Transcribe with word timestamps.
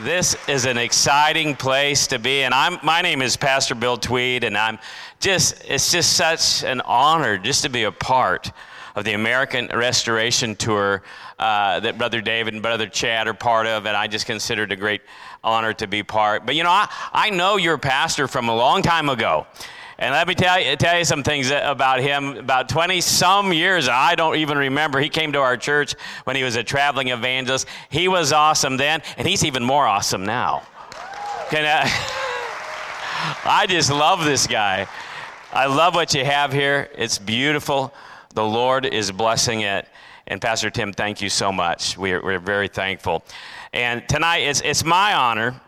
This 0.00 0.36
is 0.46 0.66
an 0.66 0.76
exciting 0.76 1.56
place 1.56 2.08
to 2.08 2.18
be, 2.18 2.42
and 2.42 2.52
I'm. 2.52 2.78
My 2.82 3.00
name 3.00 3.22
is 3.22 3.34
Pastor 3.34 3.74
Bill 3.74 3.96
Tweed, 3.96 4.44
and 4.44 4.54
I'm 4.54 4.78
just. 5.20 5.64
It's 5.66 5.90
just 5.90 6.12
such 6.12 6.62
an 6.64 6.82
honor 6.82 7.38
just 7.38 7.62
to 7.62 7.70
be 7.70 7.84
a 7.84 7.92
part 7.92 8.52
of 8.94 9.06
the 9.06 9.14
American 9.14 9.68
Restoration 9.68 10.54
Tour 10.54 11.02
uh, 11.38 11.80
that 11.80 11.96
Brother 11.96 12.20
David 12.20 12.52
and 12.52 12.62
Brother 12.62 12.86
Chad 12.86 13.26
are 13.26 13.32
part 13.32 13.66
of, 13.66 13.86
and 13.86 13.96
I 13.96 14.06
just 14.06 14.26
consider 14.26 14.64
it 14.64 14.72
a 14.72 14.76
great 14.76 15.00
honor 15.42 15.72
to 15.72 15.86
be 15.86 16.02
part. 16.02 16.44
But 16.44 16.56
you 16.56 16.62
know, 16.62 16.70
I, 16.70 16.90
I 17.14 17.30
know 17.30 17.56
your 17.56 17.78
pastor 17.78 18.28
from 18.28 18.50
a 18.50 18.54
long 18.54 18.82
time 18.82 19.08
ago. 19.08 19.46
And 19.98 20.12
let 20.12 20.28
me 20.28 20.34
tell 20.34 20.60
you, 20.60 20.76
tell 20.76 20.98
you 20.98 21.04
some 21.04 21.22
things 21.22 21.50
about 21.50 22.00
him. 22.00 22.36
About 22.36 22.68
20 22.68 23.00
some 23.00 23.52
years, 23.52 23.88
I 23.88 24.14
don't 24.14 24.36
even 24.36 24.58
remember. 24.58 25.00
He 25.00 25.08
came 25.08 25.32
to 25.32 25.40
our 25.40 25.56
church 25.56 25.94
when 26.24 26.36
he 26.36 26.42
was 26.42 26.56
a 26.56 26.62
traveling 26.62 27.08
evangelist. 27.08 27.66
He 27.88 28.06
was 28.06 28.32
awesome 28.32 28.76
then, 28.76 29.02
and 29.16 29.26
he's 29.26 29.44
even 29.44 29.64
more 29.64 29.86
awesome 29.86 30.26
now. 30.26 30.64
Can 31.48 31.64
I, 31.64 31.90
I 33.44 33.66
just 33.66 33.90
love 33.90 34.24
this 34.24 34.46
guy. 34.46 34.86
I 35.52 35.66
love 35.66 35.94
what 35.94 36.12
you 36.12 36.24
have 36.24 36.52
here. 36.52 36.90
It's 36.94 37.18
beautiful. 37.18 37.94
The 38.34 38.44
Lord 38.44 38.84
is 38.84 39.10
blessing 39.10 39.62
it. 39.62 39.88
And 40.26 40.42
Pastor 40.42 40.68
Tim, 40.68 40.92
thank 40.92 41.22
you 41.22 41.30
so 41.30 41.50
much. 41.50 41.96
We're, 41.96 42.22
we're 42.22 42.38
very 42.38 42.68
thankful. 42.68 43.24
And 43.72 44.06
tonight, 44.08 44.38
it's, 44.38 44.60
it's 44.60 44.84
my 44.84 45.14
honor 45.14 45.58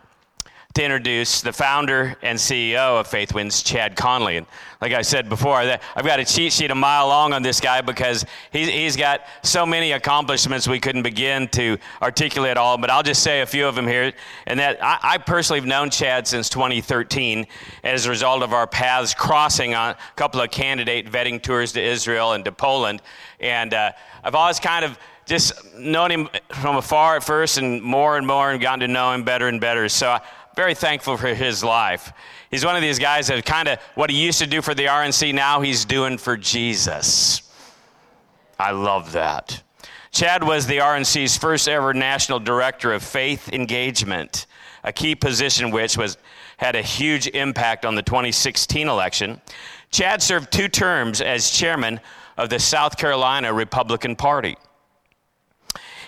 to 0.79 0.85
introduce 0.85 1.41
the 1.41 1.53
founder 1.53 2.17
and 2.23 2.39
CEO 2.39 3.01
of 3.01 3.09
Faith 3.09 3.35
Wins, 3.35 3.65
Chad 3.65 3.97
Connelly. 3.97 4.37
And 4.37 4.47
like 4.81 4.93
I 4.93 5.03
said 5.03 5.29
before, 5.29 5.57
I've 5.57 6.05
got 6.05 6.21
a 6.21 6.25
cheat 6.25 6.53
sheet 6.53 6.71
a 6.71 6.75
mile 6.77 7.09
long 7.09 7.33
on 7.33 7.43
this 7.43 7.59
guy 7.59 7.81
because 7.81 8.25
he's, 8.53 8.95
got 8.95 9.23
so 9.43 9.67
many 9.67 9.91
accomplishments 9.91 10.69
we 10.69 10.79
couldn't 10.79 11.03
begin 11.03 11.49
to 11.49 11.79
articulate 12.01 12.57
all, 12.57 12.79
but 12.79 12.91
I'll 12.91 13.03
just 13.03 13.25
say 13.25 13.41
a 13.41 13.47
few 13.47 13.67
of 13.67 13.75
them 13.75 13.89
here. 13.89 14.13
And 14.47 14.61
that 14.61 14.79
I, 14.81 14.99
I 15.03 15.19
personally 15.19 15.59
have 15.59 15.67
known 15.67 15.91
Chad 15.91 16.29
since 16.29 16.49
2013 16.49 17.49
as 17.83 18.07
a 18.07 18.11
result 18.11 18.45
of 18.45 18.53
our 18.53 18.69
paths 18.69 19.15
crossing 19.15 19.75
on 19.75 19.91
a 19.91 19.97
couple 20.15 20.41
of 20.41 20.53
candidate 20.53 21.11
vetting 21.11 21.43
tours 21.43 21.73
to 21.73 21.83
Israel 21.83 22.35
and 22.35 22.45
to 22.45 22.53
Poland. 22.53 23.03
And 23.41 23.75
uh, 23.75 23.91
I've 24.23 24.37
always 24.37 24.61
kind 24.61 24.85
of 24.85 24.97
just 25.27 25.75
known 25.75 26.11
him 26.11 26.29
from 26.55 26.77
afar 26.77 27.17
at 27.17 27.23
first 27.23 27.59
and 27.59 27.83
more 27.83 28.17
and 28.17 28.27
more 28.27 28.51
and 28.51 28.61
gotten 28.61 28.81
to 28.81 28.89
know 28.89 29.13
him 29.13 29.25
better 29.25 29.49
and 29.49 29.61
better. 29.61 29.89
So 29.89 30.19
very 30.59 30.75
thankful 30.75 31.17
for 31.17 31.29
his 31.29 31.63
life. 31.63 32.13
He's 32.51 32.65
one 32.65 32.75
of 32.75 32.83
these 32.83 32.99
guys 32.99 33.29
that 33.29 33.47
kind 33.47 33.69
of 33.69 33.79
what 33.95 34.11
he 34.11 34.21
used 34.21 34.41
to 34.41 34.47
do 34.47 34.61
for 34.61 34.75
the 34.75 34.87
RNC, 34.87 35.33
now 35.33 35.61
he's 35.61 35.85
doing 35.85 36.19
for 36.19 36.37
Jesus. 36.37 37.43
I 38.59 38.73
love 38.73 39.13
that. 39.13 39.63
Chad 40.11 40.43
was 40.43 40.67
the 40.67 40.79
RNC's 40.79 41.37
first 41.37 41.69
ever 41.69 41.95
national 41.95 42.41
director 42.41 42.93
of 42.93 43.05
faith 43.05 43.49
engagement, 43.53 44.47
a 44.83 44.93
key 44.93 45.15
position 45.15 45.71
which 45.71 45.97
was 45.97 46.19
had 46.57 46.75
a 46.75 46.83
huge 46.83 47.29
impact 47.29 47.87
on 47.87 47.95
the 47.95 48.03
2016 48.03 48.89
election. 48.89 49.41
Chad 49.93 50.21
served 50.21 50.51
two 50.51 50.67
terms 50.67 51.21
as 51.21 51.53
chairman 51.53 52.01
of 52.37 52.51
the 52.51 52.59
South 52.59 52.97
Carolina 52.97 53.53
Republican 53.53 54.17
Party. 54.17 54.57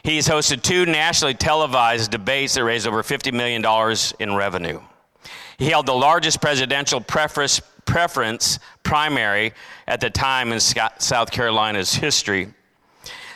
He's 0.03 0.29
hosted 0.29 0.63
two 0.63 0.87
nationally 0.87 1.35
televised 1.35 2.11
debates 2.11 2.55
that 2.55 2.65
raised 2.65 2.87
over 2.87 3.03
$50 3.03 3.33
million 3.33 3.65
in 4.19 4.37
revenue. 4.37 4.81
He 5.59 5.67
held 5.67 5.87
the 5.87 5.95
largest 5.95 6.41
presidential 6.41 7.01
preference, 7.01 7.61
preference 7.85 8.59
primary 8.83 9.53
at 9.87 10.01
the 10.01 10.09
time 10.09 10.53
in 10.53 10.61
South 10.61 11.31
Carolina's 11.31 11.95
history. 11.95 12.49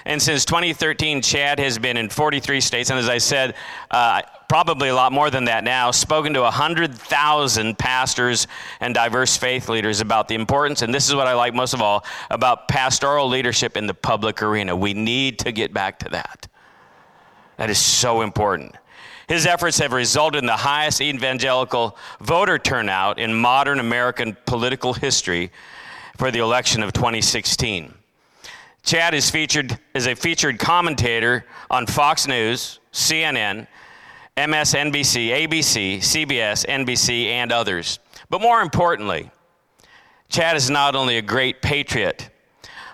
And 0.07 0.21
since 0.21 0.45
2013, 0.45 1.23
Chad 1.23 1.59
has 1.59 1.79
been 1.79 1.97
in 1.97 2.11
43 2.11 2.61
states, 2.61 2.91
and 2.91 2.99
as 2.99 3.09
I 3.09 3.19
said, 3.19 3.55
uh, 3.91 4.21
probably 4.51 4.91
a 4.91 4.95
lot 4.95 5.13
more 5.13 5.31
than 5.31 5.47
that 5.47 5.65
now, 5.65 5.91
spoken 5.91 6.35
to 6.35 6.43
100,000 6.43 7.79
pastors 7.79 8.47
and 8.81 8.95
diverse 8.95 9.37
faith 9.37 9.69
leaders 9.69 10.03
about 10.03 10.29
the 10.29 10.35
importance, 10.35 10.83
and 10.83 10.95
this 10.95 11.09
is 11.09 11.15
what 11.15 11.27
I 11.27 11.33
like 11.33 11.55
most 11.55 11.73
of 11.73 11.81
all, 11.81 12.05
about 12.31 12.69
pastoral 12.69 13.29
leadership 13.29 13.79
in 13.79 13.87
the 13.87 13.95
public 13.95 14.43
arena. 14.43 14.77
We 14.77 14.93
need 14.93 15.39
to 15.41 15.53
get 15.53 15.73
back 15.73 15.99
to 16.01 16.11
that. 16.11 16.49
That 17.57 17.71
is 17.71 17.79
so 17.79 18.23
important. 18.23 18.75
His 19.29 19.47
efforts 19.47 19.79
have 19.79 19.93
resulted 19.93 20.43
in 20.43 20.47
the 20.47 20.57
highest 20.57 21.01
evangelical 21.01 21.97
voter 22.21 22.59
turnout 22.59 23.19
in 23.19 23.33
modern 23.33 23.81
American 23.81 24.37
political 24.45 24.93
history 24.93 25.51
for 26.19 26.31
the 26.31 26.41
election 26.41 26.83
of 26.83 26.93
2016. 26.93 27.95
Chad 28.83 29.15
is 29.15 29.31
featured 29.31 29.79
as 29.95 30.07
a 30.07 30.15
featured 30.15 30.59
commentator 30.59 31.47
on 31.71 31.87
Fox 31.87 32.27
News, 32.27 32.81
CNN, 32.93 33.67
MSNBC, 34.37 35.49
ABC, 35.49 35.99
CBS, 35.99 36.67
NBC, 36.67 37.27
and 37.27 37.51
others. 37.51 37.99
But 38.29 38.43
more 38.43 38.61
importantly, 38.61 39.31
Chad 40.29 40.57
is 40.57 40.69
not 40.69 40.95
only 40.95 41.17
a 41.17 41.23
great 41.23 41.63
patriot, 41.63 42.29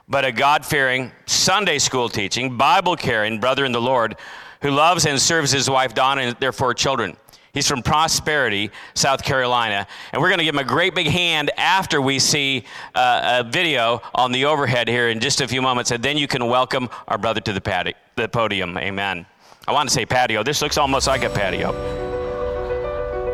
but 0.06 0.24
a 0.24 0.30
God 0.30 0.64
fearing, 0.64 1.10
Sunday 1.26 1.78
school 1.78 2.08
teaching, 2.08 2.56
Bible 2.56 2.94
caring 2.94 3.40
brother 3.40 3.64
in 3.64 3.72
the 3.72 3.80
Lord 3.80 4.16
who 4.62 4.70
loves 4.70 5.06
and 5.06 5.20
serves 5.20 5.50
his 5.50 5.68
wife 5.68 5.94
Donna 5.94 6.22
and 6.22 6.36
their 6.36 6.52
four 6.52 6.74
children. 6.74 7.16
He's 7.52 7.66
from 7.66 7.82
Prosperity, 7.82 8.70
South 8.94 9.24
Carolina. 9.24 9.86
And 10.12 10.22
we're 10.22 10.28
going 10.28 10.38
to 10.38 10.44
give 10.44 10.54
him 10.54 10.60
a 10.60 10.64
great 10.64 10.94
big 10.94 11.08
hand 11.08 11.50
after 11.56 12.00
we 12.00 12.18
see 12.20 12.64
uh, 12.94 13.42
a 13.44 13.50
video 13.50 14.00
on 14.14 14.30
the 14.30 14.44
overhead 14.44 14.86
here 14.86 15.08
in 15.08 15.18
just 15.18 15.40
a 15.40 15.48
few 15.48 15.60
moments. 15.60 15.90
And 15.90 16.02
then 16.02 16.16
you 16.16 16.28
can 16.28 16.46
welcome 16.46 16.88
our 17.08 17.18
brother 17.18 17.40
to 17.40 17.52
the, 17.52 17.60
patio, 17.60 17.94
the 18.14 18.28
podium. 18.28 18.78
Amen. 18.78 19.26
I 19.66 19.72
want 19.72 19.88
to 19.88 19.94
say 19.94 20.06
patio. 20.06 20.44
This 20.44 20.62
looks 20.62 20.78
almost 20.78 21.08
like 21.08 21.24
a 21.24 21.30
patio. 21.30 21.72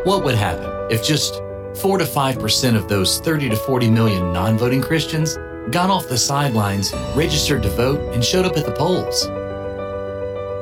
What 0.04 0.25
would 0.25 0.34
happen 0.34 0.70
if 0.91 1.04
just 1.04 1.34
4 1.81 1.98
to 1.98 2.04
5% 2.04 2.75
of 2.75 2.88
those 2.88 3.20
30 3.20 3.50
to 3.50 3.56
40 3.56 3.91
million 3.91 4.32
non 4.32 4.56
voting 4.56 4.81
Christians 4.81 5.36
got 5.70 5.91
off 5.91 6.09
the 6.09 6.16
sidelines, 6.16 6.94
registered 7.15 7.62
to 7.65 7.69
vote, 7.70 8.15
and 8.15 8.25
showed 8.25 8.47
up 8.47 8.56
at 8.56 8.65
the 8.65 8.72
polls? 8.72 9.28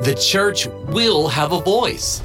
The 0.00 0.14
church 0.14 0.66
will 0.66 1.28
have 1.28 1.52
a 1.52 1.60
voice. 1.60 2.20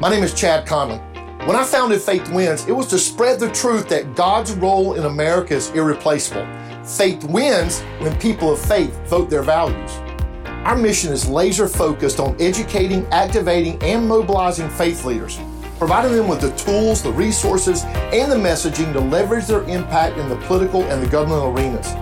My 0.00 0.10
name 0.10 0.24
is 0.24 0.34
Chad 0.34 0.66
Connelly. 0.66 0.98
When 1.46 1.56
I 1.56 1.64
founded 1.64 2.02
Faith 2.02 2.28
Wins, 2.32 2.66
it 2.66 2.72
was 2.72 2.88
to 2.88 2.98
spread 2.98 3.38
the 3.38 3.50
truth 3.52 3.88
that 3.88 4.16
God's 4.16 4.52
role 4.54 4.94
in 4.94 5.04
America 5.04 5.54
is 5.54 5.70
irreplaceable. 5.70 6.46
Faith 6.84 7.22
wins 7.24 7.80
when 8.00 8.18
people 8.18 8.52
of 8.52 8.58
faith 8.58 8.98
vote 9.06 9.30
their 9.30 9.44
values. 9.44 9.92
Our 10.66 10.76
mission 10.76 11.12
is 11.12 11.28
laser 11.28 11.68
focused 11.68 12.18
on 12.18 12.36
educating, 12.40 13.06
activating, 13.06 13.80
and 13.80 14.06
mobilizing 14.06 14.68
faith 14.68 15.04
leaders, 15.04 15.38
providing 15.78 16.12
them 16.12 16.26
with 16.26 16.40
the 16.40 16.50
tools, 16.56 17.00
the 17.00 17.12
resources, 17.12 17.84
and 17.84 18.30
the 18.30 18.36
messaging 18.36 18.92
to 18.92 19.00
leverage 19.00 19.46
their 19.46 19.62
impact 19.68 20.18
in 20.18 20.28
the 20.28 20.36
political 20.46 20.82
and 20.82 21.00
the 21.00 21.08
governmental 21.08 21.56
arenas. 21.56 21.94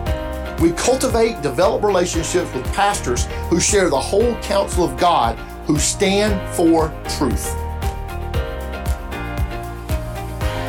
We 0.60 0.72
cultivate, 0.72 1.42
develop 1.42 1.82
relationships 1.82 2.52
with 2.54 2.64
pastors 2.72 3.26
who 3.50 3.60
share 3.60 3.90
the 3.90 4.00
whole 4.00 4.34
counsel 4.36 4.84
of 4.84 4.96
God, 4.96 5.38
who 5.66 5.78
stand 5.78 6.40
for 6.56 6.88
truth. 7.18 7.54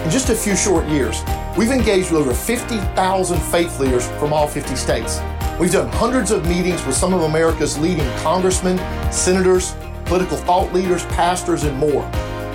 In 0.03 0.11
just 0.11 0.29
a 0.29 0.35
few 0.35 0.57
short 0.57 0.85
years, 0.87 1.21
we've 1.57 1.71
engaged 1.71 2.11
with 2.11 2.19
over 2.19 2.33
50,000 2.33 3.39
faith 3.43 3.79
leaders 3.79 4.05
from 4.19 4.33
all 4.33 4.45
50 4.45 4.75
states. 4.75 5.21
We've 5.57 5.71
done 5.71 5.89
hundreds 5.93 6.31
of 6.31 6.45
meetings 6.45 6.85
with 6.85 6.95
some 6.95 7.13
of 7.13 7.21
America's 7.21 7.77
leading 7.77 8.09
congressmen, 8.17 8.77
senators, 9.09 9.73
political 10.03 10.35
thought 10.35 10.73
leaders, 10.73 11.05
pastors, 11.05 11.63
and 11.63 11.77
more. 11.77 12.03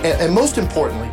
And, 0.03 0.21
and 0.21 0.33
most 0.33 0.59
importantly, 0.59 1.09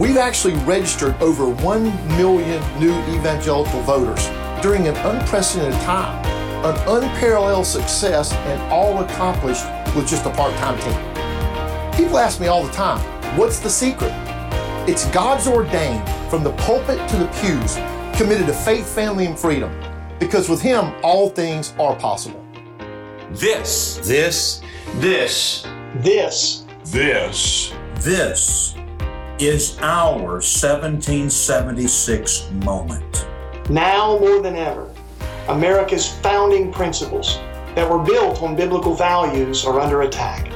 we've 0.00 0.16
actually 0.16 0.54
registered 0.64 1.14
over 1.22 1.48
1 1.48 1.84
million 2.16 2.80
new 2.80 2.92
evangelical 3.14 3.80
voters 3.82 4.28
during 4.62 4.88
an 4.88 4.96
unprecedented 4.96 5.78
time, 5.80 6.24
an 6.64 6.76
unparalleled 6.86 7.66
success, 7.66 8.32
and 8.32 8.72
all 8.72 9.02
accomplished 9.02 9.64
with 9.96 10.06
just 10.06 10.26
a 10.26 10.30
part 10.30 10.54
time 10.56 10.78
team. 10.80 10.92
People 11.96 12.18
ask 12.18 12.38
me 12.40 12.48
all 12.48 12.62
the 12.62 12.72
time, 12.72 13.00
what's 13.38 13.58
the 13.58 13.70
secret? 13.70 14.12
It's 14.86 15.06
God's 15.10 15.46
ordained 15.46 16.06
from 16.28 16.44
the 16.44 16.52
pulpit 16.52 17.08
to 17.10 17.16
the 17.16 17.26
pews, 17.40 17.76
committed 18.18 18.46
to 18.46 18.52
faith, 18.52 18.86
family, 18.86 19.24
and 19.26 19.38
freedom. 19.38 19.72
Because 20.18 20.50
with 20.50 20.60
Him, 20.60 20.92
all 21.02 21.30
things 21.30 21.72
are 21.78 21.96
possible. 21.96 22.44
This, 23.30 23.96
this, 24.06 24.60
this, 24.96 25.66
this, 25.96 26.66
this, 26.84 27.72
this 27.94 28.74
is 29.38 29.78
our 29.80 30.18
1776 30.18 32.50
moment. 32.64 33.26
Now 33.70 34.18
more 34.18 34.42
than 34.42 34.56
ever, 34.56 34.90
America's 35.46 36.08
founding 36.08 36.72
principles 36.72 37.36
that 37.76 37.88
were 37.88 38.00
built 38.00 38.42
on 38.42 38.56
biblical 38.56 38.96
values 38.96 39.64
are 39.64 39.78
under 39.78 40.02
attack. 40.02 40.50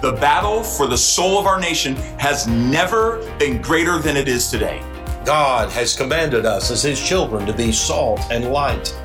The 0.00 0.12
battle 0.12 0.62
for 0.62 0.86
the 0.86 0.96
soul 0.96 1.36
of 1.40 1.46
our 1.46 1.58
nation 1.58 1.96
has 2.20 2.46
never 2.46 3.28
been 3.40 3.60
greater 3.60 3.98
than 3.98 4.16
it 4.16 4.28
is 4.28 4.48
today. 4.48 4.80
God 5.24 5.72
has 5.72 5.96
commanded 5.96 6.46
us 6.46 6.70
as 6.70 6.84
His 6.84 7.04
children 7.04 7.44
to 7.46 7.52
be 7.52 7.72
salt 7.72 8.20
and 8.30 8.52
light. 8.52 8.96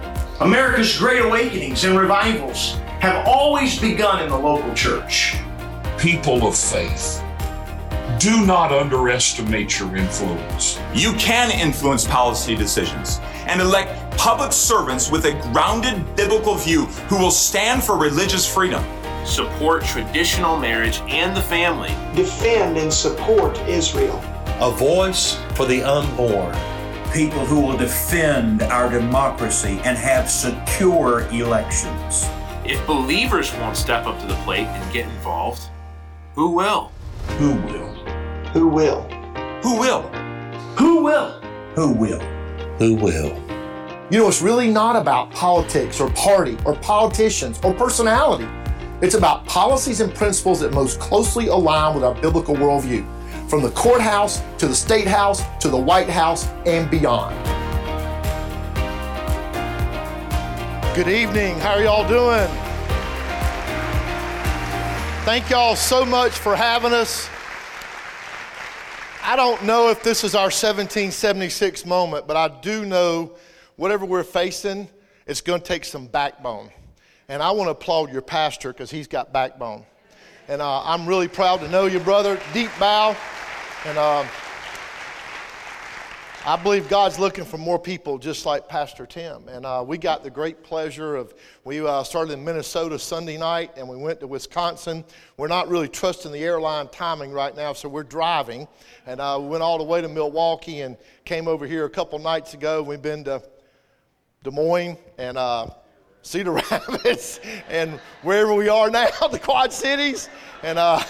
America's 0.41 0.95
great 0.95 1.25
awakenings 1.25 1.85
and 1.85 1.97
revivals 1.97 2.73
have 2.99 3.25
always 3.27 3.79
begun 3.79 4.21
in 4.21 4.29
the 4.29 4.37
local 4.37 4.75
church. 4.75 5.37
People 5.97 6.45
of 6.45 6.55
faith 6.55 7.24
Do 8.19 8.45
not 8.45 8.71
underestimate 8.71 9.79
your 9.79 9.95
influence. 9.95 10.79
You 10.93 11.13
can 11.13 11.51
influence 11.51 12.05
policy 12.07 12.55
decisions 12.55 13.19
and 13.47 13.61
elect 13.61 14.17
public 14.17 14.53
servants 14.53 15.11
with 15.11 15.25
a 15.25 15.33
grounded 15.51 16.15
biblical 16.15 16.55
view 16.55 16.85
who 17.09 17.17
will 17.17 17.31
stand 17.31 17.83
for 17.83 17.97
religious 17.97 18.51
freedom. 18.51 18.83
Support 19.25 19.83
traditional 19.83 20.57
marriage 20.57 21.01
and 21.07 21.35
the 21.35 21.41
family. 21.41 21.89
Defend 22.15 22.77
and 22.77 22.93
support 22.93 23.57
Israel. 23.67 24.23
A 24.59 24.71
voice 24.71 25.37
for 25.55 25.65
the 25.65 25.83
unborn. 25.83 26.55
People 27.11 27.45
who 27.45 27.59
will 27.59 27.77
defend 27.77 28.61
our 28.63 28.89
democracy 28.89 29.79
and 29.83 29.97
have 29.97 30.29
secure 30.29 31.27
elections. 31.31 32.27
If 32.63 32.85
believers 32.87 33.53
won't 33.55 33.77
step 33.77 34.05
up 34.05 34.19
to 34.21 34.27
the 34.27 34.35
plate 34.43 34.67
and 34.67 34.93
get 34.93 35.05
involved, 35.05 35.69
who 36.33 36.51
will? 36.51 36.91
Who 37.37 37.53
will? 37.53 37.94
Who 38.55 38.69
will? 38.69 39.01
Who 39.63 39.77
will? 39.77 40.03
Who 40.77 41.03
will? 41.03 41.41
Who 41.75 41.91
will? 41.91 42.21
Who 42.77 42.95
will? 42.95 43.37
You 44.09 44.19
know, 44.19 44.29
it's 44.29 44.41
really 44.41 44.71
not 44.71 44.95
about 44.95 45.29
politics 45.31 45.99
or 45.99 46.09
party 46.11 46.57
or 46.63 46.73
politicians 46.77 47.59
or 47.65 47.73
personality. 47.73 48.47
It's 49.01 49.15
about 49.15 49.45
policies 49.45 49.99
and 49.99 50.15
principles 50.15 50.61
that 50.61 50.71
most 50.71 51.01
closely 51.01 51.47
align 51.47 51.95
with 51.95 52.05
our 52.05 52.15
biblical 52.15 52.55
worldview, 52.55 53.05
from 53.49 53.61
the 53.61 53.71
courthouse 53.71 54.41
to 54.59 54.69
the 54.69 54.75
state 54.75 55.05
house 55.05 55.41
to 55.59 55.67
the 55.67 55.77
White 55.77 56.09
House 56.09 56.47
and 56.65 56.89
beyond. 56.89 57.35
Good 60.95 61.09
evening. 61.09 61.59
How 61.59 61.73
are 61.73 61.83
y'all 61.83 62.07
doing? 62.07 62.47
Thank 65.25 65.49
y'all 65.49 65.75
so 65.75 66.05
much 66.05 66.31
for 66.31 66.55
having 66.55 66.93
us. 66.93 67.29
I 69.27 69.35
don't 69.35 69.63
know 69.63 69.89
if 69.89 70.03
this 70.03 70.23
is 70.23 70.35
our 70.35 70.51
1776 70.51 71.83
moment, 71.87 72.27
but 72.27 72.37
I 72.37 72.47
do 72.61 72.85
know 72.85 73.35
whatever 73.75 74.05
we're 74.05 74.23
facing, 74.23 74.87
it's 75.25 75.41
going 75.41 75.59
to 75.59 75.65
take 75.65 75.83
some 75.83 76.05
backbone. 76.05 76.69
And 77.27 77.41
I 77.41 77.49
want 77.49 77.65
to 77.65 77.71
applaud 77.71 78.13
your 78.13 78.21
pastor 78.21 78.71
because 78.71 78.91
he's 78.91 79.07
got 79.07 79.33
backbone. 79.33 79.83
And 80.47 80.61
uh, 80.61 80.83
I'm 80.83 81.07
really 81.07 81.27
proud 81.27 81.61
to 81.61 81.67
know 81.67 81.87
you, 81.87 81.99
brother. 81.99 82.39
Deep 82.53 82.69
bow. 82.79 83.17
And 83.85 83.97
uh, 83.97 84.27
I 86.47 86.55
believe 86.61 86.87
God's 86.89 87.17
looking 87.17 87.43
for 87.43 87.57
more 87.57 87.79
people 87.79 88.19
just 88.19 88.45
like 88.45 88.69
Pastor 88.69 89.07
Tim. 89.07 89.47
And 89.47 89.65
uh, 89.65 89.83
we 89.85 89.97
got 89.97 90.21
the 90.21 90.29
great 90.29 90.61
pleasure 90.61 91.15
of, 91.15 91.33
we 91.63 91.83
uh, 91.83 92.03
started 92.03 92.33
in 92.33 92.45
Minnesota 92.45 92.99
Sunday 92.99 93.35
night 93.35 93.71
and 93.75 93.89
we 93.89 93.97
went 93.97 94.19
to 94.19 94.27
Wisconsin. 94.27 95.03
We're 95.37 95.47
not 95.47 95.69
really 95.69 95.87
trusting 95.87 96.31
the 96.31 96.43
airline 96.43 96.89
timing 96.89 97.31
right 97.31 97.55
now, 97.55 97.73
so 97.73 97.89
we're 97.89 98.03
driving. 98.03 98.67
And 99.07 99.19
uh, 99.19 99.39
we 99.41 99.47
went 99.47 99.63
all 99.63 99.79
the 99.79 99.83
way 99.85 100.01
to 100.01 100.07
Milwaukee 100.07 100.81
and 100.81 100.97
came 101.23 101.47
over 101.47 101.65
here 101.65 101.85
a 101.85 101.89
couple 101.89 102.19
nights 102.19 102.53
ago. 102.53 102.83
We've 102.83 103.01
been 103.01 103.23
to 103.23 103.41
Des 104.43 104.51
Moines 104.51 104.99
and 105.17 105.39
uh, 105.39 105.69
Cedar 106.21 106.51
Rapids 106.71 107.39
and 107.69 107.99
wherever 108.21 108.53
we 108.53 108.69
are 108.69 108.91
now, 108.91 109.09
the 109.31 109.39
Quad 109.39 109.73
Cities. 109.73 110.29
And 110.61 110.77
uh, 110.77 111.01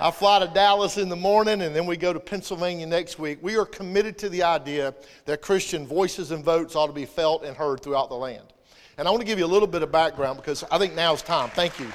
I 0.00 0.10
fly 0.10 0.40
to 0.40 0.48
Dallas 0.52 0.98
in 0.98 1.08
the 1.08 1.16
morning 1.16 1.62
and 1.62 1.74
then 1.74 1.86
we 1.86 1.96
go 1.96 2.12
to 2.12 2.18
Pennsylvania 2.18 2.86
next 2.86 3.18
week. 3.18 3.38
We 3.42 3.56
are 3.56 3.64
committed 3.64 4.18
to 4.18 4.28
the 4.28 4.42
idea 4.42 4.92
that 5.24 5.40
Christian 5.40 5.86
voices 5.86 6.32
and 6.32 6.44
votes 6.44 6.74
ought 6.74 6.88
to 6.88 6.92
be 6.92 7.06
felt 7.06 7.44
and 7.44 7.56
heard 7.56 7.80
throughout 7.80 8.08
the 8.08 8.16
land. 8.16 8.44
And 8.98 9.06
I 9.06 9.10
want 9.10 9.20
to 9.20 9.26
give 9.26 9.38
you 9.38 9.44
a 9.44 9.46
little 9.46 9.68
bit 9.68 9.82
of 9.82 9.92
background 9.92 10.38
because 10.38 10.64
I 10.70 10.78
think 10.78 10.94
now's 10.94 11.22
time. 11.22 11.50
Thank 11.50 11.78
you. 11.78 11.86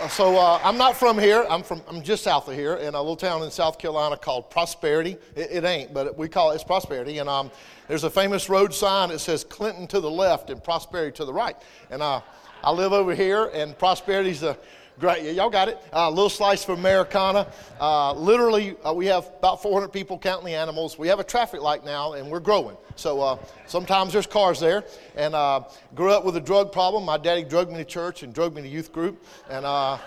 Uh, 0.00 0.06
so 0.06 0.36
uh, 0.36 0.60
I'm 0.62 0.78
not 0.78 0.96
from 0.96 1.18
here. 1.18 1.44
I'm 1.50 1.64
from 1.64 1.82
I'm 1.88 2.02
just 2.02 2.22
south 2.22 2.46
of 2.46 2.54
here 2.54 2.74
in 2.74 2.94
a 2.94 3.00
little 3.00 3.16
town 3.16 3.42
in 3.42 3.50
South 3.50 3.78
Carolina 3.78 4.16
called 4.16 4.48
Prosperity. 4.50 5.16
It, 5.34 5.50
it 5.50 5.64
ain't, 5.64 5.92
but 5.92 6.16
we 6.16 6.28
call 6.28 6.52
it 6.52 6.54
it's 6.54 6.64
Prosperity. 6.64 7.18
And 7.18 7.28
um, 7.28 7.50
there's 7.88 8.04
a 8.04 8.10
famous 8.10 8.48
road 8.48 8.72
sign 8.72 9.08
that 9.08 9.18
says 9.18 9.42
Clinton 9.42 9.88
to 9.88 9.98
the 9.98 10.10
left 10.10 10.50
and 10.50 10.62
Prosperity 10.62 11.16
to 11.16 11.24
the 11.24 11.32
right. 11.32 11.56
And 11.90 12.02
uh, 12.02 12.20
I 12.62 12.70
live 12.70 12.92
over 12.92 13.14
here, 13.14 13.50
and 13.54 13.78
Prosperity's 13.78 14.42
a 14.42 14.56
Great, 14.98 15.22
Yeah, 15.22 15.30
y'all 15.30 15.50
got 15.50 15.68
it. 15.68 15.78
A 15.92 15.98
uh, 15.98 16.10
little 16.10 16.28
slice 16.28 16.64
for 16.64 16.72
Americana. 16.72 17.46
Uh, 17.80 18.12
literally, 18.14 18.76
uh, 18.84 18.92
we 18.92 19.06
have 19.06 19.30
about 19.38 19.62
400 19.62 19.90
people 19.90 20.18
counting 20.18 20.46
the 20.46 20.54
animals. 20.54 20.98
We 20.98 21.06
have 21.06 21.20
a 21.20 21.24
traffic 21.24 21.60
light 21.60 21.84
now, 21.84 22.14
and 22.14 22.28
we're 22.28 22.40
growing. 22.40 22.76
So 22.96 23.20
uh, 23.20 23.38
sometimes 23.66 24.12
there's 24.12 24.26
cars 24.26 24.58
there. 24.58 24.82
And 25.14 25.36
uh, 25.36 25.68
grew 25.94 26.10
up 26.10 26.24
with 26.24 26.34
a 26.36 26.40
drug 26.40 26.72
problem. 26.72 27.04
My 27.04 27.16
daddy 27.16 27.44
drugged 27.44 27.70
me 27.70 27.76
to 27.78 27.84
church 27.84 28.24
and 28.24 28.34
drugged 28.34 28.56
me 28.56 28.62
to 28.62 28.68
youth 28.68 28.90
group. 28.90 29.24
And 29.48 29.64
uh, 29.64 29.98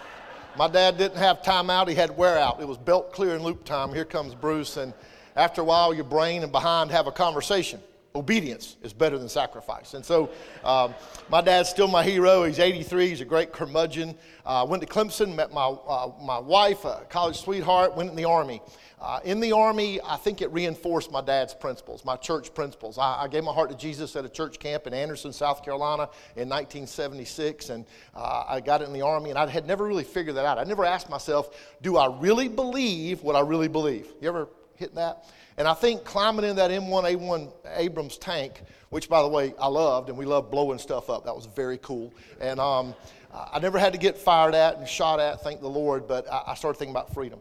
my 0.57 0.67
dad 0.67 0.97
didn't 0.97 1.17
have 1.17 1.41
time 1.41 1.69
out; 1.69 1.87
he 1.87 1.95
had 1.95 2.17
wear 2.17 2.37
out. 2.37 2.59
It 2.59 2.67
was 2.67 2.77
belt 2.77 3.13
clear 3.13 3.33
and 3.35 3.45
loop 3.45 3.63
time. 3.63 3.93
Here 3.93 4.03
comes 4.03 4.35
Bruce, 4.35 4.75
and 4.75 4.93
after 5.37 5.61
a 5.61 5.63
while, 5.63 5.93
your 5.93 6.03
brain 6.03 6.43
and 6.43 6.51
behind 6.51 6.91
have 6.91 7.07
a 7.07 7.13
conversation 7.13 7.79
obedience 8.15 8.77
is 8.81 8.93
better 8.93 9.17
than 9.17 9.29
sacrifice. 9.29 9.93
And 9.93 10.05
so 10.05 10.29
um, 10.63 10.93
my 11.29 11.41
dad's 11.41 11.69
still 11.69 11.87
my 11.87 12.03
hero. 12.03 12.43
He's 12.43 12.59
83. 12.59 13.09
He's 13.09 13.21
a 13.21 13.25
great 13.25 13.51
curmudgeon. 13.51 14.15
Uh, 14.45 14.65
went 14.67 14.81
to 14.81 14.87
Clemson, 14.87 15.35
met 15.35 15.53
my, 15.53 15.65
uh, 15.65 16.11
my 16.21 16.39
wife, 16.39 16.83
a 16.85 17.05
college 17.09 17.39
sweetheart, 17.39 17.95
went 17.95 18.09
in 18.09 18.15
the 18.15 18.25
Army. 18.25 18.61
Uh, 19.01 19.19
in 19.23 19.39
the 19.39 19.51
Army, 19.51 19.99
I 20.05 20.15
think 20.15 20.43
it 20.43 20.51
reinforced 20.51 21.11
my 21.11 21.21
dad's 21.21 21.55
principles, 21.55 22.05
my 22.05 22.15
church 22.15 22.53
principles. 22.53 22.99
I, 22.99 23.23
I, 23.23 23.27
gave 23.27 23.43
my 23.43 23.51
heart 23.51 23.71
to 23.71 23.75
Jesus 23.75 24.15
at 24.15 24.25
a 24.25 24.29
church 24.29 24.59
camp 24.59 24.85
in 24.85 24.93
Anderson, 24.93 25.33
South 25.33 25.63
Carolina 25.63 26.03
in 26.35 26.47
1976, 26.47 27.69
and 27.69 27.85
uh, 28.13 28.43
I 28.47 28.59
got 28.59 28.83
it 28.83 28.85
in 28.85 28.93
the 28.93 29.01
Army, 29.01 29.31
and 29.31 29.39
I 29.39 29.47
had 29.47 29.65
never 29.65 29.87
really 29.87 30.03
figured 30.03 30.35
that 30.35 30.45
out. 30.45 30.59
I 30.59 30.65
never 30.65 30.85
asked 30.85 31.09
myself, 31.09 31.57
do 31.81 31.97
I 31.97 32.15
really 32.19 32.47
believe 32.47 33.23
what 33.23 33.35
I 33.35 33.39
really 33.39 33.67
believe? 33.67 34.07
You 34.21 34.29
ever 34.29 34.49
hit 34.75 34.93
that? 34.93 35.25
And 35.61 35.67
I 35.67 35.75
think 35.75 36.03
climbing 36.03 36.43
in 36.45 36.55
that 36.55 36.71
M1A1 36.71 37.51
Abrams 37.75 38.17
tank, 38.17 38.63
which 38.89 39.07
by 39.07 39.21
the 39.21 39.27
way 39.27 39.53
I 39.61 39.67
loved, 39.67 40.09
and 40.09 40.17
we 40.17 40.25
loved 40.25 40.49
blowing 40.49 40.79
stuff 40.79 41.07
up. 41.07 41.23
That 41.25 41.35
was 41.35 41.45
very 41.45 41.77
cool. 41.77 42.11
And 42.39 42.59
um, 42.59 42.95
I 43.31 43.59
never 43.59 43.77
had 43.77 43.93
to 43.93 43.99
get 43.99 44.17
fired 44.17 44.55
at 44.55 44.79
and 44.79 44.87
shot 44.87 45.19
at, 45.19 45.43
thank 45.43 45.61
the 45.61 45.69
Lord, 45.69 46.07
but 46.07 46.25
I 46.27 46.55
started 46.55 46.79
thinking 46.79 46.95
about 46.95 47.13
freedom. 47.13 47.39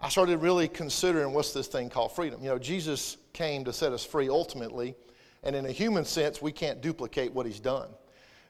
I 0.00 0.08
started 0.08 0.38
really 0.38 0.66
considering 0.66 1.32
what's 1.32 1.52
this 1.52 1.68
thing 1.68 1.88
called 1.90 2.10
freedom. 2.10 2.42
You 2.42 2.48
know, 2.48 2.58
Jesus 2.58 3.18
came 3.32 3.64
to 3.66 3.72
set 3.72 3.92
us 3.92 4.04
free 4.04 4.28
ultimately, 4.28 4.96
and 5.44 5.54
in 5.54 5.66
a 5.66 5.70
human 5.70 6.04
sense, 6.04 6.42
we 6.42 6.50
can't 6.50 6.80
duplicate 6.80 7.32
what 7.32 7.46
he's 7.46 7.60
done. 7.60 7.90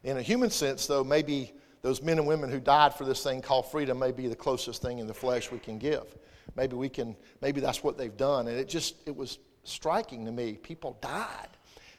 In 0.03 0.17
a 0.17 0.23
human 0.23 0.49
sense, 0.49 0.87
though, 0.87 1.05
maybe 1.05 1.53
those 1.83 2.01
men 2.01 2.17
and 2.17 2.27
women 2.27 2.49
who 2.49 2.59
died 2.59 2.95
for 2.95 3.05
this 3.05 3.23
thing 3.23 3.43
called 3.43 3.71
freedom 3.71 3.99
may 3.99 4.13
be 4.13 4.29
the 4.29 4.35
closest 4.35 4.81
thing 4.81 4.99
in 4.99 5.07
the 5.07 5.13
flesh 5.13 5.53
we 5.53 5.59
can 5.59 5.77
give 5.77 6.07
maybe 6.57 6.77
we 6.77 6.89
can 6.89 7.17
maybe 7.41 7.61
that's 7.61 7.83
what 7.83 7.97
they've 7.99 8.17
done 8.17 8.49
and 8.49 8.59
it 8.59 8.69
just 8.69 8.97
it 9.07 9.15
was 9.15 9.39
striking 9.65 10.25
to 10.25 10.33
me 10.33 10.55
people 10.55 10.99
died 11.01 11.49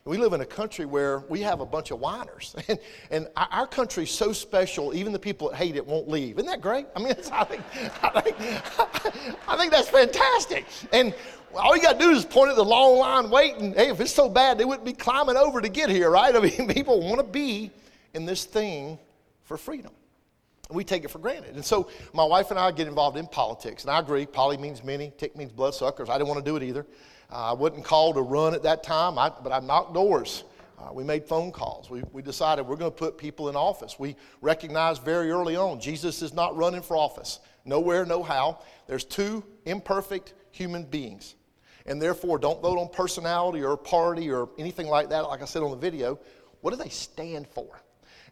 we 0.06 0.18
live 0.18 0.34
in 0.34 0.42
a 0.42 0.46
country 0.46 0.86
where 0.86 1.20
we 1.30 1.40
have 1.42 1.62
a 1.62 1.66
bunch 1.66 1.92
of 1.92 2.00
whiners. 2.00 2.56
And, 2.68 2.80
and 3.12 3.28
our 3.36 3.68
country's 3.68 4.12
so 4.12 4.32
special, 4.32 4.94
even 4.96 5.12
the 5.14 5.20
people 5.20 5.50
that 5.50 5.58
hate 5.58 5.76
it 5.76 5.86
won't 5.86 6.08
leave. 6.08 6.38
Isn't 6.38 6.50
that 6.50 6.62
great? 6.62 6.88
I 6.96 7.00
mean, 7.00 7.14
I, 7.32 7.44
think, 7.44 7.62
I, 8.02 8.22
think, 8.22 8.38
I 9.48 9.58
think 9.58 9.72
that's 9.72 9.90
fantastic. 9.90 10.66
And 10.92 11.14
all 11.54 11.76
you 11.76 11.82
got 11.82 12.00
to 12.00 12.00
do 12.00 12.12
is 12.12 12.26
point 12.26 12.50
at 12.50 12.56
the 12.56 12.64
long 12.64 12.98
line 12.98 13.30
waiting. 13.30 13.74
Hey, 13.74 13.90
if 13.90 14.00
it's 14.00 14.14
so 14.14 14.30
bad, 14.30 14.58
they 14.58 14.66
wouldn't 14.66 14.86
be 14.86 14.94
climbing 14.94 15.38
over 15.38 15.62
to 15.62 15.70
get 15.70 15.90
here, 15.90 16.10
right? 16.10 16.36
I 16.36 16.40
mean, 16.40 16.68
people 16.68 17.02
want 17.02 17.18
to 17.18 17.24
be 17.24 17.72
in 18.14 18.26
this 18.26 18.46
thing 18.46 18.98
for 19.44 19.58
freedom 19.58 19.92
we 20.72 20.84
take 20.84 21.04
it 21.04 21.10
for 21.10 21.20
granted. 21.20 21.56
And 21.56 21.66
so 21.66 21.90
my 22.14 22.24
wife 22.24 22.50
and 22.52 22.60
I 22.60 22.72
get 22.72 22.88
involved 22.88 23.18
in 23.18 23.28
politics. 23.28 23.84
And 23.84 23.92
I 23.92 24.00
agree, 24.00 24.26
poly 24.26 24.58
means 24.58 24.84
many, 24.84 25.12
tick 25.18 25.36
means 25.36 25.52
bloodsuckers. 25.52 26.10
I 26.10 26.18
didn't 26.18 26.30
want 26.30 26.44
to 26.44 26.50
do 26.50 26.56
it 26.56 26.64
either. 26.64 26.86
Uh, 27.32 27.52
I 27.52 27.54
wasn't 27.54 27.84
called 27.84 28.16
to 28.16 28.22
run 28.22 28.54
at 28.54 28.64
that 28.64 28.84
time, 28.84 29.18
I, 29.18 29.30
but 29.30 29.52
I 29.52 29.60
knocked 29.60 29.94
doors. 29.94 30.44
Uh, 30.80 30.92
we 30.94 31.04
made 31.04 31.26
phone 31.26 31.52
calls. 31.52 31.90
We, 31.90 32.04
we 32.12 32.22
decided 32.22 32.68
we're 32.68 32.76
going 32.76 32.92
to 32.92 32.98
put 32.98 33.18
people 33.18 33.50
in 33.50 33.56
office. 33.56 33.98
We 33.98 34.16
recognized 34.42 35.04
very 35.04 35.32
early 35.32 35.56
on 35.56 35.80
Jesus 35.80 36.22
is 36.22 36.34
not 36.34 36.56
running 36.56 36.82
for 36.82 36.98
office. 36.98 37.40
Nowhere, 37.66 38.06
no 38.06 38.24
how. 38.24 38.60
There's 38.88 39.06
two 39.06 39.44
imperfect 39.66 40.34
human 40.52 40.84
beings. 40.84 41.36
And 41.86 42.02
therefore, 42.02 42.38
don't 42.38 42.62
vote 42.62 42.80
on 42.80 42.90
personality 42.90 43.64
or 43.64 43.76
party 43.78 44.30
or 44.32 44.50
anything 44.58 44.88
like 44.88 45.10
that, 45.10 45.22
like 45.28 45.42
I 45.42 45.46
said 45.46 45.64
on 45.64 45.72
the 45.72 45.78
video. 45.78 46.20
What 46.62 46.72
do 46.72 46.78
they 46.78 46.90
stand 46.90 47.48
for? 47.48 47.83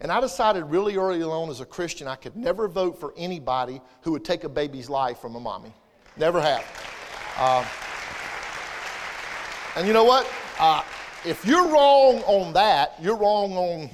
And 0.01 0.11
I 0.11 0.19
decided 0.19 0.63
really 0.63 0.97
early 0.97 1.21
on 1.21 1.49
as 1.49 1.61
a 1.61 1.65
Christian 1.65 2.07
I 2.07 2.15
could 2.15 2.35
never 2.35 2.67
vote 2.67 2.99
for 2.99 3.13
anybody 3.15 3.79
who 4.01 4.11
would 4.13 4.25
take 4.25 4.43
a 4.43 4.49
baby's 4.49 4.89
life 4.89 5.19
from 5.19 5.35
a 5.35 5.39
mommy. 5.39 5.73
Never 6.17 6.41
have. 6.41 6.65
Uh, 7.37 7.63
and 9.75 9.87
you 9.87 9.93
know 9.93 10.03
what? 10.03 10.27
Uh, 10.59 10.81
if 11.23 11.45
you're 11.45 11.67
wrong 11.67 12.17
on 12.23 12.51
that, 12.53 12.95
you're 12.99 13.15
wrong 13.15 13.53
on 13.53 13.91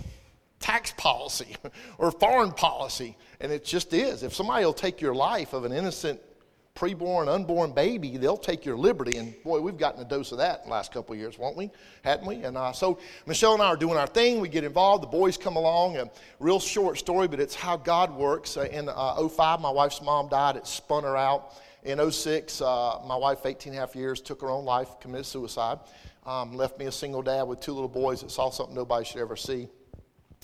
tax 0.62 0.94
policy 0.98 1.58
or 1.98 2.10
foreign 2.10 2.52
policy. 2.54 3.18
And 3.42 3.52
it 3.52 3.66
just 3.66 3.94
is. 3.94 4.24
If 4.24 4.34
somebody 4.34 4.64
will 4.64 4.74
take 4.74 5.02
your 5.02 5.14
life 5.14 5.52
of 5.52 5.66
an 5.66 5.74
innocent 5.74 6.22
preborn, 6.78 7.28
unborn 7.28 7.72
baby, 7.72 8.18
they'll 8.18 8.38
take 8.38 8.64
your 8.64 8.78
liberty. 8.78 9.18
And 9.18 9.34
boy, 9.44 9.60
we've 9.60 9.78
gotten 9.78 10.00
a 10.02 10.06
dose 10.06 10.32
of 10.32 10.38
that 10.38 10.60
in 10.62 10.66
the 10.66 10.72
last 10.72 10.94
couple 10.94 11.14
of 11.14 11.20
years, 11.20 11.38
won't 11.38 11.58
we? 11.58 11.72
Hadn't 12.04 12.28
we? 12.28 12.44
And 12.44 12.56
uh, 12.56 12.72
so 12.72 13.00
Michelle 13.26 13.54
and 13.54 13.64
I 13.64 13.66
are 13.66 13.76
doing 13.76 13.98
our 13.98 14.06
thing. 14.06 14.40
We 14.40 14.48
get 14.48 14.64
involved. 14.64 15.02
The 15.02 15.08
boys 15.08 15.38
come 15.38 15.56
along. 15.56 15.98
A 15.98 16.10
real 16.40 16.60
short 16.60 17.00
story, 17.00 17.28
but 17.28 17.40
it's 17.40 17.56
how 17.56 17.78
God 17.78 18.16
works. 18.16 18.58
Uh, 18.58 18.68
in 18.72 18.90
uh, 18.90 19.28
05, 19.28 19.60
my 19.60 19.72
wife's 19.72 20.02
mom 20.02 20.30
died. 20.30 20.56
It 20.56 20.68
spun 20.68 21.04
her 21.04 21.18
out. 21.18 21.56
In 21.84 22.12
06, 22.12 22.62
uh, 22.62 23.00
my 23.08 23.16
wife, 23.16 23.46
18 23.46 23.72
and 23.74 23.78
a 23.78 23.80
half 23.80 23.96
years, 23.96 24.22
took 24.22 24.42
her 24.42 24.50
own 24.50 24.66
life, 24.66 25.00
committed 25.00 25.26
suicide. 25.26 25.80
Um, 26.26 26.56
left 26.56 26.78
me 26.78 26.86
a 26.86 26.92
single 26.92 27.22
dad 27.22 27.44
with 27.44 27.60
two 27.60 27.74
little 27.74 27.88
boys 27.88 28.22
that 28.22 28.30
saw 28.30 28.50
something 28.52 28.76
nobody 28.76 29.06
should 29.06 29.22
ever 29.22 29.36
see. 29.36 29.68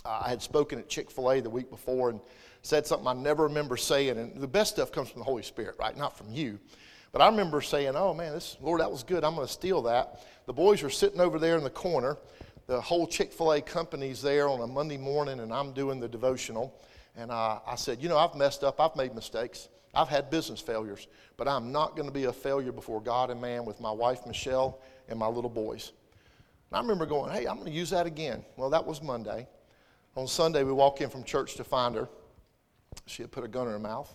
Uh, 0.05 0.21
I 0.25 0.29
had 0.29 0.41
spoken 0.41 0.79
at 0.79 0.89
Chick 0.89 1.11
fil 1.11 1.31
A 1.31 1.41
the 1.41 1.49
week 1.49 1.69
before 1.69 2.09
and 2.09 2.19
said 2.63 2.87
something 2.87 3.07
I 3.07 3.13
never 3.13 3.43
remember 3.43 3.77
saying. 3.77 4.17
And 4.17 4.35
the 4.35 4.47
best 4.47 4.73
stuff 4.73 4.91
comes 4.91 5.09
from 5.09 5.19
the 5.19 5.25
Holy 5.25 5.43
Spirit, 5.43 5.75
right? 5.77 5.95
Not 5.95 6.17
from 6.17 6.31
you. 6.31 6.59
But 7.11 7.21
I 7.21 7.27
remember 7.27 7.61
saying, 7.61 7.93
oh 7.95 8.13
man, 8.13 8.33
this, 8.33 8.57
Lord, 8.59 8.81
that 8.81 8.91
was 8.91 9.03
good. 9.03 9.23
I'm 9.23 9.35
going 9.35 9.45
to 9.45 9.53
steal 9.53 9.83
that. 9.83 10.25
The 10.47 10.53
boys 10.53 10.81
were 10.81 10.89
sitting 10.89 11.21
over 11.21 11.37
there 11.37 11.57
in 11.57 11.63
the 11.63 11.69
corner. 11.69 12.17
The 12.65 12.81
whole 12.81 13.05
Chick 13.05 13.31
fil 13.31 13.53
A 13.53 13.61
company's 13.61 14.21
there 14.21 14.49
on 14.49 14.61
a 14.61 14.67
Monday 14.67 14.97
morning, 14.97 15.41
and 15.41 15.53
I'm 15.53 15.73
doing 15.73 15.99
the 15.99 16.07
devotional. 16.07 16.81
And 17.15 17.29
uh, 17.29 17.59
I 17.67 17.75
said, 17.75 18.01
you 18.01 18.09
know, 18.09 18.17
I've 18.17 18.33
messed 18.33 18.63
up. 18.63 18.81
I've 18.81 18.95
made 18.95 19.13
mistakes. 19.13 19.67
I've 19.93 20.07
had 20.07 20.29
business 20.31 20.59
failures. 20.59 21.07
But 21.37 21.47
I'm 21.47 21.71
not 21.71 21.95
going 21.95 22.07
to 22.07 22.13
be 22.13 22.23
a 22.23 22.33
failure 22.33 22.71
before 22.71 23.01
God 23.01 23.29
and 23.29 23.39
man 23.39 23.65
with 23.65 23.79
my 23.79 23.91
wife, 23.91 24.25
Michelle, 24.25 24.79
and 25.09 25.19
my 25.19 25.27
little 25.27 25.49
boys. 25.49 25.91
And 26.71 26.77
I 26.77 26.81
remember 26.81 27.05
going, 27.05 27.31
hey, 27.31 27.45
I'm 27.45 27.55
going 27.55 27.67
to 27.67 27.77
use 27.77 27.91
that 27.91 28.07
again. 28.07 28.43
Well, 28.55 28.69
that 28.71 28.85
was 28.85 29.03
Monday. 29.03 29.47
On 30.15 30.27
Sunday, 30.27 30.63
we 30.63 30.71
walk 30.71 31.01
in 31.01 31.09
from 31.09 31.23
church 31.23 31.55
to 31.55 31.63
find 31.63 31.93
her. 31.95 32.07
She 33.05 33.21
had 33.21 33.31
put 33.31 33.43
a 33.43 33.47
gun 33.47 33.67
in 33.67 33.73
her 33.73 33.79
mouth. 33.79 34.13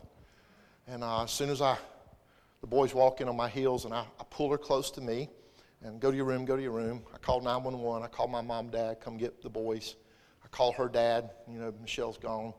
And 0.86 1.04
uh, 1.04 1.24
as 1.24 1.30
soon 1.30 1.50
as 1.50 1.60
I, 1.60 1.76
the 2.60 2.66
boys 2.66 2.94
walk 2.94 3.20
in 3.20 3.28
on 3.28 3.36
my 3.36 3.48
heels, 3.48 3.84
and 3.84 3.94
I, 3.94 4.00
I 4.18 4.24
pull 4.30 4.50
her 4.50 4.58
close 4.58 4.90
to 4.92 5.00
me 5.00 5.28
and 5.82 6.00
go 6.00 6.10
to 6.10 6.16
your 6.16 6.26
room, 6.26 6.44
go 6.44 6.56
to 6.56 6.62
your 6.62 6.72
room. 6.72 7.02
I 7.14 7.18
call 7.18 7.40
911. 7.40 8.02
I 8.02 8.08
call 8.08 8.28
my 8.28 8.40
mom, 8.40 8.70
dad, 8.70 9.00
come 9.00 9.16
get 9.16 9.42
the 9.42 9.50
boys. 9.50 9.96
I 10.44 10.48
call 10.48 10.72
her 10.72 10.88
dad, 10.88 11.30
you 11.46 11.58
know, 11.58 11.72
Michelle's 11.80 12.18
gone. 12.18 12.54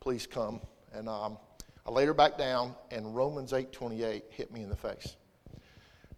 Please 0.00 0.26
come. 0.26 0.60
And 0.92 1.08
um, 1.08 1.38
I 1.86 1.90
laid 1.90 2.06
her 2.06 2.14
back 2.14 2.38
down, 2.38 2.74
and 2.90 3.14
Romans 3.14 3.52
8:28 3.52 4.22
hit 4.30 4.52
me 4.52 4.62
in 4.62 4.68
the 4.68 4.76
face. 4.76 5.16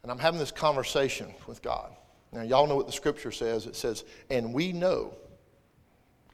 And 0.02 0.12
I'm 0.12 0.18
having 0.18 0.38
this 0.38 0.52
conversation 0.52 1.34
with 1.46 1.60
God. 1.62 1.92
Now, 2.32 2.42
y'all 2.42 2.66
know 2.66 2.76
what 2.76 2.86
the 2.86 2.92
scripture 2.92 3.32
says. 3.32 3.66
It 3.66 3.74
says, 3.74 4.04
and 4.30 4.54
we 4.54 4.72
know 4.72 5.16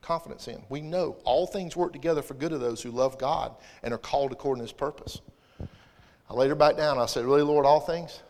confidence 0.04 0.48
in. 0.48 0.62
We 0.68 0.80
know 0.80 1.16
all 1.24 1.46
things 1.46 1.74
work 1.74 1.92
together 1.92 2.22
for 2.22 2.34
good 2.34 2.52
of 2.52 2.60
those 2.60 2.82
who 2.82 2.90
love 2.90 3.18
God 3.18 3.54
and 3.82 3.92
are 3.92 3.98
called 3.98 4.32
according 4.32 4.60
to 4.60 4.64
his 4.64 4.72
purpose. 4.72 5.20
I 6.30 6.34
laid 6.34 6.48
her 6.48 6.54
back 6.54 6.76
down. 6.76 6.98
I 6.98 7.06
said, 7.06 7.24
Really, 7.24 7.42
Lord, 7.42 7.66
all 7.66 7.80
things? 7.80 8.22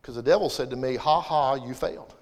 Because 0.00 0.14
the 0.14 0.22
devil 0.22 0.48
said 0.48 0.70
to 0.70 0.76
me, 0.76 0.96
Ha 0.96 1.20
ha, 1.20 1.54
you 1.54 1.74
failed. 1.74 2.14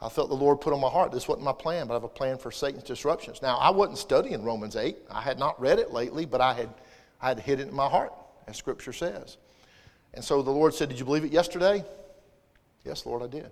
I 0.00 0.08
felt 0.08 0.28
the 0.28 0.36
Lord 0.36 0.60
put 0.60 0.72
on 0.72 0.80
my 0.80 0.88
heart, 0.88 1.10
this 1.10 1.26
wasn't 1.26 1.44
my 1.44 1.52
plan, 1.52 1.88
but 1.88 1.94
I 1.94 1.96
have 1.96 2.04
a 2.04 2.08
plan 2.08 2.38
for 2.38 2.52
Satan's 2.52 2.84
disruptions. 2.84 3.42
Now, 3.42 3.56
I 3.56 3.70
wasn't 3.70 3.98
studying 3.98 4.44
Romans 4.44 4.76
8. 4.76 4.96
I 5.10 5.20
had 5.20 5.40
not 5.40 5.60
read 5.60 5.80
it 5.80 5.92
lately, 5.92 6.24
but 6.24 6.40
I 6.40 6.52
had, 6.52 6.68
I 7.20 7.28
had 7.28 7.40
hid 7.40 7.58
it 7.58 7.68
in 7.68 7.74
my 7.74 7.88
heart, 7.88 8.12
as 8.46 8.56
Scripture 8.56 8.92
says. 8.92 9.38
And 10.14 10.24
so 10.24 10.40
the 10.40 10.52
Lord 10.52 10.72
said, 10.72 10.88
Did 10.88 10.98
you 11.00 11.04
believe 11.04 11.24
it 11.24 11.32
yesterday? 11.32 11.84
Yes, 12.84 13.06
Lord, 13.06 13.22
I 13.22 13.26
did. 13.26 13.50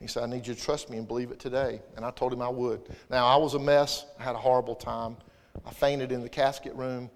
He 0.00 0.06
said, 0.06 0.22
I 0.22 0.26
need 0.26 0.46
you 0.46 0.54
to 0.54 0.60
trust 0.60 0.90
me 0.90 0.98
and 0.98 1.08
believe 1.08 1.30
it 1.30 1.38
today. 1.38 1.80
And 1.96 2.04
I 2.04 2.10
told 2.10 2.32
him 2.32 2.42
I 2.42 2.48
would. 2.48 2.82
Now, 3.10 3.26
I 3.26 3.36
was 3.36 3.54
a 3.54 3.58
mess. 3.58 4.04
I 4.18 4.24
had 4.24 4.34
a 4.34 4.38
horrible 4.38 4.74
time. 4.74 5.16
I 5.64 5.70
fainted 5.70 6.12
in 6.12 6.20
the 6.20 6.28
casket 6.28 6.74
room. 6.74 7.10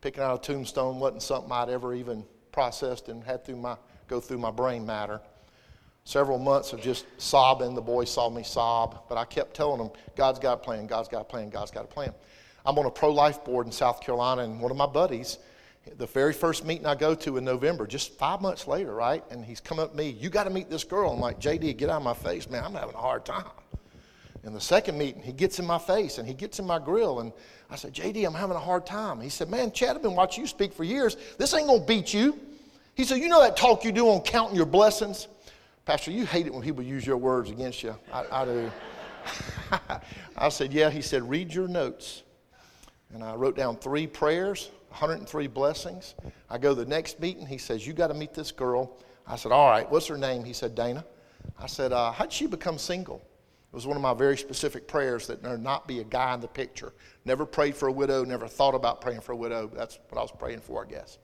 Picking 0.00 0.22
out 0.22 0.38
a 0.38 0.52
tombstone 0.52 0.98
wasn't 0.98 1.22
something 1.22 1.50
I'd 1.50 1.70
ever 1.70 1.94
even 1.94 2.24
processed 2.52 3.08
and 3.08 3.24
had 3.24 3.44
through 3.44 3.56
my, 3.56 3.76
go 4.06 4.20
through 4.20 4.38
my 4.38 4.50
brain 4.50 4.84
matter. 4.84 5.20
Several 6.04 6.38
months 6.38 6.72
of 6.72 6.80
just 6.80 7.06
sobbing. 7.18 7.74
The 7.74 7.80
boys 7.80 8.10
saw 8.10 8.28
me 8.28 8.42
sob. 8.42 9.04
But 9.08 9.16
I 9.16 9.24
kept 9.24 9.54
telling 9.54 9.78
them, 9.78 9.90
God's 10.16 10.38
got 10.38 10.54
a 10.54 10.56
plan, 10.58 10.86
God's 10.86 11.08
got 11.08 11.22
a 11.22 11.24
plan, 11.24 11.48
God's 11.48 11.70
got 11.70 11.84
a 11.84 11.88
plan. 11.88 12.12
I'm 12.66 12.78
on 12.78 12.84
a 12.84 12.90
pro 12.90 13.10
life 13.10 13.44
board 13.44 13.66
in 13.66 13.72
South 13.72 14.02
Carolina, 14.02 14.42
and 14.42 14.60
one 14.60 14.70
of 14.70 14.76
my 14.76 14.86
buddies 14.86 15.38
the 15.98 16.06
very 16.06 16.32
first 16.32 16.64
meeting 16.64 16.86
I 16.86 16.94
go 16.94 17.14
to 17.14 17.36
in 17.36 17.44
November, 17.44 17.86
just 17.86 18.12
five 18.12 18.40
months 18.40 18.66
later, 18.66 18.94
right? 18.94 19.24
And 19.30 19.44
he's 19.44 19.60
come 19.60 19.78
up 19.78 19.92
to 19.92 19.96
me, 19.96 20.10
You 20.10 20.30
got 20.30 20.44
to 20.44 20.50
meet 20.50 20.70
this 20.70 20.84
girl. 20.84 21.12
I'm 21.12 21.20
like, 21.20 21.40
JD, 21.40 21.76
get 21.76 21.90
out 21.90 21.96
of 21.96 22.02
my 22.02 22.14
face, 22.14 22.48
man. 22.48 22.64
I'm 22.64 22.74
having 22.74 22.94
a 22.94 22.98
hard 22.98 23.24
time. 23.24 23.44
In 24.42 24.54
the 24.54 24.60
second 24.60 24.96
meeting, 24.96 25.20
he 25.20 25.32
gets 25.32 25.58
in 25.58 25.66
my 25.66 25.78
face 25.78 26.16
and 26.16 26.26
he 26.26 26.32
gets 26.32 26.58
in 26.58 26.66
my 26.66 26.78
grill. 26.78 27.20
And 27.20 27.32
I 27.68 27.76
said, 27.76 27.92
JD, 27.92 28.26
I'm 28.26 28.32
having 28.34 28.56
a 28.56 28.60
hard 28.60 28.86
time. 28.86 29.20
He 29.20 29.28
said, 29.28 29.50
Man, 29.50 29.70
Chad, 29.72 29.96
I've 29.96 30.02
been 30.02 30.14
watching 30.14 30.42
you 30.42 30.48
speak 30.48 30.72
for 30.72 30.84
years. 30.84 31.16
This 31.36 31.52
ain't 31.52 31.66
going 31.66 31.80
to 31.80 31.86
beat 31.86 32.14
you. 32.14 32.38
He 32.94 33.04
said, 33.04 33.18
You 33.18 33.28
know 33.28 33.40
that 33.42 33.56
talk 33.56 33.84
you 33.84 33.92
do 33.92 34.08
on 34.08 34.22
counting 34.22 34.56
your 34.56 34.66
blessings? 34.66 35.28
Pastor, 35.84 36.10
you 36.10 36.24
hate 36.24 36.46
it 36.46 36.54
when 36.54 36.62
people 36.62 36.82
use 36.82 37.06
your 37.06 37.16
words 37.16 37.50
against 37.50 37.82
you. 37.82 37.94
I, 38.12 38.24
I 38.30 38.44
do. 38.44 38.70
I 40.38 40.48
said, 40.48 40.72
Yeah. 40.72 40.88
He 40.88 41.02
said, 41.02 41.28
Read 41.28 41.52
your 41.52 41.68
notes. 41.68 42.22
And 43.12 43.22
I 43.24 43.34
wrote 43.34 43.56
down 43.56 43.76
three 43.76 44.06
prayers 44.06 44.70
103 44.90 45.46
blessings. 45.46 46.14
I 46.48 46.58
go 46.58 46.74
to 46.74 46.84
the 46.84 46.88
next 46.88 47.20
meeting. 47.20 47.46
He 47.46 47.58
says, 47.58 47.86
You 47.86 47.92
got 47.92 48.08
to 48.08 48.14
meet 48.14 48.34
this 48.34 48.52
girl. 48.52 48.98
I 49.26 49.36
said, 49.36 49.52
All 49.52 49.70
right, 49.70 49.90
what's 49.90 50.06
her 50.08 50.18
name? 50.18 50.44
He 50.44 50.52
said, 50.52 50.74
Dana. 50.74 51.04
I 51.58 51.66
said, 51.66 51.92
uh, 51.92 52.12
How'd 52.12 52.32
she 52.32 52.46
become 52.46 52.76
single? 52.76 53.22
It 53.72 53.76
was 53.76 53.86
one 53.86 53.96
of 53.96 54.02
my 54.02 54.14
very 54.14 54.36
specific 54.36 54.88
prayers 54.88 55.28
that 55.28 55.44
there 55.44 55.56
not 55.56 55.86
be 55.86 56.00
a 56.00 56.04
guy 56.04 56.34
in 56.34 56.40
the 56.40 56.48
picture. 56.48 56.92
Never 57.24 57.46
prayed 57.46 57.76
for 57.76 57.86
a 57.86 57.92
widow, 57.92 58.24
never 58.24 58.48
thought 58.48 58.74
about 58.74 59.00
praying 59.00 59.20
for 59.20 59.32
a 59.32 59.36
widow. 59.36 59.70
That's 59.72 60.00
what 60.08 60.18
I 60.18 60.22
was 60.22 60.32
praying 60.32 60.60
for, 60.60 60.84
I 60.84 60.90
guess. 60.90 61.18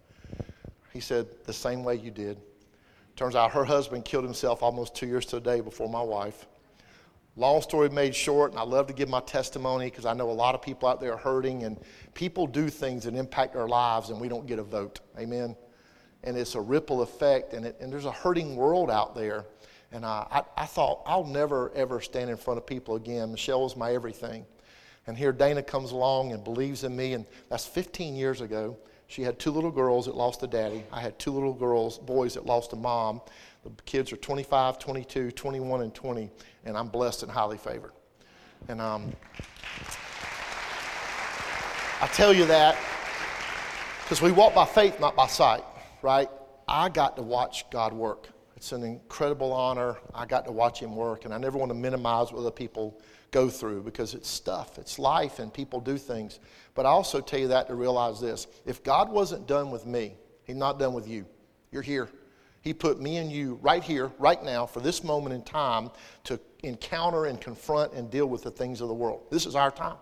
He 0.92 1.00
said, 1.00 1.26
The 1.44 1.52
same 1.52 1.82
way 1.82 1.96
you 1.96 2.12
did. 2.12 2.38
Turns 3.16 3.34
out 3.34 3.50
her 3.50 3.64
husband 3.64 4.04
killed 4.04 4.24
himself 4.24 4.62
almost 4.62 4.94
two 4.94 5.06
years 5.06 5.26
to 5.26 5.38
a 5.38 5.40
day 5.40 5.60
before 5.60 5.88
my 5.88 6.02
wife. 6.02 6.46
Long 7.38 7.60
story 7.60 7.90
made 7.90 8.14
short, 8.14 8.52
and 8.52 8.58
I 8.58 8.62
love 8.62 8.86
to 8.86 8.94
give 8.94 9.10
my 9.10 9.20
testimony 9.20 9.90
because 9.90 10.06
I 10.06 10.14
know 10.14 10.30
a 10.30 10.32
lot 10.32 10.54
of 10.54 10.62
people 10.62 10.88
out 10.88 11.00
there 11.00 11.12
are 11.12 11.18
hurting, 11.18 11.64
and 11.64 11.78
people 12.14 12.46
do 12.46 12.70
things 12.70 13.04
that 13.04 13.14
impact 13.14 13.56
our 13.56 13.68
lives, 13.68 14.08
and 14.08 14.18
we 14.18 14.28
don't 14.28 14.46
get 14.46 14.58
a 14.58 14.62
vote. 14.62 15.00
Amen. 15.18 15.54
And 16.24 16.36
it's 16.36 16.54
a 16.54 16.60
ripple 16.60 17.02
effect, 17.02 17.52
and, 17.52 17.66
it, 17.66 17.76
and 17.78 17.92
there's 17.92 18.06
a 18.06 18.12
hurting 18.12 18.56
world 18.56 18.90
out 18.90 19.14
there. 19.14 19.44
And 19.92 20.06
I, 20.06 20.26
I, 20.30 20.62
I 20.62 20.66
thought, 20.66 21.02
I'll 21.04 21.24
never, 21.24 21.70
ever 21.74 22.00
stand 22.00 22.30
in 22.30 22.38
front 22.38 22.56
of 22.56 22.66
people 22.66 22.96
again. 22.96 23.32
Michelle 23.32 23.62
was 23.62 23.76
my 23.76 23.92
everything. 23.92 24.46
And 25.06 25.16
here 25.16 25.30
Dana 25.30 25.62
comes 25.62 25.92
along 25.92 26.32
and 26.32 26.42
believes 26.42 26.84
in 26.84 26.96
me, 26.96 27.12
and 27.12 27.26
that's 27.50 27.66
15 27.66 28.16
years 28.16 28.40
ago. 28.40 28.78
She 29.08 29.22
had 29.22 29.38
two 29.38 29.50
little 29.50 29.70
girls 29.70 30.06
that 30.06 30.16
lost 30.16 30.42
a 30.42 30.46
daddy. 30.46 30.84
I 30.90 31.00
had 31.00 31.18
two 31.18 31.30
little 31.30 31.52
girls, 31.52 31.98
boys 31.98 32.34
that 32.34 32.46
lost 32.46 32.72
a 32.72 32.76
mom. 32.76 33.20
The 33.74 33.82
kids 33.82 34.12
are 34.12 34.16
25, 34.16 34.78
22, 34.78 35.32
21, 35.32 35.80
and 35.82 35.94
20, 35.94 36.30
and 36.64 36.76
I'm 36.76 36.88
blessed 36.88 37.24
and 37.24 37.32
highly 37.32 37.58
favored. 37.58 37.92
And 38.68 38.80
um, 38.80 39.12
I 42.00 42.06
tell 42.08 42.32
you 42.32 42.46
that 42.46 42.76
because 44.02 44.22
we 44.22 44.30
walk 44.30 44.54
by 44.54 44.64
faith, 44.64 45.00
not 45.00 45.16
by 45.16 45.26
sight, 45.26 45.64
right? 46.00 46.28
I 46.68 46.88
got 46.88 47.16
to 47.16 47.22
watch 47.22 47.68
God 47.70 47.92
work. 47.92 48.28
It's 48.56 48.72
an 48.72 48.84
incredible 48.84 49.52
honor. 49.52 49.96
I 50.14 50.26
got 50.26 50.44
to 50.46 50.52
watch 50.52 50.80
Him 50.80 50.94
work, 50.94 51.24
and 51.24 51.34
I 51.34 51.38
never 51.38 51.58
want 51.58 51.70
to 51.70 51.74
minimize 51.74 52.32
what 52.32 52.40
other 52.40 52.50
people 52.52 53.00
go 53.32 53.50
through 53.50 53.82
because 53.82 54.14
it's 54.14 54.28
stuff, 54.28 54.78
it's 54.78 54.98
life, 54.98 55.40
and 55.40 55.52
people 55.52 55.80
do 55.80 55.98
things. 55.98 56.38
But 56.74 56.86
I 56.86 56.90
also 56.90 57.20
tell 57.20 57.40
you 57.40 57.48
that 57.48 57.66
to 57.66 57.74
realize 57.74 58.20
this 58.20 58.46
if 58.64 58.82
God 58.84 59.10
wasn't 59.10 59.48
done 59.48 59.70
with 59.70 59.86
me, 59.86 60.14
He's 60.44 60.56
not 60.56 60.78
done 60.78 60.94
with 60.94 61.08
you. 61.08 61.26
You're 61.72 61.82
here. 61.82 62.08
He 62.66 62.74
put 62.74 63.00
me 63.00 63.18
and 63.18 63.30
you 63.30 63.60
right 63.62 63.80
here, 63.80 64.10
right 64.18 64.42
now, 64.42 64.66
for 64.66 64.80
this 64.80 65.04
moment 65.04 65.32
in 65.32 65.42
time 65.42 65.88
to 66.24 66.40
encounter 66.64 67.26
and 67.26 67.40
confront 67.40 67.92
and 67.92 68.10
deal 68.10 68.26
with 68.26 68.42
the 68.42 68.50
things 68.50 68.80
of 68.80 68.88
the 68.88 68.94
world. 68.94 69.22
This 69.30 69.46
is 69.46 69.54
our 69.54 69.70
time. 69.70 69.98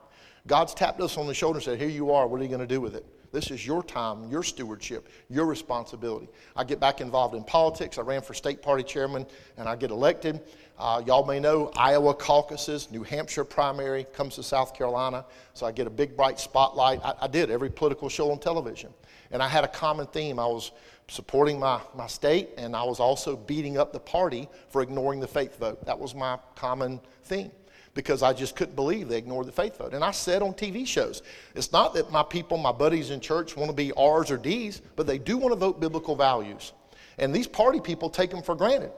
God's 0.47 0.73
tapped 0.73 0.99
us 1.03 1.19
on 1.19 1.27
the 1.27 1.35
shoulder 1.35 1.59
and 1.59 1.65
said, 1.65 1.79
Here 1.79 1.91
you 1.91 2.11
are. 2.11 2.27
What 2.27 2.41
are 2.41 2.43
you 2.43 2.49
going 2.49 2.67
to 2.67 2.67
do 2.67 2.81
with 2.81 2.95
it? 2.95 3.05
This 3.35 3.51
is 3.51 3.67
your 3.67 3.83
time, 3.83 4.31
your 4.31 4.43
stewardship, 4.43 5.09
your 5.29 5.45
responsibility. 5.45 6.29
I 6.57 6.65
get 6.65 6.81
back 6.81 7.03
involved 7.03 7.35
in 7.35 7.45
politics. 7.45 7.99
I 7.99 8.01
ran 8.01 8.23
for 8.23 8.33
state 8.33 8.63
party 8.63 8.83
chairman 8.83 9.27
and 9.59 9.69
I 9.69 9.77
get 9.77 9.91
elected. 9.91 10.41
Uh, 10.79 11.03
y'all 11.05 11.27
may 11.27 11.41
know 11.41 11.71
Iowa 11.77 12.15
caucuses, 12.15 12.91
New 12.91 13.03
Hampshire 13.03 13.45
primary 13.45 14.05
comes 14.05 14.37
to 14.37 14.43
South 14.43 14.73
Carolina. 14.73 15.27
So 15.53 15.67
I 15.67 15.73
get 15.73 15.87
a 15.87 15.91
big 15.91 16.17
bright 16.17 16.41
spotlight. 16.41 17.01
I, 17.05 17.15
I 17.23 17.27
did 17.27 17.51
every 17.51 17.71
political 17.71 18.09
show 18.09 18.31
on 18.31 18.39
television. 18.39 18.95
And 19.33 19.43
I 19.43 19.49
had 19.49 19.65
a 19.65 19.69
common 19.69 20.07
theme. 20.07 20.39
I 20.39 20.47
was 20.47 20.71
supporting 21.09 21.59
my, 21.59 21.81
my 21.95 22.07
state, 22.07 22.51
and 22.57 22.75
I 22.75 22.83
was 22.83 23.01
also 23.01 23.37
beating 23.37 23.79
up 23.79 23.93
the 23.93 24.01
party 24.01 24.49
for 24.69 24.83
ignoring 24.83 25.21
the 25.21 25.29
faith 25.29 25.59
vote. 25.59 25.85
That 25.87 25.99
was 25.99 26.15
my 26.15 26.39
common 26.55 27.01
theme 27.25 27.51
because 27.95 28.23
I 28.23 28.33
just 28.33 28.57
couldn't 28.57 28.75
believe 28.75 29.09
they 29.09 29.19
ignored 29.19 29.47
the 29.47 29.53
faith 29.53 29.79
vote. 29.79 29.95
And 29.95 30.05
I 30.05 30.11
said 30.11 30.43
on 30.43 30.53
TV 30.53 30.87
shows, 30.87 31.23
it's 31.55 31.73
not 31.73 31.95
that 31.95 32.11
my 32.11 32.23
people, 32.23 32.59
my 32.59 32.73
buddies 32.73 33.11
in 33.11 33.21
church, 33.21 33.57
want 33.57 33.71
to 33.71 33.75
be 33.75 33.93
R's 33.93 34.31
or 34.31 34.37
D's, 34.37 34.83
but 34.97 35.07
they 35.07 35.19
do 35.19 35.37
want 35.37 35.53
to 35.53 35.59
vote 35.59 35.81
biblical 35.81 36.17
values. 36.17 36.73
And 37.19 37.33
these 37.33 37.47
party 37.47 37.81
people 37.81 38.11
take 38.11 38.31
them 38.31 38.43
for 38.43 38.57
granted. 38.57 38.91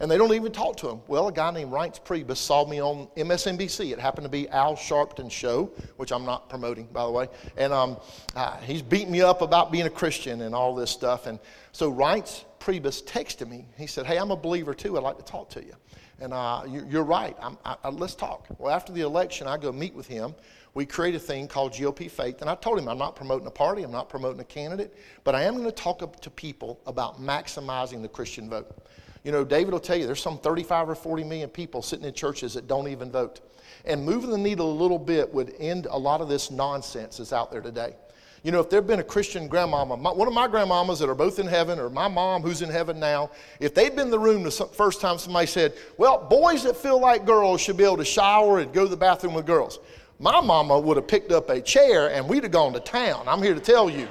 And 0.00 0.10
they 0.10 0.18
don't 0.18 0.32
even 0.34 0.50
talk 0.50 0.76
to 0.78 0.88
him. 0.88 1.00
Well, 1.06 1.28
a 1.28 1.32
guy 1.32 1.52
named 1.52 1.70
Reince 1.70 2.00
Priebus 2.00 2.38
saw 2.38 2.66
me 2.66 2.82
on 2.82 3.06
MSNBC. 3.16 3.92
It 3.92 4.00
happened 4.00 4.24
to 4.24 4.30
be 4.30 4.48
Al 4.48 4.76
Sharpton's 4.76 5.32
show, 5.32 5.70
which 5.96 6.10
I'm 6.10 6.24
not 6.24 6.48
promoting, 6.48 6.86
by 6.92 7.04
the 7.04 7.10
way. 7.10 7.28
And 7.56 7.72
um, 7.72 7.98
uh, 8.34 8.56
he's 8.58 8.82
beating 8.82 9.12
me 9.12 9.22
up 9.22 9.40
about 9.40 9.70
being 9.70 9.86
a 9.86 9.90
Christian 9.90 10.42
and 10.42 10.54
all 10.54 10.74
this 10.74 10.90
stuff. 10.90 11.26
And 11.26 11.38
so 11.72 11.92
Reince 11.92 12.44
Priebus 12.58 13.04
texted 13.04 13.48
me. 13.48 13.66
He 13.76 13.86
said, 13.86 14.06
Hey, 14.06 14.18
I'm 14.18 14.30
a 14.30 14.36
believer 14.36 14.74
too. 14.74 14.96
I'd 14.96 15.02
like 15.02 15.18
to 15.18 15.24
talk 15.24 15.48
to 15.50 15.64
you. 15.64 15.74
And 16.20 16.32
uh, 16.32 16.62
you, 16.66 17.00
are 17.00 17.04
right. 17.04 17.36
I, 17.64 17.76
I, 17.82 17.88
let's 17.88 18.14
talk. 18.14 18.46
Well, 18.58 18.74
after 18.74 18.92
the 18.92 19.02
election, 19.02 19.46
I 19.46 19.58
go 19.58 19.72
meet 19.72 19.94
with 19.94 20.06
him. 20.06 20.34
We 20.74 20.86
create 20.86 21.14
a 21.14 21.18
thing 21.18 21.46
called 21.46 21.72
GOP 21.72 22.10
Faith. 22.10 22.40
And 22.40 22.50
I 22.50 22.54
told 22.56 22.78
him 22.78 22.88
I'm 22.88 22.98
not 22.98 23.14
promoting 23.14 23.46
a 23.46 23.50
party, 23.50 23.82
I'm 23.82 23.92
not 23.92 24.08
promoting 24.08 24.40
a 24.40 24.44
candidate, 24.44 24.96
but 25.22 25.34
I 25.34 25.42
am 25.42 25.54
going 25.54 25.66
to 25.66 25.72
talk 25.72 26.20
to 26.20 26.30
people 26.30 26.80
about 26.86 27.20
maximizing 27.20 28.02
the 28.02 28.08
Christian 28.08 28.48
vote. 28.48 28.86
You 29.24 29.32
know, 29.32 29.42
David 29.42 29.72
will 29.72 29.80
tell 29.80 29.96
you 29.96 30.06
there's 30.06 30.22
some 30.22 30.38
35 30.38 30.90
or 30.90 30.94
40 30.94 31.24
million 31.24 31.48
people 31.48 31.82
sitting 31.82 32.04
in 32.04 32.12
churches 32.12 32.54
that 32.54 32.68
don't 32.68 32.88
even 32.88 33.10
vote. 33.10 33.40
And 33.86 34.04
moving 34.04 34.30
the 34.30 34.38
needle 34.38 34.70
a 34.70 34.78
little 34.78 34.98
bit 34.98 35.32
would 35.32 35.54
end 35.58 35.86
a 35.90 35.98
lot 35.98 36.20
of 36.20 36.28
this 36.28 36.50
nonsense 36.50 37.16
that's 37.16 37.32
out 37.32 37.50
there 37.50 37.62
today. 37.62 37.96
You 38.42 38.52
know, 38.52 38.60
if 38.60 38.68
there 38.68 38.78
had 38.78 38.86
been 38.86 39.00
a 39.00 39.04
Christian 39.04 39.48
grandmama, 39.48 39.96
my, 39.96 40.12
one 40.12 40.28
of 40.28 40.34
my 40.34 40.46
grandmamas 40.46 40.98
that 40.98 41.08
are 41.08 41.14
both 41.14 41.38
in 41.38 41.46
heaven, 41.46 41.78
or 41.78 41.88
my 41.88 42.08
mom 42.08 42.42
who's 42.42 42.60
in 42.60 42.68
heaven 42.68 43.00
now, 43.00 43.30
if 43.58 43.74
they'd 43.74 43.96
been 43.96 44.06
in 44.06 44.10
the 44.10 44.18
room 44.18 44.42
the 44.42 44.50
first 44.50 45.00
time 45.00 45.16
somebody 45.16 45.46
said, 45.46 45.72
Well, 45.96 46.18
boys 46.28 46.62
that 46.64 46.76
feel 46.76 47.00
like 47.00 47.24
girls 47.24 47.62
should 47.62 47.78
be 47.78 47.84
able 47.84 47.96
to 47.96 48.04
shower 48.04 48.58
and 48.58 48.70
go 48.70 48.84
to 48.84 48.90
the 48.90 48.98
bathroom 48.98 49.32
with 49.32 49.46
girls, 49.46 49.78
my 50.18 50.42
mama 50.42 50.78
would 50.78 50.98
have 50.98 51.08
picked 51.08 51.32
up 51.32 51.48
a 51.48 51.62
chair 51.62 52.10
and 52.10 52.28
we'd 52.28 52.42
have 52.42 52.52
gone 52.52 52.74
to 52.74 52.80
town. 52.80 53.24
I'm 53.26 53.42
here 53.42 53.54
to 53.54 53.60
tell 53.60 53.88
you. 53.88 54.06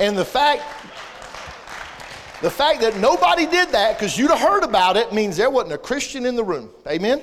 And 0.00 0.18
the 0.18 0.24
fact, 0.24 0.62
the 2.44 2.50
fact 2.50 2.82
that 2.82 2.94
nobody 2.98 3.46
did 3.46 3.70
that 3.70 3.98
because 3.98 4.18
you'd 4.18 4.30
have 4.30 4.38
heard 4.38 4.64
about 4.64 4.98
it 4.98 5.14
means 5.14 5.34
there 5.34 5.48
wasn't 5.48 5.72
a 5.72 5.78
Christian 5.78 6.26
in 6.26 6.36
the 6.36 6.44
room. 6.44 6.68
Amen? 6.86 7.22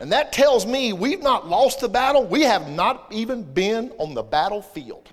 And 0.00 0.10
that 0.12 0.32
tells 0.32 0.64
me 0.64 0.94
we've 0.94 1.22
not 1.22 1.46
lost 1.46 1.80
the 1.80 1.90
battle. 1.90 2.24
We 2.24 2.40
have 2.40 2.70
not 2.70 3.06
even 3.10 3.42
been 3.42 3.92
on 3.98 4.14
the 4.14 4.22
battlefield. 4.22 5.10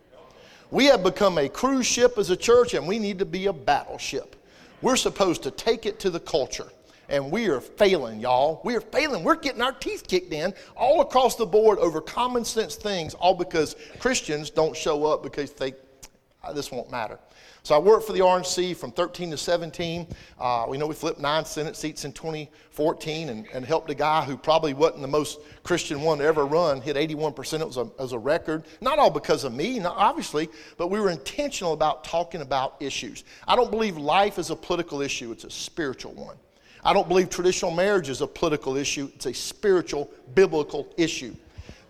We 0.70 0.86
have 0.86 1.04
become 1.04 1.38
a 1.38 1.50
cruise 1.50 1.86
ship 1.86 2.18
as 2.18 2.30
a 2.30 2.38
church, 2.38 2.74
and 2.74 2.88
we 2.88 3.00
need 3.00 3.20
to 3.20 3.26
be 3.26 3.48
a 3.48 3.54
battleship. 3.54 4.38
We're 4.82 4.96
supposed 4.96 5.44
to 5.44 5.52
take 5.52 5.86
it 5.86 6.00
to 6.00 6.10
the 6.10 6.22
culture. 6.22 6.70
And 7.10 7.30
we 7.30 7.50
are 7.50 7.60
failing, 7.60 8.22
y'all. 8.22 8.62
We 8.64 8.78
are 8.78 8.82
failing. 8.82 9.26
We're 9.26 9.36
getting 9.36 9.62
our 9.62 9.74
teeth 9.74 10.08
kicked 10.08 10.32
in 10.32 10.54
all 10.78 11.02
across 11.02 11.36
the 11.36 11.46
board 11.46 11.80
over 11.80 12.00
common 12.00 12.46
sense 12.46 12.76
things, 12.76 13.14
all 13.16 13.36
because 13.36 13.76
Christians 14.00 14.50
don't 14.50 14.76
show 14.76 15.06
up 15.06 15.22
because 15.22 15.52
they, 15.52 15.74
ah, 16.46 16.54
this 16.54 16.72
won't 16.72 16.90
matter. 16.90 17.20
So 17.64 17.76
I 17.76 17.78
worked 17.78 18.08
for 18.08 18.14
the 18.14 18.22
RNC 18.22 18.76
from 18.76 18.92
13 18.92 19.30
to 19.32 19.38
17. 19.38 20.08
Uh, 20.40 20.66
we 20.68 20.80
know 20.80 20.88
we 20.88 20.96
flipped 20.96 21.20
nine 21.20 21.46
Senate 21.46 21.76
seats 21.76 22.06
in 22.06 22.12
2014 22.12 23.30
and, 23.30 23.46
and, 23.54 23.64
helped 23.64 23.92
a 23.92 23.94
guy 23.94 24.24
who 24.24 24.36
probably 24.36 24.74
wasn't 24.74 25.02
the 25.02 25.08
most 25.08 25.40
Christian 25.62 26.02
one 26.02 26.18
to 26.18 26.24
ever 26.24 26.48
run 26.48 26.82
hit 26.82 26.96
81%. 26.96 27.60
It 27.60 27.68
was 27.68 27.78
a, 27.78 27.82
it 27.82 28.00
was 28.00 28.14
a 28.14 28.20
record. 28.20 28.64
Not 28.82 28.98
all 28.98 29.12
because 29.12 29.44
of 29.44 29.54
me, 29.54 29.80
obviously, 29.80 30.50
but 30.78 30.88
we 30.88 31.00
were 31.00 31.12
intentional 31.12 31.74
about 31.74 32.04
talking 32.04 32.42
about 32.42 32.78
issues. 32.80 33.24
I 33.48 33.56
don't 33.56 33.70
believe 33.70 33.96
life 33.96 34.40
is 34.40 34.50
a 34.50 34.56
political 34.56 35.02
issue, 35.02 35.32
it's 35.32 35.44
a 35.44 35.52
spiritual 35.52 36.14
one. 36.14 36.38
I 36.84 36.94
don't 36.94 37.08
believe 37.08 37.30
traditional 37.30 37.70
marriage 37.70 38.10
is 38.10 38.22
a 38.22 38.28
political 38.28 38.76
issue, 38.76 39.12
it's 39.14 39.28
a 39.28 39.34
spiritual, 39.34 40.10
biblical 40.34 40.92
issue. 40.98 41.36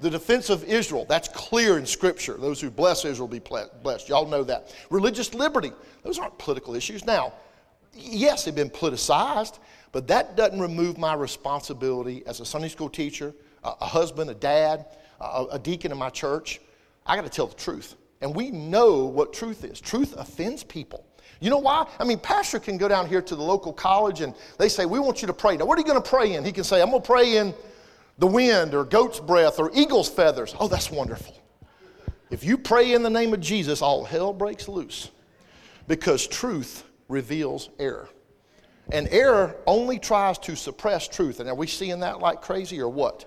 The 0.01 0.09
defense 0.09 0.49
of 0.49 0.63
Israel, 0.63 1.05
that's 1.07 1.27
clear 1.27 1.77
in 1.77 1.85
Scripture. 1.85 2.33
Those 2.33 2.59
who 2.59 2.71
bless 2.71 3.05
Israel 3.05 3.27
be 3.27 3.39
blessed. 3.39 4.09
Y'all 4.09 4.27
know 4.27 4.43
that. 4.43 4.73
Religious 4.89 5.35
liberty, 5.35 5.71
those 6.01 6.17
aren't 6.17 6.37
political 6.39 6.73
issues. 6.73 7.05
Now, 7.05 7.33
yes, 7.93 8.45
they've 8.45 8.55
been 8.55 8.71
politicized, 8.71 9.59
but 9.91 10.07
that 10.07 10.35
doesn't 10.35 10.59
remove 10.59 10.97
my 10.97 11.13
responsibility 11.13 12.23
as 12.25 12.39
a 12.39 12.45
Sunday 12.45 12.69
school 12.69 12.89
teacher, 12.89 13.31
a, 13.63 13.85
husband, 13.85 14.31
a 14.31 14.33
dad, 14.33 14.87
a, 15.19 15.45
a 15.51 15.59
deacon 15.59 15.91
in 15.91 15.99
my 15.99 16.09
church. 16.09 16.61
I 17.05 17.15
got 17.15 17.23
to 17.23 17.29
tell 17.29 17.45
the 17.45 17.55
truth. 17.55 17.95
And 18.21 18.35
we 18.35 18.49
know 18.49 19.05
what 19.05 19.33
truth 19.33 19.63
is. 19.63 19.79
Truth 19.79 20.15
offends 20.17 20.63
people. 20.63 21.05
You 21.39 21.51
know 21.51 21.59
why? 21.59 21.87
I 21.99 22.05
mean, 22.05 22.17
pastor 22.19 22.59
can 22.59 22.77
go 22.77 22.87
down 22.87 23.07
here 23.07 23.21
to 23.21 23.35
the 23.35 23.41
local 23.43 23.73
college 23.73 24.21
and 24.21 24.33
they 24.57 24.69
say, 24.69 24.85
We 24.85 24.99
want 24.99 25.21
you 25.21 25.27
to 25.27 25.33
pray. 25.33 25.57
Now, 25.57 25.65
what 25.65 25.77
are 25.77 25.81
you 25.81 25.87
going 25.87 26.01
to 26.01 26.09
pray 26.09 26.33
in? 26.33 26.43
He 26.43 26.51
can 26.51 26.63
say, 26.63 26.81
I'm 26.81 26.89
going 26.89 27.01
to 27.01 27.07
pray 27.07 27.37
in 27.37 27.53
the 28.21 28.27
wind 28.27 28.75
or 28.75 28.85
goat's 28.85 29.19
breath 29.19 29.57
or 29.57 29.71
eagle's 29.73 30.07
feathers. 30.07 30.55
Oh, 30.59 30.67
that's 30.67 30.91
wonderful. 30.91 31.35
If 32.29 32.43
you 32.43 32.55
pray 32.55 32.93
in 32.93 33.01
the 33.01 33.09
name 33.09 33.33
of 33.33 33.41
Jesus, 33.41 33.81
all 33.81 34.05
hell 34.05 34.31
breaks 34.31 34.67
loose 34.69 35.09
because 35.87 36.27
truth 36.27 36.83
reveals 37.09 37.71
error. 37.79 38.07
And 38.91 39.07
error 39.09 39.55
only 39.65 39.97
tries 39.97 40.37
to 40.39 40.55
suppress 40.55 41.07
truth. 41.07 41.39
And 41.39 41.49
are 41.49 41.55
we 41.55 41.65
seeing 41.65 41.99
that 42.01 42.19
like 42.19 42.43
crazy 42.43 42.79
or 42.79 42.89
what? 42.89 43.25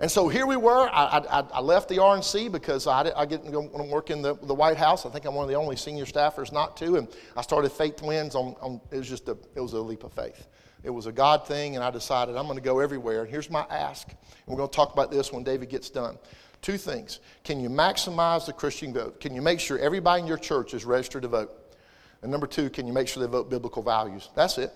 And 0.00 0.10
so 0.10 0.28
here 0.28 0.46
we 0.46 0.56
were. 0.56 0.88
I, 0.88 1.18
I, 1.18 1.44
I 1.52 1.60
left 1.60 1.90
the 1.90 1.96
RNC 1.96 2.50
because 2.50 2.86
I, 2.86 3.02
didn't 3.02 3.18
I 3.18 3.26
get 3.26 3.44
to 3.44 3.60
work 3.60 4.08
in 4.08 4.22
the, 4.22 4.34
the 4.34 4.54
White 4.54 4.78
House. 4.78 5.04
I 5.04 5.10
think 5.10 5.26
I'm 5.26 5.34
one 5.34 5.44
of 5.44 5.50
the 5.50 5.56
only 5.56 5.76
senior 5.76 6.06
staffers 6.06 6.52
not 6.52 6.74
to. 6.78 6.96
And 6.96 7.08
I 7.36 7.42
started 7.42 7.70
Faith 7.70 8.00
Wins 8.00 8.34
on, 8.34 8.56
on 8.62 8.80
it 8.90 8.96
was 8.96 9.08
just 9.10 9.28
a, 9.28 9.36
it 9.54 9.60
was 9.60 9.74
a 9.74 9.80
leap 9.80 10.04
of 10.04 10.14
faith. 10.14 10.48
It 10.84 10.90
was 10.90 11.06
a 11.06 11.12
God 11.12 11.46
thing, 11.46 11.76
and 11.76 11.84
I 11.84 11.90
decided 11.90 12.36
I'm 12.36 12.46
going 12.46 12.58
to 12.58 12.64
go 12.64 12.80
everywhere. 12.80 13.22
And 13.22 13.30
here's 13.30 13.50
my 13.50 13.64
ask. 13.70 14.08
And 14.08 14.18
we're 14.46 14.56
going 14.56 14.68
to 14.68 14.74
talk 14.74 14.92
about 14.92 15.10
this 15.10 15.32
when 15.32 15.44
David 15.44 15.68
gets 15.68 15.90
done. 15.90 16.18
Two 16.60 16.76
things. 16.76 17.20
Can 17.44 17.60
you 17.60 17.68
maximize 17.68 18.46
the 18.46 18.52
Christian 18.52 18.92
vote? 18.92 19.20
Can 19.20 19.34
you 19.34 19.42
make 19.42 19.60
sure 19.60 19.78
everybody 19.78 20.22
in 20.22 20.28
your 20.28 20.38
church 20.38 20.74
is 20.74 20.84
registered 20.84 21.22
to 21.22 21.28
vote? 21.28 21.52
And 22.22 22.30
number 22.30 22.46
two, 22.46 22.70
can 22.70 22.86
you 22.86 22.92
make 22.92 23.08
sure 23.08 23.24
they 23.24 23.30
vote 23.30 23.50
biblical 23.50 23.82
values? 23.82 24.28
That's 24.34 24.58
it. 24.58 24.72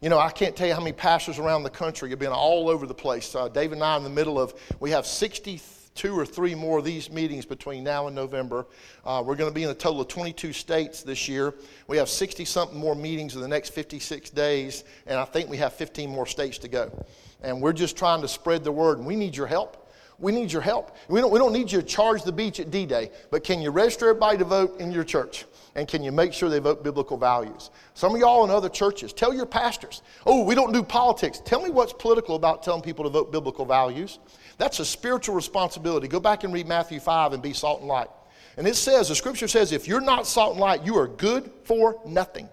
You 0.00 0.08
know, 0.08 0.18
I 0.18 0.30
can't 0.30 0.56
tell 0.56 0.66
you 0.66 0.74
how 0.74 0.80
many 0.80 0.92
pastors 0.92 1.38
around 1.38 1.62
the 1.62 1.70
country 1.70 2.10
have 2.10 2.18
been 2.18 2.32
all 2.32 2.68
over 2.68 2.86
the 2.86 2.94
place. 2.94 3.34
Uh, 3.34 3.48
David 3.48 3.74
and 3.74 3.84
I, 3.84 3.96
in 3.96 4.04
the 4.04 4.10
middle 4.10 4.40
of, 4.40 4.54
we 4.78 4.90
have 4.90 5.04
60 5.06 5.60
two 6.00 6.18
or 6.18 6.24
three 6.24 6.54
more 6.54 6.78
of 6.78 6.84
these 6.86 7.10
meetings 7.10 7.44
between 7.44 7.84
now 7.84 8.06
and 8.06 8.16
November. 8.16 8.64
Uh, 9.04 9.22
we're 9.22 9.34
going 9.34 9.50
to 9.50 9.54
be 9.54 9.64
in 9.64 9.68
a 9.68 9.74
total 9.74 10.00
of 10.00 10.08
22 10.08 10.50
states 10.50 11.02
this 11.02 11.28
year. 11.28 11.52
We 11.88 11.98
have 11.98 12.08
60 12.08 12.46
something 12.46 12.78
more 12.78 12.94
meetings 12.94 13.34
in 13.34 13.42
the 13.42 13.48
next 13.48 13.74
56 13.74 14.30
days, 14.30 14.84
and 15.06 15.18
I 15.18 15.26
think 15.26 15.50
we 15.50 15.58
have 15.58 15.74
15 15.74 16.08
more 16.08 16.24
states 16.24 16.56
to 16.56 16.68
go. 16.68 17.04
And 17.42 17.60
we're 17.60 17.74
just 17.74 17.98
trying 17.98 18.22
to 18.22 18.28
spread 18.28 18.64
the 18.64 18.72
word, 18.72 18.96
and 18.96 19.06
we 19.06 19.14
need 19.14 19.36
your 19.36 19.46
help. 19.46 19.90
We 20.18 20.32
need 20.32 20.50
your 20.50 20.62
help. 20.62 20.96
We 21.10 21.20
don't, 21.20 21.30
we 21.30 21.38
don't 21.38 21.52
need 21.52 21.70
you 21.70 21.82
to 21.82 21.86
charge 21.86 22.22
the 22.22 22.32
beach 22.32 22.60
at 22.60 22.70
D 22.70 22.86
Day, 22.86 23.10
but 23.30 23.44
can 23.44 23.60
you 23.60 23.70
register 23.70 24.08
everybody 24.08 24.38
to 24.38 24.44
vote 24.44 24.80
in 24.80 24.90
your 24.90 25.04
church? 25.04 25.44
And 25.76 25.86
can 25.86 26.02
you 26.02 26.10
make 26.10 26.32
sure 26.32 26.48
they 26.48 26.58
vote 26.58 26.82
biblical 26.82 27.16
values? 27.16 27.70
Some 27.94 28.14
of 28.14 28.20
y'all 28.20 28.44
in 28.44 28.50
other 28.50 28.68
churches, 28.68 29.12
tell 29.12 29.32
your 29.32 29.46
pastors, 29.46 30.02
oh, 30.26 30.42
we 30.42 30.54
don't 30.54 30.72
do 30.72 30.82
politics. 30.82 31.40
Tell 31.44 31.62
me 31.62 31.70
what's 31.70 31.92
political 31.92 32.34
about 32.34 32.62
telling 32.62 32.82
people 32.82 33.04
to 33.04 33.10
vote 33.10 33.30
biblical 33.30 33.64
values. 33.64 34.18
That's 34.58 34.80
a 34.80 34.84
spiritual 34.84 35.34
responsibility. 35.34 36.08
Go 36.08 36.20
back 36.20 36.44
and 36.44 36.52
read 36.52 36.66
Matthew 36.66 36.98
5 36.98 37.32
and 37.32 37.42
be 37.42 37.52
salt 37.52 37.80
and 37.80 37.88
light. 37.88 38.08
And 38.56 38.66
it 38.66 38.76
says, 38.76 39.08
the 39.08 39.14
scripture 39.14 39.48
says, 39.48 39.72
if 39.72 39.86
you're 39.86 40.00
not 40.00 40.26
salt 40.26 40.52
and 40.52 40.60
light, 40.60 40.84
you 40.84 40.96
are 40.98 41.06
good 41.06 41.50
for 41.64 42.00
nothing. 42.04 42.48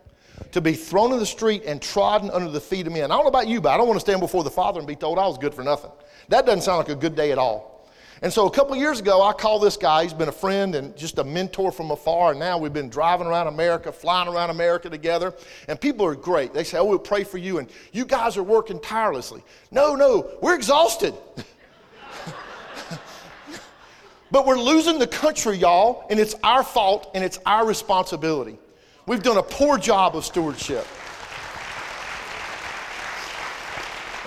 To 0.51 0.61
be 0.61 0.73
thrown 0.73 1.11
in 1.11 1.19
the 1.19 1.25
street 1.25 1.63
and 1.65 1.81
trodden 1.81 2.29
under 2.29 2.51
the 2.51 2.61
feet 2.61 2.85
of 2.85 2.93
men. 2.93 3.05
I 3.05 3.15
don't 3.15 3.23
know 3.23 3.29
about 3.29 3.47
you, 3.47 3.59
but 3.59 3.69
I 3.69 3.77
don't 3.77 3.87
want 3.87 3.97
to 3.97 4.01
stand 4.01 4.21
before 4.21 4.43
the 4.43 4.51
Father 4.51 4.79
and 4.79 4.87
be 4.87 4.95
told 4.95 5.17
I 5.17 5.25
was 5.27 5.37
good 5.37 5.53
for 5.53 5.63
nothing. 5.63 5.91
That 6.29 6.45
doesn't 6.45 6.61
sound 6.61 6.77
like 6.77 6.89
a 6.89 6.95
good 6.95 7.15
day 7.15 7.31
at 7.31 7.37
all. 7.37 7.76
And 8.21 8.33
so 8.33 8.47
a 8.47 8.51
couple 8.51 8.75
years 8.75 8.99
ago, 8.99 9.21
I 9.21 9.33
called 9.33 9.63
this 9.63 9.77
guy. 9.77 10.03
He's 10.03 10.13
been 10.13 10.29
a 10.29 10.31
friend 10.33 10.75
and 10.75 10.95
just 10.97 11.19
a 11.19 11.23
mentor 11.23 11.71
from 11.71 11.91
afar. 11.91 12.31
And 12.31 12.39
now 12.39 12.57
we've 12.57 12.73
been 12.73 12.89
driving 12.89 13.27
around 13.27 13.47
America, 13.47 13.91
flying 13.91 14.27
around 14.27 14.49
America 14.49 14.89
together. 14.89 15.33
And 15.67 15.79
people 15.79 16.05
are 16.05 16.15
great. 16.15 16.53
They 16.53 16.63
say, 16.63 16.77
Oh, 16.77 16.85
we'll 16.85 16.99
pray 16.99 17.23
for 17.23 17.37
you. 17.37 17.59
And 17.59 17.69
you 17.91 18.05
guys 18.05 18.37
are 18.37 18.43
working 18.43 18.79
tirelessly. 18.79 19.43
No, 19.71 19.95
no, 19.95 20.29
we're 20.41 20.55
exhausted. 20.55 21.13
But 24.29 24.45
we're 24.45 24.59
losing 24.59 24.99
the 24.99 25.07
country, 25.07 25.57
y'all, 25.57 26.05
and 26.09 26.19
it's 26.19 26.35
our 26.43 26.63
fault 26.63 27.11
and 27.15 27.23
it's 27.23 27.39
our 27.45 27.65
responsibility. 27.65 28.59
We've 29.05 29.23
done 29.23 29.37
a 29.37 29.43
poor 29.43 29.77
job 29.77 30.17
of 30.17 30.25
stewardship. 30.25 30.85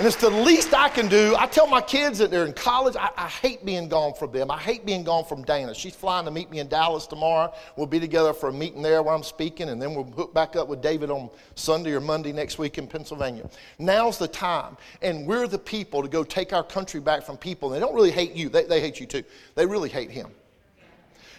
And 0.00 0.06
it's 0.06 0.16
the 0.16 0.30
least 0.30 0.72
I 0.72 0.88
can 0.88 1.08
do. 1.08 1.36
I 1.36 1.46
tell 1.46 1.66
my 1.66 1.82
kids 1.82 2.16
that 2.20 2.30
they're 2.30 2.46
in 2.46 2.54
college, 2.54 2.96
I, 2.96 3.10
I, 3.18 3.28
hate 3.28 3.66
being 3.66 3.86
gone 3.86 4.14
from 4.14 4.32
them. 4.32 4.50
I 4.50 4.56
hate 4.56 4.86
being 4.86 5.04
gone 5.04 5.26
from 5.26 5.42
Dana. 5.42 5.74
She's 5.74 5.94
flying 5.94 6.24
to 6.24 6.30
meet 6.30 6.50
me 6.50 6.60
in 6.60 6.68
Dallas 6.68 7.06
tomorrow. 7.06 7.52
We'll 7.76 7.86
be 7.86 8.00
together 8.00 8.32
for 8.32 8.48
a 8.48 8.52
meeting 8.52 8.80
there 8.80 9.02
where 9.02 9.12
I'm 9.12 9.22
speaking, 9.22 9.68
and 9.68 9.82
then 9.82 9.94
we'll 9.94 10.04
hook 10.04 10.32
back 10.32 10.56
up 10.56 10.68
with 10.68 10.80
David 10.80 11.10
on 11.10 11.28
Sunday 11.54 11.92
or 11.92 12.00
Monday 12.00 12.32
next 12.32 12.56
week 12.56 12.78
in 12.78 12.86
Pennsylvania. 12.86 13.50
Now's 13.78 14.16
the 14.16 14.26
time. 14.26 14.78
And 15.02 15.26
we're 15.26 15.46
the 15.46 15.58
people 15.58 16.00
to 16.00 16.08
go 16.08 16.24
take 16.24 16.54
our 16.54 16.64
country 16.64 17.00
back 17.00 17.22
from 17.22 17.36
people. 17.36 17.68
They 17.68 17.78
don't 17.78 17.94
really 17.94 18.10
hate 18.10 18.32
you, 18.32 18.48
they, 18.48 18.64
they 18.64 18.80
hate 18.80 19.00
you 19.00 19.06
too. 19.06 19.22
They 19.54 19.66
really 19.66 19.90
hate 19.90 20.10
him. 20.10 20.30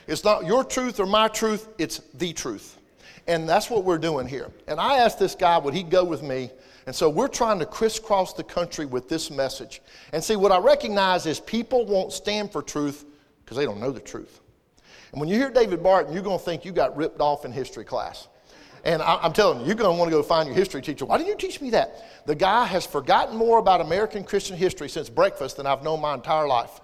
It's 0.06 0.24
not 0.24 0.46
your 0.46 0.64
truth 0.64 1.00
or 1.00 1.08
my 1.08 1.30
truth, 1.30 1.68
it's 1.80 1.98
the 2.14 2.32
truth. 2.32 2.78
And 3.26 3.50
that's 3.50 3.72
what 3.72 3.86
we're 3.86 3.98
doing 3.98 4.28
here. 4.28 4.52
And 4.68 4.80
I 4.80 4.98
asked 4.98 5.18
this 5.18 5.34
guy, 5.34 5.58
would 5.58 5.74
he 5.74 5.82
go 5.82 6.04
with 6.04 6.22
me? 6.22 6.52
And 6.86 6.96
so 6.96 7.10
we're 7.10 7.28
trying 7.28 7.60
to 7.60 7.66
crisscross 7.66 8.34
the 8.34 8.44
country 8.44 8.86
with 8.86 9.08
this 9.08 9.30
message. 9.30 9.82
And 10.14 10.24
see, 10.24 10.36
what 10.36 10.52
I 10.52 10.58
recognize 10.58 11.26
is 11.26 11.40
people 11.40 11.86
won't 11.86 12.12
stand 12.12 12.52
for 12.52 12.62
truth 12.62 13.06
because 13.44 13.58
they 13.58 13.66
don't 13.66 13.80
know 13.80 13.92
the 13.92 14.00
truth. 14.00 14.42
And 15.12 15.20
when 15.20 15.30
you 15.30 15.36
hear 15.36 15.50
David 15.50 15.84
Barton, 15.84 16.14
you're 16.14 16.24
going 16.24 16.40
to 16.40 16.44
think 16.44 16.66
you 16.66 16.72
got 16.72 16.96
ripped 16.96 17.20
off 17.20 17.46
in 17.46 17.52
history 17.52 17.86
class. 17.86 18.28
And 18.84 19.02
I, 19.02 19.24
am 19.24 19.34
telling 19.34 19.60
you, 19.60 19.68
you're 19.68 19.76
going 19.76 19.94
to 19.94 19.98
want 19.98 20.10
to 20.10 20.18
go 20.18 20.24
find 20.24 20.48
your 20.48 20.56
history 20.56 20.82
teacher. 20.82 21.06
Why 21.06 21.18
didn't 21.18 21.30
you 21.30 21.36
teach 21.36 21.62
me 21.62 21.70
that? 21.72 22.26
The 22.26 22.34
guy 22.34 22.66
has 22.66 22.86
forgotten 22.86 23.36
more 23.36 23.60
about 23.60 23.82
American 23.82 24.24
Christian 24.24 24.58
history 24.58 24.90
since 24.90 25.08
breakfast 25.10 25.58
than 25.58 25.68
I've 25.68 25.84
known 25.84 26.02
my 26.02 26.16
entire 26.16 26.48
life. 26.48 26.82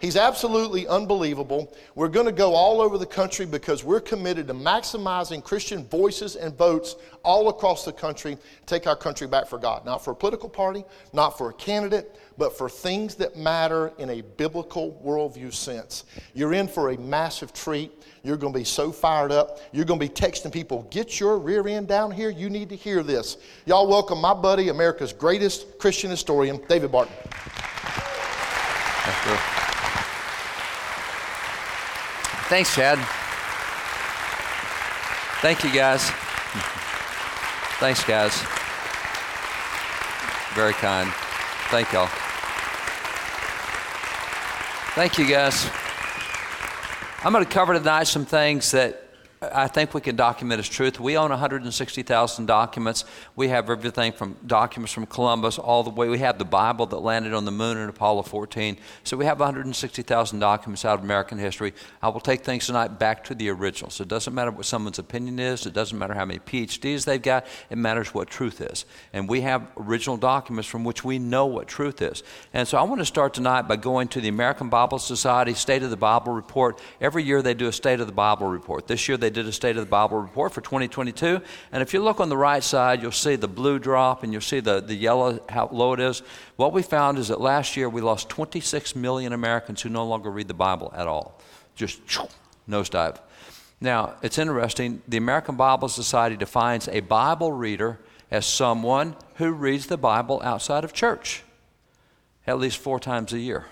He's 0.00 0.16
absolutely 0.16 0.86
unbelievable. 0.86 1.74
We're 1.94 2.08
going 2.08 2.26
to 2.26 2.32
go 2.32 2.54
all 2.54 2.80
over 2.80 2.98
the 2.98 3.06
country 3.06 3.46
because 3.46 3.84
we're 3.84 4.00
committed 4.00 4.46
to 4.48 4.54
maximizing 4.54 5.42
Christian 5.42 5.84
voices 5.84 6.36
and 6.36 6.56
votes 6.56 6.96
all 7.22 7.48
across 7.48 7.84
the 7.84 7.92
country, 7.92 8.36
take 8.66 8.86
our 8.86 8.96
country 8.96 9.26
back 9.26 9.46
for 9.46 9.58
God. 9.58 9.84
Not 9.84 10.04
for 10.04 10.10
a 10.10 10.14
political 10.14 10.48
party, 10.48 10.84
not 11.12 11.38
for 11.38 11.50
a 11.50 11.54
candidate, 11.54 12.18
but 12.36 12.56
for 12.56 12.68
things 12.68 13.14
that 13.16 13.36
matter 13.36 13.92
in 13.98 14.10
a 14.10 14.20
biblical 14.20 15.00
worldview 15.04 15.52
sense. 15.52 16.04
You're 16.34 16.54
in 16.54 16.68
for 16.68 16.90
a 16.90 16.98
massive 16.98 17.52
treat. 17.52 17.92
You're 18.22 18.36
going 18.36 18.52
to 18.52 18.58
be 18.58 18.64
so 18.64 18.90
fired 18.90 19.32
up. 19.32 19.60
You're 19.72 19.84
going 19.84 20.00
to 20.00 20.06
be 20.06 20.12
texting 20.12 20.52
people, 20.52 20.82
get 20.90 21.20
your 21.20 21.38
rear 21.38 21.66
end 21.68 21.88
down 21.88 22.10
here. 22.10 22.30
You 22.30 22.50
need 22.50 22.68
to 22.70 22.76
hear 22.76 23.02
this. 23.02 23.38
Y'all 23.66 23.86
welcome 23.86 24.20
my 24.20 24.34
buddy, 24.34 24.68
America's 24.68 25.12
greatest 25.12 25.78
Christian 25.78 26.10
historian, 26.10 26.60
David 26.68 26.90
Barton. 26.90 27.14
Thanks, 32.54 32.72
Chad. 32.72 33.00
Thank 35.42 35.64
you, 35.64 35.72
guys. 35.72 36.08
Thanks, 37.80 38.04
guys. 38.04 38.32
Very 40.54 40.72
kind. 40.74 41.10
Thank 41.72 41.92
y'all. 41.92 42.06
Thank 44.94 45.18
you, 45.18 45.26
guys. 45.26 45.68
I'm 47.24 47.32
going 47.32 47.44
to 47.44 47.50
cover 47.50 47.74
tonight 47.74 48.04
some 48.04 48.24
things 48.24 48.70
that 48.70 49.02
I 49.52 49.68
think 49.68 49.94
we 49.94 50.00
can 50.00 50.16
document 50.16 50.58
as 50.58 50.68
truth. 50.68 51.00
We 51.00 51.16
own 51.16 51.30
160,000 51.30 52.46
documents. 52.46 53.04
We 53.36 53.48
have 53.48 53.68
everything 53.68 54.12
from 54.12 54.36
documents 54.46 54.92
from 54.92 55.06
Columbus 55.06 55.58
all 55.58 55.82
the 55.82 55.90
way. 55.90 56.08
We 56.08 56.18
have 56.18 56.38
the 56.38 56.44
Bible 56.44 56.86
that 56.86 56.98
landed 56.98 57.34
on 57.34 57.44
the 57.44 57.50
moon 57.50 57.76
in 57.76 57.88
Apollo 57.88 58.22
14. 58.22 58.76
So 59.02 59.16
we 59.16 59.24
have 59.24 59.40
160,000 59.40 60.38
documents 60.38 60.84
out 60.84 60.98
of 60.98 61.04
American 61.04 61.38
history. 61.38 61.74
I 62.02 62.08
will 62.08 62.20
take 62.20 62.44
things 62.44 62.66
tonight 62.66 62.98
back 62.98 63.24
to 63.24 63.34
the 63.34 63.48
original. 63.50 63.90
So 63.90 64.02
it 64.02 64.08
doesn't 64.08 64.34
matter 64.34 64.50
what 64.50 64.66
someone's 64.66 64.98
opinion 64.98 65.38
is. 65.38 65.66
It 65.66 65.72
doesn't 65.74 65.98
matter 65.98 66.14
how 66.14 66.24
many 66.24 66.40
PhDs 66.40 67.04
they've 67.04 67.20
got. 67.20 67.46
It 67.70 67.78
matters 67.78 68.14
what 68.14 68.28
truth 68.28 68.60
is. 68.60 68.84
And 69.12 69.28
we 69.28 69.40
have 69.42 69.66
original 69.76 70.16
documents 70.16 70.68
from 70.68 70.84
which 70.84 71.04
we 71.04 71.18
know 71.18 71.46
what 71.46 71.68
truth 71.68 72.02
is. 72.02 72.22
And 72.52 72.66
so 72.66 72.78
I 72.78 72.82
want 72.82 73.00
to 73.00 73.06
start 73.06 73.34
tonight 73.34 73.62
by 73.62 73.76
going 73.76 74.08
to 74.08 74.20
the 74.20 74.28
American 74.28 74.68
Bible 74.68 74.98
Society 74.98 75.54
State 75.54 75.82
of 75.82 75.90
the 75.90 75.96
Bible 75.96 76.32
report. 76.32 76.80
Every 77.00 77.22
year 77.22 77.42
they 77.42 77.54
do 77.54 77.68
a 77.68 77.72
State 77.72 78.00
of 78.00 78.06
the 78.06 78.12
Bible 78.12 78.46
report. 78.46 78.86
This 78.86 79.08
year 79.08 79.16
they 79.16 79.30
did 79.34 79.46
a 79.46 79.52
State 79.52 79.76
of 79.76 79.84
the 79.84 79.90
Bible 79.90 80.18
report 80.18 80.52
for 80.52 80.60
2022. 80.60 81.40
And 81.72 81.82
if 81.82 81.92
you 81.92 82.02
look 82.02 82.20
on 82.20 82.28
the 82.28 82.36
right 82.36 82.62
side, 82.62 83.02
you'll 83.02 83.12
see 83.12 83.36
the 83.36 83.48
blue 83.48 83.78
drop 83.78 84.22
and 84.22 84.32
you'll 84.32 84.40
see 84.40 84.60
the, 84.60 84.80
the 84.80 84.94
yellow, 84.94 85.40
how 85.48 85.68
low 85.70 85.92
it 85.92 86.00
is. 86.00 86.22
What 86.56 86.72
we 86.72 86.82
found 86.82 87.18
is 87.18 87.28
that 87.28 87.40
last 87.40 87.76
year 87.76 87.88
we 87.88 88.00
lost 88.00 88.28
26 88.28 88.96
million 88.96 89.32
Americans 89.32 89.82
who 89.82 89.90
no 89.90 90.06
longer 90.06 90.30
read 90.30 90.48
the 90.48 90.54
Bible 90.54 90.92
at 90.96 91.06
all. 91.06 91.40
Just 91.74 92.00
nosedive. 92.68 93.18
Now, 93.80 94.14
it's 94.22 94.38
interesting. 94.38 95.02
The 95.08 95.18
American 95.18 95.56
Bible 95.56 95.88
Society 95.88 96.36
defines 96.36 96.88
a 96.88 97.00
Bible 97.00 97.52
reader 97.52 97.98
as 98.30 98.46
someone 98.46 99.16
who 99.34 99.50
reads 99.50 99.86
the 99.86 99.98
Bible 99.98 100.40
outside 100.42 100.84
of 100.84 100.92
church 100.92 101.42
at 102.46 102.58
least 102.58 102.78
four 102.78 103.00
times 103.00 103.32
a 103.32 103.38
year. 103.38 103.66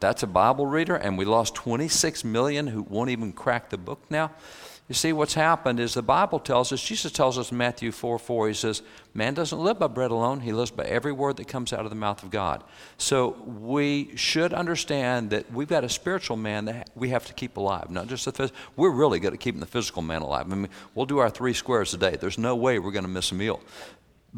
That's 0.00 0.22
a 0.22 0.26
Bible 0.26 0.66
reader, 0.66 0.94
and 0.94 1.16
we 1.16 1.24
lost 1.24 1.54
26 1.54 2.24
million 2.24 2.66
who 2.66 2.82
won't 2.82 3.10
even 3.10 3.32
crack 3.32 3.70
the 3.70 3.78
book 3.78 4.00
now. 4.10 4.32
You 4.88 4.94
see, 4.94 5.12
what's 5.12 5.34
happened 5.34 5.80
is 5.80 5.94
the 5.94 6.02
Bible 6.02 6.38
tells 6.38 6.72
us, 6.72 6.80
Jesus 6.80 7.10
tells 7.10 7.38
us 7.38 7.50
in 7.50 7.58
Matthew 7.58 7.90
4 7.90 8.20
4, 8.20 8.48
he 8.48 8.54
says, 8.54 8.82
Man 9.14 9.34
doesn't 9.34 9.58
live 9.58 9.80
by 9.80 9.88
bread 9.88 10.12
alone, 10.12 10.40
he 10.40 10.52
lives 10.52 10.70
by 10.70 10.84
every 10.84 11.10
word 11.10 11.38
that 11.38 11.48
comes 11.48 11.72
out 11.72 11.80
of 11.80 11.90
the 11.90 11.96
mouth 11.96 12.22
of 12.22 12.30
God. 12.30 12.62
So 12.96 13.30
we 13.44 14.16
should 14.16 14.52
understand 14.52 15.30
that 15.30 15.50
we've 15.52 15.66
got 15.66 15.82
a 15.82 15.88
spiritual 15.88 16.36
man 16.36 16.66
that 16.66 16.88
we 16.94 17.08
have 17.08 17.26
to 17.26 17.34
keep 17.34 17.56
alive, 17.56 17.90
not 17.90 18.06
just 18.06 18.26
the 18.26 18.32
physical. 18.32 18.56
We're 18.76 18.90
really 18.90 19.18
good 19.18 19.32
at 19.32 19.40
keeping 19.40 19.60
the 19.60 19.66
physical 19.66 20.02
man 20.02 20.22
alive. 20.22 20.52
I 20.52 20.54
mean, 20.54 20.68
we'll 20.94 21.06
do 21.06 21.18
our 21.18 21.30
three 21.30 21.52
squares 21.52 21.92
a 21.92 21.98
day. 21.98 22.14
There's 22.14 22.38
no 22.38 22.54
way 22.54 22.78
we're 22.78 22.92
going 22.92 23.04
to 23.04 23.10
miss 23.10 23.32
a 23.32 23.34
meal. 23.34 23.60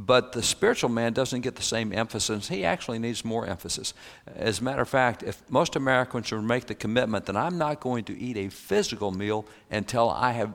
But 0.00 0.30
the 0.30 0.44
spiritual 0.44 0.90
man 0.90 1.12
doesn't 1.12 1.40
get 1.40 1.56
the 1.56 1.62
same 1.62 1.92
emphasis. 1.92 2.46
He 2.46 2.64
actually 2.64 3.00
needs 3.00 3.24
more 3.24 3.44
emphasis. 3.44 3.94
As 4.36 4.60
a 4.60 4.64
matter 4.64 4.82
of 4.82 4.88
fact, 4.88 5.24
if 5.24 5.42
most 5.50 5.74
Americans 5.74 6.30
would 6.30 6.44
make 6.44 6.66
the 6.66 6.76
commitment 6.76 7.26
that 7.26 7.36
I'm 7.36 7.58
not 7.58 7.80
going 7.80 8.04
to 8.04 8.16
eat 8.16 8.36
a 8.36 8.48
physical 8.48 9.10
meal 9.10 9.44
until 9.72 10.08
I 10.08 10.30
have 10.32 10.52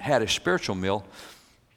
had 0.00 0.22
a 0.22 0.28
spiritual 0.28 0.76
meal, 0.76 1.04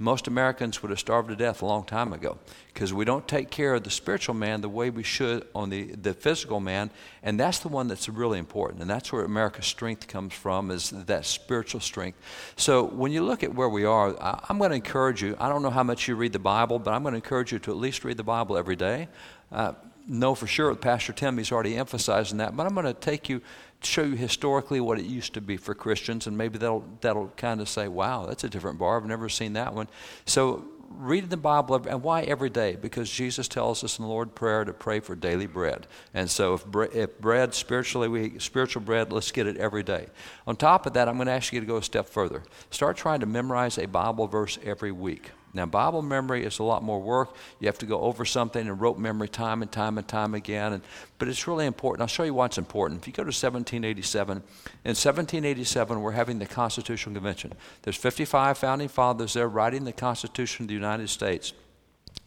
most 0.01 0.27
Americans 0.27 0.81
would 0.81 0.91
have 0.91 0.99
starved 0.99 1.27
to 1.27 1.35
death 1.35 1.61
a 1.61 1.65
long 1.65 1.83
time 1.83 2.13
ago 2.13 2.37
because 2.73 2.93
we 2.93 3.03
don't 3.03 3.27
take 3.27 3.49
care 3.49 3.73
of 3.73 3.83
the 3.83 3.89
spiritual 3.89 4.33
man 4.33 4.61
the 4.61 4.69
way 4.69 4.89
we 4.89 5.03
should 5.03 5.45
on 5.53 5.69
the, 5.69 5.91
the 5.91 6.13
physical 6.13 6.61
man. 6.61 6.89
And 7.21 7.37
that's 7.37 7.59
the 7.59 7.67
one 7.67 7.89
that's 7.89 8.07
really 8.07 8.39
important. 8.39 8.81
And 8.81 8.89
that's 8.89 9.11
where 9.11 9.25
America's 9.25 9.65
strength 9.65 10.07
comes 10.07 10.33
from 10.33 10.71
is 10.71 10.91
that 10.91 11.25
spiritual 11.25 11.81
strength. 11.81 12.17
So 12.55 12.85
when 12.85 13.11
you 13.11 13.23
look 13.23 13.43
at 13.43 13.53
where 13.53 13.67
we 13.67 13.83
are, 13.83 14.17
I, 14.21 14.39
I'm 14.47 14.57
going 14.57 14.69
to 14.69 14.77
encourage 14.77 15.21
you. 15.21 15.35
I 15.37 15.49
don't 15.49 15.61
know 15.61 15.69
how 15.69 15.83
much 15.83 16.07
you 16.07 16.15
read 16.15 16.31
the 16.31 16.39
Bible, 16.39 16.79
but 16.79 16.93
I'm 16.93 17.03
going 17.03 17.11
to 17.11 17.17
encourage 17.17 17.51
you 17.51 17.59
to 17.59 17.71
at 17.71 17.77
least 17.77 18.05
read 18.05 18.15
the 18.15 18.23
Bible 18.23 18.57
every 18.57 18.77
day. 18.77 19.09
Uh, 19.51 19.73
know 20.07 20.33
for 20.33 20.47
sure 20.47 20.73
Pastor 20.75 21.13
Tim, 21.13 21.37
he's 21.37 21.51
already 21.51 21.75
emphasizing 21.75 22.37
that, 22.39 22.55
but 22.55 22.65
I'm 22.65 22.73
going 22.73 22.85
to 22.85 22.93
take 22.93 23.29
you 23.29 23.41
show 23.81 24.03
you 24.03 24.15
historically 24.15 24.79
what 24.79 24.99
it 24.99 25.05
used 25.05 25.33
to 25.35 25.41
be 25.41 25.57
for 25.57 25.73
Christians, 25.73 26.27
and 26.27 26.37
maybe 26.37 26.57
that'll 26.57 26.83
that'll 27.01 27.31
kind 27.37 27.61
of 27.61 27.69
say, 27.69 27.87
"Wow, 27.87 28.25
that's 28.25 28.43
a 28.43 28.49
different 28.49 28.79
bar. 28.79 28.97
I've 28.97 29.05
never 29.05 29.29
seen 29.29 29.53
that 29.53 29.73
one." 29.73 29.87
So 30.25 30.65
reading 30.89 31.29
the 31.29 31.37
Bible, 31.37 31.75
and 31.87 32.03
why 32.03 32.21
every 32.21 32.49
day? 32.49 32.75
Because 32.75 33.09
Jesus 33.09 33.47
tells 33.47 33.83
us 33.83 33.99
in 33.99 34.03
the 34.03 34.09
Lord 34.09 34.35
Prayer 34.35 34.65
to 34.65 34.73
pray 34.73 34.99
for 34.99 35.15
daily 35.15 35.45
bread. 35.45 35.87
And 36.13 36.29
so, 36.29 36.55
if, 36.55 36.65
bre- 36.65 36.85
if 36.93 37.19
bread 37.19 37.53
spiritually, 37.53 38.07
we 38.07 38.39
spiritual 38.39 38.81
bread, 38.81 39.11
let's 39.11 39.31
get 39.31 39.47
it 39.47 39.57
every 39.57 39.83
day. 39.83 40.07
On 40.47 40.55
top 40.55 40.85
of 40.85 40.93
that, 40.93 41.07
I'm 41.07 41.15
going 41.15 41.27
to 41.27 41.33
ask 41.33 41.53
you 41.53 41.59
to 41.59 41.65
go 41.65 41.77
a 41.77 41.83
step 41.83 42.07
further. 42.07 42.43
Start 42.71 42.97
trying 42.97 43.19
to 43.21 43.25
memorize 43.25 43.77
a 43.77 43.85
Bible 43.85 44.27
verse 44.27 44.57
every 44.63 44.91
week. 44.91 45.31
Now, 45.53 45.65
Bible 45.65 46.01
memory 46.01 46.45
is 46.45 46.59
a 46.59 46.63
lot 46.63 46.83
more 46.83 46.99
work. 46.99 47.35
You 47.59 47.67
have 47.67 47.77
to 47.79 47.85
go 47.85 48.01
over 48.01 48.23
something 48.25 48.67
and 48.67 48.79
rote 48.79 48.97
memory 48.97 49.29
time 49.29 49.61
and 49.61 49.71
time 49.71 49.97
and 49.97 50.07
time 50.07 50.35
again. 50.35 50.73
And, 50.73 50.83
but 51.17 51.27
it's 51.27 51.47
really 51.47 51.65
important. 51.65 52.01
I'll 52.01 52.07
show 52.07 52.23
you 52.23 52.33
why 52.33 52.45
it's 52.45 52.57
important. 52.57 53.01
If 53.01 53.07
you 53.07 53.13
go 53.13 53.23
to 53.23 53.27
1787, 53.27 54.37
in 54.37 54.41
1787, 54.43 56.01
we're 56.01 56.11
having 56.11 56.39
the 56.39 56.45
Constitutional 56.45 57.15
Convention. 57.15 57.53
There's 57.81 57.95
55 57.95 58.57
founding 58.57 58.87
fathers 58.89 59.33
there 59.33 59.47
writing 59.47 59.85
the 59.85 59.93
Constitution 59.93 60.65
of 60.65 60.67
the 60.67 60.75
United 60.75 61.09
States. 61.09 61.53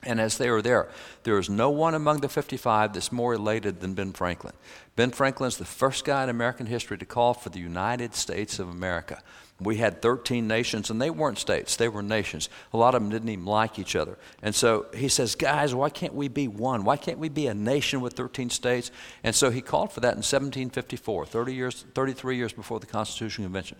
And 0.04 0.20
as 0.20 0.36
they 0.36 0.50
were 0.50 0.62
there, 0.62 0.88
there 1.22 1.38
is 1.38 1.48
no 1.48 1.70
one 1.70 1.94
among 1.94 2.20
the 2.20 2.28
55 2.28 2.92
that's 2.92 3.12
more 3.12 3.34
elated 3.34 3.80
than 3.80 3.94
Ben 3.94 4.12
Franklin. 4.12 4.54
Ben 4.96 5.10
Franklin 5.10 5.48
is 5.48 5.58
the 5.58 5.64
first 5.64 6.04
guy 6.04 6.24
in 6.24 6.28
American 6.28 6.66
history 6.66 6.98
to 6.98 7.06
call 7.06 7.34
for 7.34 7.50
the 7.50 7.60
United 7.60 8.14
States 8.14 8.58
of 8.58 8.68
America. 8.68 9.22
We 9.64 9.76
had 9.76 10.02
13 10.02 10.46
nations, 10.46 10.90
and 10.90 11.00
they 11.00 11.10
weren't 11.10 11.38
states, 11.38 11.76
they 11.76 11.88
were 11.88 12.02
nations. 12.02 12.48
A 12.72 12.76
lot 12.76 12.94
of 12.94 13.02
them 13.02 13.10
didn't 13.10 13.28
even 13.28 13.44
like 13.44 13.78
each 13.78 13.96
other. 13.96 14.18
And 14.42 14.54
so 14.54 14.86
he 14.94 15.08
says, 15.08 15.34
Guys, 15.34 15.74
why 15.74 15.90
can't 15.90 16.14
we 16.14 16.28
be 16.28 16.48
one? 16.48 16.84
Why 16.84 16.96
can't 16.96 17.18
we 17.18 17.28
be 17.28 17.46
a 17.46 17.54
nation 17.54 18.00
with 18.00 18.14
13 18.14 18.50
states? 18.50 18.90
And 19.22 19.34
so 19.34 19.50
he 19.50 19.60
called 19.60 19.92
for 19.92 20.00
that 20.00 20.14
in 20.14 20.18
1754, 20.18 21.26
30 21.26 21.54
years, 21.54 21.84
33 21.94 22.36
years 22.36 22.52
before 22.52 22.80
the 22.80 22.86
Constitutional 22.86 23.46
Convention. 23.46 23.78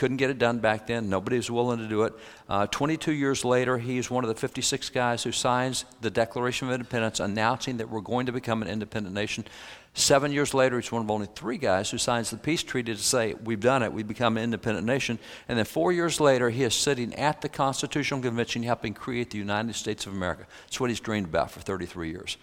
Couldn't 0.00 0.16
get 0.16 0.30
it 0.30 0.38
done 0.38 0.60
back 0.60 0.86
then. 0.86 1.10
Nobody 1.10 1.36
was 1.36 1.50
willing 1.50 1.78
to 1.78 1.86
do 1.86 2.04
it. 2.04 2.14
Uh, 2.48 2.66
22 2.66 3.12
years 3.12 3.44
later, 3.44 3.76
he's 3.76 4.10
one 4.10 4.24
of 4.24 4.28
the 4.28 4.34
56 4.34 4.88
guys 4.88 5.22
who 5.22 5.30
signs 5.30 5.84
the 6.00 6.10
Declaration 6.10 6.68
of 6.68 6.72
Independence 6.72 7.20
announcing 7.20 7.76
that 7.76 7.90
we're 7.90 8.00
going 8.00 8.24
to 8.24 8.32
become 8.32 8.62
an 8.62 8.68
independent 8.68 9.14
nation. 9.14 9.44
Seven 9.92 10.32
years 10.32 10.54
later, 10.54 10.80
he's 10.80 10.90
one 10.90 11.02
of 11.02 11.10
only 11.10 11.28
three 11.34 11.58
guys 11.58 11.90
who 11.90 11.98
signs 11.98 12.30
the 12.30 12.38
peace 12.38 12.62
treaty 12.62 12.94
to 12.94 13.02
say, 13.02 13.34
We've 13.44 13.60
done 13.60 13.82
it, 13.82 13.92
we've 13.92 14.08
become 14.08 14.38
an 14.38 14.42
independent 14.42 14.86
nation. 14.86 15.18
And 15.50 15.58
then 15.58 15.66
four 15.66 15.92
years 15.92 16.18
later, 16.18 16.48
he 16.48 16.62
is 16.62 16.74
sitting 16.74 17.14
at 17.16 17.42
the 17.42 17.50
Constitutional 17.50 18.22
Convention 18.22 18.62
helping 18.62 18.94
create 18.94 19.28
the 19.28 19.36
United 19.36 19.74
States 19.74 20.06
of 20.06 20.14
America. 20.14 20.46
That's 20.64 20.80
what 20.80 20.88
he's 20.88 21.00
dreamed 21.00 21.26
about 21.26 21.50
for 21.50 21.60
33 21.60 22.08
years. 22.08 22.38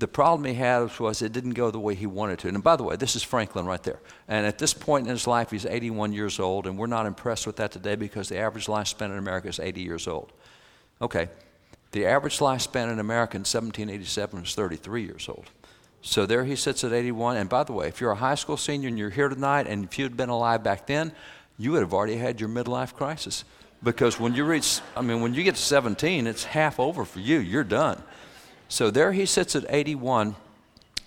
The 0.00 0.08
problem 0.08 0.46
he 0.46 0.54
had 0.54 0.98
was 0.98 1.20
it 1.20 1.32
didn't 1.32 1.50
go 1.50 1.70
the 1.70 1.78
way 1.78 1.94
he 1.94 2.06
wanted 2.06 2.38
to. 2.38 2.48
And 2.48 2.62
by 2.62 2.76
the 2.76 2.82
way, 2.82 2.96
this 2.96 3.14
is 3.16 3.22
Franklin 3.22 3.66
right 3.66 3.82
there. 3.82 4.00
And 4.28 4.46
at 4.46 4.56
this 4.56 4.72
point 4.72 5.06
in 5.06 5.10
his 5.10 5.26
life, 5.26 5.50
he's 5.50 5.66
81 5.66 6.14
years 6.14 6.40
old, 6.40 6.66
and 6.66 6.78
we're 6.78 6.86
not 6.86 7.04
impressed 7.04 7.46
with 7.46 7.56
that 7.56 7.70
today 7.70 7.96
because 7.96 8.30
the 8.30 8.38
average 8.38 8.64
lifespan 8.64 9.10
in 9.10 9.18
America 9.18 9.48
is 9.48 9.60
80 9.60 9.82
years 9.82 10.08
old. 10.08 10.32
Okay, 11.02 11.28
the 11.92 12.06
average 12.06 12.38
lifespan 12.38 12.90
in 12.90 12.98
America 12.98 13.36
in 13.36 13.40
1787 13.40 14.40
was 14.40 14.54
33 14.54 15.02
years 15.02 15.28
old. 15.28 15.50
So 16.00 16.24
there 16.24 16.46
he 16.46 16.56
sits 16.56 16.82
at 16.82 16.94
81. 16.94 17.36
And 17.36 17.50
by 17.50 17.64
the 17.64 17.74
way, 17.74 17.86
if 17.88 18.00
you're 18.00 18.12
a 18.12 18.16
high 18.16 18.36
school 18.36 18.56
senior 18.56 18.88
and 18.88 18.98
you're 18.98 19.10
here 19.10 19.28
tonight, 19.28 19.66
and 19.66 19.84
if 19.84 19.98
you'd 19.98 20.16
been 20.16 20.30
alive 20.30 20.62
back 20.62 20.86
then, 20.86 21.12
you 21.58 21.72
would 21.72 21.82
have 21.82 21.92
already 21.92 22.16
had 22.16 22.40
your 22.40 22.48
midlife 22.48 22.94
crisis. 22.94 23.44
Because 23.82 24.18
when 24.18 24.34
you 24.34 24.46
reach, 24.46 24.80
I 24.96 25.02
mean, 25.02 25.20
when 25.20 25.34
you 25.34 25.42
get 25.42 25.56
to 25.56 25.62
17, 25.62 26.26
it's 26.26 26.44
half 26.44 26.80
over 26.80 27.04
for 27.04 27.20
you. 27.20 27.38
You're 27.38 27.64
done. 27.64 28.02
So 28.70 28.88
there 28.88 29.12
he 29.12 29.26
sits 29.26 29.56
at 29.56 29.66
81. 29.68 30.36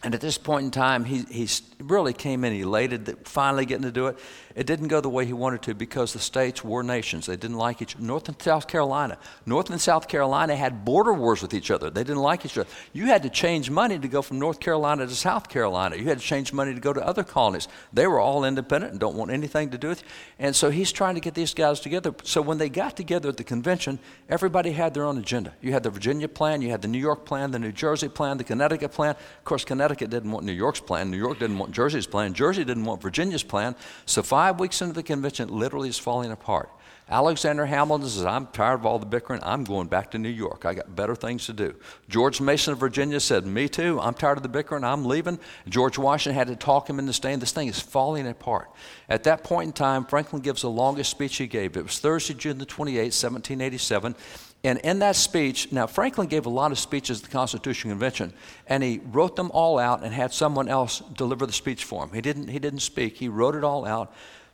And 0.04 0.14
at 0.14 0.20
this 0.20 0.38
point 0.38 0.66
in 0.66 0.72
time, 0.72 1.06
he, 1.06 1.20
he 1.30 1.48
really 1.80 2.12
came 2.12 2.44
in 2.44 2.52
elated 2.52 3.06
that 3.06 3.26
finally 3.26 3.66
getting 3.66 3.84
to 3.84 3.92
do 3.92 4.08
it. 4.08 4.20
It 4.54 4.68
didn't 4.68 4.90
go 4.90 5.00
the 5.00 5.10
way 5.10 5.26
he 5.26 5.34
wanted 5.34 5.62
to 5.64 5.74
because 5.74 6.12
the 6.12 6.20
states 6.20 6.62
were 6.62 6.84
nations. 6.84 7.26
They 7.26 7.38
didn't 7.38 7.58
like 7.58 7.82
each 7.82 7.96
other. 7.96 8.04
North 8.06 8.28
and 8.28 8.40
South 8.40 8.68
Carolina. 8.68 9.18
North 9.46 9.70
and 9.70 9.80
South 9.80 10.10
Carolina 10.10 10.56
had 10.58 10.84
border 10.84 11.14
wars 11.14 11.42
with 11.42 11.54
each 11.54 11.72
other. 11.72 11.90
They 11.90 12.04
didn't 12.04 12.22
like 12.22 12.46
each 12.46 12.58
other. 12.58 12.70
You 12.92 13.06
had 13.06 13.24
to 13.24 13.30
change 13.30 13.70
money 13.70 13.98
to 13.98 14.08
go 14.10 14.22
from 14.22 14.40
North 14.40 14.60
Carolina 14.60 15.08
to 15.08 15.16
South 15.16 15.48
Carolina. 15.48 15.96
You 15.96 16.04
had 16.04 16.20
to 16.20 16.24
change 16.24 16.52
money 16.52 16.74
to 16.74 16.82
go 16.82 16.92
to 16.92 17.06
other 17.06 17.24
colonies. 17.24 17.70
They 17.94 18.06
were 18.06 18.20
all 18.20 18.44
independent 18.44 18.92
and 18.92 19.00
don't 19.00 19.16
want 19.16 19.32
anything 19.32 19.70
to 19.70 19.78
do 19.78 19.88
with 19.88 20.02
you. 20.02 20.08
And 20.38 20.56
so 20.56 20.70
he's 20.70 20.92
trying 20.92 21.16
to 21.16 21.22
get 21.22 21.34
these 21.34 21.54
guys 21.54 21.80
together. 21.80 22.14
So 22.24 22.42
when 22.42 22.58
they 22.58 22.70
got 22.70 22.98
together 22.98 23.30
at 23.30 23.38
the 23.38 23.44
convention, 23.44 24.00
everybody 24.30 24.74
had 24.74 24.94
their 24.94 25.06
own 25.06 25.18
agenda. 25.18 25.54
You 25.62 25.72
had 25.72 25.84
the 25.84 25.90
Virginia 25.90 26.28
plan, 26.28 26.62
you 26.62 26.70
had 26.70 26.82
the 26.82 26.88
New 26.90 27.00
York 27.00 27.26
plan, 27.26 27.52
the 27.52 27.60
New 27.60 27.72
Jersey 27.72 28.10
plan, 28.10 28.38
the 28.38 28.44
Connecticut 28.44 28.92
plan. 28.92 29.12
Of 29.12 29.46
course, 29.46 29.66
Connecticut 29.66 29.93
Connecticut 29.94 30.10
didn't 30.10 30.32
want 30.32 30.44
New 30.46 30.54
York's 30.54 30.80
plan. 30.80 31.12
New 31.12 31.18
York 31.18 31.38
didn't 31.38 31.60
want 31.60 31.72
Jersey's 31.72 32.08
plan. 32.08 32.34
Jersey 32.34 32.64
didn't 32.64 32.86
want 32.86 33.00
Virginia's 33.00 33.44
plan. 33.44 33.76
So 34.08 34.24
five 34.24 34.60
weeks 34.60 34.82
into 34.82 34.94
the 34.94 35.04
convention, 35.04 35.50
literally 35.50 35.90
is 35.90 36.00
falling 36.00 36.32
apart. 36.32 36.72
Alexander 37.10 37.68
Hamilton 37.68 38.08
says, 38.08 38.26
I'm 38.26 38.48
tired 38.48 38.80
of 38.80 38.86
all 38.88 38.98
the 38.98 39.06
bickering. 39.06 39.42
I'm 39.44 39.64
going 39.66 39.88
back 39.88 40.10
to 40.12 40.18
New 40.18 40.30
York. 40.30 40.66
I 40.66 40.74
got 40.74 40.96
better 40.96 41.14
things 41.14 41.46
to 41.46 41.54
do. 41.54 41.76
George 42.10 42.42
Mason 42.42 42.74
of 42.74 42.80
Virginia 42.80 43.20
said, 43.20 43.46
Me 43.46 43.70
too. 43.70 44.00
I'm 44.00 44.16
tired 44.16 44.38
of 44.38 44.44
the 44.44 44.50
bickering. 44.50 44.84
I'm 44.84 45.06
leaving. 45.06 45.38
George 45.70 46.00
Washington 46.00 46.36
had 46.36 46.48
to 46.48 46.56
talk 46.56 46.90
him 46.90 46.98
into 46.98 47.14
staying. 47.14 47.38
This 47.38 47.52
thing 47.52 47.68
is 47.68 47.80
falling 47.80 48.26
apart. 48.26 48.72
At 49.10 49.26
that 49.26 49.44
point 49.44 49.68
in 49.68 49.74
time, 49.74 50.06
Franklin 50.06 50.42
gives 50.42 50.64
the 50.64 50.72
longest 50.72 51.12
speech 51.12 51.38
he 51.38 51.46
gave. 51.46 51.78
It 51.78 51.84
was 51.84 52.00
Thursday, 52.00 52.34
June 52.34 52.58
the 52.58 52.66
28th, 52.66 53.14
1787. 53.14 54.16
And 54.64 54.80
in 54.80 55.00
that 55.00 55.18
speech, 55.18 55.72
now 55.74 55.88
Franklin 55.88 56.28
gave 56.28 56.46
a 56.46 56.50
lot 56.50 56.72
of 56.72 56.80
speeches 56.80 57.20
at 57.20 57.26
the 57.26 57.32
Constitutional 57.32 57.92
Convention, 57.92 58.34
and 58.68 58.82
he 58.82 59.02
wrote 59.12 59.36
them 59.36 59.52
all 59.52 59.78
out 59.78 60.04
and 60.04 60.14
had 60.14 60.34
someone 60.34 60.70
else 60.70 61.00
deliver 61.00 61.46
the 61.46 61.54
speech 61.54 61.84
for 61.84 62.04
him. 62.04 62.14
He 62.14 62.22
didn't, 62.22 62.48
he 62.48 62.60
didn't 62.60 62.80
speak, 62.80 63.18
he 63.18 63.28
wrote 63.28 63.56
it 63.56 63.64
all 63.66 63.86
out. 63.86 64.14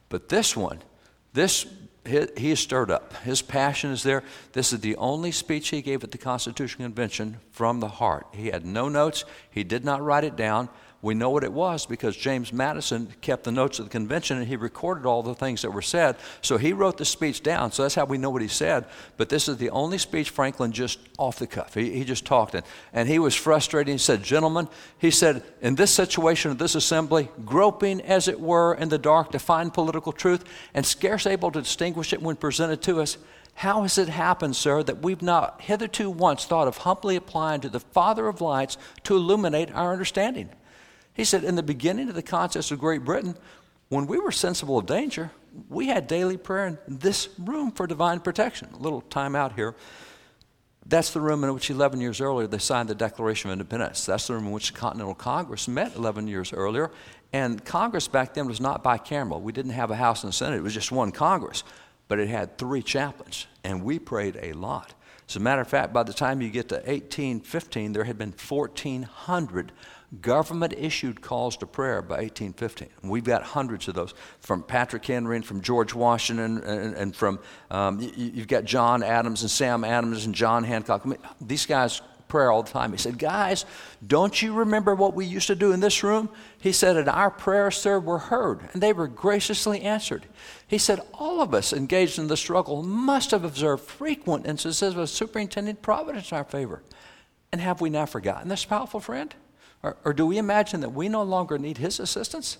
But 0.09 0.29
this 0.29 0.57
one, 0.57 0.81
this 1.33 1.67
he, 2.07 2.25
he 2.37 2.51
is 2.51 2.59
stirred 2.59 2.89
up. 2.89 3.13
His 3.17 3.41
passion 3.41 3.91
is 3.91 4.01
there. 4.01 4.23
This 4.53 4.73
is 4.73 4.79
the 4.79 4.95
only 4.95 5.31
speech 5.31 5.69
he 5.69 5.81
gave 5.81 6.03
at 6.03 6.11
the 6.11 6.17
Constitutional 6.17 6.87
Convention 6.87 7.37
from 7.51 7.79
the 7.79 7.87
heart. 7.87 8.25
He 8.33 8.47
had 8.47 8.65
no 8.65 8.89
notes, 8.89 9.25
he 9.51 9.63
did 9.63 9.85
not 9.85 10.01
write 10.01 10.23
it 10.23 10.35
down. 10.35 10.69
We 11.01 11.13
know 11.13 11.29
what 11.29 11.45
it 11.45 11.53
was 11.53 11.85
because 11.85 12.17
James 12.17 12.51
Madison 12.51 13.07
kept 13.21 13.45
the 13.45 13.53
notes 13.53 13.79
of 13.79 13.85
the 13.85 13.91
convention 13.91 14.38
and 14.38 14.45
he 14.45 14.57
recorded 14.57 15.05
all 15.05 15.23
the 15.23 15.33
things 15.33 15.62
that 15.62 15.71
were 15.71 15.81
said. 15.81 16.17
So 16.41 16.57
he 16.57 16.73
wrote 16.73 16.97
the 16.97 17.05
speech 17.05 17.41
down. 17.41 17.71
So 17.71 17.83
that's 17.83 17.95
how 17.95 18.03
we 18.03 18.17
know 18.17 18.29
what 18.29 18.41
he 18.41 18.49
said. 18.49 18.83
But 19.15 19.29
this 19.29 19.47
is 19.47 19.55
the 19.57 19.69
only 19.69 19.97
speech 19.97 20.29
Franklin 20.29 20.73
just 20.73 20.99
off 21.17 21.39
the 21.39 21.47
cuff. 21.47 21.73
He, 21.73 21.91
he 21.91 22.03
just 22.03 22.25
talked 22.25 22.53
it. 22.53 22.65
And 22.91 23.07
he 23.07 23.17
was 23.17 23.33
frustrated. 23.33 23.93
He 23.93 23.97
said, 23.97 24.23
Gentlemen, 24.23 24.67
he 24.97 25.09
said, 25.09 25.41
in 25.62 25.75
this 25.75 25.93
situation 25.93 26.51
of 26.51 26.57
this 26.57 26.75
assembly, 26.75 27.29
groping 27.45 28.01
as 28.01 28.27
it 28.27 28.41
were 28.41 28.73
in 28.73 28.89
the 28.89 28.97
dark 28.97 29.31
to 29.31 29.39
find 29.39 29.73
political 29.73 30.12
truth 30.12 30.43
and 30.73 30.85
scarce 30.85 31.25
able 31.25 31.49
to 31.51 31.62
distinguish 31.62 32.12
it 32.12 32.21
when 32.21 32.35
presented 32.35 32.81
to 32.81 32.99
us, 32.99 33.17
how 33.53 33.83
has 33.83 33.97
it 33.97 34.09
happened, 34.09 34.55
sir, 34.55 34.83
that 34.83 35.01
we've 35.01 35.21
not 35.21 35.62
hitherto 35.62 36.09
once 36.09 36.45
thought 36.45 36.67
of 36.67 36.77
humbly 36.77 37.15
applying 37.15 37.62
to 37.62 37.69
the 37.69 37.79
Father 37.79 38.27
of 38.27 38.41
lights 38.41 38.77
to 39.03 39.15
illuminate 39.15 39.71
our 39.73 39.91
understanding? 39.91 40.49
He 41.19 41.25
said, 41.25 41.43
in 41.43 41.55
the 41.55 41.63
beginning 41.63 42.08
of 42.08 42.15
the 42.15 42.21
contest 42.21 42.71
of 42.71 42.79
Great 42.79 43.03
Britain, 43.03 43.36
when 43.89 44.08
we 44.08 44.19
were 44.19 44.32
sensible 44.32 44.77
of 44.77 44.86
danger, 44.86 45.32
we 45.67 45.88
had 45.88 46.08
daily 46.08 46.38
prayer 46.38 46.67
in 46.67 46.77
this 46.88 47.27
room 47.38 47.73
for 47.73 47.86
divine 47.88 48.21
protection. 48.21 48.69
A 48.73 48.77
little 48.77 49.01
time 49.01 49.36
out 49.36 49.51
here. 49.51 49.75
That's 50.86 51.12
the 51.12 51.19
room 51.19 51.43
in 51.43 51.53
which 51.53 51.69
11 51.69 51.99
years 51.99 52.21
earlier 52.21 52.47
they 52.47 52.58
signed 52.58 52.88
the 52.88 52.95
Declaration 52.95 53.49
of 53.49 53.51
Independence. 53.51 54.05
That's 54.05 54.27
the 54.27 54.36
room 54.36 54.45
in 54.45 54.53
which 54.53 54.71
the 54.71 54.79
Continental 54.79 55.13
Congress 55.13 55.67
met 55.67 55.93
11 55.97 56.29
years 56.29 56.53
earlier. 56.53 56.89
And 57.34 57.65
Congress 57.65 58.08
back 58.08 58.34
then 58.34 58.47
was 58.47 58.62
not 58.62 58.82
bicameral. 58.82 59.41
We 59.41 59.51
didn't 59.51 59.71
have 59.71 59.91
a 59.91 59.97
House 59.97 60.23
and 60.23 60.34
Senate, 60.34 60.60
it 60.60 60.63
was 60.63 60.73
just 60.73 60.89
one 60.89 61.12
Congress. 61.12 61.65
But 62.08 62.19
it 62.19 62.29
had 62.29 62.58
three 62.58 62.82
chaplains, 62.82 63.45
and 63.65 63.84
we 63.84 63.99
prayed 63.99 64.39
a 64.41 64.53
lot. 64.53 64.93
As 65.27 65.36
a 65.36 65.41
matter 65.41 65.62
of 65.62 65.67
fact, 65.67 65.91
by 65.91 66.03
the 66.03 66.13
time 66.13 66.41
you 66.41 66.49
get 66.49 66.69
to 66.69 66.75
1815, 66.75 67.91
there 67.91 68.05
had 68.05 68.17
been 68.17 68.34
1,400 68.34 69.73
government 70.21 70.73
issued 70.77 71.21
calls 71.21 71.57
to 71.57 71.65
prayer 71.65 72.01
by 72.01 72.15
1815. 72.15 72.89
We've 73.03 73.23
got 73.23 73.43
hundreds 73.43 73.87
of 73.87 73.95
those 73.95 74.13
from 74.39 74.63
Patrick 74.63 75.05
Henry 75.05 75.35
and 75.35 75.45
from 75.45 75.61
George 75.61 75.93
Washington 75.93 76.57
and, 76.63 76.95
and 76.95 77.15
from, 77.15 77.39
um, 77.69 77.99
you, 77.99 78.31
have 78.39 78.47
got 78.47 78.65
John 78.65 79.03
Adams 79.03 79.41
and 79.41 79.51
Sam 79.51 79.83
Adams 79.83 80.25
and 80.25 80.33
John 80.33 80.63
Hancock. 80.63 81.03
I 81.05 81.09
mean, 81.09 81.19
these 81.41 81.65
guys 81.65 82.01
prayer 82.29 82.51
all 82.51 82.63
the 82.63 82.71
time. 82.71 82.91
He 82.91 82.97
said, 82.97 83.17
Guys, 83.17 83.65
don't 84.05 84.41
you 84.41 84.53
remember 84.53 84.95
what 84.95 85.13
we 85.13 85.25
used 85.25 85.47
to 85.47 85.55
do 85.55 85.73
in 85.73 85.81
this 85.81 86.03
room? 86.03 86.29
He 86.59 86.71
said, 86.71 86.95
And 86.95 87.09
our 87.09 87.29
prayers, 87.29 87.75
sir, 87.75 87.99
were 87.99 88.19
heard, 88.19 88.69
and 88.71 88.81
they 88.81 88.93
were 88.93 89.07
graciously 89.07 89.81
answered. 89.81 90.25
He 90.65 90.77
said, 90.77 91.01
All 91.13 91.41
of 91.41 91.53
us 91.53 91.73
engaged 91.73 92.17
in 92.17 92.27
the 92.27 92.37
struggle 92.37 92.83
must 92.83 93.31
have 93.31 93.43
observed 93.43 93.83
frequent 93.83 94.45
instances 94.45 94.95
of 94.95 95.09
superintending 95.09 95.77
providence 95.77 96.31
in 96.31 96.37
our 96.37 96.43
favor. 96.45 96.81
And 97.51 97.59
have 97.59 97.81
we 97.81 97.89
now 97.89 98.05
forgotten 98.05 98.47
this 98.47 98.63
powerful 98.63 98.99
friend? 98.99 99.33
Or, 99.81 99.97
or 100.03 100.13
do 100.13 100.25
we 100.25 100.37
imagine 100.37 100.81
that 100.81 100.93
we 100.93 101.09
no 101.09 101.23
longer 101.23 101.57
need 101.57 101.77
his 101.77 101.99
assistance? 101.99 102.57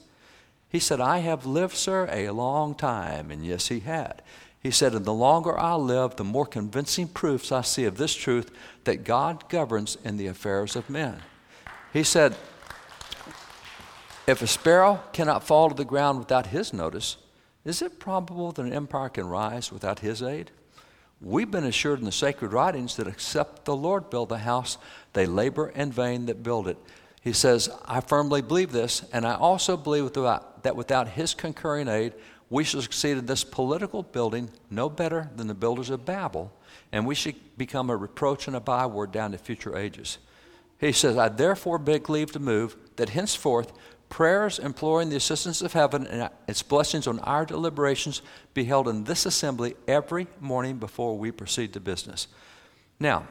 He 0.70 0.80
said, 0.80 1.02
I 1.02 1.20
have 1.20 1.46
lived, 1.46 1.76
sir, 1.76 2.08
a 2.12 2.30
long 2.30 2.76
time. 2.76 3.32
And 3.32 3.46
yes, 3.46 3.68
he 3.68 3.82
had. 3.82 4.22
He 4.62 4.72
said, 4.72 4.94
And 4.94 5.06
the 5.06 5.14
longer 5.14 5.58
I 5.58 5.76
live, 5.76 6.16
the 6.16 6.24
more 6.24 6.46
convincing 6.46 7.08
proofs 7.08 7.52
I 7.52 7.62
see 7.62 7.86
of 7.86 7.98
this 7.98 8.14
truth 8.14 8.52
that 8.84 9.04
God 9.04 9.50
governs 9.50 9.98
in 10.04 10.18
the 10.18 10.28
affairs 10.28 10.76
of 10.76 10.90
men. 10.90 11.22
He 11.92 12.04
said, 12.04 12.36
If 14.28 14.42
a 14.42 14.48
sparrow 14.48 15.02
cannot 15.12 15.44
fall 15.44 15.70
to 15.70 15.76
the 15.76 15.86
ground 15.86 16.20
without 16.20 16.48
his 16.48 16.72
notice, 16.72 17.18
is 17.66 17.82
it 17.82 18.00
probable 18.00 18.52
that 18.52 18.66
an 18.66 18.74
empire 18.74 19.10
can 19.10 19.28
rise 19.28 19.72
without 19.72 20.00
his 20.00 20.22
aid? 20.22 20.52
We've 21.22 21.52
been 21.52 21.66
assured 21.66 22.00
in 22.00 22.06
the 22.06 22.12
sacred 22.12 22.54
writings 22.54 22.96
that 22.96 23.08
except 23.08 23.66
the 23.66 23.76
Lord 23.76 24.10
build 24.10 24.30
the 24.30 24.38
house, 24.38 24.78
they 25.14 25.26
labor 25.26 25.70
in 25.70 25.92
vain 25.92 26.28
that 26.28 26.44
build 26.44 26.68
it. 26.68 26.78
He 27.22 27.34
says, 27.34 27.70
I 27.86 28.02
firmly 28.02 28.42
believe 28.42 28.72
this, 28.72 29.04
and 29.12 29.26
I 29.26 29.36
also 29.36 29.76
believe 29.76 30.12
that 30.14 30.76
without 30.76 31.10
his 31.10 31.34
concurring 31.34 31.88
aid, 31.88 32.14
we 32.50 32.64
shall 32.64 32.82
succeed 32.82 33.18
in 33.18 33.26
this 33.26 33.44
political 33.44 34.04
building 34.04 34.50
no 34.70 34.90
better 34.90 35.30
than 35.36 35.48
the 35.48 35.54
builders 35.54 35.90
of 35.90 36.06
Babel, 36.06 36.52
and 36.92 37.06
we 37.06 37.16
should 37.16 37.36
become 37.58 37.90
a 37.90 37.96
reproach 37.96 38.48
and 38.48 38.56
a 38.56 38.60
byword 38.60 39.12
down 39.12 39.32
to 39.34 39.38
future 39.38 39.78
ages. 39.78 40.18
He 40.80 40.92
says, 40.92 41.18
I 41.18 41.30
therefore 41.30 41.78
beg 41.78 42.10
leave 42.10 42.32
to 42.32 42.40
move 42.40 42.76
that 42.96 43.10
henceforth 43.10 43.74
prayers 44.08 44.58
imploring 44.58 45.10
the 45.10 45.18
assistance 45.18 45.62
of 45.62 45.74
heaven 45.74 46.08
and 46.08 46.30
its 46.48 46.64
blessings 46.64 47.06
on 47.06 47.20
our 47.20 47.46
deliberations 47.46 48.22
be 48.54 48.64
held 48.64 48.88
in 48.88 49.04
this 49.04 49.26
assembly 49.26 49.76
every 49.88 50.26
morning 50.40 50.78
before 50.78 51.18
we 51.18 51.32
proceed 51.32 51.74
to 51.74 51.80
business. 51.80 52.28
Now, 53.00 53.28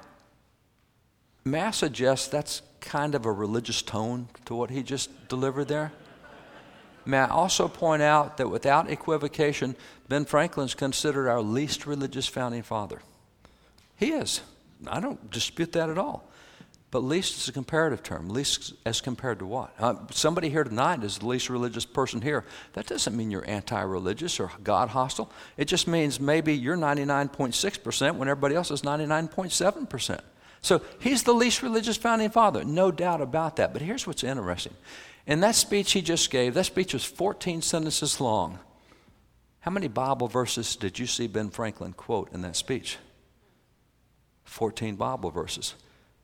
may 1.44 1.62
I 1.62 1.70
suggest 1.72 2.30
that's 2.30 2.62
kind 2.80 3.14
of 3.14 3.26
a 3.26 3.32
religious 3.32 3.82
tone 3.82 4.28
to 4.44 4.54
what 4.54 4.70
he 4.70 4.82
just 4.82 5.28
delivered 5.28 5.68
there? 5.68 5.92
May 7.04 7.18
I 7.18 7.28
also 7.28 7.68
point 7.68 8.02
out 8.02 8.36
that 8.36 8.50
without 8.50 8.90
equivocation, 8.90 9.76
Ben 10.08 10.24
Franklin's 10.24 10.74
considered 10.74 11.28
our 11.28 11.40
least 11.40 11.86
religious 11.86 12.26
founding 12.26 12.62
father. 12.62 13.00
He 13.96 14.12
is. 14.12 14.42
I 14.86 15.00
don't 15.00 15.30
dispute 15.30 15.72
that 15.72 15.88
at 15.88 15.98
all. 15.98 16.28
But 16.90 17.00
least 17.00 17.36
is 17.36 17.48
a 17.48 17.52
comparative 17.52 18.02
term. 18.02 18.30
Least 18.30 18.72
as 18.86 19.02
compared 19.02 19.40
to 19.40 19.46
what? 19.46 19.74
Uh, 19.78 19.94
somebody 20.10 20.48
here 20.48 20.64
tonight 20.64 21.02
is 21.04 21.18
the 21.18 21.26
least 21.26 21.50
religious 21.50 21.84
person 21.84 22.22
here. 22.22 22.44
That 22.72 22.86
doesn't 22.86 23.14
mean 23.14 23.30
you're 23.30 23.48
anti 23.48 23.80
religious 23.80 24.40
or 24.40 24.50
God 24.64 24.88
hostile. 24.88 25.30
It 25.58 25.66
just 25.66 25.86
means 25.86 26.18
maybe 26.18 26.54
you're 26.54 26.76
99.6% 26.76 28.16
when 28.16 28.28
everybody 28.28 28.54
else 28.54 28.70
is 28.70 28.82
99.7%. 28.82 30.20
So 30.60 30.82
he's 30.98 31.22
the 31.22 31.34
least 31.34 31.62
religious 31.62 31.96
founding 31.96 32.30
father, 32.30 32.64
no 32.64 32.90
doubt 32.90 33.20
about 33.20 33.56
that. 33.56 33.72
But 33.72 33.82
here's 33.82 34.06
what's 34.06 34.24
interesting. 34.24 34.74
In 35.26 35.40
that 35.40 35.54
speech 35.54 35.92
he 35.92 36.02
just 36.02 36.30
gave, 36.30 36.54
that 36.54 36.64
speech 36.64 36.94
was 36.94 37.04
14 37.04 37.62
sentences 37.62 38.20
long. 38.20 38.58
How 39.60 39.70
many 39.70 39.88
Bible 39.88 40.28
verses 40.28 40.76
did 40.76 40.98
you 40.98 41.06
see 41.06 41.26
Ben 41.26 41.50
Franklin 41.50 41.92
quote 41.92 42.32
in 42.32 42.42
that 42.42 42.56
speech? 42.56 42.96
14 44.44 44.96
Bible 44.96 45.30
verses. 45.30 45.74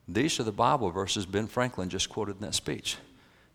These 0.09 0.41
are 0.41 0.45
the 0.45 0.53
Bible 0.53 0.91
verses 0.91 1.27
Ben 1.27 1.47
Franklin 1.47 1.89
just 1.89 2.09
quoted 2.09 2.37
in 2.37 2.43
that 2.43 2.55
speech. 2.55 2.97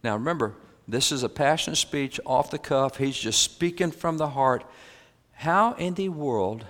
Now 0.04 0.14
remember, 0.14 0.56
this 0.88 1.12
is 1.12 1.24
a 1.24 1.30
passionate 1.30 1.76
speech 1.76 2.20
off 2.26 2.52
the 2.52 2.58
cuff. 2.58 2.98
He's 2.98 3.18
just 3.18 3.42
speaking 3.42 3.92
from 3.92 4.18
the 4.18 4.30
heart. 4.30 4.64
How 5.34 5.74
in 5.74 5.94
the 5.94 6.10
world 6.10 6.66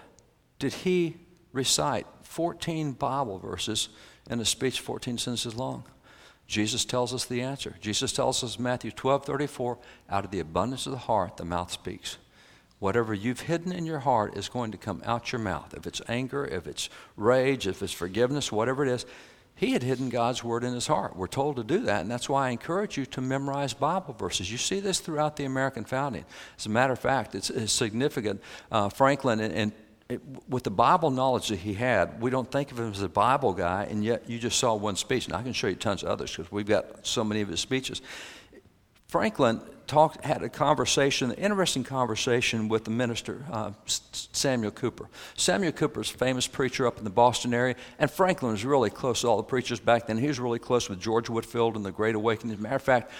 did 0.57 0.73
he 0.73 1.17
recite 1.51 2.05
14 2.39 2.93
Bible 2.93 3.37
verses 3.37 3.89
in 4.29 4.39
a 4.39 4.45
speech 4.45 4.79
14 4.79 5.17
sentences 5.17 5.57
long? 5.57 5.83
Jesus 6.47 6.85
tells 6.85 7.13
us 7.13 7.25
the 7.25 7.41
answer. 7.41 7.75
Jesus 7.81 8.13
tells 8.13 8.41
us 8.45 8.57
Matthew 8.57 8.91
12 8.91 9.25
34, 9.25 9.77
out 10.09 10.23
of 10.23 10.31
the 10.31 10.39
abundance 10.39 10.85
of 10.85 10.93
the 10.93 10.99
heart, 10.99 11.35
the 11.35 11.43
mouth 11.43 11.69
speaks. 11.69 12.15
Whatever 12.79 13.13
you've 13.13 13.41
hidden 13.41 13.73
in 13.73 13.85
your 13.85 13.99
heart 13.99 14.37
is 14.37 14.47
going 14.47 14.71
to 14.71 14.77
come 14.77 15.01
out 15.05 15.33
your 15.33 15.41
mouth. 15.41 15.73
If 15.73 15.85
it's 15.85 16.01
anger, 16.07 16.45
if 16.45 16.65
it's 16.65 16.89
rage, 17.17 17.67
if 17.67 17.83
it's 17.83 17.91
forgiveness, 17.91 18.53
whatever 18.53 18.85
it 18.85 18.89
is. 18.89 19.05
he 19.57 19.73
had 19.73 19.83
hidden 19.83 20.07
God's 20.07 20.41
word 20.41 20.63
in 20.63 20.73
his 20.73 20.87
heart. 20.87 21.17
We're 21.17 21.27
told 21.27 21.57
to 21.57 21.63
do 21.65 21.79
that, 21.79 22.03
and 22.03 22.09
that's 22.09 22.29
why 22.29 22.47
I 22.47 22.51
encourage 22.51 22.97
you 22.97 23.05
to 23.07 23.19
memorize 23.19 23.73
Bible 23.73 24.15
verses. 24.17 24.49
You 24.49 24.57
see 24.57 24.79
this 24.79 25.01
throughout 25.01 25.35
the 25.35 25.43
American 25.43 25.83
founding. 25.83 26.23
As 26.57 26.67
a 26.67 26.69
matter 26.69 26.93
of 26.93 26.99
fact, 26.99 27.35
it's, 27.35 27.49
it's 27.49 27.73
significant. 27.73 28.41
Uh, 28.71 28.87
Franklin 28.87 29.41
and, 29.41 29.53
and 29.53 29.71
it, 30.09 30.21
with 30.47 30.63
the 30.63 30.71
Bible 30.71 31.11
knowledge 31.11 31.49
that 31.49 31.59
he 31.59 31.75
had, 31.75 32.19
we 32.19 32.31
don't 32.31 32.51
think 32.51 32.71
of 32.71 32.79
him 32.79 32.91
as 32.91 33.01
a 33.01 33.09
Bible 33.09 33.53
guy, 33.53 33.83
and 33.83 34.03
yet 34.03 34.27
you 34.27 34.39
just 34.39 34.57
saw 34.57 34.73
one 34.73 34.95
speech. 34.95 35.27
And 35.27 35.35
I 35.35 35.43
can 35.43 35.53
show 35.53 35.67
you 35.67 35.75
tons 35.75 36.01
of 36.01 36.09
others 36.09 36.35
because 36.35 36.51
we've 36.51 36.65
got 36.65 37.05
so 37.05 37.23
many 37.23 37.41
of 37.41 37.47
his 37.47 37.59
speeches. 37.59 38.01
Franklin 39.07 39.61
talked, 39.85 40.23
had 40.23 40.41
a 40.43 40.49
conversation, 40.49 41.31
an 41.31 41.37
interesting 41.37 41.83
conversation 41.83 42.69
with 42.69 42.85
the 42.85 42.91
minister, 42.91 43.45
uh, 43.51 43.71
Samuel 43.85 44.71
Cooper. 44.71 45.09
Samuel 45.35 45.71
Cooper 45.71 46.01
is 46.01 46.11
a 46.11 46.17
famous 46.17 46.47
preacher 46.47 46.87
up 46.87 46.97
in 46.97 47.03
the 47.03 47.09
Boston 47.11 47.53
area, 47.53 47.75
and 47.99 48.09
Franklin 48.09 48.51
was 48.51 48.65
really 48.65 48.89
close 48.89 49.21
to 49.21 49.27
all 49.27 49.37
the 49.37 49.43
preachers 49.43 49.79
back 49.79 50.07
then. 50.07 50.17
He 50.17 50.27
was 50.27 50.39
really 50.39 50.59
close 50.59 50.89
with 50.89 50.99
George 50.99 51.29
Whitefield 51.29 51.75
and 51.75 51.85
the 51.85 51.91
Great 51.91 52.15
Awakening. 52.15 52.53
As 52.53 52.59
a 52.59 52.63
matter 52.63 52.75
of 52.75 52.83
fact, 52.83 53.11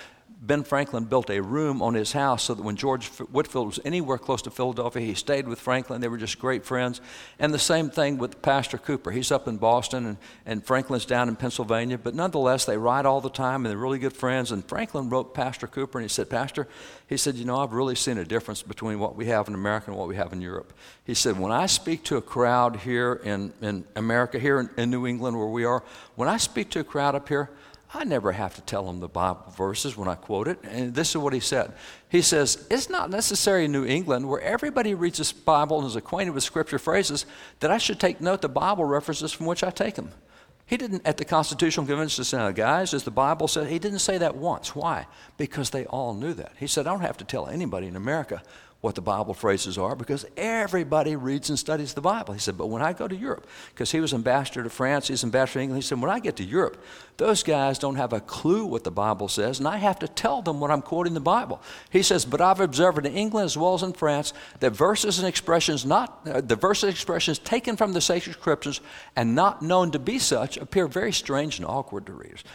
Ben 0.41 0.63
Franklin 0.63 1.03
built 1.03 1.29
a 1.29 1.41
room 1.41 1.81
on 1.81 1.93
his 1.93 2.11
house 2.11 2.43
so 2.43 2.53
that 2.53 2.63
when 2.63 2.75
George 2.75 3.07
Whitefield 3.07 3.67
was 3.67 3.79
anywhere 3.85 4.17
close 4.17 4.41
to 4.43 4.49
Philadelphia, 4.49 5.05
he 5.05 5.13
stayed 5.13 5.47
with 5.47 5.59
Franklin. 5.59 6.01
They 6.01 6.07
were 6.07 6.17
just 6.17 6.39
great 6.39 6.65
friends. 6.65 7.01
And 7.37 7.53
the 7.53 7.59
same 7.59 7.89
thing 7.89 8.17
with 8.17 8.41
Pastor 8.41 8.77
Cooper. 8.77 9.11
He's 9.11 9.31
up 9.31 9.47
in 9.47 9.57
Boston 9.57 10.05
and, 10.07 10.17
and 10.45 10.65
Franklin's 10.65 11.05
down 11.05 11.29
in 11.29 11.35
Pennsylvania, 11.35 11.97
but 11.97 12.15
nonetheless, 12.15 12.65
they 12.65 12.77
ride 12.77 13.05
all 13.05 13.21
the 13.21 13.29
time 13.29 13.63
and 13.63 13.67
they're 13.67 13.77
really 13.77 13.99
good 13.99 14.13
friends. 14.13 14.51
And 14.51 14.63
Franklin 14.65 15.09
wrote 15.09 15.33
Pastor 15.35 15.67
Cooper 15.67 15.99
and 15.99 16.05
he 16.05 16.09
said, 16.09 16.29
Pastor, 16.29 16.67
he 17.07 17.17
said, 17.17 17.35
You 17.35 17.45
know, 17.45 17.57
I've 17.57 17.73
really 17.73 17.95
seen 17.95 18.17
a 18.17 18.25
difference 18.25 18.63
between 18.63 18.97
what 18.97 19.15
we 19.15 19.25
have 19.25 19.47
in 19.49 19.53
America 19.53 19.91
and 19.91 19.99
what 19.99 20.07
we 20.07 20.15
have 20.15 20.33
in 20.33 20.41
Europe. 20.41 20.73
He 21.03 21.13
said, 21.13 21.37
When 21.37 21.51
I 21.51 21.65
speak 21.65 22.03
to 22.05 22.17
a 22.17 22.21
crowd 22.21 22.77
here 22.77 23.21
in, 23.23 23.53
in 23.61 23.83
America, 23.95 24.39
here 24.39 24.59
in, 24.59 24.69
in 24.77 24.89
New 24.89 25.05
England 25.05 25.37
where 25.37 25.47
we 25.47 25.65
are, 25.65 25.83
when 26.15 26.29
I 26.29 26.37
speak 26.37 26.69
to 26.71 26.79
a 26.79 26.83
crowd 26.83 27.13
up 27.13 27.27
here, 27.27 27.49
I 27.91 28.03
never 28.03 28.31
have 28.31 28.53
to 28.55 28.61
tell 28.61 28.87
him 28.87 28.99
the 28.99 29.07
Bible 29.07 29.51
verses 29.57 29.97
when 29.97 30.07
I 30.07 30.13
quote 30.13 30.47
it. 30.47 30.59
And 30.63 30.93
this 30.93 31.09
is 31.09 31.17
what 31.17 31.33
he 31.33 31.39
said. 31.39 31.73
He 32.07 32.21
says, 32.21 32.67
It's 32.69 32.89
not 32.89 33.09
necessary 33.09 33.65
in 33.65 33.71
New 33.71 33.85
England, 33.85 34.29
where 34.29 34.41
everybody 34.41 34.93
reads 34.93 35.17
this 35.17 35.31
Bible 35.31 35.79
and 35.79 35.87
is 35.87 35.95
acquainted 35.95 36.31
with 36.31 36.43
scripture 36.43 36.77
phrases, 36.77 37.25
that 37.61 37.71
I 37.71 37.79
should 37.79 37.99
take 37.99 38.21
note 38.21 38.41
the 38.41 38.49
Bible 38.49 38.85
references 38.85 39.33
from 39.33 39.47
which 39.47 39.63
I 39.63 39.71
take 39.71 39.95
them. 39.95 40.11
He 40.67 40.77
didn't, 40.77 41.01
at 41.07 41.17
the 41.17 41.25
Constitutional 41.25 41.87
Convention, 41.87 42.23
say, 42.23 42.53
guys, 42.53 42.93
as 42.93 43.03
the 43.03 43.09
Bible 43.09 43.47
said, 43.47 43.69
he 43.69 43.79
didn't 43.79 43.99
say 43.99 44.19
that 44.19 44.35
once. 44.35 44.75
Why? 44.75 45.07
Because 45.35 45.71
they 45.71 45.85
all 45.87 46.13
knew 46.13 46.35
that. 46.35 46.51
He 46.57 46.67
said, 46.67 46.85
I 46.85 46.91
don't 46.91 47.01
have 47.01 47.17
to 47.17 47.25
tell 47.25 47.47
anybody 47.47 47.87
in 47.87 47.95
America 47.95 48.43
what 48.81 48.95
the 48.95 49.01
Bible 49.01 49.33
phrases 49.33 49.77
are 49.77 49.93
because 49.93 50.25
everybody 50.37 51.17
reads 51.17 51.49
and 51.49 51.59
studies 51.59 51.93
the 51.93 52.01
Bible. 52.01 52.33
He 52.33 52.39
said, 52.39 52.57
but 52.57 52.67
when 52.67 52.81
I 52.81 52.93
go 52.93 53.09
to 53.09 53.15
Europe, 53.15 53.45
because 53.73 53.91
he 53.91 53.99
was 53.99 54.13
ambassador 54.13 54.63
to 54.63 54.69
France, 54.69 55.09
he's 55.09 55.23
ambassador 55.23 55.59
to 55.59 55.63
England, 55.63 55.83
he 55.83 55.87
said, 55.87 55.99
when 55.99 56.09
I 56.09 56.19
get 56.19 56.37
to 56.37 56.45
Europe, 56.45 56.81
those 57.17 57.43
guys 57.43 57.77
don't 57.77 57.97
have 57.97 58.13
a 58.13 58.21
clue 58.21 58.65
what 58.65 58.85
the 58.85 58.91
Bible 58.91 59.27
says, 59.27 59.59
and 59.59 59.67
I 59.67 59.77
have 59.77 59.99
to 59.99 60.07
tell 60.07 60.41
them 60.41 60.61
what 60.61 60.71
I'm 60.71 60.81
quoting 60.81 61.13
the 61.13 61.19
Bible. 61.19 61.61
He 61.89 62.01
says, 62.01 62.23
but 62.23 62.39
I've 62.39 62.61
observed 62.61 63.05
in 63.05 63.13
England 63.13 63.45
as 63.45 63.57
well 63.57 63.73
as 63.73 63.83
in 63.83 63.91
France 63.91 64.31
that 64.61 64.71
verses 64.71 65.19
and 65.19 65.27
expressions 65.27 65.85
not, 65.85 66.25
uh, 66.25 66.39
the 66.39 66.55
verses 66.55 66.83
and 66.83 66.93
expressions 66.93 67.37
taken 67.37 67.75
from 67.75 67.91
the 67.91 67.99
sacred 67.99 68.33
scriptures 68.33 68.79
and 69.13 69.35
not 69.35 69.61
known 69.61 69.91
to 69.91 69.99
be 69.99 70.19
such 70.19 70.55
appear 70.55 70.87
very 70.87 71.11
strange 71.11 71.59
and 71.59 71.67
awkward 71.67 72.05
to 72.05 72.13
readers. 72.13 72.45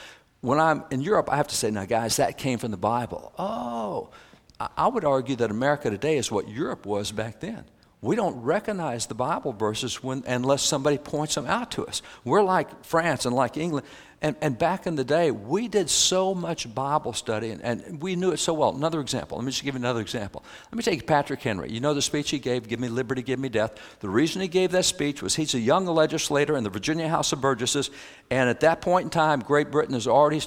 When 0.41 0.59
I'm 0.59 0.85
in 0.91 1.03
Europe, 1.03 1.31
I 1.31 1.37
have 1.37 1.49
to 1.49 1.57
say, 1.57 1.71
now 1.71 1.85
guys, 1.85 2.17
that 2.17 2.39
came 2.39 2.59
from 2.59 2.71
the 2.71 2.79
Bible. 2.79 3.33
Oh, 3.39 4.09
I 4.77 4.89
would 4.89 5.05
argue 5.05 5.37
that 5.37 5.51
America 5.51 5.91
today 5.91 6.17
is 6.17 6.31
what 6.31 6.49
Europe 6.49 6.87
was 6.87 7.13
back 7.13 7.41
then. 7.41 7.65
We 8.05 8.17
don't 8.17 8.43
recognize 8.43 9.07
the 9.07 9.15
Bible 9.15 9.55
verses 9.55 10.03
when, 10.03 10.25
unless 10.27 10.63
somebody 10.63 10.99
points 10.99 11.37
them 11.37 11.47
out 11.47 11.71
to 11.71 11.87
us. 11.87 12.03
We're 12.23 12.43
like 12.43 12.85
France 12.85 13.25
and 13.25 13.35
like 13.35 13.57
England. 13.57 13.87
And, 14.21 14.37
and 14.43 14.59
back 14.59 14.87
in 14.87 14.95
the 14.95 15.05
day, 15.05 15.31
we 15.31 15.69
did 15.69 15.89
so 15.89 16.35
much 16.35 16.75
Bible 16.75 17.15
study 17.15 17.51
and, 17.51 17.63
and 17.63 18.03
we 18.03 18.15
knew 18.15 18.33
it 18.33 18.39
so 18.39 18.53
well. 18.53 18.77
Another 18.77 19.01
example, 19.01 19.39
let 19.39 19.45
me 19.45 19.53
just 19.53 19.65
give 19.65 19.75
you 19.75 19.81
another 19.81 20.03
example. 20.03 20.45
Let 20.71 20.77
me 20.77 20.83
take 20.83 21.07
Patrick 21.07 21.41
Henry. 21.41 21.71
You 21.71 21.81
know 21.81 21.95
the 21.95 22.03
speech 22.03 22.31
he 22.31 22.39
gave, 22.39 22.69
Give 22.69 22.79
Me 22.79 22.89
Liberty, 22.89 23.23
Give 23.23 23.39
Me 23.39 23.49
Death. 23.49 23.79
The 24.01 24.11
reason 24.11 24.43
he 24.43 24.49
gave 24.49 24.71
that 24.73 24.85
speech 24.85 25.23
was 25.23 25.35
he's 25.35 25.55
a 25.55 25.59
young 25.59 25.87
legislator 25.87 26.59
in 26.59 26.65
the 26.65 26.71
Virginia 26.71 27.09
House 27.09 27.33
of 27.33 27.41
Burgesses. 27.41 27.91
And 28.31 28.51
at 28.51 28.61
that 28.61 28.83
point 28.83 29.05
in 29.05 29.11
time, 29.11 29.41
Great 29.41 29.71
Britain 29.71 29.95
has 29.95 30.07
already 30.07 30.43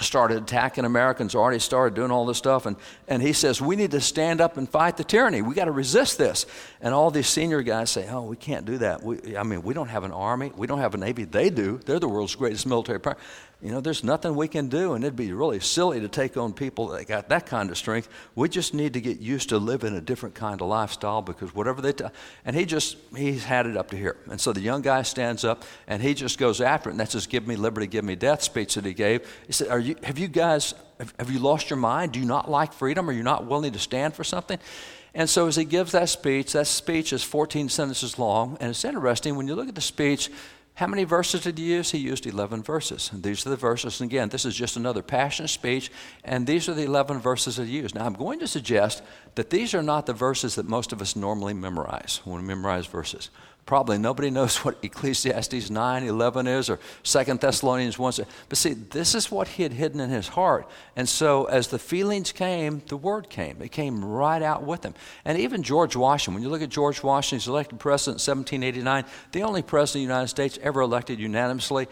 started 0.00 0.42
attacking 0.42 0.84
Americans, 0.84 1.34
already 1.34 1.58
started 1.58 1.94
doing 1.94 2.10
all 2.10 2.26
this 2.26 2.38
stuff. 2.38 2.66
And, 2.66 2.76
and 3.06 3.22
he 3.22 3.32
says, 3.32 3.60
We 3.60 3.76
need 3.76 3.90
to 3.92 4.00
stand 4.00 4.40
up 4.40 4.56
and 4.56 4.68
fight 4.68 4.96
the 4.96 5.04
tyranny. 5.04 5.42
We 5.42 5.54
got 5.54 5.66
to 5.66 5.72
resist 5.72 6.18
this. 6.18 6.46
And 6.80 6.94
all 6.94 7.10
these 7.10 7.28
senior 7.28 7.62
guys 7.62 7.90
say, 7.90 8.08
Oh, 8.08 8.22
we 8.22 8.36
can't 8.36 8.64
do 8.64 8.78
that. 8.78 9.02
We, 9.02 9.36
I 9.36 9.42
mean, 9.42 9.62
we 9.62 9.74
don't 9.74 9.88
have 9.88 10.04
an 10.04 10.12
army, 10.12 10.52
we 10.56 10.66
don't 10.66 10.80
have 10.80 10.94
a 10.94 10.98
navy. 10.98 11.24
They 11.24 11.50
do. 11.50 11.80
They're 11.84 12.00
the 12.00 12.08
world's 12.08 12.34
greatest 12.34 12.66
military 12.66 13.00
power 13.00 13.16
you 13.60 13.72
know, 13.72 13.80
there's 13.80 14.04
nothing 14.04 14.36
we 14.36 14.46
can 14.46 14.68
do, 14.68 14.94
and 14.94 15.02
it'd 15.02 15.16
be 15.16 15.32
really 15.32 15.58
silly 15.58 15.98
to 15.98 16.06
take 16.06 16.36
on 16.36 16.52
people 16.52 16.88
that 16.88 17.08
got 17.08 17.28
that 17.30 17.46
kind 17.46 17.70
of 17.70 17.76
strength. 17.76 18.08
We 18.36 18.48
just 18.48 18.72
need 18.72 18.92
to 18.92 19.00
get 19.00 19.18
used 19.18 19.48
to 19.48 19.58
living 19.58 19.96
a 19.96 20.00
different 20.00 20.36
kind 20.36 20.62
of 20.62 20.68
lifestyle 20.68 21.22
because 21.22 21.52
whatever 21.52 21.82
they 21.82 21.92
tell, 21.92 22.12
and 22.44 22.54
he 22.54 22.64
just, 22.64 22.96
he's 23.16 23.42
had 23.42 23.66
it 23.66 23.76
up 23.76 23.90
to 23.90 23.96
here. 23.96 24.16
And 24.30 24.40
so 24.40 24.52
the 24.52 24.60
young 24.60 24.80
guy 24.80 25.02
stands 25.02 25.44
up 25.44 25.64
and 25.88 26.00
he 26.00 26.14
just 26.14 26.38
goes 26.38 26.60
after 26.60 26.88
it, 26.88 26.92
and 26.92 27.00
that's 27.00 27.14
his 27.14 27.26
give 27.26 27.48
me 27.48 27.56
liberty, 27.56 27.88
give 27.88 28.04
me 28.04 28.14
death 28.14 28.42
speech 28.42 28.76
that 28.76 28.84
he 28.84 28.94
gave. 28.94 29.28
He 29.48 29.52
said, 29.52 29.68
Are 29.68 29.80
you, 29.80 29.96
Have 30.04 30.20
you 30.20 30.28
guys, 30.28 30.74
have, 31.00 31.12
have 31.18 31.30
you 31.30 31.40
lost 31.40 31.68
your 31.68 31.78
mind? 31.78 32.12
Do 32.12 32.20
you 32.20 32.26
not 32.26 32.48
like 32.48 32.72
freedom? 32.72 33.10
Are 33.10 33.12
you 33.12 33.24
not 33.24 33.46
willing 33.46 33.72
to 33.72 33.80
stand 33.80 34.14
for 34.14 34.22
something? 34.22 34.60
And 35.14 35.28
so 35.28 35.48
as 35.48 35.56
he 35.56 35.64
gives 35.64 35.92
that 35.92 36.08
speech, 36.08 36.52
that 36.52 36.68
speech 36.68 37.12
is 37.12 37.24
14 37.24 37.68
sentences 37.70 38.20
long, 38.20 38.56
and 38.60 38.70
it's 38.70 38.84
interesting 38.84 39.34
when 39.34 39.48
you 39.48 39.56
look 39.56 39.68
at 39.68 39.74
the 39.74 39.80
speech, 39.80 40.30
how 40.78 40.86
many 40.86 41.02
verses 41.02 41.40
did 41.40 41.58
he 41.58 41.64
use? 41.64 41.90
He 41.90 41.98
used 41.98 42.24
11 42.24 42.62
verses. 42.62 43.10
And 43.12 43.20
these 43.20 43.44
are 43.44 43.50
the 43.50 43.56
verses. 43.56 44.00
And 44.00 44.08
again, 44.08 44.28
this 44.28 44.44
is 44.44 44.54
just 44.54 44.76
another 44.76 45.02
passionate 45.02 45.48
speech. 45.48 45.90
And 46.22 46.46
these 46.46 46.68
are 46.68 46.72
the 46.72 46.84
11 46.84 47.18
verses 47.18 47.56
that 47.56 47.66
he 47.66 47.78
used. 47.78 47.96
Now, 47.96 48.06
I'm 48.06 48.14
going 48.14 48.38
to 48.38 48.46
suggest 48.46 49.02
that 49.34 49.50
these 49.50 49.74
are 49.74 49.82
not 49.82 50.06
the 50.06 50.12
verses 50.12 50.54
that 50.54 50.68
most 50.68 50.92
of 50.92 51.02
us 51.02 51.16
normally 51.16 51.52
memorize 51.52 52.20
when 52.24 52.42
we 52.42 52.46
memorize 52.46 52.86
verses. 52.86 53.30
Probably 53.68 53.98
nobody 53.98 54.30
knows 54.30 54.56
what 54.64 54.78
Ecclesiastes 54.82 55.68
9 55.68 56.02
11 56.02 56.46
is 56.46 56.70
or 56.70 56.80
2 57.02 57.24
Thessalonians 57.34 57.98
1. 57.98 58.12
But 58.48 58.56
see, 58.56 58.72
this 58.72 59.14
is 59.14 59.30
what 59.30 59.46
he 59.46 59.62
had 59.62 59.74
hidden 59.74 60.00
in 60.00 60.08
his 60.08 60.28
heart. 60.28 60.66
And 60.96 61.06
so 61.06 61.44
as 61.44 61.68
the 61.68 61.78
feelings 61.78 62.32
came, 62.32 62.80
the 62.88 62.96
word 62.96 63.28
came. 63.28 63.60
It 63.60 63.70
came 63.70 64.02
right 64.02 64.40
out 64.40 64.62
with 64.62 64.84
him. 64.84 64.94
And 65.26 65.36
even 65.36 65.62
George 65.62 65.96
Washington, 65.96 66.32
when 66.32 66.42
you 66.42 66.48
look 66.48 66.62
at 66.62 66.70
George 66.70 67.02
Washington, 67.02 67.40
he's 67.40 67.48
elected 67.48 67.78
president 67.78 68.26
in 68.26 68.38
1789, 68.38 69.04
the 69.32 69.42
only 69.42 69.60
president 69.60 70.04
of 70.04 70.08
the 70.08 70.14
United 70.14 70.28
States 70.28 70.58
ever 70.62 70.80
elected 70.80 71.20
unanimously. 71.20 71.88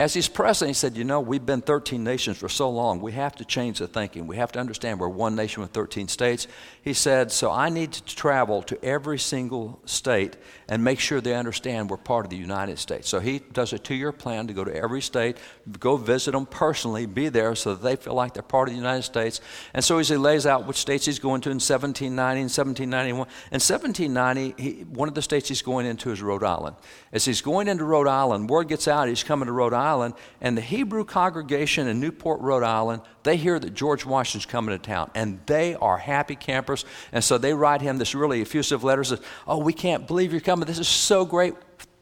As 0.00 0.12
he's 0.12 0.26
president, 0.26 0.70
he 0.70 0.74
said, 0.74 0.96
You 0.96 1.04
know, 1.04 1.20
we've 1.20 1.46
been 1.46 1.60
13 1.60 2.02
nations 2.02 2.36
for 2.36 2.48
so 2.48 2.68
long. 2.68 3.00
We 3.00 3.12
have 3.12 3.36
to 3.36 3.44
change 3.44 3.78
the 3.78 3.86
thinking. 3.86 4.26
We 4.26 4.36
have 4.36 4.50
to 4.52 4.58
understand 4.58 4.98
we're 4.98 5.08
one 5.08 5.36
nation 5.36 5.62
with 5.62 5.70
13 5.70 6.08
states. 6.08 6.48
He 6.82 6.94
said, 6.94 7.30
So 7.30 7.52
I 7.52 7.68
need 7.68 7.92
to 7.92 8.16
travel 8.16 8.62
to 8.64 8.84
every 8.84 9.20
single 9.20 9.80
state 9.84 10.36
and 10.68 10.82
make 10.82 11.00
sure 11.00 11.20
they 11.20 11.34
understand 11.34 11.90
we're 11.90 11.96
part 11.96 12.26
of 12.26 12.30
the 12.30 12.36
United 12.36 12.78
States. 12.78 13.08
So 13.08 13.20
he 13.20 13.38
does 13.38 13.72
a 13.72 13.78
two 13.78 13.94
year 13.94 14.12
plan 14.12 14.46
to 14.48 14.52
go 14.52 14.64
to 14.64 14.74
every 14.74 15.02
state, 15.02 15.36
go 15.78 15.96
visit 15.96 16.32
them 16.32 16.46
personally, 16.46 17.06
be 17.06 17.28
there 17.28 17.54
so 17.54 17.74
that 17.74 17.82
they 17.82 17.96
feel 17.96 18.14
like 18.14 18.34
they're 18.34 18.42
part 18.42 18.68
of 18.68 18.74
the 18.74 18.78
United 18.78 19.02
States. 19.02 19.40
And 19.72 19.84
so 19.84 19.98
he 19.98 20.16
lays 20.16 20.46
out 20.46 20.66
which 20.66 20.76
states 20.76 21.06
he's 21.06 21.18
going 21.18 21.40
to 21.42 21.50
in 21.50 21.56
1790 21.56 22.40
and 22.40 22.50
1791, 22.50 23.28
in 23.50 23.60
1790, 23.60 24.62
he, 24.62 24.84
one 24.84 25.08
of 25.08 25.14
the 25.14 25.22
states 25.22 25.48
he's 25.48 25.62
going 25.62 25.86
into 25.86 26.10
is 26.10 26.20
Rhode 26.20 26.44
Island. 26.44 26.76
As 27.12 27.24
he's 27.24 27.40
going 27.40 27.68
into 27.68 27.84
Rhode 27.84 28.08
Island, 28.08 28.50
word 28.50 28.68
gets 28.68 28.88
out 28.88 29.08
he's 29.08 29.22
coming 29.22 29.46
to 29.46 29.52
Rhode 29.52 29.72
Island. 29.72 29.84
Island, 29.84 30.14
and 30.40 30.56
the 30.56 30.62
Hebrew 30.62 31.04
congregation 31.04 31.86
in 31.88 32.00
Newport, 32.00 32.40
Rhode 32.40 32.62
Island, 32.62 33.02
they 33.22 33.36
hear 33.36 33.58
that 33.58 33.74
George 33.74 34.04
Washington's 34.04 34.46
coming 34.46 34.76
to 34.76 34.84
town, 34.84 35.10
and 35.14 35.40
they 35.46 35.74
are 35.76 35.96
happy 35.96 36.36
campers. 36.36 36.84
And 37.12 37.22
so 37.22 37.38
they 37.38 37.54
write 37.54 37.80
him 37.80 37.98
this 37.98 38.14
really 38.14 38.42
effusive 38.42 38.84
letter 38.84 39.04
says, 39.04 39.20
Oh, 39.46 39.58
we 39.58 39.72
can't 39.72 40.06
believe 40.06 40.32
you're 40.32 40.40
coming. 40.40 40.53
This 40.60 40.78
is 40.78 40.88
so 40.88 41.24
great. 41.24 41.54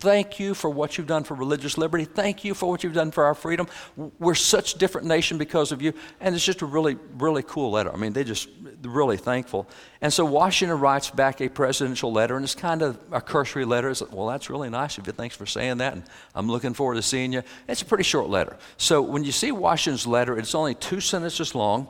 Thank 0.03 0.41
you 0.41 0.55
for 0.55 0.69
what 0.69 0.99
you've 0.99 1.07
done 1.07 1.23
for 1.23 1.35
religious 1.35 1.79
liberty. 1.79 2.05
Thank 2.05 2.43
you 2.45 2.55
for 2.55 2.69
what 2.69 2.83
you've 2.83 2.93
done 2.93 3.13
for 3.13 3.23
our 3.23 3.37
freedom. 3.37 3.69
We're 4.19 4.35
such 4.35 4.75
a 4.75 4.79
different 4.79 5.07
nation 5.07 5.39
because 5.39 5.71
of 5.71 5.81
you. 5.81 5.95
And 6.21 6.35
it's 6.35 6.45
just 6.45 6.61
a 6.61 6.67
really, 6.67 6.97
really 7.19 7.45
cool 7.45 7.71
letter. 7.71 7.93
I 7.93 7.97
mean, 7.97 8.13
they're 8.13 8.25
just 8.25 8.49
really 8.83 9.17
thankful. 9.17 9.69
And 10.01 10.13
so 10.13 10.25
Washington 10.25 10.81
writes 10.81 11.11
back 11.11 11.41
a 11.41 11.49
presidential 11.49 12.13
letter, 12.13 12.35
and 12.35 12.43
it's 12.43 12.57
kind 12.57 12.83
of 12.83 12.99
a 13.13 13.21
cursory 13.21 13.65
letter. 13.65 13.91
It's 13.91 14.01
like, 14.01 14.11
well, 14.13 14.27
that's 14.27 14.51
really 14.51 14.71
nice 14.71 14.99
of 14.99 15.07
you. 15.07 15.13
Thanks 15.13 15.37
for 15.37 15.47
saying 15.47 15.79
that, 15.79 15.93
and 15.93 16.03
I'm 16.35 16.49
looking 16.49 16.75
forward 16.75 16.97
to 16.97 17.03
seeing 17.03 17.33
you. 17.33 17.45
It's 17.69 17.83
a 17.83 17.85
pretty 17.85 18.03
short 18.03 18.29
letter. 18.29 18.57
So 18.79 19.03
when 19.03 19.23
you 19.23 19.31
see 19.31 19.53
Washington's 19.53 20.05
letter, 20.05 20.37
it's 20.37 20.57
only 20.57 20.75
two 20.75 20.99
sentences 20.99 21.55
long, 21.55 21.87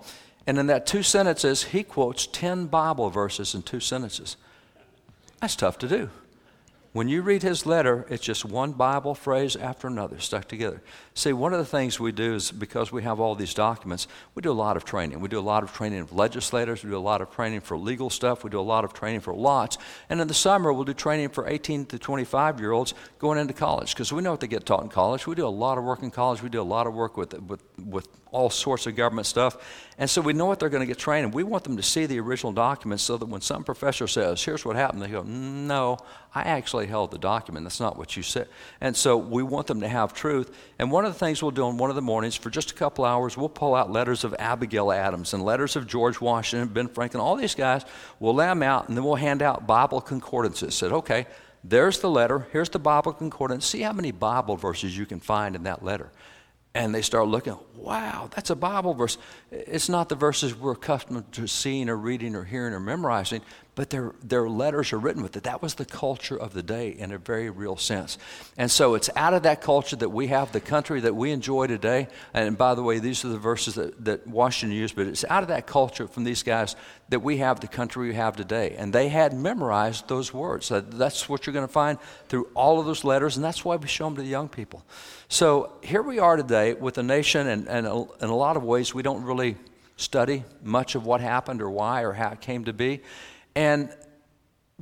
and 0.46 0.58
in 0.58 0.66
that 0.66 0.86
two 0.86 1.02
sentences, 1.02 1.62
he 1.62 1.82
quotes 1.82 2.26
10 2.26 2.66
Bible 2.66 3.08
verses 3.08 3.54
in 3.54 3.62
two 3.62 3.80
sentences. 3.80 4.36
That's 5.40 5.56
tough 5.56 5.78
to 5.78 5.88
do. 5.88 6.10
When 6.92 7.08
you 7.08 7.22
read 7.22 7.42
his 7.42 7.64
letter, 7.64 8.04
it's 8.10 8.22
just 8.22 8.44
one 8.44 8.72
Bible 8.72 9.14
phrase 9.14 9.56
after 9.56 9.86
another 9.86 10.18
stuck 10.18 10.46
together. 10.46 10.82
See, 11.14 11.32
one 11.32 11.54
of 11.54 11.58
the 11.58 11.64
things 11.64 11.98
we 11.98 12.12
do 12.12 12.34
is 12.34 12.52
because 12.52 12.92
we 12.92 13.02
have 13.02 13.18
all 13.18 13.34
these 13.34 13.54
documents, 13.54 14.06
we 14.34 14.42
do 14.42 14.50
a 14.50 14.52
lot 14.52 14.76
of 14.76 14.84
training. 14.84 15.18
We 15.20 15.28
do 15.30 15.38
a 15.38 15.40
lot 15.40 15.62
of 15.62 15.72
training 15.72 16.00
of 16.00 16.12
legislators, 16.12 16.84
we 16.84 16.90
do 16.90 16.98
a 16.98 17.00
lot 17.00 17.22
of 17.22 17.30
training 17.30 17.62
for 17.62 17.78
legal 17.78 18.10
stuff, 18.10 18.44
we 18.44 18.50
do 18.50 18.60
a 18.60 18.62
lot 18.62 18.84
of 18.84 18.92
training 18.92 19.20
for 19.20 19.32
lots. 19.32 19.78
And 20.10 20.20
in 20.20 20.28
the 20.28 20.34
summer, 20.34 20.70
we'll 20.70 20.84
do 20.84 20.92
training 20.92 21.30
for 21.30 21.48
18 21.48 21.86
to 21.86 21.98
25 21.98 22.60
year 22.60 22.72
olds 22.72 22.92
going 23.18 23.38
into 23.38 23.54
college 23.54 23.94
because 23.94 24.12
we 24.12 24.20
know 24.20 24.32
what 24.32 24.40
they 24.40 24.46
get 24.46 24.66
taught 24.66 24.82
in 24.82 24.90
college. 24.90 25.26
We 25.26 25.34
do 25.34 25.46
a 25.46 25.48
lot 25.48 25.78
of 25.78 25.84
work 25.84 26.02
in 26.02 26.10
college, 26.10 26.42
we 26.42 26.50
do 26.50 26.60
a 26.60 26.62
lot 26.62 26.86
of 26.86 26.92
work 26.92 27.16
with, 27.16 27.32
with, 27.40 27.62
with 27.82 28.06
all 28.32 28.50
sorts 28.50 28.86
of 28.86 28.96
government 28.96 29.26
stuff. 29.26 29.56
And 29.98 30.08
so 30.08 30.22
we 30.22 30.32
know 30.32 30.46
what 30.46 30.58
they're 30.58 30.70
going 30.70 30.80
to 30.80 30.86
get 30.86 30.98
trained 30.98 31.26
and 31.26 31.34
We 31.34 31.42
want 31.44 31.64
them 31.64 31.76
to 31.76 31.82
see 31.82 32.06
the 32.06 32.18
original 32.18 32.52
documents 32.52 33.04
so 33.04 33.18
that 33.18 33.26
when 33.26 33.42
some 33.42 33.62
professor 33.62 34.08
says, 34.08 34.42
here's 34.42 34.64
what 34.64 34.74
happened, 34.74 35.02
they 35.02 35.08
go, 35.08 35.22
no, 35.22 35.98
I 36.34 36.42
actually 36.42 36.86
held 36.86 37.10
the 37.10 37.18
document. 37.18 37.64
That's 37.64 37.78
not 37.78 37.98
what 37.98 38.16
you 38.16 38.22
said. 38.22 38.48
And 38.80 38.96
so 38.96 39.18
we 39.18 39.42
want 39.42 39.66
them 39.66 39.82
to 39.82 39.88
have 39.88 40.14
truth. 40.14 40.50
And 40.78 40.90
one 40.90 41.04
of 41.04 41.12
the 41.12 41.18
things 41.18 41.42
we'll 41.42 41.50
do 41.50 41.64
on 41.64 41.76
one 41.76 41.90
of 41.90 41.96
the 41.96 42.02
mornings, 42.02 42.34
for 42.34 42.48
just 42.48 42.70
a 42.70 42.74
couple 42.74 43.04
hours, 43.04 43.36
we'll 43.36 43.50
pull 43.50 43.74
out 43.74 43.92
letters 43.92 44.24
of 44.24 44.34
Abigail 44.38 44.90
Adams 44.90 45.34
and 45.34 45.44
letters 45.44 45.76
of 45.76 45.86
George 45.86 46.20
Washington, 46.20 46.68
Ben 46.72 46.88
Franklin, 46.88 47.20
all 47.20 47.36
these 47.36 47.54
guys. 47.54 47.84
We'll 48.18 48.34
lay 48.34 48.46
them 48.46 48.62
out, 48.62 48.88
and 48.88 48.96
then 48.96 49.04
we'll 49.04 49.16
hand 49.16 49.42
out 49.42 49.66
Bible 49.66 50.00
concordances. 50.00 50.74
Said, 50.74 50.90
okay, 50.92 51.26
there's 51.62 52.00
the 52.00 52.10
letter. 52.10 52.46
Here's 52.50 52.70
the 52.70 52.78
Bible 52.78 53.12
concordance. 53.12 53.66
See 53.66 53.82
how 53.82 53.92
many 53.92 54.10
Bible 54.10 54.56
verses 54.56 54.96
you 54.96 55.04
can 55.04 55.20
find 55.20 55.54
in 55.54 55.64
that 55.64 55.84
letter 55.84 56.10
and 56.74 56.94
they 56.94 57.02
start 57.02 57.28
looking, 57.28 57.56
wow, 57.76 58.30
that's 58.34 58.50
a 58.50 58.56
Bible 58.56 58.94
verse. 58.94 59.18
It's 59.50 59.88
not 59.88 60.08
the 60.08 60.14
verses 60.14 60.54
we're 60.54 60.72
accustomed 60.72 61.30
to 61.32 61.46
seeing 61.46 61.88
or 61.88 61.96
reading 61.96 62.34
or 62.34 62.44
hearing 62.44 62.72
or 62.72 62.80
memorizing, 62.80 63.42
but 63.74 63.88
their, 63.88 64.12
their 64.22 64.48
letters 64.48 64.92
are 64.92 64.98
written 64.98 65.22
with 65.22 65.34
it. 65.36 65.44
That 65.44 65.62
was 65.62 65.74
the 65.74 65.86
culture 65.86 66.36
of 66.36 66.52
the 66.52 66.62
day 66.62 66.90
in 66.90 67.10
a 67.10 67.16
very 67.16 67.48
real 67.48 67.76
sense. 67.76 68.18
And 68.58 68.70
so 68.70 68.94
it's 68.94 69.08
out 69.16 69.32
of 69.32 69.44
that 69.44 69.62
culture 69.62 69.96
that 69.96 70.10
we 70.10 70.26
have 70.26 70.52
the 70.52 70.60
country 70.60 71.00
that 71.00 71.16
we 71.16 71.30
enjoy 71.30 71.68
today. 71.68 72.08
And 72.34 72.58
by 72.58 72.74
the 72.74 72.82
way, 72.82 72.98
these 72.98 73.24
are 73.24 73.28
the 73.28 73.38
verses 73.38 73.76
that, 73.76 74.04
that 74.04 74.26
Washington 74.26 74.76
used, 74.76 74.94
but 74.94 75.06
it's 75.06 75.24
out 75.24 75.42
of 75.42 75.48
that 75.48 75.66
culture 75.66 76.06
from 76.06 76.24
these 76.24 76.42
guys 76.42 76.76
that 77.08 77.20
we 77.20 77.38
have 77.38 77.60
the 77.60 77.66
country 77.66 78.08
we 78.08 78.14
have 78.14 78.36
today. 78.36 78.74
And 78.76 78.92
they 78.92 79.08
had 79.08 79.32
memorized 79.32 80.06
those 80.06 80.34
words. 80.34 80.70
That's 80.70 81.28
what 81.28 81.46
you're 81.46 81.54
going 81.54 81.66
to 81.66 81.72
find 81.72 81.98
through 82.28 82.48
all 82.54 82.78
of 82.78 82.84
those 82.84 83.04
letters, 83.04 83.36
and 83.36 83.44
that's 83.44 83.64
why 83.64 83.76
we 83.76 83.88
show 83.88 84.04
them 84.04 84.16
to 84.16 84.22
the 84.22 84.28
young 84.28 84.48
people. 84.48 84.84
So 85.28 85.72
here 85.82 86.02
we 86.02 86.18
are 86.18 86.36
today 86.36 86.74
with 86.74 86.98
a 86.98 87.02
nation, 87.02 87.46
and, 87.46 87.66
and 87.68 87.86
in 87.86 88.28
a 88.28 88.36
lot 88.36 88.58
of 88.58 88.64
ways, 88.64 88.94
we 88.94 89.02
don't 89.02 89.24
really 89.24 89.56
study 89.96 90.44
much 90.62 90.94
of 90.94 91.06
what 91.06 91.20
happened 91.20 91.62
or 91.62 91.70
why 91.70 92.02
or 92.02 92.12
how 92.12 92.30
it 92.30 92.40
came 92.40 92.64
to 92.64 92.72
be. 92.72 93.00
And 93.54 93.90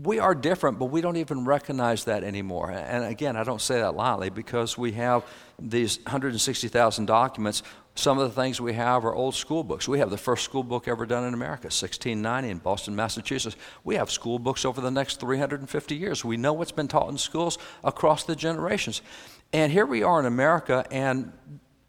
we 0.03 0.19
are 0.19 0.35
different, 0.35 0.79
but 0.79 0.87
we 0.87 1.01
don't 1.01 1.17
even 1.17 1.45
recognize 1.45 2.05
that 2.05 2.25
anymore. 2.25 2.71
And 2.71 3.05
again, 3.05 3.37
I 3.37 3.45
don't 3.45 3.61
say 3.61 3.81
that 3.81 3.95
lightly 3.95 4.31
because 4.31 4.79
we 4.79 4.93
have 4.93 5.25
these 5.59 5.99
160,000 5.99 7.07
documents. 7.07 7.63
Some 7.97 8.19
of 8.19 8.35
the 8.35 8.41
things 8.41 8.61
we 8.61 8.73
have 8.75 9.05
are 9.05 9.15
old 9.15 9.35
school 9.35 9.63
books. 9.63 9.87
We 9.87 9.99
have 9.99 10.09
the 10.09 10.17
first 10.17 10.45
school 10.45 10.63
book 10.63 10.89
ever 10.89 11.05
done 11.05 11.25
in 11.25 11.35
America, 11.35 11.67
1690 11.67 12.49
in 12.49 12.59
Boston, 12.59 12.97
Massachusetts. 12.97 13.57
We 13.85 13.97
have 13.97 14.11
school 14.11 14.39
books 14.39 14.65
over 14.65 14.81
the 14.81 14.91
next 14.91 15.21
350 15.21 15.97
years. 15.97 16.25
We 16.25 16.37
know 16.37 16.53
what's 16.53 16.73
been 16.73 16.89
taught 16.89 17.11
in 17.11 17.19
schools 17.19 17.59
across 17.85 18.25
the 18.25 18.37
generations. 18.37 19.03
And 19.53 19.71
here 19.73 19.85
we 19.85 20.03
are 20.03 20.21
in 20.21 20.27
America, 20.27 20.87
and 20.91 21.33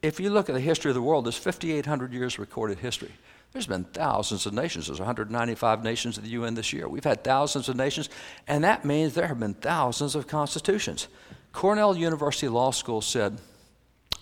if 0.01 0.19
you 0.19 0.31
look 0.31 0.49
at 0.49 0.53
the 0.53 0.61
history 0.61 0.89
of 0.89 0.95
the 0.95 1.01
world, 1.01 1.25
there's 1.25 1.37
5,800 1.37 2.11
years 2.11 2.39
recorded 2.39 2.79
history. 2.79 3.11
There's 3.51 3.67
been 3.67 3.83
thousands 3.83 4.45
of 4.45 4.53
nations. 4.53 4.87
There's 4.87 4.99
195 4.99 5.83
nations 5.83 6.17
at 6.17 6.23
the 6.23 6.29
UN 6.31 6.53
this 6.53 6.71
year. 6.71 6.87
We've 6.87 7.03
had 7.03 7.23
thousands 7.23 7.67
of 7.67 7.75
nations, 7.75 8.09
and 8.47 8.63
that 8.63 8.85
means 8.85 9.13
there 9.13 9.27
have 9.27 9.39
been 9.39 9.55
thousands 9.55 10.15
of 10.15 10.27
constitutions. 10.27 11.09
Cornell 11.51 11.97
University 11.97 12.47
Law 12.47 12.71
School 12.71 13.01
said, 13.01 13.39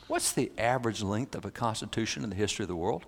What's 0.07 0.31
the 0.31 0.51
average 0.57 1.03
length 1.03 1.35
of 1.35 1.45
a 1.45 1.51
constitution 1.51 2.23
in 2.23 2.31
the 2.31 2.35
history 2.35 2.63
of 2.63 2.69
the 2.69 2.75
world? 2.75 3.05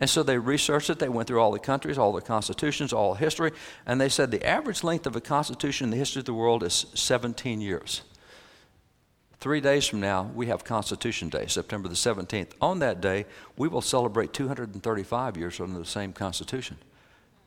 And 0.00 0.08
so 0.08 0.22
they 0.22 0.38
researched 0.38 0.90
it. 0.90 1.00
They 1.00 1.08
went 1.08 1.26
through 1.26 1.40
all 1.40 1.50
the 1.50 1.58
countries, 1.58 1.98
all 1.98 2.12
the 2.12 2.20
constitutions, 2.20 2.92
all 2.92 3.14
history, 3.14 3.50
and 3.84 4.00
they 4.00 4.08
said 4.08 4.30
the 4.30 4.46
average 4.46 4.84
length 4.84 5.06
of 5.06 5.16
a 5.16 5.20
constitution 5.20 5.86
in 5.86 5.90
the 5.90 5.96
history 5.96 6.20
of 6.20 6.26
the 6.26 6.34
world 6.34 6.62
is 6.62 6.86
17 6.94 7.60
years. 7.60 8.02
Three 9.40 9.60
days 9.60 9.86
from 9.86 10.00
now, 10.00 10.30
we 10.34 10.46
have 10.46 10.64
Constitution 10.64 11.28
Day, 11.28 11.46
September 11.46 11.88
the 11.88 11.94
17th. 11.94 12.50
On 12.60 12.80
that 12.80 13.00
day, 13.00 13.24
we 13.56 13.68
will 13.68 13.80
celebrate 13.80 14.32
235 14.32 15.36
years 15.36 15.60
under 15.60 15.78
the 15.78 15.84
same 15.84 16.12
Constitution. 16.12 16.76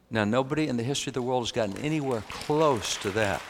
Now, 0.09 0.23
nobody 0.23 0.67
in 0.67 0.77
the 0.77 0.83
history 0.83 1.09
of 1.09 1.15
the 1.15 1.21
world 1.21 1.43
has 1.43 1.51
gotten 1.51 1.77
anywhere 1.77 2.23
close 2.29 2.95
to 2.97 3.09
that. 3.11 3.41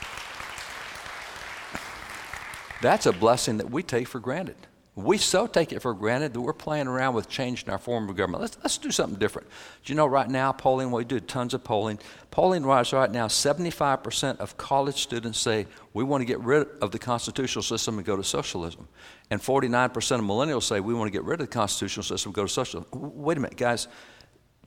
That's 2.81 3.05
a 3.05 3.13
blessing 3.13 3.57
that 3.57 3.69
we 3.69 3.83
take 3.83 4.07
for 4.07 4.19
granted. 4.19 4.55
We 5.03 5.17
so 5.17 5.47
take 5.47 5.71
it 5.71 5.81
for 5.81 5.93
granted 5.93 6.33
that 6.33 6.41
we're 6.41 6.53
playing 6.53 6.87
around 6.87 7.13
with 7.13 7.29
changing 7.29 7.69
our 7.69 7.77
form 7.77 8.09
of 8.09 8.15
government. 8.15 8.41
Let's, 8.41 8.57
let's 8.63 8.77
do 8.77 8.91
something 8.91 9.19
different. 9.19 9.47
Do 9.83 9.93
you 9.93 9.97
know 9.97 10.05
right 10.05 10.29
now, 10.29 10.51
polling, 10.51 10.91
we 10.91 11.05
do 11.05 11.19
tons 11.19 11.53
of 11.53 11.63
polling. 11.63 11.99
Polling 12.29 12.65
wise, 12.65 12.93
right 12.93 13.11
now, 13.11 13.27
75% 13.27 14.37
of 14.39 14.57
college 14.57 15.01
students 15.01 15.39
say 15.39 15.67
we 15.93 16.03
want 16.03 16.21
to 16.21 16.25
get 16.25 16.39
rid 16.39 16.67
of 16.81 16.91
the 16.91 16.99
constitutional 16.99 17.63
system 17.63 17.97
and 17.97 18.05
go 18.05 18.15
to 18.15 18.23
socialism. 18.23 18.87
And 19.29 19.41
49% 19.41 19.95
of 19.95 20.21
millennials 20.21 20.63
say 20.63 20.79
we 20.79 20.93
want 20.93 21.07
to 21.07 21.11
get 21.11 21.23
rid 21.23 21.39
of 21.39 21.47
the 21.47 21.53
constitutional 21.53 22.03
system 22.03 22.29
and 22.29 22.35
go 22.35 22.43
to 22.43 22.49
socialism. 22.49 22.89
Wait 22.93 23.37
a 23.37 23.39
minute, 23.39 23.57
guys. 23.57 23.87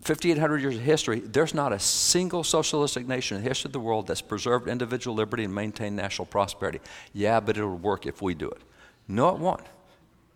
5,800 0.01 0.61
years 0.61 0.77
of 0.77 0.83
history, 0.83 1.21
there's 1.21 1.55
not 1.55 1.73
a 1.73 1.79
single 1.79 2.45
socialistic 2.45 3.09
nation 3.09 3.39
in 3.39 3.43
the 3.43 3.49
history 3.49 3.69
of 3.69 3.73
the 3.73 3.81
world 3.81 4.07
that's 4.07 4.21
preserved 4.21 4.69
individual 4.69 5.17
liberty 5.17 5.45
and 5.45 5.55
maintained 5.55 5.97
national 5.97 6.27
prosperity. 6.27 6.81
Yeah, 7.15 7.41
but 7.41 7.57
it'll 7.57 7.77
work 7.77 8.05
if 8.05 8.21
we 8.21 8.35
do 8.35 8.49
it. 8.51 8.61
No, 9.09 9.31
it 9.31 9.39
won't. 9.39 9.63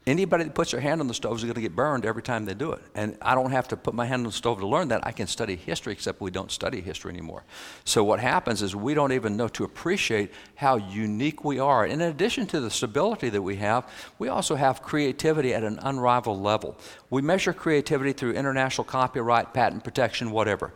Anybody 0.09 0.45
that 0.45 0.55
puts 0.55 0.71
their 0.71 0.81
hand 0.81 1.03
on 1.03 1.07
the 1.07 1.13
stove 1.13 1.37
is 1.37 1.43
going 1.43 1.55
to 1.55 1.61
get 1.61 1.77
burned 1.77 2.07
every 2.07 2.23
time 2.23 2.47
they 2.47 2.55
do 2.55 2.73
it. 2.73 2.81
And 2.95 3.19
I 3.21 3.35
don't 3.35 3.51
have 3.51 3.69
to 3.69 3.77
put 3.77 3.93
my 3.93 4.07
hand 4.07 4.21
on 4.21 4.29
the 4.29 4.33
stove 4.33 4.59
to 4.61 4.67
learn 4.67 4.89
that. 4.89 5.07
I 5.07 5.13
can 5.13 5.27
study 5.27 5.55
history, 5.55 5.93
except 5.93 6.23
we 6.23 6.31
don't 6.31 6.51
study 6.51 6.81
history 6.81 7.13
anymore. 7.13 7.45
So 7.85 8.03
what 8.03 8.19
happens 8.19 8.63
is 8.63 8.75
we 8.75 8.95
don't 8.95 9.13
even 9.13 9.37
know 9.37 9.49
to 9.49 9.65
appreciate 9.65 10.33
how 10.55 10.77
unique 10.77 11.45
we 11.45 11.59
are. 11.59 11.85
And 11.85 12.01
in 12.01 12.09
addition 12.09 12.47
to 12.47 12.61
the 12.61 12.71
stability 12.71 13.29
that 13.29 13.43
we 13.43 13.57
have, 13.57 13.87
we 14.19 14.29
also 14.29 14.55
have 14.55 14.81
creativity 14.81 15.53
at 15.53 15.63
an 15.63 15.79
unrivaled 15.83 16.41
level. 16.41 16.79
We 17.11 17.21
measure 17.21 17.53
creativity 17.53 18.15
through 18.15 18.33
international 18.33 18.85
copyright, 18.85 19.53
patent 19.53 19.85
protection, 19.85 20.31
whatever. 20.31 20.73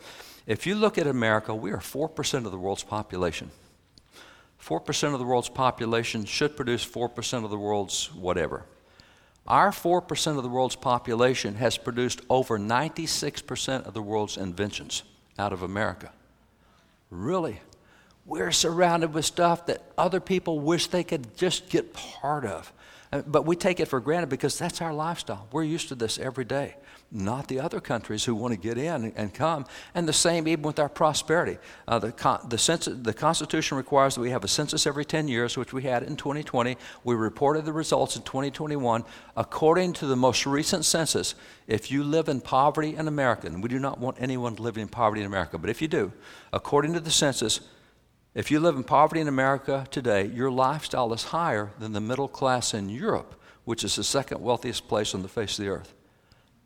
If 0.47 0.67
you 0.67 0.75
look 0.75 0.99
at 0.99 1.07
America, 1.07 1.55
we 1.55 1.71
are 1.71 1.79
4% 1.79 2.45
of 2.45 2.51
the 2.53 2.59
world's 2.59 2.85
population. 2.85 3.51
4% 4.63 5.15
of 5.15 5.19
the 5.19 5.25
world's 5.25 5.49
population 5.49 6.27
should 6.27 6.55
produce 6.55 6.85
4% 6.85 7.45
of 7.45 7.51
the 7.51 7.57
world's 7.57 8.13
whatever. 8.13 8.67
Our 9.47 9.71
4% 9.71 10.37
of 10.37 10.43
the 10.43 10.49
world's 10.49 10.77
population 10.77 11.57
has 11.57 11.77
produced 11.77 12.21
over 12.31 12.59
96% 12.59 13.87
of 13.87 13.95
the 13.95 14.03
world's 14.03 14.37
inventions 14.37 15.03
out 15.39 15.53
of 15.53 15.63
America. 15.63 16.13
Really? 17.11 17.61
We're 18.25 18.53
surrounded 18.53 19.13
with 19.13 19.25
stuff 19.25 19.67
that 19.67 19.83
other 19.99 20.21
people 20.21 20.61
wish 20.61 20.87
they 20.87 21.03
could 21.03 21.37
just 21.37 21.69
get 21.69 21.93
part 21.93 22.45
of. 22.45 22.73
Uh, 23.13 23.23
but 23.27 23.45
we 23.45 23.57
take 23.57 23.81
it 23.81 23.89
for 23.89 24.01
granted 24.01 24.29
because 24.29 24.57
that's 24.59 24.81
our 24.81 24.95
lifestyle. 24.95 25.49
We're 25.51 25.65
used 25.65 25.89
to 25.89 25.97
this 25.97 26.19
every 26.19 26.45
day 26.45 26.77
not 27.13 27.49
the 27.49 27.61
other 27.61 27.81
countries 27.81 28.25
who 28.25 28.35
want 28.35 28.55
to 28.55 28.59
get 28.59 28.79
in 28.79 29.13
and 29.17 29.35
come. 29.35 29.67
And 29.95 30.09
the 30.09 30.13
same 30.13 30.49
even 30.49 30.63
with 30.63 30.79
our 30.79 30.89
prosperity. 30.89 31.59
Uh, 31.87 31.99
the, 31.99 32.13
con- 32.13 32.47
the, 32.49 32.57
census, 32.57 32.97
the 33.03 33.13
Constitution 33.13 33.77
requires 33.77 34.15
that 34.15 34.23
we 34.23 34.31
have 34.31 34.45
a 34.45 34.49
census 34.49 34.87
every 34.87 35.05
10 35.05 35.29
years, 35.29 35.57
which 35.57 35.73
we 35.73 35.83
had 35.83 36.03
in 36.03 36.17
2020. 36.17 36.77
We 37.05 37.15
reported 37.15 37.67
the 37.67 37.73
results 37.73 38.17
in 38.17 38.23
2021. 38.23 39.05
According 39.37 39.93
to 39.95 40.07
the 40.07 40.17
most 40.17 40.47
recent 40.47 40.85
census, 40.85 41.35
if 41.67 41.91
you 41.91 42.03
live 42.03 42.29
in 42.29 42.41
poverty 42.41 42.97
in 42.97 43.07
America, 43.07 43.47
and 43.47 43.63
we 43.63 43.69
do 43.69 43.79
not 43.79 44.01
want 44.01 44.17
anyone 44.19 44.57
living 44.57 44.83
in 44.83 44.89
poverty 44.89 45.21
in 45.21 45.27
America, 45.27 45.59
but 45.59 45.71
if 45.71 45.83
you 45.83 45.89
do, 45.89 46.13
according 46.53 46.95
to 46.95 47.01
the 47.01 47.11
census, 47.11 47.61
if 48.35 48.51
you 48.51 48.59
live 48.61 48.77
in 48.77 48.85
poverty 48.85 49.21
in 49.21 49.29
America 49.29 49.87
today, 49.91 50.25
your 50.25 50.51
lifestyle 50.51 51.13
is 51.13 51.25
higher 51.25 51.73
than 51.79 51.93
the 51.93 52.01
middle 52.01 52.29
class 52.29 52.73
in 52.73 52.89
Europe, 52.89 53.39
which 53.65 53.85
is 53.85 53.97
the 53.97 54.05
second 54.05 54.41
wealthiest 54.41 54.89
place 54.89 55.15
on 55.15 55.21
the 55.21 55.29
face 55.29 55.59
of 55.59 55.65
the 55.65 55.71
earth. 55.71 55.93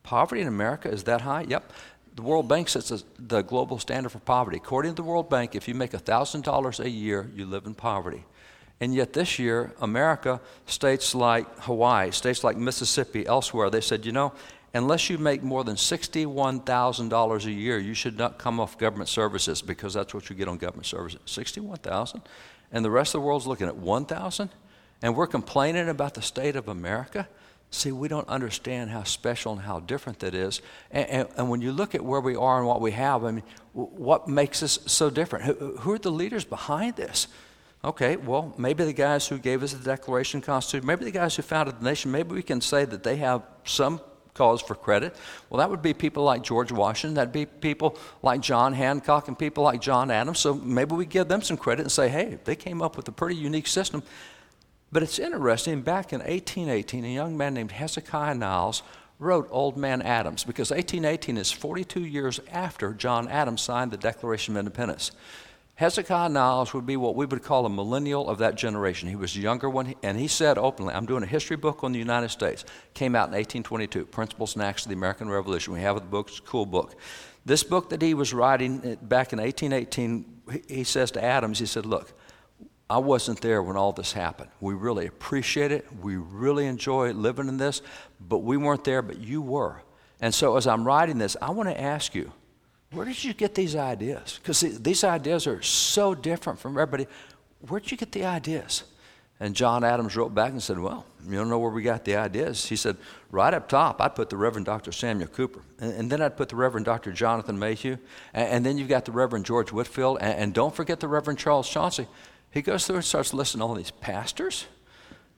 Poverty 0.07 0.41
in 0.41 0.47
America 0.47 0.89
is 0.89 1.03
that 1.05 1.23
high? 1.23 1.43
Yep. 1.49 1.73
The 2.15 2.23
World 2.23 2.49
Bank 2.49 2.69
sets 2.69 3.05
the 3.19 3.43
global 3.43 3.79
standard 3.79 4.11
for 4.11 4.21
poverty. 4.21 4.57
According 4.57 4.93
to 4.93 5.03
the 5.03 5.09
World 5.09 5.29
Bank, 5.29 5.57
if 5.57 5.67
you 5.67 5.75
make 5.75 5.91
$1,000 5.91 6.81
a 6.81 6.89
year, 6.89 7.29
you 7.35 7.45
live 7.45 7.67
in 7.67 7.75
poverty. 7.75 8.25
And 8.81 8.95
yet 8.95 9.13
this 9.15 9.39
year, 9.39 9.75
America, 9.81 10.41
states 10.67 11.15
like 11.15 11.47
Hawaii, 11.61 12.13
states 12.13 12.45
like 12.45 12.57
Mississippi, 12.57 13.27
elsewhere, 13.27 13.69
they 13.69 13.81
said, 13.81 14.07
you 14.07 14.13
know, 14.13 14.33
unless 14.75 15.11
you 15.11 15.19
make 15.19 15.43
more 15.43 15.65
than 15.65 15.75
$61,000 15.75 17.45
a 17.45 17.51
year, 17.51 17.79
you 17.79 17.95
should 17.95 18.17
not 18.17 18.39
come 18.39 18.61
off 18.61 18.79
government 18.79 19.09
services 19.09 19.61
because 19.61 19.95
that's 19.95 20.15
what 20.15 20.31
you 20.31 20.37
get 20.37 20.47
on 20.47 20.57
government 20.57 20.87
services. 20.87 21.21
61,000? 21.27 22.23
And 22.71 22.85
the 22.85 22.91
rest 22.91 23.15
of 23.15 23.23
the 23.23 23.27
world's 23.27 23.47
looking 23.47 23.67
at 23.67 23.77
1,000? 23.77 24.51
And 25.03 25.17
we're 25.17 25.27
complaining 25.27 25.89
about 25.89 26.15
the 26.15 26.23
state 26.23 26.55
of 26.55 26.69
America? 26.69 27.27
See, 27.77 27.93
we 27.93 28.09
don't 28.09 28.29
understand 28.29 28.91
how 28.91 29.03
special 29.03 29.53
and 29.53 29.61
how 29.61 29.81
different 29.81 30.21
that 30.21 30.35
is. 30.35 30.63
And, 30.91 31.09
and, 31.11 31.29
and, 31.37 31.51
when 31.51 31.61
you 31.61 31.73
look 31.73 31.95
at 31.95 32.03
where 32.03 32.23
we 32.23 32.35
are 32.35 32.59
and 32.59 32.67
what 32.67 32.81
we 32.81 32.93
have, 32.93 33.23
I 33.23 33.33
mean, 33.33 33.43
what 33.75 34.29
makes 34.29 34.63
us 34.63 34.79
so 34.87 35.11
different? 35.11 35.45
Who, 35.45 35.77
who 35.77 35.93
are 35.93 35.99
the 35.99 36.11
leaders 36.11 36.47
behind 36.47 36.97
this? 36.97 37.29
Okay, 37.85 38.17
well, 38.17 38.55
maybe 38.57 38.85
the 38.85 38.95
guys 38.95 39.29
who 39.29 39.39
gave 39.39 39.63
us 39.63 39.75
the 39.75 39.85
Declaration 39.85 40.39
of 40.39 40.47
Constitution, 40.47 40.87
maybe 40.87 41.05
the 41.05 41.11
guys 41.11 41.37
who 41.37 41.43
founded 41.43 41.79
the 41.79 41.85
nation, 41.85 42.11
maybe 42.11 42.35
we 42.35 42.43
can 42.43 42.63
say 42.63 42.87
that 42.87 43.03
they 43.03 43.17
have 43.17 43.43
some 43.65 44.01
cause 44.33 44.63
for 44.63 44.75
credit. 44.75 45.15
Well, 45.51 45.59
that 45.59 45.69
would 45.69 45.83
be 45.83 45.93
people 45.93 46.25
like 46.25 46.43
George 46.43 46.73
Washington, 46.73 47.15
that'd 47.15 47.33
be 47.33 47.45
people 47.45 47.99
like 48.23 48.41
John 48.41 48.73
Hancock, 48.73 49.29
and 49.29 49.39
people 49.39 49.65
like 49.65 49.83
John 49.83 50.11
Adams. 50.11 50.39
So 50.39 50.55
maybe 50.55 50.95
we 50.95 51.05
give 51.05 51.29
them 51.29 51.43
some 51.43 51.59
credit 51.59 51.83
and 51.83 51.93
say, 51.93 52.09
hey, 52.09 52.39
they 52.45 52.57
came 52.57 52.81
up 52.81 52.97
with 52.97 53.07
a 53.09 53.13
pretty 53.13 53.37
unique 53.37 53.67
system. 53.67 54.03
But 54.97 55.03
it's 55.03 55.19
interesting, 55.19 55.83
back 55.83 56.15
in 56.15 56.21
1818, 56.21 57.05
a 57.05 57.09
young 57.09 57.37
man 57.37 57.53
named 57.53 57.71
Hezekiah 57.71 58.35
Niles 58.35 58.83
wrote 59.19 59.47
Old 59.51 59.77
Man 59.77 60.01
Adams 60.01 60.43
because 60.43 60.71
1818 60.71 61.37
is 61.37 61.53
42 61.53 62.01
years 62.01 62.41
after 62.51 62.95
John 62.95 63.29
Adams 63.29 63.61
signed 63.61 63.91
the 63.91 63.99
Declaration 63.99 64.57
of 64.57 64.61
Independence. 64.61 65.11
Hezekiah 65.75 66.31
Niles 66.31 66.73
would 66.73 66.87
be 66.87 66.97
what 66.97 67.15
we 67.15 67.27
would 67.27 67.43
call 67.43 67.67
a 67.67 67.69
millennial 67.69 68.27
of 68.27 68.39
that 68.39 68.55
generation. 68.55 69.11
He 69.11 69.17
was 69.17 69.37
younger 69.37 69.71
he, 69.83 69.99
and 70.03 70.19
he 70.19 70.29
said 70.29 70.57
openly, 70.57 70.95
I'm 70.95 71.05
doing 71.05 71.23
a 71.23 71.27
history 71.27 71.59
book 71.59 71.85
on 71.85 71.93
the 71.93 71.99
United 71.99 72.31
States. 72.31 72.65
Came 72.95 73.15
out 73.15 73.29
in 73.29 73.35
1822, 73.35 74.07
Principles 74.07 74.55
and 74.55 74.63
Acts 74.63 74.87
of 74.87 74.89
the 74.89 74.97
American 74.97 75.29
Revolution. 75.29 75.75
We 75.75 75.81
have 75.81 75.97
the 75.97 76.07
book, 76.07 76.29
it's 76.29 76.39
a 76.39 76.43
cool 76.43 76.65
book. 76.65 76.95
This 77.45 77.63
book 77.63 77.91
that 77.91 78.01
he 78.01 78.15
was 78.15 78.33
writing 78.33 78.79
uh, 78.79 79.05
back 79.05 79.35
in 79.35 79.41
1818, 79.41 80.65
he 80.69 80.85
says 80.85 81.11
to 81.11 81.23
Adams, 81.23 81.59
he 81.59 81.67
said, 81.67 81.85
Look, 81.85 82.15
I 82.89 82.99
wasn't 82.99 83.41
there 83.41 83.63
when 83.63 83.77
all 83.77 83.93
this 83.93 84.13
happened. 84.13 84.51
We 84.61 84.75
really 84.75 85.07
appreciate 85.07 85.73
it. 85.73 85.87
We 86.01 86.17
really 86.17 86.67
enjoy 86.67 87.13
living 87.13 87.49
in 87.49 87.57
this, 87.57 87.83
but 88.21 88.39
we 88.39 88.57
weren't 88.57 88.85
there, 88.85 89.03
but 89.03 89.19
you 89.19 89.43
were. 89.43 89.83
And 90.21 90.33
so 90.35 90.57
as 90.57 90.67
I'm 90.67 90.85
writing 90.87 91.19
this, 91.19 91.37
I 91.43 91.51
want 91.51 91.69
to 91.69 91.81
ask 91.81 92.15
you, 92.15 92.33
where 92.93 93.05
did 93.05 93.23
you 93.23 93.35
get 93.35 93.55
these 93.55 93.75
ideas? 93.75 94.39
Because 94.41 94.61
these 94.61 95.03
ideas 95.03 95.47
are 95.47 95.61
so 95.63 96.15
different 96.15 96.61
from 96.61 96.73
everybody. 96.73 97.07
Where 97.69 97.81
did 97.81 97.91
you 97.91 97.97
get 97.97 98.13
the 98.13 98.25
ideas? 98.25 98.85
And 99.39 99.55
John 99.55 99.85
Adams 99.85 100.17
wrote 100.17 100.35
back 100.35 100.53
and 100.53 100.63
said, 100.63 100.79
Well, 100.79 101.05
you 101.27 101.35
don't 101.35 101.51
know 101.51 101.59
where 101.59 101.71
we 101.71 101.83
got 101.83 102.05
the 102.05 102.17
ideas. 102.17 102.65
He 102.65 102.77
said, 102.77 102.97
Right 103.31 103.53
up 103.53 103.69
top, 103.69 104.01
I'd 104.01 104.15
put 104.15 104.31
the 104.31 104.37
Reverend 104.37 104.65
Dr. 104.65 104.93
Samuel 104.93 105.29
Cooper. 105.29 105.61
And, 105.79 105.93
and 105.93 106.11
then 106.11 106.23
I'd 106.23 106.39
put 106.39 106.49
the 106.49 106.57
Reverend 106.57 106.87
Dr. 106.87 107.13
Jonathan 107.13 107.59
Mayhew. 107.59 107.99
And, 108.33 108.49
and, 108.49 108.67
then 108.67 108.79
you've 108.79 108.89
got 108.89 109.05
the 109.05 109.13
Reverend 109.13 109.45
George 109.45 109.73
Whitefield. 109.73 110.19
And, 110.23 110.39
and 110.39 110.55
don't 110.55 110.75
forget 110.75 111.01
the 111.01 111.09
Reverend 111.09 111.39
Charles 111.39 111.69
Chauncy. 111.69 112.07
He 112.57 112.63
goes 112.63 112.87
through 112.87 112.97
and 112.97 113.05
starts 113.05 113.35
listing 113.35 113.61
all 113.61 113.75
these 113.75 113.91
pastors 113.91 114.67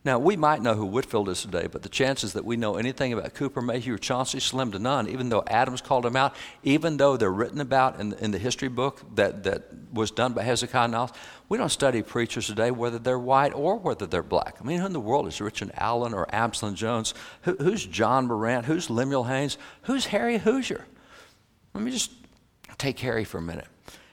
now, 0.04 0.18
we 0.18 0.36
might 0.36 0.62
know 0.62 0.74
who 0.74 0.86
Whitefield 0.86 1.28
is 1.28 1.42
today, 1.42 1.66
but 1.66 1.82
the 1.82 1.88
chances 1.88 2.34
that 2.34 2.44
we 2.44 2.56
know 2.56 2.76
anything 2.76 3.12
about 3.12 3.34
Cooper, 3.34 3.60
Mayhew, 3.60 3.94
or 3.94 3.98
Chauncy 3.98 4.38
slim 4.38 4.70
to 4.72 4.78
none, 4.78 5.08
even 5.08 5.28
though 5.28 5.42
Adams 5.48 5.80
called 5.80 6.04
them 6.04 6.14
out, 6.14 6.36
even 6.62 6.96
though 6.96 7.16
they're 7.16 7.32
written 7.32 7.60
about 7.60 7.98
in, 7.98 8.12
in 8.14 8.30
the 8.30 8.38
history 8.38 8.68
book 8.68 9.02
that, 9.16 9.42
that 9.42 9.64
was 9.92 10.12
done 10.12 10.34
by 10.34 10.44
Hezekiah 10.44 10.88
Niles. 10.88 11.10
We 11.48 11.58
don't 11.58 11.68
study 11.68 12.02
preachers 12.02 12.46
today 12.46 12.70
whether 12.70 13.00
they're 13.00 13.18
white 13.18 13.52
or 13.52 13.76
whether 13.76 14.06
they're 14.06 14.22
black. 14.22 14.56
I 14.60 14.64
mean, 14.64 14.78
who 14.78 14.86
in 14.86 14.92
the 14.92 15.00
world 15.00 15.26
is 15.26 15.40
Richard 15.40 15.72
Allen 15.74 16.14
or 16.14 16.32
Absalom 16.32 16.76
Jones? 16.76 17.12
Who, 17.42 17.56
who's 17.56 17.84
John 17.84 18.28
Marrant? 18.28 18.66
Who's 18.66 18.88
Lemuel 18.88 19.24
Haynes? 19.24 19.58
Who's 19.82 20.06
Harry 20.06 20.38
Hoosier? 20.38 20.86
Let 21.74 21.82
me 21.82 21.90
just 21.90 22.12
take 22.78 23.00
Harry 23.00 23.24
for 23.24 23.38
a 23.38 23.42
minute. 23.42 23.66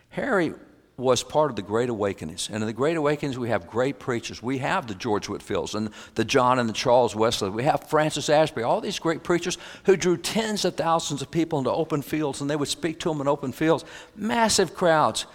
Harry 0.10 0.54
was 0.98 1.24
part 1.24 1.50
of 1.50 1.56
the 1.56 1.62
Great 1.62 1.90
Awakenings. 1.90 2.50
And 2.52 2.64
in 2.64 2.68
the 2.68 2.74
Great 2.74 2.96
Awakenings, 2.96 3.38
we 3.38 3.50
have 3.50 3.68
great 3.68 4.00
preachers. 4.00 4.42
We 4.42 4.60
have 4.60 4.88
the 4.88 4.96
George 4.96 5.28
Whitefields 5.28 5.76
and 5.76 5.90
the 6.16 6.24
John 6.24 6.58
and 6.58 6.70
the 6.70 6.74
Charles 6.74 7.16
Wesley. 7.16 7.50
We 7.50 7.64
have 7.64 7.90
Francis 7.90 8.30
Asbury, 8.30 8.64
all 8.64 8.80
these 8.80 9.00
great 9.00 9.24
preachers 9.24 9.58
who 9.84 9.98
drew 9.98 10.16
tens 10.16 10.64
of 10.64 10.76
thousands 10.76 11.22
of 11.22 11.30
people 11.30 11.60
into 11.60 11.72
open 11.72 12.02
fields, 12.02 12.40
and 12.40 12.50
they 12.50 12.56
would 12.56 12.70
speak 12.70 13.00
to 13.02 13.10
them 13.10 13.20
in 13.20 13.28
open 13.28 13.52
fields, 13.52 13.84
massive 14.16 14.74
crowds. 14.74 15.26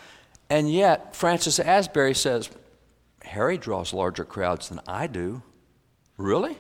And 0.49 0.71
yet, 0.73 1.15
Francis 1.15 1.61
Asbury 1.61 2.15
says, 2.15 2.49
Harry 3.23 3.59
draws 3.59 3.93
larger 3.93 4.25
crowds 4.25 4.71
than 4.71 4.81
I 4.89 5.07
do. 5.07 5.43
Really? 6.17 6.57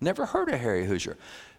Never 0.00 0.26
heard 0.26 0.48
of 0.48 0.60
Harry 0.60 0.86
Hoosier. 0.86 1.16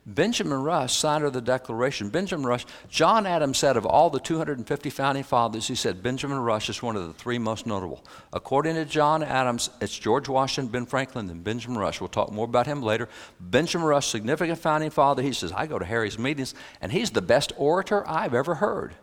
Benjamin 0.08 0.62
Rush, 0.62 0.96
signer 0.96 1.26
of 1.26 1.34
the 1.34 1.42
Declaration, 1.42 2.10
Benjamin 2.10 2.46
Rush, 2.46 2.66
John 2.90 3.26
Adams 3.26 3.58
said 3.58 3.76
of 3.76 3.88
all 3.88 4.12
the 4.12 4.20
250 4.20 4.90
founding 4.92 5.24
fathers, 5.24 5.68
he 5.68 5.74
said 5.74 6.04
Benjamin 6.04 6.38
Rush 6.38 6.70
is 6.70 6.84
one 6.84 6.96
of 6.96 7.08
the 7.08 7.14
three 7.14 7.40
most 7.40 7.66
notable. 7.66 8.06
According 8.32 8.76
to 8.76 8.86
John 8.86 9.24
Adams, 9.24 9.72
it's 9.82 9.98
George 9.98 10.30
Washington, 10.30 10.72
Ben 10.72 10.86
Franklin, 10.86 11.28
and 11.32 11.44
Benjamin 11.44 11.80
Rush. 11.80 12.00
We'll 12.00 12.10
talk 12.10 12.32
more 12.32 12.46
about 12.46 12.68
him 12.68 12.84
later. 12.84 13.10
Benjamin 13.40 13.88
Rush, 13.88 14.06
significant 14.08 14.60
founding 14.60 14.92
father, 14.92 15.24
he 15.24 15.34
says, 15.34 15.52
I 15.52 15.66
go 15.66 15.80
to 15.80 15.86
Harry's 15.86 16.20
meetings, 16.20 16.54
and 16.82 16.92
he's 16.92 17.10
the 17.10 17.24
best 17.24 17.52
orator 17.58 18.08
I've 18.08 18.36
ever 18.36 18.56
heard. 18.56 18.94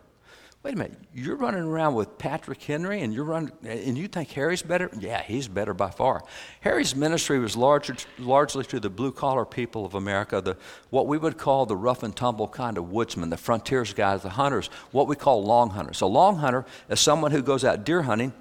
Wait 0.63 0.75
a 0.75 0.77
minute, 0.77 0.97
you're 1.13 1.35
running 1.35 1.63
around 1.63 1.93
with 1.93 2.17
Patrick 2.17 2.63
Henry 2.63 3.01
and 3.01 3.13
you're 3.13 3.25
running, 3.25 3.51
and 3.65 3.97
you 3.97 4.07
think 4.07 4.31
Harry's 4.31 4.61
better? 4.61 4.89
Yeah, 4.97 5.21
he's 5.21 5.49
better 5.49 5.73
by 5.73 5.89
far. 5.89 6.23
Harry's 6.61 6.95
ministry 6.95 7.37
was 7.37 7.57
larger, 7.57 7.97
largely 8.17 8.63
to 8.63 8.79
the 8.79 8.89
blue 8.89 9.11
collar 9.11 9.43
people 9.43 9.85
of 9.85 9.93
America, 9.93 10.39
the, 10.39 10.55
what 10.89 11.05
we 11.05 11.17
would 11.17 11.37
call 11.37 11.65
the 11.65 11.75
rough 11.75 12.01
and 12.01 12.15
tumble 12.15 12.47
kind 12.47 12.77
of 12.77 12.89
woodsmen, 12.89 13.29
the 13.29 13.35
frontiers 13.35 13.93
guys, 13.93 14.21
the 14.21 14.29
hunters, 14.29 14.67
what 14.91 15.05
we 15.05 15.17
call 15.17 15.43
long 15.43 15.71
hunters. 15.71 15.99
A 15.99 16.05
long 16.05 16.37
hunter 16.37 16.63
is 16.87 17.01
someone 17.01 17.31
who 17.31 17.41
goes 17.41 17.65
out 17.65 17.83
deer 17.83 18.03
hunting 18.03 18.31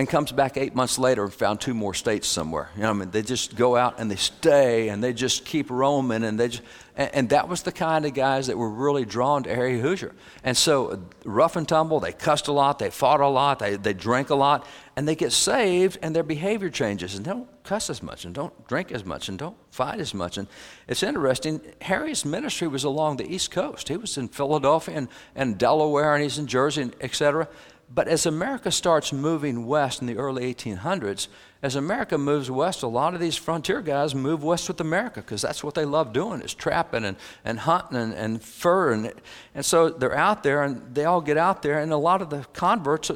and 0.00 0.08
comes 0.08 0.32
back 0.32 0.56
eight 0.56 0.74
months 0.74 0.98
later 0.98 1.24
and 1.24 1.34
found 1.34 1.60
two 1.60 1.74
more 1.74 1.92
states 1.92 2.26
somewhere. 2.26 2.70
You 2.74 2.84
know, 2.84 2.88
I 2.88 2.92
mean, 2.94 3.10
they 3.10 3.20
just 3.20 3.54
go 3.54 3.76
out 3.76 4.00
and 4.00 4.10
they 4.10 4.16
stay 4.16 4.88
and 4.88 5.04
they 5.04 5.12
just 5.12 5.44
keep 5.44 5.68
roaming 5.68 6.24
and 6.24 6.40
they 6.40 6.48
just, 6.48 6.62
and, 6.96 7.14
and, 7.14 7.28
that 7.28 7.50
was 7.50 7.64
the 7.64 7.70
kind 7.70 8.06
of 8.06 8.14
guys 8.14 8.46
that 8.46 8.56
were 8.56 8.70
really 8.70 9.04
drawn 9.04 9.42
to 9.42 9.54
Harry 9.54 9.78
Hoosier. 9.78 10.14
And 10.42 10.56
so, 10.56 10.88
uh, 10.88 10.96
rough 11.26 11.56
and 11.56 11.68
tumble, 11.68 12.00
they 12.00 12.12
cussed 12.12 12.48
a 12.48 12.52
lot, 12.52 12.78
they 12.78 12.88
fought 12.88 13.20
a 13.20 13.28
lot, 13.28 13.58
they, 13.58 13.76
they 13.76 13.92
drank 13.92 14.30
a 14.30 14.34
lot, 14.34 14.66
and 14.96 15.06
they 15.06 15.14
get 15.14 15.32
saved 15.32 15.98
and 16.00 16.16
their 16.16 16.22
behavior 16.22 16.70
changes 16.70 17.14
and 17.14 17.26
they 17.26 17.30
don't 17.32 17.62
cuss 17.62 17.90
as 17.90 18.02
much 18.02 18.24
and 18.24 18.34
don't 18.34 18.66
drink 18.68 18.92
as 18.92 19.04
much 19.04 19.28
and 19.28 19.38
don't 19.38 19.56
fight 19.70 20.00
as 20.00 20.14
much. 20.14 20.38
And 20.38 20.48
it's 20.88 21.02
interesting, 21.02 21.60
Harry's 21.82 22.24
ministry 22.24 22.68
was 22.68 22.84
along 22.84 23.18
the 23.18 23.30
East 23.30 23.50
Coast. 23.50 23.88
He 23.88 23.98
was 23.98 24.16
in 24.16 24.28
Philadelphia 24.28 24.96
and, 24.96 25.08
and 25.34 25.58
Delaware 25.58 26.14
and 26.14 26.22
he's 26.22 26.38
in 26.38 26.46
Jersey, 26.46 26.80
and 26.80 26.96
et 27.02 27.14
cetera. 27.14 27.48
But 27.92 28.06
as 28.06 28.24
America 28.24 28.70
starts 28.70 29.12
moving 29.12 29.66
west 29.66 30.00
in 30.00 30.06
the 30.06 30.16
early 30.16 30.54
1800s, 30.54 31.26
as 31.60 31.74
America 31.74 32.16
moves 32.16 32.48
west, 32.48 32.84
a 32.84 32.86
lot 32.86 33.14
of 33.14 33.20
these 33.20 33.36
frontier 33.36 33.82
guys 33.82 34.14
move 34.14 34.44
west 34.44 34.68
with 34.68 34.80
America 34.80 35.20
because 35.20 35.42
that's 35.42 35.64
what 35.64 35.74
they 35.74 35.84
love 35.84 36.12
doing 36.12 36.40
is 36.40 36.54
trapping 36.54 37.04
and, 37.04 37.16
and 37.44 37.58
hunting 37.58 37.98
and, 37.98 38.14
and 38.14 38.42
fur. 38.42 38.92
And, 38.92 39.12
and 39.56 39.64
so 39.64 39.88
they're 39.88 40.16
out 40.16 40.44
there 40.44 40.62
and 40.62 40.94
they 40.94 41.04
all 41.04 41.20
get 41.20 41.36
out 41.36 41.62
there. 41.62 41.80
And 41.80 41.92
a 41.92 41.96
lot 41.96 42.22
of 42.22 42.30
the 42.30 42.46
converts 42.52 43.10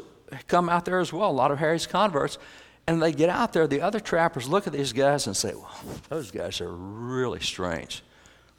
come 0.48 0.68
out 0.68 0.84
there 0.84 0.98
as 0.98 1.12
well, 1.12 1.30
a 1.30 1.32
lot 1.32 1.52
of 1.52 1.58
Harry's 1.60 1.86
converts. 1.86 2.38
And 2.86 3.00
they 3.00 3.12
get 3.12 3.30
out 3.30 3.52
there, 3.52 3.66
the 3.68 3.80
other 3.80 4.00
trappers 4.00 4.48
look 4.48 4.66
at 4.66 4.72
these 4.72 4.92
guys 4.92 5.26
and 5.28 5.36
say, 5.36 5.54
well, 5.54 5.74
those 6.08 6.32
guys 6.32 6.60
are 6.60 6.72
really 6.72 7.40
strange. 7.40 8.02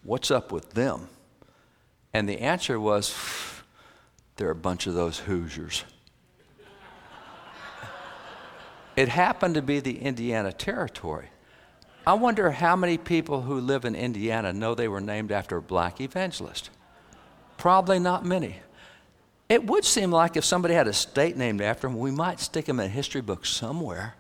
What's 0.04 0.32
up 0.32 0.52
with 0.52 0.74
them? 0.74 1.10
And 2.14 2.28
the 2.28 2.40
answer 2.40 2.80
was, 2.80 3.14
they're 4.38 4.50
a 4.50 4.56
bunch 4.56 4.88
of 4.88 4.94
those 4.94 5.20
Hoosiers. 5.20 5.84
It 8.96 9.10
happened 9.10 9.56
to 9.56 9.62
be 9.62 9.80
the 9.80 10.00
Indiana 10.00 10.54
Territory. 10.54 11.28
I 12.08 12.14
wonder 12.14 12.52
how 12.52 12.76
many 12.76 12.98
people 12.98 13.42
who 13.42 13.60
live 13.60 13.84
in 13.84 13.96
Indiana 13.96 14.54
know 14.54 14.76
they 14.76 14.88
were 14.88 15.02
named 15.02 15.32
after 15.32 15.58
a 15.58 15.62
black 15.62 16.00
evangelist. 16.00 16.70
Probably 17.58 18.00
not 18.00 18.26
many. 18.26 18.58
It 19.50 19.66
would 19.66 19.86
seem 19.86 20.12
like 20.12 20.38
if 20.38 20.46
somebody 20.46 20.74
had 20.74 20.88
a 20.88 20.94
state 20.94 21.36
named 21.36 21.62
after 21.62 21.88
him, 21.88 21.98
we 21.98 22.12
might 22.12 22.40
stick 22.40 22.68
him 22.68 22.80
in 22.80 22.88
a 22.88 22.90
history 22.90 23.22
book 23.22 23.46
somewhere. 23.46 24.16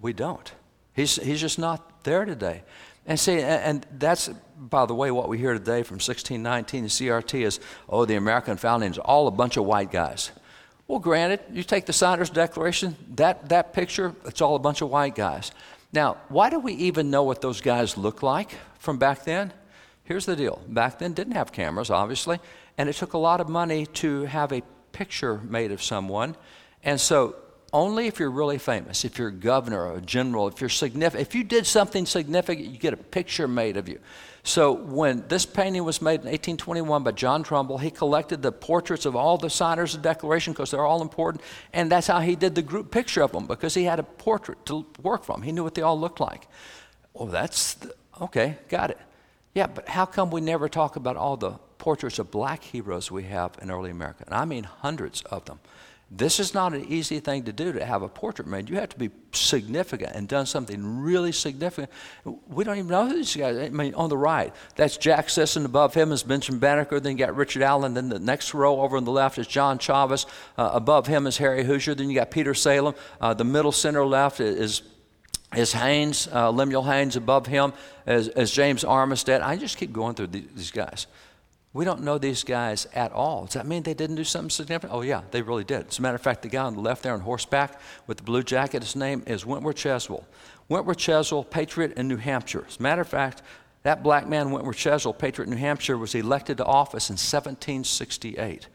We 0.00 0.12
don't. 0.12 0.52
He's, 0.94 1.16
he's 1.16 1.40
just 1.40 1.58
not 1.58 2.04
there 2.04 2.24
today. 2.24 2.62
And 3.06 3.18
see, 3.18 3.40
and 3.40 3.84
that's, 3.98 4.28
by 4.56 4.86
the 4.86 4.94
way, 4.94 5.10
what 5.10 5.28
we 5.28 5.38
hear 5.38 5.54
today 5.54 5.82
from 5.82 5.96
1619 5.96 6.84
CRT 6.84 7.44
is, 7.44 7.60
oh, 7.88 8.04
the 8.04 8.14
American 8.14 8.56
founding 8.56 8.90
is 8.90 8.98
all 8.98 9.26
a 9.26 9.32
bunch 9.32 9.56
of 9.56 9.64
white 9.64 9.90
guys. 9.90 10.30
Well, 10.92 11.00
granted, 11.00 11.40
you 11.50 11.62
take 11.62 11.86
the 11.86 11.94
Signers 11.94 12.28
Declaration, 12.28 12.94
that, 13.14 13.48
that 13.48 13.72
picture, 13.72 14.14
it's 14.26 14.42
all 14.42 14.56
a 14.56 14.58
bunch 14.58 14.82
of 14.82 14.90
white 14.90 15.14
guys. 15.14 15.50
Now, 15.90 16.18
why 16.28 16.50
do 16.50 16.58
we 16.58 16.74
even 16.74 17.08
know 17.08 17.22
what 17.22 17.40
those 17.40 17.62
guys 17.62 17.96
look 17.96 18.22
like 18.22 18.50
from 18.78 18.98
back 18.98 19.24
then? 19.24 19.54
Here's 20.04 20.26
the 20.26 20.36
deal 20.36 20.60
back 20.68 20.98
then, 20.98 21.14
didn't 21.14 21.32
have 21.32 21.50
cameras, 21.50 21.88
obviously, 21.88 22.40
and 22.76 22.90
it 22.90 22.96
took 22.96 23.14
a 23.14 23.18
lot 23.18 23.40
of 23.40 23.48
money 23.48 23.86
to 23.86 24.24
have 24.24 24.52
a 24.52 24.60
picture 24.92 25.38
made 25.38 25.72
of 25.72 25.82
someone. 25.82 26.36
And 26.84 27.00
so, 27.00 27.36
only 27.72 28.06
if 28.06 28.18
you're 28.18 28.30
really 28.30 28.58
famous, 28.58 29.04
if 29.04 29.18
you're 29.18 29.28
a 29.28 29.32
governor 29.32 29.86
or 29.86 29.96
a 29.96 30.00
general, 30.00 30.46
if 30.46 30.60
you're 30.60 30.68
significant, 30.70 31.26
if 31.26 31.34
you 31.34 31.42
did 31.42 31.66
something 31.66 32.04
significant, 32.04 32.68
you 32.68 32.78
get 32.78 32.92
a 32.92 32.98
picture 32.98 33.48
made 33.48 33.76
of 33.76 33.88
you. 33.88 33.98
So 34.44 34.72
when 34.72 35.24
this 35.28 35.46
painting 35.46 35.84
was 35.84 36.02
made 36.02 36.20
in 36.20 36.26
1821 36.26 37.02
by 37.04 37.12
John 37.12 37.44
Trumbull, 37.44 37.78
he 37.78 37.90
collected 37.90 38.42
the 38.42 38.50
portraits 38.50 39.06
of 39.06 39.14
all 39.14 39.38
the 39.38 39.48
signers 39.48 39.94
of 39.94 40.02
the 40.02 40.08
Declaration 40.08 40.52
because 40.52 40.72
they're 40.72 40.84
all 40.84 41.00
important, 41.00 41.42
and 41.72 41.90
that's 41.90 42.08
how 42.08 42.20
he 42.20 42.34
did 42.34 42.54
the 42.54 42.62
group 42.62 42.90
picture 42.90 43.22
of 43.22 43.32
them 43.32 43.46
because 43.46 43.74
he 43.74 43.84
had 43.84 44.00
a 44.00 44.02
portrait 44.02 44.66
to 44.66 44.84
work 45.00 45.24
from. 45.24 45.42
He 45.42 45.52
knew 45.52 45.62
what 45.62 45.74
they 45.74 45.82
all 45.82 45.98
looked 45.98 46.20
like. 46.20 46.48
Well, 47.14 47.28
that's 47.28 47.74
the, 47.74 47.94
okay, 48.20 48.58
got 48.68 48.90
it. 48.90 48.98
Yeah, 49.54 49.68
but 49.68 49.88
how 49.88 50.06
come 50.06 50.30
we 50.30 50.40
never 50.40 50.68
talk 50.68 50.96
about 50.96 51.16
all 51.16 51.36
the 51.36 51.52
portraits 51.78 52.18
of 52.18 52.30
black 52.30 52.64
heroes 52.64 53.10
we 53.10 53.24
have 53.24 53.56
in 53.62 53.70
early 53.70 53.90
America? 53.90 54.24
And 54.26 54.34
I 54.34 54.44
mean 54.44 54.64
hundreds 54.64 55.22
of 55.22 55.44
them. 55.44 55.60
This 56.14 56.38
is 56.38 56.52
not 56.52 56.74
an 56.74 56.84
easy 56.92 57.20
thing 57.20 57.44
to 57.44 57.54
do 57.54 57.72
to 57.72 57.82
have 57.82 58.02
a 58.02 58.08
portrait 58.08 58.46
made. 58.46 58.68
You 58.68 58.76
have 58.76 58.90
to 58.90 58.98
be 58.98 59.10
significant 59.32 60.14
and 60.14 60.28
done 60.28 60.44
something 60.44 61.00
really 61.00 61.32
significant. 61.32 61.90
We 62.48 62.64
don't 62.64 62.76
even 62.76 62.90
know 62.90 63.08
who 63.08 63.14
these 63.14 63.34
guys. 63.34 63.56
I 63.56 63.70
mean, 63.70 63.94
on 63.94 64.10
the 64.10 64.18
right, 64.18 64.54
that's 64.76 64.98
Jack 64.98 65.30
Sisson. 65.30 65.64
Above 65.64 65.94
him 65.94 66.12
is 66.12 66.22
Benjamin 66.22 66.60
Banneker. 66.60 67.00
Then 67.00 67.12
you 67.12 67.18
got 67.18 67.34
Richard 67.34 67.62
Allen. 67.62 67.94
Then 67.94 68.10
the 68.10 68.18
next 68.18 68.52
row 68.52 68.82
over 68.82 68.98
on 68.98 69.04
the 69.04 69.10
left 69.10 69.38
is 69.38 69.46
John 69.46 69.78
Chavis. 69.78 70.26
Uh, 70.58 70.72
above 70.74 71.06
him 71.06 71.26
is 71.26 71.38
Harry 71.38 71.64
Hoosier. 71.64 71.94
Then 71.94 72.10
you 72.10 72.14
got 72.14 72.30
Peter 72.30 72.52
Salem. 72.52 72.94
Uh, 73.18 73.32
the 73.32 73.44
middle 73.44 73.72
center 73.72 74.04
left 74.04 74.38
is 74.38 74.82
is 75.56 75.72
Haynes, 75.72 76.28
uh, 76.32 76.50
Lemuel 76.50 76.82
Haynes 76.84 77.16
above 77.16 77.46
him, 77.46 77.74
as, 78.06 78.28
as 78.28 78.50
James 78.50 78.84
Armistead. 78.84 79.42
I 79.42 79.56
just 79.56 79.76
keep 79.76 79.92
going 79.92 80.14
through 80.14 80.28
these, 80.28 80.48
these 80.54 80.70
guys. 80.70 81.06
We 81.74 81.86
don't 81.86 82.02
know 82.02 82.18
these 82.18 82.44
guys 82.44 82.86
at 82.94 83.12
all. 83.12 83.46
Does 83.46 83.54
that 83.54 83.66
mean 83.66 83.82
they 83.82 83.94
didn't 83.94 84.16
do 84.16 84.24
something 84.24 84.50
significant? 84.50 84.92
Oh, 84.92 85.00
yeah, 85.00 85.22
they 85.30 85.40
really 85.40 85.64
did. 85.64 85.88
As 85.88 85.98
a 85.98 86.02
matter 86.02 86.16
of 86.16 86.20
fact, 86.20 86.42
the 86.42 86.48
guy 86.48 86.64
on 86.64 86.74
the 86.74 86.80
left 86.80 87.02
there 87.02 87.14
on 87.14 87.20
horseback 87.20 87.80
with 88.06 88.18
the 88.18 88.22
blue 88.22 88.42
jacket, 88.42 88.82
his 88.82 88.94
name 88.94 89.22
is 89.26 89.46
Wentworth 89.46 89.76
Cheswell. 89.76 90.24
Wentworth 90.68 90.98
Cheswell, 90.98 91.48
patriot 91.48 91.94
in 91.96 92.08
New 92.08 92.18
Hampshire. 92.18 92.64
As 92.68 92.78
a 92.78 92.82
matter 92.82 93.00
of 93.00 93.08
fact, 93.08 93.40
that 93.84 94.02
black 94.02 94.28
man, 94.28 94.50
Wentworth 94.50 94.76
Cheswell, 94.76 95.18
patriot 95.18 95.46
in 95.46 95.54
New 95.54 95.60
Hampshire, 95.60 95.96
was 95.96 96.14
elected 96.14 96.58
to 96.58 96.64
office 96.64 97.08
in 97.08 97.14
1768. 97.14 98.68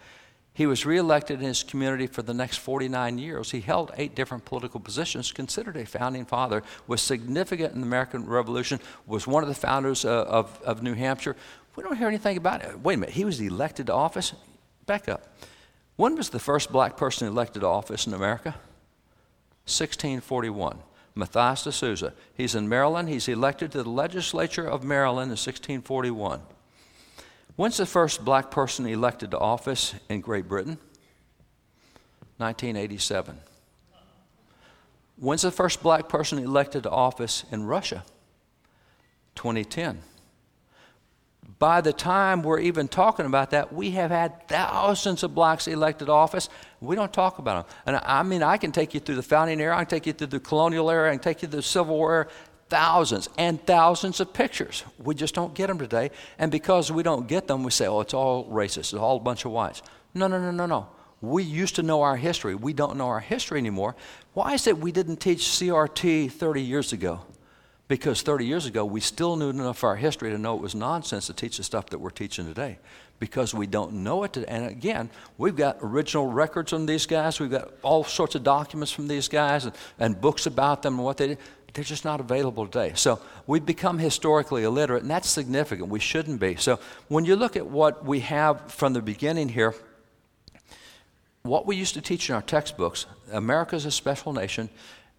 He 0.58 0.66
was 0.66 0.88
reelected 0.88 1.40
in 1.40 1.46
his 1.46 1.62
community 1.62 2.08
for 2.08 2.24
the 2.24 2.34
next 2.34 2.58
49 2.58 3.20
years. 3.20 3.52
He 3.52 3.62
held 3.62 3.92
eight 3.96 4.16
different 4.16 4.44
political 4.44 4.80
positions, 4.80 5.32
considered 5.32 5.78
a 5.78 5.86
founding 5.86 6.26
father, 6.26 6.64
was 6.88 7.00
significant 7.00 7.76
in 7.76 7.82
the 7.82 7.86
American 7.86 8.26
Revolution, 8.26 8.80
was 9.06 9.28
one 9.28 9.44
of 9.44 9.50
the 9.50 9.56
founders 9.56 10.04
uh, 10.04 10.24
of, 10.24 10.60
of 10.64 10.82
New 10.82 10.96
Hampshire. 10.96 11.36
We 11.78 11.84
don't 11.84 11.96
hear 11.96 12.08
anything 12.08 12.38
about 12.38 12.64
it. 12.64 12.80
Wait 12.80 12.96
a 12.96 12.98
minute, 12.98 13.14
he 13.14 13.24
was 13.24 13.40
elected 13.40 13.86
to 13.86 13.94
office? 13.94 14.34
Back 14.88 15.08
up. 15.08 15.38
When 15.96 16.16
was 16.16 16.30
the 16.30 16.40
first 16.40 16.72
black 16.72 16.98
person 16.98 17.28
elected 17.28 17.62
to 17.62 17.68
office 17.68 18.08
in 18.08 18.16
America? 18.16 18.50
1641. 19.66 20.80
Matthias 21.14 21.64
de 21.64 21.72
Souza. 21.72 22.14
He's 22.34 22.56
in 22.56 22.68
Maryland. 22.68 23.10
He's 23.10 23.28
elected 23.28 23.72
to 23.74 23.84
the 23.84 23.90
legislature 23.90 24.68
of 24.68 24.84
Maryland 24.84 25.28
in 25.28 25.38
1641. 25.38 26.42
When's 27.56 27.78
the 27.78 27.86
first 27.86 28.26
black 28.26 28.50
person 28.50 28.88
elected 28.88 29.32
to 29.32 29.38
office 29.38 29.94
in 30.10 30.22
Great 30.22 30.48
Britain? 30.48 30.80
1987. 32.38 33.38
When's 35.18 35.44
the 35.44 35.52
first 35.52 35.84
black 35.84 36.10
person 36.10 36.40
elected 36.40 36.84
to 36.84 36.90
office 36.90 37.44
in 37.52 37.66
Russia? 37.66 38.04
2010 39.36 40.02
by 41.60 41.82
the 41.82 41.94
time 41.94 42.44
we're 42.44 42.60
even 42.60 42.88
talking 42.88 43.26
about 43.26 43.52
that, 43.52 43.74
we 43.74 43.92
have 43.92 44.12
had 44.12 44.48
thousands 44.48 45.24
of 45.24 45.34
blacks 45.34 45.68
elected 45.68 46.08
office. 46.08 46.50
We 46.82 46.96
don't 46.96 47.12
talk 47.12 47.40
about 47.40 47.68
them. 47.68 47.76
And 47.88 48.04
I 48.06 48.22
mean, 48.24 48.44
I 48.44 48.58
can 48.58 48.72
take 48.72 48.94
you 48.94 49.00
through 49.00 49.16
the 49.16 49.24
founding 49.24 49.60
era, 49.60 49.76
I 49.76 49.86
can 49.86 49.90
take 49.90 50.06
you 50.06 50.14
through 50.14 50.28
the 50.28 50.40
colonial 50.40 50.92
era, 50.92 51.10
I 51.10 51.14
can 51.14 51.20
take 51.20 51.42
you 51.42 51.48
through 51.48 51.58
the 51.58 51.64
Civil 51.64 51.98
War 51.98 52.28
thousands 52.70 53.30
and 53.38 53.66
thousands 53.66 54.20
of 54.20 54.34
pictures. 54.34 54.84
We 55.00 55.16
just 55.16 55.34
don't 55.34 55.54
get 55.54 55.68
them 55.68 55.80
today. 55.80 56.12
And 56.38 56.52
because 56.52 56.92
we 56.92 57.02
don't 57.02 57.28
get 57.28 57.48
them, 57.48 57.64
we 57.64 57.72
say, 57.72 57.88
oh, 57.88 58.02
it's 58.02 58.14
all 58.14 58.46
racist, 58.50 58.78
it's 58.78 58.94
all 58.94 59.18
a 59.18 59.22
bunch 59.22 59.46
of 59.46 59.52
whites. 59.52 59.82
No, 60.14 60.28
no, 60.28 60.40
no, 60.40 60.52
no, 60.52 60.66
no. 60.66 60.88
We 61.22 61.44
used 61.44 61.76
to 61.78 61.84
know 61.84 62.04
our 62.04 62.16
history. 62.16 62.54
We 62.54 62.74
don't 62.74 62.98
know 62.98 63.08
our 63.08 63.20
history 63.20 63.58
anymore. 63.58 63.96
Why 64.34 64.54
is 64.54 64.68
it 64.68 64.78
we 64.78 64.92
didn't 64.92 65.18
teach 65.18 65.40
CRT 65.40 66.32
30 66.32 66.62
years 66.62 66.94
ago? 66.94 67.22
Because 67.88 68.22
30 68.22 68.46
years 68.46 68.66
ago, 68.66 68.84
we 68.84 69.00
still 69.00 69.38
knew 69.38 69.50
enough 69.50 69.78
of 69.78 69.84
our 69.86 69.96
history 69.96 70.32
to 70.32 70.38
know 70.38 70.56
it 70.56 70.62
was 70.62 70.76
nonsense 70.76 71.28
to 71.28 71.34
teach 71.34 71.58
the 71.58 71.64
stuff 71.64 71.88
that 71.92 72.00
we're 72.00 72.10
teaching 72.10 72.46
today. 72.46 72.80
Because 73.20 73.54
we 73.54 73.66
don't 73.66 73.94
know 73.94 74.24
it. 74.24 74.36
And 74.38 74.66
again, 74.66 75.10
we've 75.38 75.56
got 75.56 75.78
original 75.82 76.28
records 76.28 76.74
on 76.74 76.86
these 76.86 77.06
guys. 77.06 77.40
We've 77.40 77.50
got 77.50 77.72
all 77.84 78.04
sorts 78.04 78.36
of 78.36 78.44
documents 78.44 78.92
from 78.92 79.08
these 79.08 79.30
guys 79.30 79.66
and, 79.66 79.74
and 80.00 80.20
books 80.20 80.46
about 80.46 80.82
them 80.82 80.96
and 80.96 81.04
what 81.04 81.18
they 81.18 81.28
did. 81.28 81.38
They're 81.74 81.84
just 81.84 82.06
not 82.06 82.20
available 82.20 82.66
today. 82.66 82.94
So 82.96 83.22
we've 83.46 83.66
become 83.66 84.00
historically 84.00 84.64
illiterate, 84.64 85.04
and 85.04 85.12
that's 85.12 85.30
significant. 85.30 85.90
We 85.90 86.00
shouldn't 86.00 86.40
be. 86.40 86.56
So 86.56 86.80
when 87.08 87.24
you 87.24 87.36
look 87.36 87.56
at 87.56 87.68
what 87.68 88.04
we 88.04 88.20
have 88.22 88.72
from 88.72 88.94
the 88.94 89.02
beginning 89.02 89.50
here, 89.50 89.76
what 91.44 91.66
we 91.66 91.76
used 91.76 91.94
to 91.94 92.02
teach 92.02 92.30
in 92.30 92.36
our 92.36 92.42
textbooks, 92.42 93.06
America's 93.32 93.86
a 93.86 93.92
special 93.92 94.34
nation, 94.34 94.70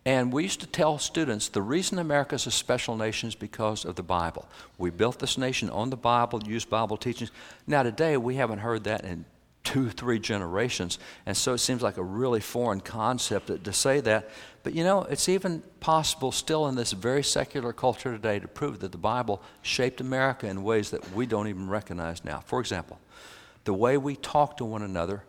and 0.09 0.33
we 0.33 0.43
used 0.43 0.61
to 0.61 0.67
tell 0.67 0.97
students 0.99 1.51
the 1.51 1.61
reason 1.61 1.99
America 1.99 2.35
is 2.35 2.47
a 2.47 2.51
special 2.51 2.97
nation 2.97 3.29
is 3.29 3.35
because 3.35 3.85
of 3.85 3.97
the 3.97 4.03
Bible. 4.03 4.49
We 4.79 4.89
built 4.89 5.19
this 5.19 5.37
nation 5.37 5.69
on 5.69 5.91
the 5.91 5.99
Bible, 5.99 6.43
used 6.45 6.71
Bible 6.71 6.97
teachings. 6.97 7.31
Now, 7.67 7.83
today, 7.83 8.17
we 8.17 8.37
haven't 8.37 8.61
heard 8.61 8.85
that 8.85 9.05
in 9.05 9.27
two, 9.65 9.91
three 9.91 10.19
generations. 10.19 10.99
And 11.27 11.37
so 11.37 11.53
it 11.53 11.59
seems 11.59 11.83
like 11.83 11.99
a 11.99 12.03
really 12.03 12.41
foreign 12.41 12.81
concept 12.81 13.49
to, 13.49 13.59
to 13.59 13.73
say 13.75 14.01
that. 14.01 14.31
But 14.63 14.73
you 14.73 14.83
know, 14.83 15.03
it's 15.03 15.29
even 15.29 15.63
possible 15.81 16.33
still 16.33 16.69
in 16.69 16.75
this 16.75 16.93
very 16.93 17.23
secular 17.23 17.75
culture 17.75 18.11
today 18.11 18.39
to 18.39 18.49
prove 18.49 18.79
that 18.79 18.93
the 18.93 18.97
Bible 18.97 19.43
shaped 19.61 20.01
America 20.01 20.47
in 20.47 20.63
ways 20.63 20.89
that 20.89 21.13
we 21.13 21.27
don't 21.27 21.49
even 21.49 21.69
recognize 21.69 22.25
now. 22.25 22.41
For 22.47 22.61
example, 22.61 22.99
the 23.65 23.75
way 23.75 23.99
we 23.99 24.17
talk 24.17 24.57
to 24.57 24.65
one 24.65 24.81
another 24.81 25.23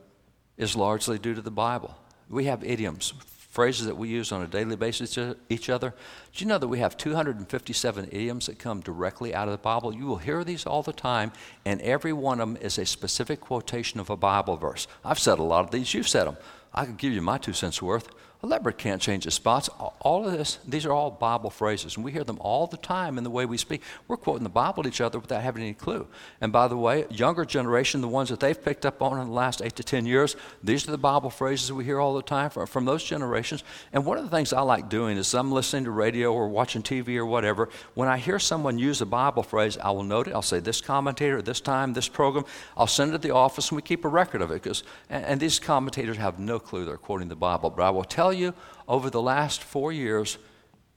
is 0.56 0.78
largely 0.78 1.20
due 1.20 1.36
to 1.36 1.42
the 1.42 1.52
Bible. 1.52 2.00
We 2.30 2.46
have 2.46 2.64
idioms, 2.64 3.12
phrases 3.60 3.88
that 3.88 3.98
we 3.98 4.08
use 4.08 4.32
on 4.32 4.42
a 4.42 4.48
daily 4.48 4.78
basis 4.78 5.16
to 5.16 5.36
each 5.50 5.70
other. 5.70 5.94
Do 6.34 6.46
you 6.46 6.48
know 6.48 6.58
that 6.58 6.70
we 6.70 6.80
have 6.80 6.96
257 6.96 8.06
idioms 8.06 8.46
that 8.46 8.58
come 8.58 8.80
directly 8.80 9.36
out 9.36 9.50
of 9.50 9.52
the 9.52 9.58
Bible? 9.58 9.94
You 9.94 10.06
will 10.06 10.16
hear 10.16 10.46
these 10.46 10.66
all 10.66 10.82
the 10.82 10.94
time, 10.94 11.34
and 11.66 11.82
every 11.82 12.14
one 12.14 12.40
of 12.40 12.48
them 12.48 12.58
is 12.62 12.78
a 12.78 12.86
specific 12.86 13.42
quotation 13.42 14.00
of 14.00 14.10
a 14.10 14.16
Bible 14.16 14.56
verse. 14.56 14.88
I've 15.04 15.20
said 15.20 15.40
a 15.40 15.44
lot 15.44 15.66
of 15.66 15.72
these, 15.72 15.94
you've 15.94 16.08
said 16.08 16.24
them. 16.24 16.38
I 16.74 16.86
can 16.86 16.96
give 16.96 17.12
you 17.12 17.22
my 17.22 17.38
two 17.38 17.52
cents 17.52 17.82
worth. 17.82 18.08
A 18.42 18.48
leopard 18.48 18.78
can't 18.78 19.02
change 19.02 19.26
its 19.28 19.36
spots. 19.36 19.68
All 20.00 20.26
of 20.26 20.32
this, 20.32 20.60
these 20.66 20.86
are 20.86 20.94
all 20.94 21.12
Bible 21.12 21.50
phrases, 21.50 21.98
and 21.98 22.06
we 22.06 22.14
hear 22.14 22.24
them 22.24 22.38
all 22.40 22.68
the 22.68 22.78
time 22.78 23.18
in 23.18 23.26
the 23.26 23.30
way 23.30 23.46
we 23.46 23.58
speak. 23.58 23.82
We're 24.08 24.16
quoting 24.16 24.44
the 24.44 24.50
Bible 24.50 24.84
to 24.84 24.88
each 24.88 25.02
other 25.02 25.20
without 25.20 25.42
having 25.42 25.62
any 25.62 25.74
clue. 25.74 26.08
And 26.40 26.54
by 26.54 26.70
the 26.70 26.78
way, 26.78 27.06
younger 27.10 27.44
generation, 27.44 28.00
the 28.00 28.08
ones 28.08 28.30
that 28.30 28.40
they've 28.40 28.64
picked 28.64 28.86
up 28.86 29.02
on 29.02 29.20
in 29.20 29.28
the 29.28 29.34
last 29.34 29.62
eight 29.62 29.76
to 29.76 29.84
ten 29.84 30.06
years, 30.06 30.38
these 30.64 30.88
are 30.88 30.92
the 30.92 30.98
Bible 30.98 31.30
phrases 31.30 31.74
we 31.74 31.84
hear 31.84 32.00
all 32.00 32.14
the 32.14 32.22
time 32.22 32.50
from, 32.50 32.66
from 32.66 32.86
those 32.86 33.04
generations. 33.04 33.66
And 33.92 34.06
one 34.06 34.18
of 34.18 34.24
the 34.24 34.30
things 34.30 34.54
I 34.54 34.62
like 34.62 34.88
doing 34.88 35.18
is 35.18 35.34
I'm 35.34 35.52
listening 35.52 35.84
to 35.84 35.92
radio 35.92 36.34
or 36.34 36.48
watching 36.48 36.82
TV 36.82 37.18
or 37.18 37.26
whatever. 37.26 37.68
When 37.94 38.08
I 38.08 38.18
hear 38.18 38.40
someone 38.40 38.80
use 38.80 39.02
a 39.02 39.06
Bible 39.06 39.44
phrase, 39.44 39.78
I 39.78 39.92
will 39.92 40.04
note 40.04 40.30
it. 40.30 40.34
I'll 40.34 40.42
say 40.42 40.62
this 40.62 40.80
commentator, 40.80 41.42
this 41.42 41.60
time, 41.60 41.92
this 41.92 42.08
program. 42.08 42.46
I'll 42.78 42.88
send 42.88 43.10
it 43.10 43.22
to 43.22 43.28
the 43.28 43.36
office, 43.36 43.70
and 43.70 43.76
we 43.76 43.82
keep 43.82 44.06
a 44.06 44.10
record 44.10 44.42
of 44.42 44.52
it. 44.52 44.64
Because 44.64 44.84
and, 45.10 45.26
and 45.26 45.40
these 45.42 45.60
commentators 45.60 46.16
have 46.16 46.40
no 46.40 46.58
clue 46.58 46.86
they're 46.86 46.96
quoting 46.96 47.28
the 47.28 47.36
Bible. 47.36 47.70
But 47.70 47.84
I 47.84 47.90
will 47.90 48.06
tell 48.06 48.29
tell 48.30 48.40
you, 48.40 48.54
over 48.88 49.10
the 49.10 49.22
last 49.22 49.64
four 49.64 49.92
years, 49.92 50.38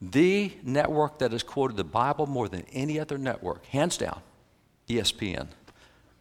the 0.01 0.51
network 0.63 1.19
that 1.19 1.31
has 1.31 1.43
quoted 1.43 1.77
the 1.77 1.83
Bible 1.83 2.27
more 2.27 2.47
than 2.47 2.63
any 2.73 2.99
other 2.99 3.17
network, 3.17 3.65
hands 3.67 3.97
down, 3.97 4.21
ESPN. 4.87 5.47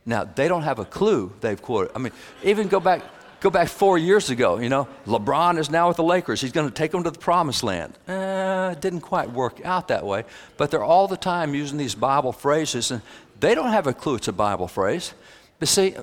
Now, 0.06 0.24
they 0.24 0.48
don't 0.48 0.62
have 0.62 0.78
a 0.78 0.84
clue 0.84 1.32
they've 1.40 1.60
quoted. 1.60 1.92
I 1.94 1.98
mean, 1.98 2.12
even 2.42 2.68
go 2.68 2.80
back, 2.80 3.02
go 3.40 3.50
back 3.50 3.68
four 3.68 3.98
years 3.98 4.30
ago, 4.30 4.58
you 4.58 4.68
know, 4.68 4.88
LeBron 5.06 5.58
is 5.58 5.70
now 5.70 5.88
with 5.88 5.96
the 5.96 6.02
Lakers. 6.02 6.40
He's 6.40 6.52
going 6.52 6.68
to 6.68 6.74
take 6.74 6.92
them 6.92 7.04
to 7.04 7.10
the 7.10 7.18
promised 7.18 7.62
land. 7.62 7.92
Eh, 8.08 8.70
it 8.70 8.80
didn't 8.80 9.02
quite 9.02 9.30
work 9.30 9.64
out 9.64 9.88
that 9.88 10.04
way. 10.04 10.24
But 10.56 10.70
they're 10.70 10.84
all 10.84 11.08
the 11.08 11.16
time 11.16 11.54
using 11.54 11.78
these 11.78 11.94
Bible 11.94 12.32
phrases, 12.32 12.90
and 12.90 13.02
they 13.38 13.54
don't 13.54 13.70
have 13.70 13.86
a 13.86 13.92
clue 13.92 14.16
it's 14.16 14.28
a 14.28 14.32
Bible 14.32 14.68
phrase. 14.68 15.12
But 15.58 15.68
see, 15.68 15.94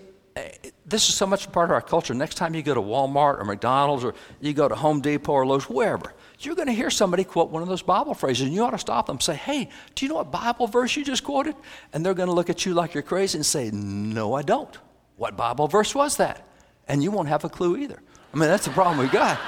this 0.86 1.10
is 1.10 1.16
so 1.16 1.26
much 1.26 1.52
part 1.52 1.70
of 1.70 1.74
our 1.74 1.82
culture. 1.82 2.14
Next 2.14 2.36
time 2.36 2.56
you 2.56 2.64
go 2.64 2.74
to 2.74 2.82
Walmart 2.82 3.40
or 3.40 3.46
McDonald's 3.46 4.04
or 4.04 4.14
you 4.40 4.54
go 4.54 4.68
to 4.68 4.76
Home 4.76 5.02
Depot 5.02 5.34
or 5.34 5.46
Lowe's, 5.46 5.70
wherever, 5.70 6.14
you're 6.40 6.56
going 6.56 6.68
to 6.68 6.74
hear 6.74 6.90
somebody 6.90 7.24
quote 7.24 7.50
one 7.50 7.62
of 7.62 7.68
those 7.68 7.82
Bible 7.82 8.14
phrases, 8.14 8.46
and 8.46 8.54
you 8.54 8.64
ought 8.64 8.72
to 8.72 8.78
stop 8.78 9.08
them 9.08 9.16
and 9.16 9.24
say, 9.24 9.36
Hey, 9.36 9.70
do 9.96 10.06
you 10.06 10.10
know 10.10 10.16
what 10.16 10.32
Bible 10.32 10.68
verse 10.68 10.96
you 10.96 11.04
just 11.04 11.24
quoted? 11.24 11.56
And 11.94 12.06
they're 12.06 12.14
going 12.14 12.30
to 12.30 12.36
look 12.36 12.50
at 12.50 12.66
you 12.66 12.74
like 12.74 12.94
you're 12.94 13.04
crazy 13.04 13.38
and 13.38 13.46
say, 13.46 13.72
No, 13.72 14.34
I 14.34 14.42
don't. 14.42 14.78
What 15.18 15.36
Bible 15.36 15.68
verse 15.68 15.94
was 15.94 16.18
that? 16.18 16.46
And 16.88 17.04
you 17.04 17.12
won't 17.12 17.28
have 17.28 17.44
a 17.44 17.50
clue 17.50 17.78
either. 17.78 18.02
I 18.34 18.38
mean, 18.38 18.50
that's 18.50 18.66
the 18.66 18.72
problem 18.72 18.98
we've 19.00 19.12
got. 19.12 19.40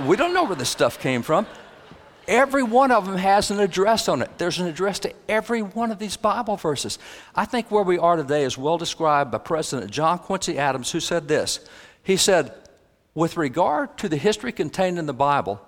We 0.00 0.16
don't 0.16 0.34
know 0.34 0.44
where 0.44 0.56
this 0.56 0.68
stuff 0.68 0.98
came 0.98 1.22
from. 1.22 1.46
Every 2.28 2.62
one 2.62 2.90
of 2.90 3.06
them 3.06 3.16
has 3.16 3.50
an 3.50 3.60
address 3.60 4.08
on 4.08 4.20
it. 4.20 4.30
There's 4.38 4.58
an 4.58 4.66
address 4.66 4.98
to 5.00 5.12
every 5.28 5.62
one 5.62 5.92
of 5.92 5.98
these 5.98 6.16
Bible 6.16 6.56
verses. 6.56 6.98
I 7.34 7.44
think 7.44 7.70
where 7.70 7.84
we 7.84 7.98
are 7.98 8.16
today 8.16 8.42
is 8.42 8.58
well 8.58 8.78
described 8.78 9.30
by 9.30 9.38
President 9.38 9.90
John 9.90 10.18
Quincy 10.18 10.58
Adams, 10.58 10.90
who 10.90 10.98
said 10.98 11.28
this. 11.28 11.60
He 12.02 12.16
said, 12.16 12.52
With 13.14 13.36
regard 13.36 13.96
to 13.98 14.08
the 14.08 14.16
history 14.16 14.50
contained 14.50 14.98
in 14.98 15.06
the 15.06 15.14
Bible, 15.14 15.60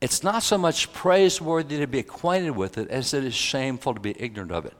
it's 0.00 0.22
not 0.22 0.42
so 0.42 0.56
much 0.56 0.92
praiseworthy 0.92 1.78
to 1.78 1.86
be 1.86 1.98
acquainted 1.98 2.50
with 2.50 2.78
it 2.78 2.88
as 2.90 3.12
it 3.12 3.24
is 3.24 3.34
shameful 3.34 3.94
to 3.94 4.00
be 4.00 4.14
ignorant 4.16 4.52
of 4.52 4.66
it. 4.66 4.74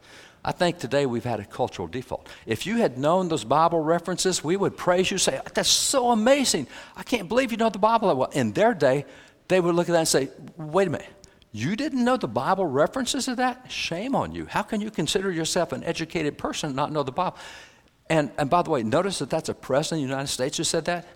I 0.45 0.53
think 0.53 0.79
today 0.79 1.07
we've 1.07 1.25
had 1.25 1.41
a 1.41 1.45
cultural 1.45 1.89
default. 1.89 2.29
If 2.47 2.67
you 2.67 2.77
had 2.77 2.99
known 2.99 3.29
those 3.29 3.45
Bible 3.45 3.81
references, 3.81 4.45
we 4.45 4.57
would 4.57 4.77
praise 4.77 5.11
you, 5.11 5.19
say, 5.19 5.41
That's 5.55 5.69
so 5.69 6.11
amazing. 6.11 6.69
I 6.97 7.03
can't 7.03 7.29
believe 7.29 7.51
you 7.51 7.57
know 7.57 7.71
the 7.71 7.79
Bible 7.79 8.09
that 8.09 8.17
well. 8.17 8.31
In 8.31 8.53
their 8.53 8.75
day, 8.75 9.07
they 9.49 9.59
would 9.59 9.75
look 9.75 9.89
at 9.89 9.93
that 9.93 9.99
and 9.99 10.09
say, 10.09 10.29
Wait 10.57 10.87
a 10.87 10.91
minute. 10.91 11.09
You 11.57 11.77
didn't 11.77 12.05
know 12.05 12.17
the 12.17 12.27
Bible 12.27 12.67
references 12.67 13.27
to 13.27 13.37
that? 13.37 13.71
Shame 13.71 14.17
on 14.17 14.35
you. 14.35 14.45
How 14.47 14.63
can 14.63 14.81
you 14.81 14.91
consider 14.91 15.31
yourself 15.31 15.71
an 15.71 15.85
educated 15.85 16.37
person 16.37 16.71
and 16.71 16.77
not 16.77 16.91
know 16.91 17.05
the 17.05 17.13
Bible? 17.13 17.37
And, 18.11 18.33
and 18.37 18.51
by 18.51 18.63
the 18.63 18.71
way, 18.71 18.83
notice 18.83 19.21
that 19.21 19.31
that's 19.31 19.49
a 19.49 19.55
president 19.55 20.03
of 20.03 20.09
the 20.09 20.11
United 20.15 20.33
States 20.33 20.57
who 20.57 20.65
said 20.65 20.87
that. 20.87 21.07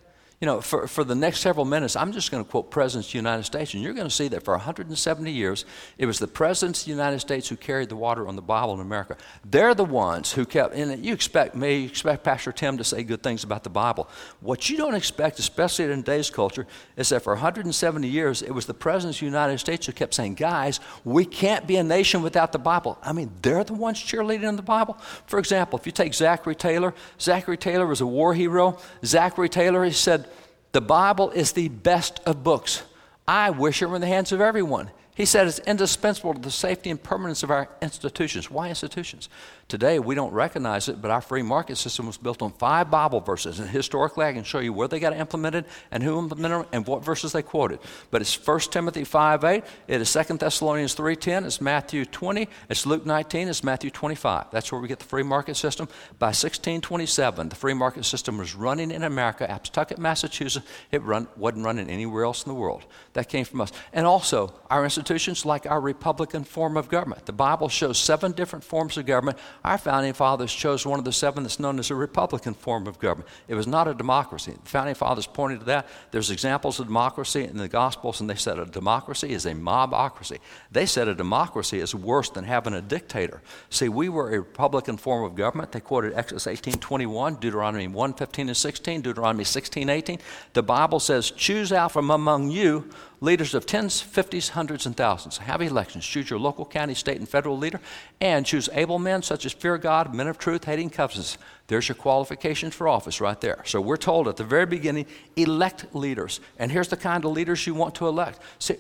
You 0.41 0.47
know, 0.47 0.61
for, 0.61 0.87
for 0.87 1.03
the 1.03 1.17
next 1.17 1.41
several 1.41 1.65
minutes, 1.65 1.97
I'm 1.97 2.13
just 2.13 2.31
going 2.31 2.45
to 2.45 2.49
quote 2.49 2.71
Presidents 2.71 3.09
of 3.09 3.13
the 3.13 3.19
United 3.19 3.43
States, 3.43 3.75
and 3.75 3.83
you're 3.83 3.93
going 3.93 4.07
to 4.07 4.15
see 4.15 4.29
that 4.29 4.45
for 4.45 4.55
170 4.55 5.33
years, 5.33 5.65
it 5.97 6.07
was 6.07 6.21
the 6.21 6.29
Presidents 6.29 6.83
of 6.83 6.85
the 6.85 6.93
United 6.93 7.19
States 7.19 7.49
who 7.49 7.57
carried 7.57 7.89
the 7.89 7.97
water 7.97 8.29
on 8.29 8.37
the 8.37 8.43
Bible 8.43 8.75
in 8.75 8.81
America. 8.81 9.17
They're 9.45 9.75
the 9.75 9.85
ones 9.85 10.33
who 10.33 10.47
kept, 10.47 10.75
and 10.75 11.05
you 11.05 11.13
expect 11.13 11.57
me, 11.57 11.79
you 11.79 11.89
expect 11.89 12.23
Pastor 12.23 12.53
Tim 12.53 12.79
to 12.79 12.85
say 12.85 13.03
good 13.03 13.21
things 13.21 13.43
about 13.43 13.65
the 13.65 13.71
Bible. 13.71 14.09
What 14.41 14.71
you 14.71 14.77
don't 14.77 14.95
expect, 14.95 15.41
especially 15.41 15.87
in 15.87 16.05
today's 16.05 16.31
culture, 16.31 16.69
is 16.97 17.09
that 17.09 17.23
for 17.25 17.33
170 17.33 18.07
years, 18.07 18.41
it 18.43 18.53
was 18.53 18.67
the 18.67 18.75
Presidents 18.75 19.17
of 19.17 19.21
the 19.21 19.27
United 19.27 19.59
States 19.59 19.87
who 19.87 19.93
kept 19.93 20.15
saying, 20.15 20.35
guys, 20.35 20.79
we 21.05 21.25
can't 21.25 21.67
be 21.67 21.79
a 21.79 21.83
nation 21.83 22.23
without 22.23 22.53
the 22.53 22.61
Bible. 22.61 22.97
I 23.03 23.13
mean, 23.13 23.33
they're 23.43 23.65
the 23.65 23.75
ones 23.75 23.99
cheerleading 23.99 24.49
in 24.49 24.55
the 24.55 24.63
Bible. 24.63 24.95
For 25.27 25.41
example, 25.41 25.81
if 25.81 25.85
you 25.85 25.91
take 25.91 26.15
Zachary 26.15 26.55
Taylor, 26.55 26.95
Zachary 27.21 27.57
Taylor 27.57 27.87
was 27.87 28.01
a 28.01 28.07
war 28.07 28.35
hero. 28.35 28.79
Zachary 29.05 29.49
Taylor, 29.49 29.85
he 29.85 29.91
said, 29.91 30.28
the 30.73 30.81
Bible 30.81 31.31
is 31.31 31.53
the 31.53 31.69
best 31.69 32.21
of 32.27 32.45
books. 32.45 32.83
I 33.27 33.51
wish 33.51 33.83
it 33.83 33.87
were 33.87 33.97
in 33.97 34.01
the 34.01 34.07
hands 34.07 34.33
of 34.33 34.41
everyone. 34.41 34.91
He 35.15 35.25
said 35.25 35.49
it's 35.49 35.59
indispensable 35.61 36.35
to 36.35 36.41
the 36.41 36.51
safety 36.51 36.91
and 36.91 37.03
permanence 37.03 37.43
of 37.43 37.51
our 37.51 37.69
institutions. 37.83 38.51
Why 38.51 38.69
institutions? 38.69 39.29
Today, 39.69 39.99
we 39.99 40.15
don't 40.15 40.33
recognize 40.33 40.89
it, 40.89 41.03
but 41.03 41.11
our 41.11 41.21
free 41.21 41.43
market 41.43 41.77
system 41.77 42.07
was 42.07 42.17
built 42.17 42.41
on 42.41 42.53
five 42.53 42.91
Bible 42.91 43.21
verses. 43.21 43.61
And 43.61 43.69
historically, 43.69 44.25
I 44.25 44.33
can 44.33 44.43
show 44.43 44.61
you 44.61 44.73
where 44.73 44.89
they 44.89 44.99
got 44.99 45.15
implemented 45.15 45.67
and 45.91 46.03
who 46.03 46.19
implemented 46.19 46.61
them 46.61 46.67
and 46.73 46.87
what 46.87 47.05
verses 47.05 47.33
they 47.33 47.43
quoted. 47.43 47.79
But 48.11 48.23
it's 48.23 48.47
1 48.47 48.61
Timothy 48.61 49.05
5 49.05 49.45
8, 49.45 49.65
it 49.87 50.01
is 50.01 50.11
2 50.11 50.39
Thessalonians 50.39 50.95
3 50.95 51.15
10, 51.15 51.45
it's 51.45 51.61
Matthew 51.61 52.07
20, 52.07 52.49
it's 52.71 52.87
Luke 52.87 53.05
19, 53.05 53.49
it's 53.49 53.63
Matthew 53.63 53.91
25. 53.91 54.47
That's 54.51 54.73
where 54.73 54.81
we 54.81 54.89
get 54.89 55.01
the 55.01 55.05
free 55.05 55.23
market 55.23 55.55
system. 55.57 55.87
By 56.19 56.29
1627, 56.29 57.51
the 57.51 57.55
free 57.55 57.75
market 57.75 58.07
system 58.07 58.39
was 58.39 58.55
running 58.55 58.91
in 58.91 59.03
America, 59.03 59.47
Aptucxet, 59.47 59.99
Massachusetts. 59.99 60.65
It 60.91 61.03
run, 61.03 61.29
wasn't 61.37 61.67
running 61.67 61.91
anywhere 61.91 62.25
else 62.25 62.43
in 62.43 62.49
the 62.49 62.59
world. 62.59 62.87
That 63.13 63.29
came 63.29 63.45
from 63.45 63.61
us. 63.61 63.73
And 63.93 64.07
also, 64.07 64.55
our 64.71 64.85
institutions, 64.85 65.45
like 65.45 65.67
our 65.67 65.83
Republican 65.83 66.45
form 66.45 66.79
of 66.79 66.89
government. 66.89 67.27
The 67.27 67.33
Bible 67.35 67.69
shows 67.69 67.99
seven 67.99 68.33
different 68.33 68.65
forms 68.65 68.97
of 68.97 69.05
government. 69.05 69.37
Our 69.65 69.79
founding 69.79 70.13
fathers 70.13 70.53
chose 70.53 70.87
one 70.87 70.99
of 70.99 71.05
the 71.05 71.13
seven 71.13 71.43
that's 71.43 71.59
known 71.59 71.79
as 71.79 71.91
a 71.91 71.95
Republican 71.95 72.55
form 72.55 72.87
of 72.87 72.99
government. 72.99 73.29
It 73.49 73.55
was 73.55 73.67
not 73.67 73.89
a 73.89 73.95
democracy. 73.95 74.55
The 74.63 74.69
founding 74.69 74.95
fathers 74.95 75.27
pointed 75.27 75.61
to 75.61 75.67
that. 75.67 75.89
There's 76.11 76.31
examples 76.31 76.79
of 76.81 76.87
democracy 76.87 77.45
in 77.45 77.57
the 77.57 77.69
Gospels, 77.69 78.21
and 78.21 78.31
they 78.31 78.35
said 78.35 78.59
a 78.59 78.65
democracy 78.65 79.31
is 79.33 79.47
a 79.47 79.53
mobocracy. 79.53 80.39
They 80.71 80.87
said 80.87 81.09
a 81.09 81.15
democracy 81.15 81.81
is 81.81 81.95
worse 81.95 82.31
than 82.31 82.45
having 82.45 82.75
a 82.75 82.81
dictator. 82.81 83.43
See, 83.71 83.89
we 83.89 84.09
were 84.09 84.31
a 84.31 84.39
Republican 84.41 84.97
form 84.97 85.25
of 85.25 85.35
government. 85.35 85.73
They 85.73 85.81
quoted 85.81 86.15
Exodus 86.15 86.47
18:21, 86.47 87.37
Deuteronomy 87.41 87.89
1:15 87.89 88.49
and 88.49 88.57
16, 88.57 89.01
Deuteronomy 89.03 89.45
16:18. 89.45 90.21
The 90.53 90.63
Bible 90.63 91.01
says, 91.01 91.31
"Choose 91.31 91.73
out 91.73 91.93
from 91.93 92.11
among 92.11 92.51
you 92.51 92.89
leaders 93.21 93.55
of 93.55 93.67
tens, 93.67 94.01
fifties, 94.01 94.51
hundreds, 94.51 94.87
and 94.87 94.97
thousands. 94.97 95.39
Have 95.39 95.61
elections. 95.63 96.07
Choose 96.07 96.31
your 96.31 96.39
local, 96.39 96.65
county, 96.65 96.95
state, 96.95 97.19
and 97.19 97.29
federal 97.29 97.59
leader, 97.59 97.81
and 98.21 98.47
choose 98.47 98.69
able 98.73 98.99
men 98.99 99.23
such 99.23 99.45
as 99.45 99.53
fear 99.53 99.79
God, 99.79 100.15
men 100.15 100.29
of 100.29 100.39
truth, 100.39 100.65
hating 100.65 100.91
covetousness. 100.91 101.39
There's 101.67 101.89
your 101.89 101.97
qualifications 101.97 102.75
for 102.75 102.89
office 102.89 103.21
right 103.21 103.41
there. 103.41 103.63
So 103.65 103.81
we're 103.81 103.97
told 103.97 104.29
at 104.29 104.37
the 104.37 104.45
very 104.45 104.67
beginning, 104.67 105.07
elect 105.37 105.95
leaders. 105.95 106.41
And 106.59 106.73
here's 106.73 106.89
the 106.89 106.97
kind 106.97 107.25
of 107.25 107.33
leaders 107.33 107.67
you 107.67 107.75
want 107.75 107.95
to 107.97 108.07
elect. 108.07 108.41
See, 108.59 108.77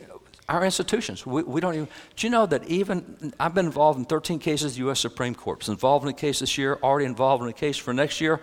our 0.48 0.64
institutions, 0.64 1.26
we, 1.26 1.42
we 1.42 1.60
don't 1.60 1.74
even, 1.74 1.88
do 2.16 2.26
you 2.26 2.30
know 2.30 2.46
that 2.46 2.64
even, 2.66 3.34
I've 3.38 3.54
been 3.54 3.66
involved 3.66 3.98
in 3.98 4.06
13 4.06 4.38
cases, 4.38 4.74
the 4.74 4.78
U.S. 4.80 5.00
Supreme 5.00 5.34
Court, 5.34 5.68
involved 5.68 6.04
in 6.04 6.10
a 6.10 6.14
case 6.14 6.38
this 6.38 6.56
year, 6.56 6.78
already 6.82 7.04
involved 7.04 7.42
in 7.42 7.50
a 7.50 7.52
case 7.52 7.76
for 7.76 7.92
next 7.92 8.20
year. 8.20 8.40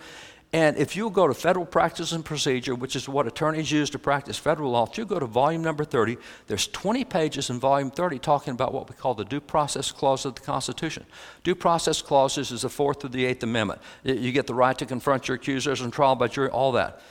And 0.56 0.78
if 0.78 0.96
you 0.96 1.10
go 1.10 1.26
to 1.26 1.34
federal 1.34 1.66
practice 1.66 2.12
and 2.12 2.24
procedure, 2.24 2.74
which 2.74 2.96
is 2.96 3.10
what 3.10 3.26
attorneys 3.26 3.70
use 3.70 3.90
to 3.90 3.98
practice 3.98 4.38
federal 4.38 4.70
law, 4.70 4.86
if 4.90 4.96
you 4.96 5.04
go 5.04 5.18
to 5.18 5.26
volume 5.26 5.60
number 5.60 5.84
30, 5.84 6.16
there's 6.46 6.66
20 6.68 7.04
pages 7.04 7.50
in 7.50 7.60
volume 7.60 7.90
30 7.90 8.18
talking 8.20 8.54
about 8.54 8.72
what 8.72 8.88
we 8.88 8.96
call 8.96 9.12
the 9.12 9.26
due 9.26 9.38
process 9.38 9.92
clause 9.92 10.24
of 10.24 10.34
the 10.34 10.40
Constitution. 10.40 11.04
Due 11.44 11.54
process 11.54 12.00
clauses 12.00 12.52
is 12.52 12.62
the 12.62 12.70
Fourth 12.70 13.02
through 13.02 13.10
the 13.10 13.26
Eighth 13.26 13.42
Amendment. 13.42 13.82
You 14.02 14.32
get 14.32 14.46
the 14.46 14.54
right 14.54 14.78
to 14.78 14.86
confront 14.86 15.28
your 15.28 15.34
accusers 15.34 15.82
and 15.82 15.92
trial 15.92 16.14
by 16.14 16.28
jury, 16.28 16.48
all 16.48 16.72
that. 16.72 17.02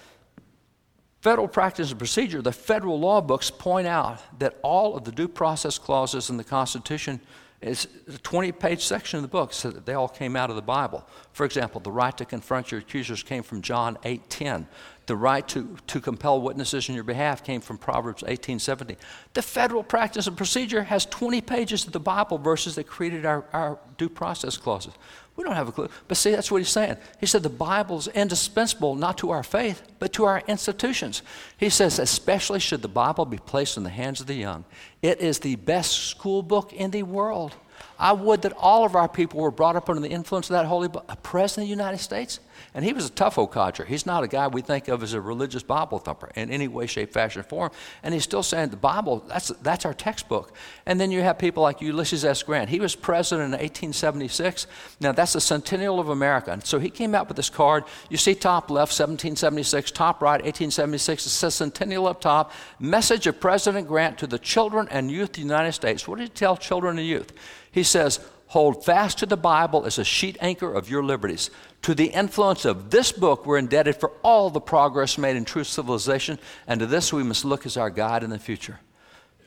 Federal 1.22 1.48
practice 1.48 1.91
and 1.91 2.00
procedure, 2.00 2.41
the 2.41 2.52
federal 2.52 3.00
law 3.00 3.22
books 3.22 3.52
point 3.52 3.86
out 3.86 4.24
that 4.39 4.58
all 4.64 4.98
of 4.98 5.04
the 5.04 5.12
due 5.12 5.28
process 5.28 5.78
clauses 5.78 6.32
in 6.32 6.38
the 6.38 6.43
Constitution 6.43 7.22
it's 7.66 7.88
a 8.07 8.18
20 8.20 8.51
page 8.51 8.86
section 8.86 9.18
of 9.18 9.24
the 9.24 9.28
book 9.28 9.51
so 9.51 9.72
that 9.72 9.88
they 9.88 9.95
all 9.95 10.07
came 10.07 10.36
out 10.36 10.51
of 10.51 10.55
the 10.55 10.61
Bible. 10.61 11.03
For 11.34 11.45
example, 11.45 11.82
the 11.82 11.91
right 11.91 12.16
to 12.18 12.24
confront 12.24 12.72
your 12.72 12.80
accusers 12.80 13.24
came 13.24 13.41
from 13.41 13.63
John 13.63 13.97
8 14.03 14.30
10. 14.30 14.68
The 15.07 15.16
right 15.16 15.47
to, 15.49 15.76
to 15.88 15.99
compel 15.99 16.41
witnesses 16.41 16.89
in 16.89 16.95
your 16.95 17.03
behalf 17.03 17.43
came 17.43 17.61
from 17.61 17.80
Proverbs 17.80 18.24
18 18.28 18.59
17. 18.59 18.97
The 19.34 19.41
federal 19.41 19.82
practice 19.82 20.28
and 20.28 20.38
procedure 20.38 20.84
has 20.84 21.07
20 21.07 21.41
pages 21.41 21.88
of 21.88 21.91
the 21.91 21.99
Bible 21.99 22.38
verses 22.38 22.76
that 22.76 22.86
created 22.86 23.26
our, 23.26 23.45
our 23.51 23.80
due 23.97 24.09
process 24.09 24.57
clauses. 24.57 24.93
We 25.36 25.44
don't 25.44 25.56
have 25.56 25.68
a 25.68 25.72
clue. 25.72 25.90
But 26.08 26.18
see, 26.18 26.32
that's 26.32 26.50
what 26.50 26.60
he's 26.60 26.70
saying. 26.70 26.96
He 27.20 27.26
said 27.26 27.44
the 27.44 27.50
Bible 27.50 27.98
is 27.98 28.08
indispensable 28.08 28.96
not 28.96 29.18
to 29.18 29.32
our 29.32 29.44
faith, 29.44 29.82
but 30.00 30.14
to 30.14 30.24
our 30.24 30.42
institutions. 30.48 31.24
He 31.58 31.70
says, 31.70 32.00
especially 32.00 32.60
should 32.60 32.82
the 32.82 32.88
Bible 32.88 33.26
be 33.26 33.38
placed 33.38 33.76
in 33.76 33.84
the 33.84 33.90
hands 33.90 34.22
of 34.22 34.28
the 34.28 34.36
young. 34.36 34.64
It 35.02 35.20
is 35.20 35.40
the 35.40 35.58
best 35.58 35.92
school 36.06 36.42
book 36.42 36.72
in 36.72 36.92
the 36.92 37.04
world. 37.04 37.54
I 38.00 38.14
would 38.14 38.44
that 38.44 38.54
all 38.54 38.86
of 38.86 38.96
our 38.96 39.10
people 39.10 39.42
were 39.42 39.52
brought 39.52 39.76
up 39.76 39.90
under 39.90 40.02
the 40.02 40.10
influence 40.10 40.50
of 40.50 40.54
that 40.54 40.66
holy 40.66 40.88
book. 40.88 41.06
A 41.10 41.16
president 41.18 41.66
of 41.66 41.68
the 41.68 41.84
United 41.84 42.00
States? 42.00 42.40
And 42.76 42.84
he 42.84 42.91
was 42.91 43.05
a 43.05 43.09
tough 43.09 43.38
old 43.38 43.51
codger. 43.51 43.86
He's 43.86 44.05
not 44.05 44.26
a 44.26 44.28
guy 44.28 44.49
we 44.49 44.61
think 44.61 44.89
of 44.89 45.01
as 45.01 45.13
a 45.13 45.21
religious 45.21 45.63
Bible 45.63 45.97
thumper 45.97 46.30
in 46.36 46.51
any 46.51 46.67
way, 46.67 46.88
shape, 46.88 47.13
fashion, 47.13 47.39
or 47.39 47.43
form. 47.43 47.71
And 48.03 48.13
he's 48.13 48.26
still 48.26 48.43
saying 48.43 48.67
the 48.67 48.76
Bible, 48.76 49.23
that's, 49.30 49.47
that's 49.61 49.86
our 49.86 49.93
textbook. 49.93 50.53
And 50.86 50.99
then 50.99 51.09
you 51.09 51.21
have 51.21 51.39
people 51.39 51.63
like 51.63 51.80
Ulysses 51.80 52.26
S. 52.26 52.43
Grant. 52.43 52.69
He 52.69 52.82
was 52.82 52.93
president 52.93 53.45
in 53.45 53.51
1876. 53.51 54.67
Now, 54.99 55.13
that's 55.13 55.32
the 55.32 55.39
centennial 55.39 56.01
of 56.01 56.09
America. 56.09 56.51
And 56.51 56.65
so 56.65 56.78
he 56.78 56.89
came 56.89 57.15
out 57.15 57.30
with 57.30 57.38
this 57.38 57.49
card. 57.49 57.86
You 58.09 58.17
see 58.17 58.36
top 58.36 58.69
left, 58.69 58.91
1776, 58.91 59.91
top 59.91 60.21
right, 60.21 60.43
1876. 60.43 61.26
It 61.26 61.30
says 61.30 61.55
centennial 61.55 62.07
up 62.07 62.19
top. 62.19 62.51
Message 62.78 63.26
of 63.26 63.39
President 63.39 63.88
Grant 63.88 64.17
to 64.17 64.28
the 64.28 64.38
children 64.38 64.89
and 64.91 65.09
youth 65.09 65.30
of 65.30 65.36
the 65.36 65.41
United 65.41 65.71
States. 65.71 66.09
What 66.09 66.19
did 66.19 66.26
he 66.26 66.34
tell 66.34 66.57
children 66.57 66.99
and 66.99 67.07
youth? 67.07 67.32
He 67.71 67.84
says, 67.84 68.19
Hold 68.48 68.86
fast 68.86 69.18
to 69.20 69.26
the 69.26 69.38
Bible 69.38 69.86
as 69.86 69.98
a 69.98 70.04
sheet 70.04 70.38
anchor 70.39 70.72
of 70.72 70.89
your 70.89 71.04
liberties. 71.04 71.50
To 71.84 71.96
the 71.96 72.08
influence 72.08 72.64
of 72.64 72.91
this 72.91 73.12
book, 73.12 73.46
we're 73.46 73.58
indebted 73.58 73.96
for 73.96 74.12
all 74.22 74.50
the 74.50 74.62
progress 74.62 75.18
made 75.18 75.36
in 75.36 75.46
true 75.46 75.64
civilization, 75.64 76.39
and 76.68 76.80
to 76.80 76.86
this 76.86 77.12
we 77.12 77.24
must 77.24 77.43
look 77.43 77.66
as 77.66 77.76
our 77.76 77.89
guide 77.89 78.24
in 78.24 78.30
the 78.30 78.39
future. 78.39 78.80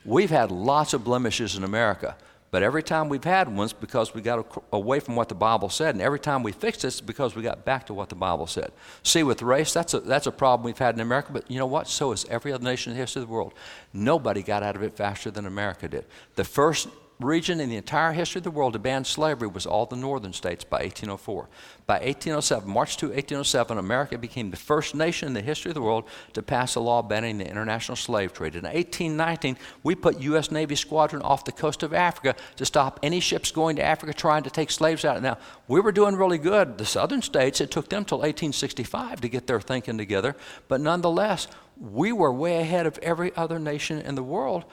We've 0.05 0.31
had 0.31 0.51
lots 0.51 0.95
of 0.95 1.05
blemishes 1.05 1.57
in 1.57 1.65
America, 1.65 2.17
but 2.51 2.63
every 2.63 2.83
time 2.83 3.09
we've 3.09 3.25
had 3.25 3.55
ones 3.55 3.73
because 3.73 4.15
we 4.15 4.23
got 4.23 4.65
away 4.73 5.01
from 5.01 5.17
what 5.17 5.29
the 5.29 5.35
Bible 5.35 5.69
said, 5.69 5.95
and 5.95 6.03
every 6.03 6.19
time 6.19 6.43
we 6.43 6.51
fixed 6.51 6.83
it, 6.85 6.89
it's 6.89 7.01
because 7.01 7.37
we 7.37 7.43
got 7.43 7.65
back 7.65 7.87
to 7.87 7.95
what 7.95 8.09
the 8.09 8.15
Bible 8.15 8.47
said. 8.47 8.73
See, 9.03 9.23
with 9.23 9.43
race, 9.43 9.73
that's 9.73 9.95
a, 9.95 10.01
that's 10.01 10.27
a 10.27 10.33
problem 10.33 10.65
we've 10.65 10.79
had 10.79 10.95
in 10.95 11.01
America, 11.01 11.31
but 11.33 11.49
you 11.51 11.59
know 11.59 11.67
what? 11.67 11.89
So 11.89 12.13
is 12.13 12.25
every 12.31 12.53
other 12.53 12.65
nation 12.65 12.93
in 12.93 12.97
the 12.97 13.03
history 13.03 13.23
of 13.23 13.29
the 13.29 13.35
world. 13.35 13.55
Nobody 13.93 14.43
got 14.43 14.63
out 14.63 14.77
of 14.77 14.83
it 14.83 14.97
faster 14.97 15.31
than 15.31 15.47
America 15.47 15.89
did. 15.89 16.07
The 16.37 16.45
first 16.45 16.89
region 17.21 17.59
in 17.61 17.69
the 17.69 17.77
entire 17.77 18.13
history 18.13 18.39
of 18.39 18.45
the 18.45 18.51
world 18.51 18.75
to 18.75 18.79
ban 18.79 19.05
slavery 19.05 19.49
was 19.49 19.67
all 19.67 19.87
the 19.87 19.97
northern 19.97 20.33
states 20.33 20.65
by 20.65 20.79
1804. 20.79 21.49
By 21.87 21.95
1807, 21.95 22.71
March 22.71 22.97
2, 22.97 23.07
1807, 23.07 23.79
America 23.79 24.19
became 24.19 24.51
the 24.51 24.57
first 24.57 24.95
nation 24.95 25.27
in 25.27 25.35
the 25.35 25.41
history 25.41 25.71
of 25.71 25.75
the 25.75 25.83
world 25.83 26.05
to 26.35 26.43
pass 26.43 26.75
a 26.75 26.81
law 26.81 27.03
banning 27.03 27.39
the 27.39 27.49
international 27.49 27.97
slave 27.97 28.33
trade. 28.33 28.55
In 28.55 28.65
1819, 28.65 29.57
we 29.83 29.95
put 29.95 30.21
U.S. 30.21 30.51
Navy 30.51 30.77
squadron 30.77 31.23
off 31.23 31.45
the 31.45 31.53
coast 31.53 31.83
of 31.83 31.93
Africa 31.93 32.37
to 32.57 32.65
stop 32.65 33.01
any 33.03 33.21
ships 33.21 33.51
going 33.51 33.77
to 33.77 33.83
Africa 33.83 34.13
trying 34.13 34.45
to 34.45 34.51
take 34.51 34.71
slaves 34.71 35.05
out. 35.05 35.21
Now, 35.21 35.39
we 35.67 35.81
were 35.81 35.93
doing 35.93 36.15
really 36.15 36.39
good. 36.39 36.79
The 36.79 36.87
southern 36.87 37.23
states, 37.23 37.61
it 37.61 37.71
took 37.71 37.89
them 37.89 38.05
till 38.05 38.19
1865 38.19 39.23
to 39.23 39.29
get 39.29 39.47
their 39.47 39.61
thinking 39.61 39.99
together, 39.99 40.37
but 40.69 40.81
nonetheless, 40.81 41.49
we 41.81 42.13
were 42.13 42.33
way 42.33 42.61
ahead 42.61 42.87
of 42.87 42.99
every 42.99 43.35
other 43.37 43.59
nation 43.59 44.01
in 44.01 44.15
the 44.15 44.23
world 44.23 44.65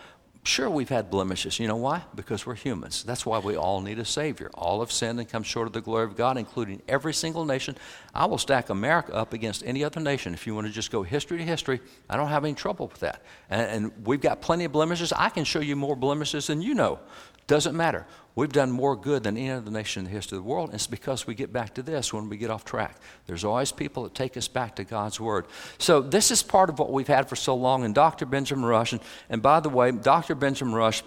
Sure, 0.48 0.70
we've 0.70 0.90
had 0.90 1.10
blemishes. 1.10 1.60
You 1.60 1.68
know 1.68 1.76
why? 1.76 2.04
Because 2.14 2.46
we're 2.46 2.54
humans. 2.54 3.04
That's 3.04 3.26
why 3.26 3.40
we 3.40 3.56
all 3.56 3.82
need 3.82 3.98
a 3.98 4.06
Savior. 4.06 4.52
All 4.54 4.82
have 4.82 4.92
sinned 4.92 5.20
and 5.20 5.28
come 5.28 5.42
short 5.42 5.66
of 5.66 5.74
the 5.74 5.82
glory 5.82 6.04
of 6.04 6.16
God, 6.16 6.38
including 6.38 6.84
every 6.88 7.16
single 7.16 7.46
nation. 7.46 7.76
I 8.14 8.28
will 8.28 8.38
stack 8.38 8.70
America 8.70 9.12
up 9.12 9.34
against 9.34 9.64
any 9.66 9.84
other 9.84 10.00
nation. 10.00 10.36
If 10.36 10.46
you 10.46 10.54
want 10.54 10.68
to 10.68 10.74
just 10.74 10.92
go 10.92 11.02
history 11.02 11.40
to 11.40 11.44
history, 11.44 11.82
I 12.08 12.16
don't 12.16 12.28
have 12.28 12.46
any 12.46 12.54
trouble 12.54 12.88
with 12.88 13.00
that. 13.00 13.24
And, 13.50 13.86
and 13.86 14.06
we've 14.06 14.22
got 14.22 14.40
plenty 14.40 14.66
of 14.66 14.72
blemishes. 14.72 15.12
I 15.12 15.30
can 15.30 15.46
show 15.46 15.62
you 15.62 15.76
more 15.76 15.96
blemishes 15.96 16.46
than 16.46 16.62
you 16.62 16.76
know. 16.76 17.00
Doesn't 17.48 17.76
matter. 17.76 18.06
We've 18.36 18.52
done 18.52 18.70
more 18.70 18.98
good 18.98 19.24
than 19.24 19.38
any 19.38 19.50
other 19.50 19.72
nation 19.72 20.02
in 20.02 20.06
the 20.06 20.12
history 20.12 20.38
of 20.38 20.44
the 20.44 20.50
world. 20.50 20.70
And 20.70 20.76
it's 20.76 20.88
because 20.88 21.26
we 21.26 21.36
get 21.36 21.54
back 21.54 21.74
to 21.76 21.82
this 21.82 22.14
when 22.14 22.28
we 22.28 22.36
get 22.36 22.50
off 22.50 22.66
track. 22.66 22.98
There's 23.28 23.46
always 23.46 23.72
people 23.72 24.04
that 24.04 24.14
take 24.14 24.36
us 24.36 24.50
back 24.50 24.76
to 24.76 24.84
God's 24.84 25.20
Word. 25.20 25.46
So 25.78 26.02
this 26.02 26.32
is 26.32 26.44
part 26.44 26.70
of 26.70 26.78
what 26.78 26.92
we've 26.92 27.08
had 27.08 27.30
for 27.30 27.38
so 27.38 27.56
long. 27.56 27.86
And 27.86 27.96
Dr. 27.96 28.26
Benjamin 28.26 28.66
Rush, 28.66 28.92
and, 28.92 29.02
and 29.30 29.42
by 29.42 29.62
the 29.62 29.70
way, 29.70 29.92
Dr. 29.92 30.36
Benjamin 30.36 30.76
Rush 30.76 31.02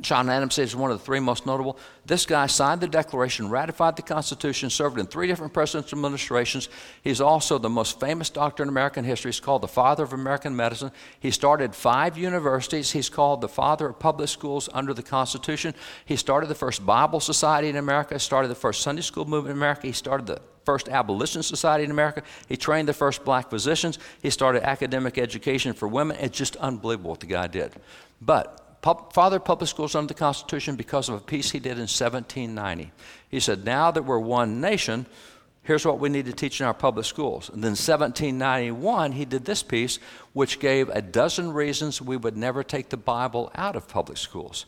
John 0.00 0.30
Adams 0.30 0.54
says 0.54 0.76
one 0.76 0.90
of 0.90 0.98
the 0.98 1.04
three 1.04 1.20
most 1.20 1.46
notable. 1.46 1.78
This 2.06 2.24
guy 2.26 2.46
signed 2.46 2.80
the 2.80 2.88
Declaration, 2.88 3.50
ratified 3.50 3.96
the 3.96 4.02
Constitution, 4.02 4.70
served 4.70 4.98
in 4.98 5.06
three 5.06 5.26
different 5.26 5.52
presidential 5.52 5.98
administrations. 5.98 6.68
He's 7.02 7.20
also 7.20 7.58
the 7.58 7.68
most 7.68 8.00
famous 8.00 8.30
doctor 8.30 8.62
in 8.62 8.68
American 8.68 9.04
history. 9.04 9.30
He's 9.30 9.40
called 9.40 9.62
the 9.62 9.68
father 9.68 10.04
of 10.04 10.12
American 10.12 10.54
medicine. 10.54 10.92
He 11.20 11.30
started 11.30 11.74
five 11.74 12.16
universities. 12.16 12.92
He's 12.92 13.08
called 13.08 13.40
the 13.40 13.48
father 13.48 13.88
of 13.88 13.98
public 13.98 14.28
schools 14.28 14.68
under 14.72 14.94
the 14.94 15.02
Constitution. 15.02 15.74
He 16.04 16.16
started 16.16 16.46
the 16.46 16.54
first 16.54 16.84
Bible 16.86 17.20
Society 17.20 17.68
in 17.68 17.76
America, 17.76 18.14
He 18.14 18.20
started 18.20 18.48
the 18.48 18.54
first 18.54 18.82
Sunday 18.82 19.02
school 19.02 19.24
movement 19.24 19.52
in 19.52 19.58
America. 19.58 19.86
He 19.86 19.92
started 19.92 20.26
the 20.26 20.40
first 20.64 20.90
abolition 20.90 21.42
society 21.42 21.84
in 21.84 21.90
America. 21.90 22.22
He 22.46 22.56
trained 22.56 22.88
the 22.88 22.92
first 22.92 23.24
black 23.24 23.48
physicians. 23.48 23.98
He 24.20 24.28
started 24.28 24.62
academic 24.68 25.16
education 25.16 25.72
for 25.72 25.88
women. 25.88 26.18
It's 26.20 26.36
just 26.36 26.56
unbelievable 26.56 27.10
what 27.10 27.20
the 27.20 27.26
guy 27.26 27.46
did. 27.46 27.72
But 28.20 28.67
father 28.82 29.40
public 29.40 29.68
schools 29.68 29.94
under 29.94 30.08
the 30.08 30.18
Constitution 30.18 30.76
because 30.76 31.08
of 31.08 31.16
a 31.16 31.20
piece 31.20 31.50
he 31.50 31.58
did 31.58 31.72
in 31.72 31.88
1790. 31.88 32.92
He 33.28 33.40
said, 33.40 33.64
Now 33.64 33.90
that 33.90 34.04
we're 34.04 34.18
one 34.18 34.60
nation, 34.60 35.06
here's 35.62 35.84
what 35.84 35.98
we 35.98 36.08
need 36.08 36.26
to 36.26 36.32
teach 36.32 36.60
in 36.60 36.66
our 36.66 36.74
public 36.74 37.06
schools. 37.06 37.48
And 37.48 37.62
then 37.62 37.72
1791, 37.72 39.12
he 39.12 39.24
did 39.24 39.44
this 39.44 39.62
piece, 39.62 39.98
which 40.32 40.60
gave 40.60 40.88
a 40.90 41.02
dozen 41.02 41.52
reasons 41.52 42.00
we 42.00 42.16
would 42.16 42.36
never 42.36 42.62
take 42.62 42.88
the 42.88 42.96
Bible 42.96 43.50
out 43.54 43.76
of 43.76 43.88
public 43.88 44.18
schools. 44.18 44.66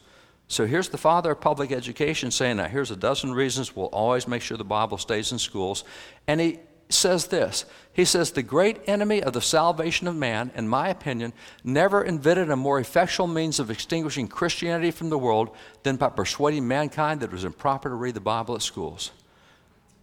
So 0.49 0.67
here's 0.67 0.89
the 0.89 0.99
father 0.99 1.31
of 1.31 1.41
public 1.41 1.71
education 1.71 2.33
saying, 2.33 2.57
Now 2.57 2.67
here's 2.67 2.91
a 2.91 2.97
dozen 2.97 3.33
reasons 3.33 3.77
we'll 3.77 3.87
always 3.87 4.27
make 4.27 4.43
sure 4.43 4.57
the 4.57 4.65
Bible 4.65 4.99
stays 4.99 5.31
in 5.31 5.39
schools. 5.39 5.85
And 6.27 6.41
he 6.41 6.59
says 6.93 7.29
this 7.29 7.65
He 7.93 8.05
says, 8.05 8.33
The 8.33 8.43
great 8.43 8.81
enemy 8.87 9.23
of 9.23 9.33
the 9.33 9.41
salvation 9.41 10.07
of 10.07 10.17
man, 10.17 10.51
in 10.55 10.69
my 10.69 10.89
opinion, 10.89 11.33
never 11.65 12.03
invented 12.03 12.51
a 12.51 12.57
more 12.57 12.81
effectual 12.81 13.27
means 13.27 13.59
of 13.59 13.71
extinguishing 13.71 14.29
Christianity 14.29 14.91
from 14.91 15.11
the 15.11 15.19
world 15.19 15.51
than 15.83 15.97
by 15.97 16.09
persuading 16.09 16.67
mankind 16.67 17.21
that 17.21 17.31
it 17.31 17.33
was 17.33 17.45
improper 17.45 17.89
to 17.89 17.95
read 17.95 18.15
the 18.15 18.21
Bible 18.21 18.55
at 18.55 18.63
schools. 18.63 19.13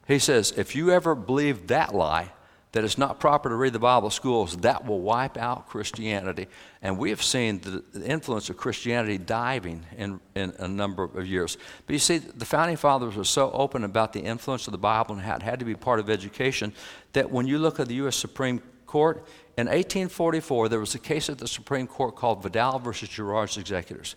He 0.08 0.20
says, 0.20 0.54
If 0.56 0.76
you 0.76 0.92
ever 0.92 1.16
believe 1.16 1.68
that 1.68 1.94
lie, 1.94 2.32
that 2.78 2.84
it's 2.84 3.00
not 3.00 3.20
proper 3.20 3.50
to 3.50 3.56
read 3.56 3.74
the 3.74 3.80
Bible 3.80 4.12
schools, 4.12 4.56
that 4.58 4.86
will 4.86 5.00
wipe 5.00 5.36
out 5.36 5.68
Christianity. 5.68 6.46
And 6.84 7.00
we 7.00 7.10
have 7.10 7.24
seen 7.24 7.60
the 7.60 7.84
influence 8.06 8.52
of 8.52 8.58
Christianity 8.58 9.18
diving 9.18 9.84
in, 9.98 10.20
in 10.36 10.54
a 10.60 10.68
number 10.68 11.04
of 11.04 11.26
years. 11.26 11.58
But 11.88 11.94
you 11.94 12.00
see, 12.00 12.20
the 12.20 12.46
founding 12.46 12.78
fathers 12.78 13.16
were 13.16 13.24
so 13.24 13.50
open 13.50 13.84
about 13.84 14.14
the 14.14 14.20
influence 14.20 14.68
of 14.68 14.74
the 14.74 14.78
Bible 14.78 15.16
and 15.16 15.24
how 15.24 15.38
it 15.38 15.42
had 15.42 15.58
to 15.58 15.66
be 15.66 15.74
part 15.74 16.00
of 16.00 16.08
education 16.08 16.72
that 17.14 17.32
when 17.32 17.48
you 17.48 17.58
look 17.58 17.80
at 17.80 17.88
the 17.88 17.96
U.S. 17.96 18.16
Supreme 18.16 18.62
Court, 18.86 19.26
in 19.58 19.66
1844, 19.66 20.70
there 20.70 20.80
was 20.80 20.94
a 20.94 21.00
case 21.00 21.32
at 21.32 21.40
the 21.40 21.48
Supreme 21.48 21.88
Court 21.88 22.16
called 22.16 22.44
Vidal 22.44 22.78
versus 22.78 23.10
Girard's 23.10 23.58
Executors. 23.58 24.16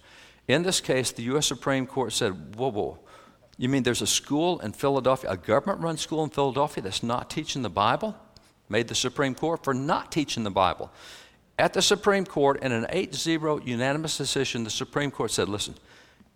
In 0.48 0.64
this 0.64 0.82
case, 0.82 1.12
the 1.12 1.22
U.S. 1.22 1.46
Supreme 1.46 1.86
Court 1.86 2.12
said, 2.12 2.56
whoa, 2.56 2.68
whoa, 2.68 2.98
you 3.60 3.68
mean 3.68 3.82
there's 3.82 4.00
a 4.00 4.06
school 4.06 4.58
in 4.60 4.72
Philadelphia, 4.72 5.30
a 5.30 5.36
government 5.36 5.80
run 5.80 5.98
school 5.98 6.24
in 6.24 6.30
Philadelphia 6.30 6.82
that's 6.82 7.02
not 7.02 7.28
teaching 7.28 7.60
the 7.60 7.68
Bible? 7.68 8.16
Made 8.70 8.88
the 8.88 8.94
Supreme 8.94 9.34
Court 9.34 9.62
for 9.62 9.74
not 9.74 10.10
teaching 10.10 10.44
the 10.44 10.50
Bible. 10.50 10.90
At 11.58 11.74
the 11.74 11.82
Supreme 11.82 12.24
Court, 12.24 12.62
in 12.62 12.72
an 12.72 12.86
8 12.88 13.14
0 13.14 13.60
unanimous 13.62 14.16
decision, 14.16 14.64
the 14.64 14.70
Supreme 14.70 15.10
Court 15.10 15.30
said, 15.30 15.48
listen, 15.48 15.74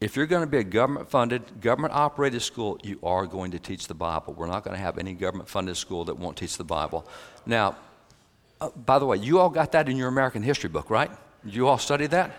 if 0.00 0.16
you're 0.16 0.26
going 0.26 0.42
to 0.42 0.46
be 0.46 0.58
a 0.58 0.64
government 0.64 1.08
funded, 1.08 1.62
government 1.62 1.94
operated 1.94 2.42
school, 2.42 2.78
you 2.82 2.98
are 3.02 3.26
going 3.26 3.52
to 3.52 3.58
teach 3.58 3.86
the 3.86 3.94
Bible. 3.94 4.34
We're 4.34 4.48
not 4.48 4.64
going 4.64 4.76
to 4.76 4.82
have 4.82 4.98
any 4.98 5.14
government 5.14 5.48
funded 5.48 5.78
school 5.78 6.04
that 6.04 6.18
won't 6.18 6.36
teach 6.36 6.58
the 6.58 6.64
Bible. 6.64 7.08
Now, 7.46 7.76
uh, 8.60 8.68
by 8.70 8.98
the 8.98 9.06
way, 9.06 9.16
you 9.16 9.38
all 9.38 9.48
got 9.48 9.72
that 9.72 9.88
in 9.88 9.96
your 9.96 10.08
American 10.08 10.42
history 10.42 10.68
book, 10.68 10.90
right? 10.90 11.10
You 11.44 11.68
all 11.68 11.78
studied 11.78 12.10
that? 12.10 12.36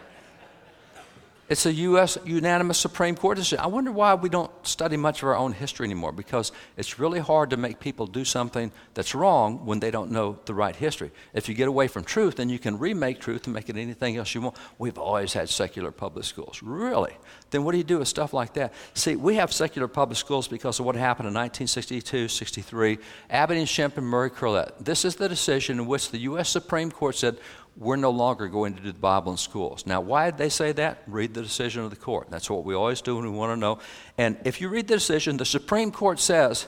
It's 1.48 1.68
a 1.68 1.74
U.S. 1.74 2.18
unanimous 2.26 2.80
Supreme 2.80 3.16
Court 3.16 3.38
decision. 3.38 3.60
I 3.60 3.68
wonder 3.68 3.92
why 3.92 4.16
we 4.16 4.30
don't 4.30 4.52
study 4.66 4.98
much 4.98 5.22
of 5.22 5.28
our 5.28 5.36
own 5.36 5.52
history 5.52 5.86
anymore 5.86 6.12
because 6.12 6.52
it's 6.76 6.98
really 6.98 7.20
hard 7.20 7.52
to 7.52 7.58
make 7.58 7.80
people 7.80 8.08
do 8.08 8.26
something 8.26 8.72
that's 8.96 9.14
wrong 9.14 9.64
when 9.64 9.80
they 9.80 9.92
don't 9.92 10.10
know 10.10 10.40
the 10.46 10.56
right 10.56 10.76
history. 10.76 11.12
If 11.36 11.48
you 11.48 11.54
get 11.54 11.68
away 11.68 11.88
from 11.88 12.04
truth, 12.04 12.38
then 12.38 12.50
you 12.50 12.58
can 12.58 12.80
remake 12.80 13.20
truth 13.20 13.46
and 13.46 13.54
make 13.54 13.70
it 13.70 13.78
anything 13.78 14.18
else 14.18 14.34
you 14.34 14.42
want. 14.42 14.56
We've 14.80 14.98
always 14.98 15.34
had 15.34 15.48
secular 15.48 15.92
public 15.92 16.26
schools. 16.26 16.64
Really? 16.64 17.16
Then 17.52 17.64
what 17.64 17.74
do 17.74 17.78
you 17.78 17.84
do 17.84 18.00
with 18.00 18.08
stuff 18.08 18.34
like 18.34 18.56
that? 18.56 18.74
See, 18.96 19.16
we 19.16 19.36
have 19.36 19.54
secular 19.54 19.88
public 19.88 20.18
schools 20.18 20.48
because 20.48 20.80
of 20.80 20.88
what 20.88 20.96
happened 20.96 21.28
in 21.28 21.36
1962, 21.36 22.28
63. 22.28 22.98
Abbott 23.30 23.58
and 23.58 23.68
Schempp 23.68 23.98
and 23.98 24.08
Murray 24.08 24.32
Curlett. 24.32 24.72
This 24.80 25.06
is 25.06 25.18
the 25.18 25.30
decision 25.30 25.78
in 25.78 25.86
which 25.86 26.10
the 26.10 26.18
U.S. 26.22 26.50
Supreme 26.50 26.90
Court 26.90 27.16
said 27.16 27.38
we're 27.78 27.98
no 27.98 28.10
longer 28.10 28.48
going 28.48 28.74
to 28.76 28.82
do 28.82 28.92
the 28.92 29.00
Bible 29.00 29.32
in 29.32 29.38
schools. 29.38 29.86
Now, 29.86 30.00
why 30.00 30.32
did 30.32 30.38
they 30.38 30.50
say 30.50 30.72
that? 30.74 31.04
Read 31.08 31.34
the 31.34 31.42
decision 31.42 31.84
of 31.84 31.90
the 31.90 31.96
court. 31.98 32.28
That's 32.30 32.50
what 32.50 32.64
we 32.64 32.74
always 32.74 33.02
do 33.02 33.16
when 33.16 33.26
we 33.26 33.32
want 33.32 33.52
to 33.52 33.58
know. 33.58 33.80
And 34.18 34.38
if 34.46 34.62
you 34.62 34.70
read 34.70 34.88
the 34.88 34.96
decision, 34.96 35.38
the 35.38 35.46
Supreme 35.46 35.92
Court 35.92 36.20
says, 36.20 36.68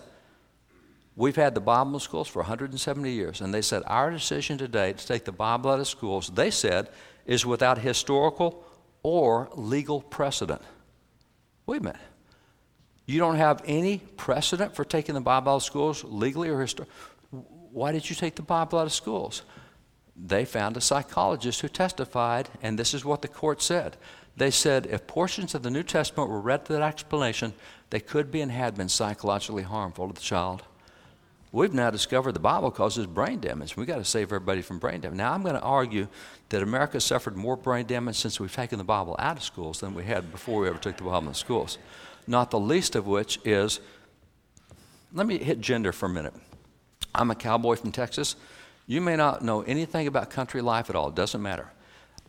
We've 1.16 1.36
had 1.36 1.56
the 1.56 1.62
Bible 1.62 1.96
in 1.96 2.00
schools 2.00 2.28
for 2.28 2.44
170 2.44 3.12
years. 3.12 3.42
And 3.42 3.52
they 3.52 3.64
said, 3.64 3.82
Our 3.88 4.12
decision 4.12 4.60
today 4.60 4.94
to 4.94 5.08
take 5.08 5.26
the 5.26 5.32
Bible 5.32 5.72
out 5.72 5.80
of 5.80 5.88
schools, 5.88 6.30
they 6.30 6.52
said, 6.52 6.90
is 7.26 7.44
without 7.44 7.80
historical 7.80 8.64
or 9.02 9.50
legal 9.56 10.02
precedent. 10.02 10.62
Wait 11.66 11.82
a 11.82 11.84
minute. 11.86 12.02
You 13.08 13.20
don't 13.20 13.38
have 13.38 13.64
any 13.66 13.98
precedent 13.98 14.76
for 14.76 14.86
taking 14.86 15.16
the 15.16 15.22
Bible 15.22 15.54
out 15.54 15.56
of 15.56 15.64
schools 15.64 16.04
legally 16.04 16.50
or 16.50 16.62
historically? 16.62 16.94
Why 17.32 17.92
did 17.92 18.08
you 18.10 18.16
take 18.16 18.36
the 18.36 18.44
Bible 18.44 18.78
out 18.78 18.86
of 18.86 18.94
schools? 18.94 19.42
They 20.18 20.46
found 20.46 20.76
a 20.76 20.82
psychologist 20.82 21.62
who 21.62 21.68
testified, 21.68 22.50
and 22.62 22.78
this 22.78 22.94
is 22.94 23.06
what 23.06 23.22
the 23.22 23.28
court 23.28 23.62
said. 23.62 23.98
They 24.36 24.52
said 24.52 24.86
if 24.88 25.08
portions 25.08 25.56
of 25.56 25.64
the 25.64 25.72
New 25.72 25.84
Testament 25.84 26.30
were 26.30 26.40
read 26.40 26.66
to 26.66 26.74
that 26.74 26.82
explanation, 26.82 27.54
they 27.90 28.00
could 28.00 28.32
be 28.32 28.42
and 28.42 28.52
had 28.52 28.76
been 28.76 28.90
psychologically 28.90 29.64
harmful 29.64 30.08
to 30.08 30.14
the 30.14 30.22
child. 30.22 30.64
We've 31.52 31.74
now 31.74 31.90
discovered 31.90 32.34
the 32.34 32.40
Bible 32.40 32.72
causes 32.72 33.06
brain 33.06 33.40
damage. 33.40 33.78
We've 33.78 33.88
got 33.88 33.98
to 33.98 34.06
save 34.06 34.28
everybody 34.28 34.62
from 34.62 34.80
brain 34.80 35.02
damage. 35.02 35.18
Now, 35.18 35.34
I'm 35.34 35.44
going 35.44 35.56
to 35.56 35.62
argue 35.62 36.08
that 36.50 36.62
America 36.62 37.00
suffered 37.00 37.36
more 37.36 37.56
brain 37.56 37.86
damage 37.86 38.18
since 38.18 38.40
we've 38.40 38.54
taken 38.54 38.78
the 38.78 38.84
Bible 38.84 39.16
out 39.18 39.38
of 39.38 39.44
schools 39.44 39.80
than 39.80 39.96
we 39.96 40.04
had 40.04 40.32
before 40.32 40.62
we 40.62 40.68
ever 40.68 40.78
took 40.78 40.98
the 40.98 41.04
Bible 41.04 41.30
in 41.30 41.34
schools. 41.34 41.78
Not 42.28 42.52
the 42.52 42.60
least 42.60 42.96
of 42.96 43.08
which 43.08 43.40
is 43.46 43.80
let 45.14 45.26
me 45.26 45.38
hit 45.38 45.62
gender 45.62 45.94
for 45.94 46.08
a 46.08 46.10
minute. 46.10 46.34
I'm 47.16 47.32
a 47.32 47.36
cowboy 47.36 47.76
from 47.78 47.92
Texas. 47.92 48.36
You 48.90 49.02
may 49.02 49.18
not 49.18 49.44
know 49.44 49.62
anything 49.64 50.08
about 50.08 50.30
country 50.30 50.62
life 50.62 50.90
at 50.90 50.96
all, 50.96 51.10
it 51.10 51.16
doesn't 51.16 51.42
matter. 51.42 51.70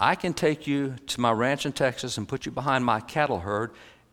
I 0.00 0.16
can 0.16 0.34
take 0.34 0.66
you 0.66 0.96
to 1.06 1.20
my 1.20 1.30
ranch 1.30 1.64
in 1.64 1.72
Texas 1.72 2.18
and 2.18 2.28
put 2.28 2.46
you 2.46 2.52
behind 2.52 2.84
my 2.84 2.98
cattle 2.98 3.38
herd, 3.38 3.70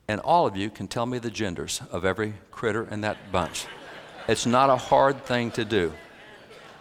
and 0.08 0.22
all 0.22 0.46
of 0.46 0.56
you 0.56 0.70
can 0.70 0.88
tell 0.88 1.08
me 1.08 1.18
the 1.18 1.32
genders 1.32 1.82
of 1.92 2.06
every 2.06 2.36
critter 2.52 2.88
in 2.90 3.02
that 3.02 3.32
bunch. 3.32 3.66
It's 4.28 4.46
not 4.46 4.70
a 4.70 4.76
hard 4.76 5.26
thing 5.26 5.50
to 5.52 5.66
do. 5.66 5.94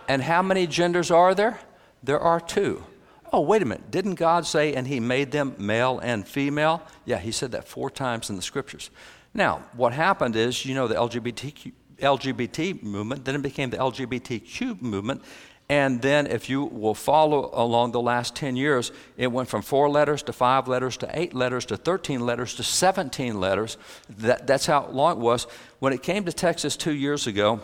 And 0.07 0.23
how 0.23 0.43
many 0.43 0.67
genders 0.67 1.11
are 1.11 1.35
there? 1.35 1.59
There 2.03 2.21
are 2.21 2.41
two. 2.41 2.85
Oh, 3.33 3.41
wait 3.41 3.63
a 3.63 3.65
minute. 3.65 3.91
Didn't 3.91 4.15
God 4.17 4.47
say, 4.47 4.75
and 4.75 4.87
He 4.87 5.01
made 5.01 5.31
them 5.31 5.55
male 5.59 5.99
and 5.99 6.29
female? 6.29 6.83
Yeah, 7.07 7.19
He 7.19 7.33
said 7.33 7.53
that 7.53 7.67
four 7.67 7.91
times 7.91 8.29
in 8.29 8.37
the 8.37 8.43
scriptures. 8.43 8.91
Now, 9.33 9.63
what 9.75 9.95
happened 9.95 10.37
is, 10.37 10.67
you 10.67 10.75
know, 10.75 10.87
the 10.87 10.95
LGBTQ, 10.95 11.73
LGBT 11.99 12.83
movement, 12.83 13.25
then 13.25 13.35
it 13.35 13.43
became 13.43 13.71
the 13.71 13.79
LGBTQ 13.79 14.81
movement, 14.83 15.23
and 15.75 16.01
then, 16.01 16.29
if 16.29 16.49
you 16.49 16.63
will 16.67 16.95
follow 16.95 17.51
along 17.53 17.91
the 17.91 18.01
last 18.01 18.37
10 18.37 18.55
years, 18.55 18.93
it 19.17 19.27
went 19.27 19.49
from 19.49 19.61
four 19.61 19.91
letters 19.91 20.23
to 20.23 20.33
five 20.33 20.69
letters 20.69 20.97
to 20.99 21.11
eight 21.19 21.35
letters 21.35 21.67
to 21.67 21.77
13 21.77 22.21
letters 22.21 22.55
to 22.55 22.63
17 22.63 23.41
letters. 23.41 23.77
That, 24.19 24.47
that's 24.47 24.67
how 24.67 24.87
long 24.87 25.17
it 25.17 25.19
was. 25.19 25.49
When 25.81 25.93
it 25.93 26.01
came 26.01 26.27
to 26.27 26.33
Texas 26.33 26.77
two 26.77 26.95
years 26.95 27.27
ago, 27.27 27.61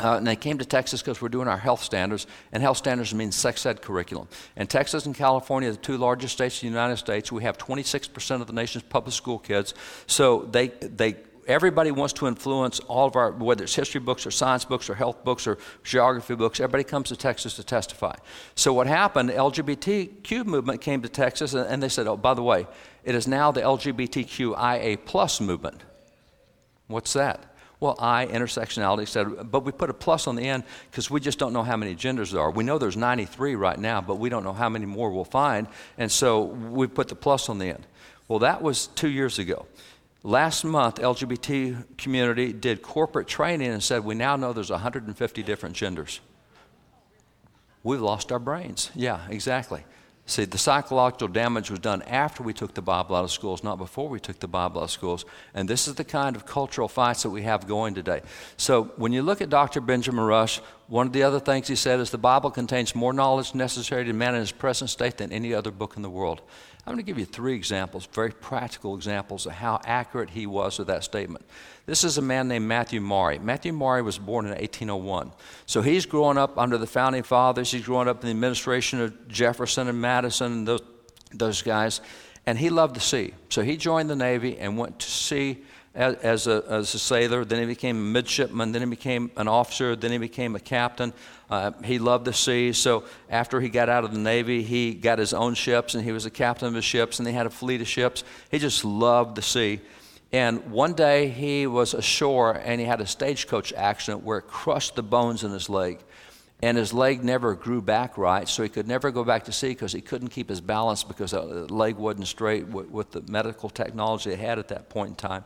uh, 0.00 0.16
and 0.16 0.26
they 0.26 0.34
came 0.34 0.58
to 0.58 0.64
Texas 0.64 1.00
because 1.00 1.22
we're 1.22 1.28
doing 1.28 1.46
our 1.46 1.56
health 1.56 1.80
standards, 1.80 2.26
and 2.50 2.60
health 2.60 2.78
standards 2.78 3.14
means 3.14 3.36
sex 3.36 3.64
ed 3.64 3.82
curriculum. 3.82 4.26
And 4.56 4.68
Texas 4.68 5.06
and 5.06 5.14
California, 5.14 5.70
the 5.70 5.76
two 5.76 5.96
largest 5.96 6.34
states 6.34 6.60
in 6.60 6.68
the 6.68 6.74
United 6.76 6.96
States, 6.96 7.30
we 7.30 7.44
have 7.44 7.56
26% 7.56 8.40
of 8.40 8.48
the 8.48 8.52
nation's 8.52 8.82
public 8.82 9.14
school 9.14 9.38
kids. 9.38 9.74
So 10.08 10.40
they, 10.50 10.68
they 10.68 11.18
everybody 11.48 11.90
wants 11.90 12.12
to 12.12 12.28
influence 12.28 12.78
all 12.80 13.08
of 13.08 13.16
our, 13.16 13.32
whether 13.32 13.64
it's 13.64 13.74
history 13.74 14.00
books 14.00 14.26
or 14.26 14.30
science 14.30 14.64
books 14.64 14.88
or 14.88 14.94
health 14.94 15.24
books 15.24 15.46
or 15.46 15.58
geography 15.82 16.34
books, 16.34 16.60
everybody 16.60 16.84
comes 16.84 17.08
to 17.08 17.16
Texas 17.16 17.56
to 17.56 17.64
testify. 17.64 18.14
So 18.54 18.72
what 18.72 18.86
happened, 18.86 19.30
the 19.30 19.32
LGBTQ 19.32 20.44
movement 20.44 20.82
came 20.82 21.02
to 21.02 21.08
Texas 21.08 21.54
and, 21.54 21.66
and 21.66 21.82
they 21.82 21.88
said, 21.88 22.06
oh, 22.06 22.16
by 22.16 22.34
the 22.34 22.42
way, 22.42 22.66
it 23.02 23.14
is 23.14 23.26
now 23.26 23.50
the 23.50 23.62
LGBTQIA 23.62 25.04
plus 25.06 25.40
movement. 25.40 25.82
What's 26.86 27.14
that? 27.14 27.54
Well, 27.80 27.96
I, 28.00 28.26
intersectionality, 28.26 29.06
said, 29.06 29.50
but 29.50 29.64
we 29.64 29.70
put 29.70 29.88
a 29.88 29.94
plus 29.94 30.26
on 30.26 30.34
the 30.34 30.42
end 30.42 30.64
because 30.90 31.10
we 31.10 31.20
just 31.20 31.38
don't 31.38 31.52
know 31.52 31.62
how 31.62 31.76
many 31.76 31.94
genders 31.94 32.32
there 32.32 32.40
are. 32.40 32.50
We 32.50 32.64
know 32.64 32.76
there's 32.76 32.96
93 32.96 33.54
right 33.54 33.78
now, 33.78 34.00
but 34.00 34.16
we 34.16 34.28
don't 34.28 34.42
know 34.42 34.52
how 34.52 34.68
many 34.68 34.84
more 34.84 35.12
we'll 35.12 35.24
find, 35.24 35.68
and 35.96 36.10
so 36.10 36.42
we 36.42 36.88
put 36.88 37.06
the 37.06 37.14
plus 37.14 37.48
on 37.48 37.58
the 37.58 37.66
end. 37.66 37.86
Well, 38.26 38.40
that 38.40 38.62
was 38.62 38.88
two 38.88 39.08
years 39.08 39.38
ago. 39.38 39.66
Last 40.24 40.64
month, 40.64 40.96
LGBT 40.96 41.96
community 41.96 42.52
did 42.52 42.82
corporate 42.82 43.28
training 43.28 43.70
and 43.70 43.82
said 43.82 44.04
we 44.04 44.14
now 44.14 44.36
know 44.36 44.52
there's 44.52 44.70
150 44.70 45.42
different 45.42 45.76
genders. 45.76 46.20
We've 47.84 48.00
lost 48.00 48.32
our 48.32 48.40
brains. 48.40 48.90
Yeah, 48.94 49.20
exactly. 49.30 49.84
See, 50.28 50.44
the 50.44 50.58
psychological 50.58 51.28
damage 51.28 51.70
was 51.70 51.78
done 51.78 52.02
after 52.02 52.42
we 52.42 52.52
took 52.52 52.74
the 52.74 52.82
Bible 52.82 53.16
out 53.16 53.24
of 53.24 53.30
schools, 53.30 53.64
not 53.64 53.78
before 53.78 54.10
we 54.10 54.20
took 54.20 54.38
the 54.40 54.46
Bible 54.46 54.82
out 54.82 54.84
of 54.84 54.90
schools. 54.90 55.24
And 55.54 55.66
this 55.66 55.88
is 55.88 55.94
the 55.94 56.04
kind 56.04 56.36
of 56.36 56.44
cultural 56.44 56.86
fights 56.86 57.22
that 57.22 57.30
we 57.30 57.42
have 57.42 57.66
going 57.66 57.94
today. 57.94 58.20
So 58.58 58.92
when 58.96 59.14
you 59.14 59.22
look 59.22 59.40
at 59.40 59.48
Dr. 59.48 59.80
Benjamin 59.80 60.22
Rush, 60.22 60.60
one 60.88 61.06
of 61.06 61.14
the 61.14 61.22
other 61.22 61.40
things 61.40 61.68
he 61.68 61.76
said 61.76 61.98
is 61.98 62.10
the 62.10 62.18
Bible 62.18 62.50
contains 62.50 62.94
more 62.94 63.14
knowledge 63.14 63.54
necessary 63.54 64.04
to 64.04 64.12
man 64.12 64.34
in 64.34 64.40
his 64.40 64.52
present 64.52 64.90
state 64.90 65.16
than 65.16 65.32
any 65.32 65.54
other 65.54 65.70
book 65.70 65.96
in 65.96 66.02
the 66.02 66.10
world. 66.10 66.42
I'm 66.88 66.94
going 66.94 67.04
to 67.04 67.06
give 67.06 67.18
you 67.18 67.26
three 67.26 67.54
examples, 67.54 68.06
very 68.06 68.30
practical 68.30 68.94
examples 68.94 69.44
of 69.44 69.52
how 69.52 69.78
accurate 69.84 70.30
he 70.30 70.46
was 70.46 70.78
with 70.78 70.88
that 70.88 71.04
statement. 71.04 71.44
This 71.84 72.02
is 72.02 72.16
a 72.16 72.22
man 72.22 72.48
named 72.48 72.66
Matthew 72.66 73.02
Maury. 73.02 73.38
Matthew 73.38 73.74
Maury 73.74 74.00
was 74.00 74.16
born 74.16 74.46
in 74.46 74.52
1801. 74.52 75.32
So 75.66 75.82
he's 75.82 76.06
growing 76.06 76.38
up 76.38 76.56
under 76.56 76.78
the 76.78 76.86
founding 76.86 77.24
fathers. 77.24 77.70
He's 77.70 77.84
growing 77.84 78.08
up 78.08 78.22
in 78.22 78.28
the 78.28 78.30
administration 78.30 79.02
of 79.02 79.28
Jefferson 79.28 79.88
and 79.88 80.00
Madison 80.00 80.50
and 80.50 80.66
those, 80.66 80.80
those 81.30 81.60
guys. 81.60 82.00
And 82.46 82.56
he 82.56 82.70
loved 82.70 82.96
the 82.96 83.00
sea. 83.00 83.34
So 83.50 83.60
he 83.60 83.76
joined 83.76 84.08
the 84.08 84.16
Navy 84.16 84.56
and 84.56 84.78
went 84.78 84.98
to 85.00 85.10
sea 85.10 85.58
as, 85.94 86.46
a, 86.46 86.64
as 86.68 86.94
a 86.94 86.98
sailor. 86.98 87.44
Then 87.44 87.60
he 87.60 87.66
became 87.66 87.96
a 87.96 88.00
midshipman. 88.00 88.72
Then 88.72 88.82
he 88.82 88.88
became 88.88 89.30
an 89.36 89.48
officer. 89.48 89.96
Then 89.96 90.12
he 90.12 90.18
became 90.18 90.54
a 90.54 90.60
captain. 90.60 91.12
Uh, 91.50 91.72
he 91.84 91.98
loved 91.98 92.24
the 92.24 92.32
sea. 92.32 92.72
So 92.72 93.04
after 93.30 93.60
he 93.60 93.68
got 93.68 93.88
out 93.88 94.04
of 94.04 94.12
the 94.12 94.18
Navy, 94.18 94.62
he 94.62 94.94
got 94.94 95.18
his 95.18 95.32
own 95.32 95.54
ships 95.54 95.94
and 95.94 96.04
he 96.04 96.12
was 96.12 96.26
a 96.26 96.30
captain 96.30 96.68
of 96.68 96.74
his 96.74 96.84
ships 96.84 97.18
and 97.18 97.26
he 97.26 97.34
had 97.34 97.46
a 97.46 97.50
fleet 97.50 97.80
of 97.80 97.88
ships. 97.88 98.24
He 98.50 98.58
just 98.58 98.84
loved 98.84 99.34
the 99.34 99.42
sea. 99.42 99.80
And 100.30 100.70
one 100.70 100.92
day 100.92 101.28
he 101.28 101.66
was 101.66 101.94
ashore 101.94 102.52
and 102.52 102.80
he 102.80 102.86
had 102.86 103.00
a 103.00 103.06
stagecoach 103.06 103.72
accident 103.72 104.24
where 104.24 104.38
it 104.38 104.46
crushed 104.46 104.94
the 104.94 105.02
bones 105.02 105.42
in 105.42 105.50
his 105.52 105.70
leg. 105.70 106.00
And 106.60 106.76
his 106.76 106.92
leg 106.92 107.22
never 107.22 107.54
grew 107.54 107.80
back 107.80 108.18
right, 108.18 108.48
so 108.48 108.64
he 108.64 108.68
could 108.68 108.88
never 108.88 109.12
go 109.12 109.22
back 109.22 109.44
to 109.44 109.52
sea 109.52 109.68
because 109.68 109.92
he 109.92 110.00
couldn't 110.00 110.28
keep 110.28 110.48
his 110.48 110.60
balance 110.60 111.04
because 111.04 111.32
uh, 111.32 111.44
the 111.44 111.72
leg 111.72 111.96
wasn't 111.96 112.26
straight 112.26 112.66
with, 112.66 112.88
with 112.90 113.12
the 113.12 113.22
medical 113.30 113.70
technology 113.70 114.30
they 114.30 114.36
had 114.36 114.58
at 114.58 114.68
that 114.68 114.88
point 114.88 115.10
in 115.10 115.14
time 115.14 115.44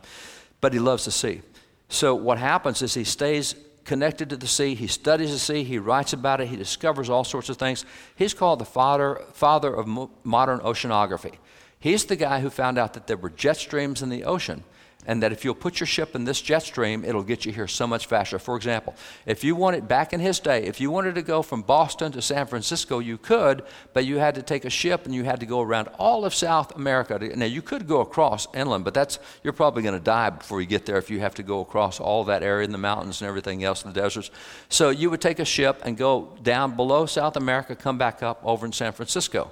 but 0.63 0.71
he 0.71 0.79
loves 0.79 1.03
the 1.03 1.11
sea. 1.11 1.41
So 1.89 2.15
what 2.15 2.37
happens 2.37 2.81
is 2.81 2.93
he 2.93 3.03
stays 3.03 3.53
connected 3.83 4.29
to 4.29 4.37
the 4.37 4.47
sea. 4.47 4.75
He 4.75 4.87
studies 4.87 5.33
the 5.33 5.37
sea. 5.37 5.65
He 5.65 5.77
writes 5.77 6.13
about 6.13 6.39
it. 6.39 6.47
He 6.47 6.55
discovers 6.55 7.09
all 7.09 7.25
sorts 7.25 7.49
of 7.49 7.57
things. 7.57 7.83
He's 8.15 8.33
called 8.33 8.59
the 8.59 8.65
father, 8.65 9.21
father 9.33 9.75
of 9.75 9.85
modern 10.23 10.59
oceanography. 10.59 11.33
He's 11.81 12.05
the 12.05 12.15
guy 12.15 12.39
who 12.39 12.49
found 12.49 12.77
out 12.77 12.93
that 12.93 13.07
there 13.07 13.17
were 13.17 13.29
jet 13.29 13.57
streams 13.57 14.01
in 14.01 14.07
the 14.07 14.23
ocean 14.23 14.63
and 15.05 15.21
that 15.21 15.31
if 15.31 15.43
you'll 15.43 15.55
put 15.55 15.79
your 15.79 15.87
ship 15.87 16.15
in 16.15 16.25
this 16.25 16.41
jet 16.41 16.63
stream, 16.63 17.03
it'll 17.03 17.23
get 17.23 17.45
you 17.45 17.51
here 17.51 17.67
so 17.67 17.85
much 17.87 18.05
faster. 18.05 18.39
For 18.39 18.55
example, 18.55 18.95
if 19.25 19.43
you 19.43 19.55
wanted, 19.55 19.87
back 19.87 20.13
in 20.13 20.19
his 20.19 20.39
day, 20.39 20.63
if 20.63 20.79
you 20.79 20.91
wanted 20.91 21.15
to 21.15 21.21
go 21.21 21.41
from 21.41 21.61
Boston 21.61 22.11
to 22.13 22.21
San 22.21 22.47
Francisco, 22.47 22.99
you 22.99 23.17
could, 23.17 23.63
but 23.93 24.05
you 24.05 24.17
had 24.17 24.35
to 24.35 24.41
take 24.41 24.65
a 24.65 24.69
ship 24.69 25.05
and 25.05 25.13
you 25.13 25.23
had 25.23 25.39
to 25.39 25.45
go 25.45 25.61
around 25.61 25.87
all 25.99 26.25
of 26.25 26.33
South 26.33 26.75
America. 26.75 27.19
Now, 27.35 27.45
you 27.45 27.61
could 27.61 27.87
go 27.87 28.01
across 28.01 28.47
inland, 28.53 28.85
but 28.85 28.93
that's, 28.93 29.19
you're 29.43 29.53
probably 29.53 29.83
going 29.83 29.97
to 29.97 30.03
die 30.03 30.29
before 30.29 30.61
you 30.61 30.67
get 30.67 30.85
there 30.85 30.97
if 30.97 31.09
you 31.09 31.19
have 31.19 31.35
to 31.35 31.43
go 31.43 31.59
across 31.59 31.99
all 31.99 32.23
that 32.25 32.43
area 32.43 32.65
in 32.65 32.71
the 32.71 32.77
mountains 32.77 33.21
and 33.21 33.27
everything 33.27 33.63
else 33.63 33.83
in 33.83 33.91
the 33.91 33.99
deserts. 33.99 34.31
So 34.69 34.89
you 34.89 35.09
would 35.09 35.21
take 35.21 35.39
a 35.39 35.45
ship 35.45 35.81
and 35.83 35.97
go 35.97 36.35
down 36.41 36.75
below 36.75 37.05
South 37.05 37.35
America, 37.35 37.75
come 37.75 37.97
back 37.97 38.23
up 38.23 38.41
over 38.43 38.65
in 38.65 38.71
San 38.71 38.91
Francisco. 38.93 39.51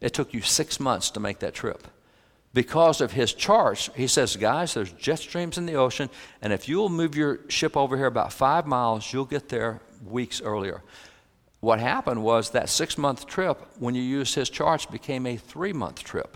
It 0.00 0.12
took 0.12 0.34
you 0.34 0.42
six 0.42 0.78
months 0.78 1.10
to 1.10 1.20
make 1.20 1.38
that 1.40 1.54
trip 1.54 1.88
because 2.56 3.02
of 3.02 3.12
his 3.12 3.34
charts, 3.34 3.90
he 3.94 4.06
says, 4.06 4.34
guys, 4.34 4.72
there's 4.72 4.90
jet 4.92 5.18
streams 5.18 5.58
in 5.58 5.66
the 5.66 5.74
ocean, 5.74 6.08
and 6.40 6.54
if 6.54 6.70
you'll 6.70 6.88
move 6.88 7.14
your 7.14 7.40
ship 7.48 7.76
over 7.76 7.98
here 7.98 8.06
about 8.06 8.32
five 8.32 8.66
miles, 8.66 9.12
you'll 9.12 9.26
get 9.26 9.50
there 9.50 9.82
weeks 10.06 10.40
earlier. 10.40 10.82
What 11.60 11.80
happened 11.80 12.22
was 12.22 12.48
that 12.52 12.70
six 12.70 12.96
month 12.96 13.26
trip, 13.26 13.60
when 13.78 13.94
you 13.94 14.00
used 14.00 14.34
his 14.34 14.48
charts, 14.48 14.86
became 14.86 15.26
a 15.26 15.36
three 15.36 15.74
month 15.74 16.02
trip. 16.02 16.34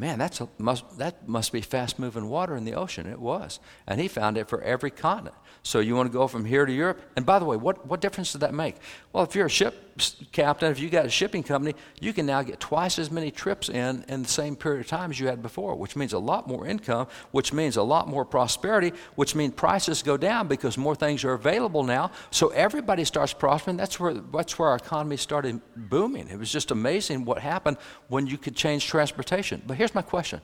Man, 0.00 0.18
that's 0.18 0.40
a, 0.40 0.48
must, 0.56 0.96
that 0.96 1.28
must 1.28 1.52
be 1.52 1.60
fast 1.60 1.98
moving 1.98 2.30
water 2.30 2.56
in 2.56 2.64
the 2.64 2.72
ocean. 2.72 3.06
It 3.06 3.20
was. 3.20 3.60
And 3.86 4.00
he 4.00 4.08
found 4.08 4.38
it 4.38 4.48
for 4.48 4.62
every 4.62 4.90
continent. 4.90 5.36
So 5.62 5.80
you 5.80 5.94
want 5.94 6.10
to 6.10 6.12
go 6.12 6.26
from 6.26 6.46
here 6.46 6.64
to 6.64 6.72
Europe? 6.72 7.02
And 7.16 7.26
by 7.26 7.38
the 7.38 7.44
way, 7.44 7.58
what, 7.58 7.86
what 7.86 8.00
difference 8.00 8.32
does 8.32 8.40
that 8.40 8.54
make? 8.54 8.76
Well, 9.12 9.24
if 9.24 9.34
you're 9.34 9.44
a 9.44 9.50
ship 9.50 9.90
captain, 10.32 10.70
if 10.70 10.80
you 10.80 10.88
got 10.88 11.04
a 11.04 11.10
shipping 11.10 11.42
company, 11.42 11.74
you 12.00 12.14
can 12.14 12.24
now 12.24 12.42
get 12.42 12.58
twice 12.60 12.98
as 12.98 13.10
many 13.10 13.30
trips 13.30 13.68
in 13.68 14.02
in 14.08 14.22
the 14.22 14.28
same 14.28 14.56
period 14.56 14.80
of 14.80 14.86
time 14.86 15.10
as 15.10 15.20
you 15.20 15.26
had 15.26 15.42
before, 15.42 15.74
which 15.74 15.96
means 15.96 16.14
a 16.14 16.18
lot 16.18 16.48
more 16.48 16.66
income, 16.66 17.06
which 17.32 17.52
means 17.52 17.76
a 17.76 17.82
lot 17.82 18.08
more 18.08 18.24
prosperity, 18.24 18.92
which 19.16 19.34
means 19.34 19.52
prices 19.54 20.02
go 20.02 20.16
down 20.16 20.48
because 20.48 20.78
more 20.78 20.94
things 20.94 21.24
are 21.24 21.34
available 21.34 21.82
now. 21.82 22.10
So 22.30 22.48
everybody 22.48 23.04
starts 23.04 23.34
prospering. 23.34 23.76
That's 23.76 24.00
where, 24.00 24.14
that's 24.14 24.58
where 24.58 24.70
our 24.70 24.76
economy 24.76 25.18
started 25.18 25.60
booming. 25.76 26.28
It 26.28 26.38
was 26.38 26.50
just 26.50 26.70
amazing 26.70 27.26
what 27.26 27.38
happened 27.38 27.76
when 28.08 28.26
you 28.26 28.38
could 28.38 28.56
change 28.56 28.86
transportation. 28.86 29.62
But 29.66 29.76
here's 29.76 29.89
my 29.94 30.02
question. 30.02 30.40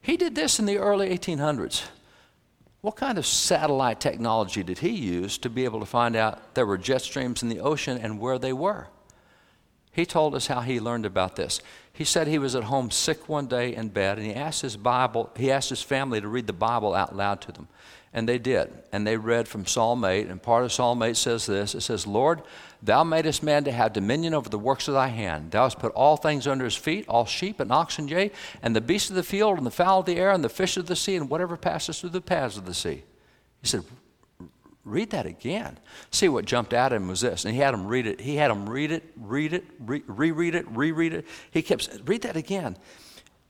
He 0.00 0.16
did 0.16 0.34
this 0.34 0.58
in 0.58 0.66
the 0.66 0.78
early 0.78 1.16
1800s. 1.16 1.84
What 2.80 2.96
kind 2.96 3.16
of 3.16 3.24
satellite 3.24 4.00
technology 4.00 4.64
did 4.64 4.80
he 4.80 4.90
use 4.90 5.38
to 5.38 5.48
be 5.48 5.64
able 5.64 5.78
to 5.78 5.86
find 5.86 6.16
out 6.16 6.54
there 6.54 6.66
were 6.66 6.78
jet 6.78 7.02
streams 7.02 7.42
in 7.42 7.48
the 7.48 7.60
ocean 7.60 7.96
and 7.96 8.18
where 8.18 8.38
they 8.38 8.52
were? 8.52 8.88
He 9.92 10.04
told 10.04 10.34
us 10.34 10.48
how 10.48 10.62
he 10.62 10.80
learned 10.80 11.06
about 11.06 11.36
this. 11.36 11.60
He 11.92 12.04
said 12.04 12.26
he 12.26 12.38
was 12.38 12.56
at 12.56 12.64
home 12.64 12.90
sick 12.90 13.28
one 13.28 13.46
day 13.46 13.74
in 13.74 13.90
bed 13.90 14.18
and 14.18 14.26
he 14.26 14.34
asked 14.34 14.62
his 14.62 14.76
Bible, 14.76 15.30
he 15.36 15.52
asked 15.52 15.68
his 15.68 15.82
family 15.82 16.20
to 16.20 16.26
read 16.26 16.46
the 16.46 16.52
Bible 16.52 16.94
out 16.94 17.14
loud 17.14 17.40
to 17.42 17.52
them. 17.52 17.68
And 18.14 18.28
they 18.28 18.38
did. 18.38 18.70
And 18.92 19.06
they 19.06 19.16
read 19.16 19.48
from 19.48 19.66
Psalm 19.66 20.04
8. 20.04 20.28
And 20.28 20.42
part 20.42 20.64
of 20.64 20.72
Psalm 20.72 21.02
8 21.02 21.16
says 21.16 21.46
this 21.46 21.74
It 21.74 21.80
says, 21.80 22.06
Lord, 22.06 22.42
thou 22.82 23.04
madest 23.04 23.42
man 23.42 23.64
to 23.64 23.72
have 23.72 23.94
dominion 23.94 24.34
over 24.34 24.48
the 24.48 24.58
works 24.58 24.86
of 24.86 24.94
thy 24.94 25.08
hand. 25.08 25.50
Thou 25.50 25.64
hast 25.64 25.78
put 25.78 25.92
all 25.92 26.16
things 26.16 26.46
under 26.46 26.64
his 26.64 26.76
feet, 26.76 27.08
all 27.08 27.24
sheep 27.24 27.58
and 27.58 27.72
oxen, 27.72 28.08
yea, 28.08 28.30
and 28.62 28.76
the 28.76 28.80
beasts 28.80 29.08
of 29.08 29.16
the 29.16 29.22
field, 29.22 29.56
and 29.56 29.66
the 29.66 29.70
fowl 29.70 30.00
of 30.00 30.06
the 30.06 30.16
air, 30.16 30.30
and 30.30 30.44
the 30.44 30.50
fish 30.50 30.76
of 30.76 30.86
the 30.86 30.96
sea, 30.96 31.16
and 31.16 31.30
whatever 31.30 31.56
passes 31.56 32.00
through 32.00 32.10
the 32.10 32.20
paths 32.20 32.58
of 32.58 32.66
the 32.66 32.74
sea. 32.74 33.02
He 33.62 33.68
said, 33.68 33.84
Read 34.84 35.10
that 35.10 35.26
again. 35.26 35.78
See 36.10 36.28
what 36.28 36.44
jumped 36.44 36.74
out 36.74 36.92
at 36.92 36.96
him 36.96 37.06
was 37.06 37.20
this. 37.20 37.44
And 37.44 37.54
he 37.54 37.60
had 37.60 37.72
him 37.72 37.86
read 37.86 38.04
it. 38.06 38.20
He 38.20 38.34
had 38.34 38.50
him 38.50 38.68
read 38.68 38.90
it, 38.90 39.04
read 39.16 39.52
it, 39.52 39.64
re- 39.78 40.02
reread 40.08 40.56
it, 40.56 40.66
reread 40.68 41.12
it. 41.12 41.24
He 41.52 41.62
kept 41.62 41.88
read 42.04 42.22
that 42.22 42.36
again. 42.36 42.76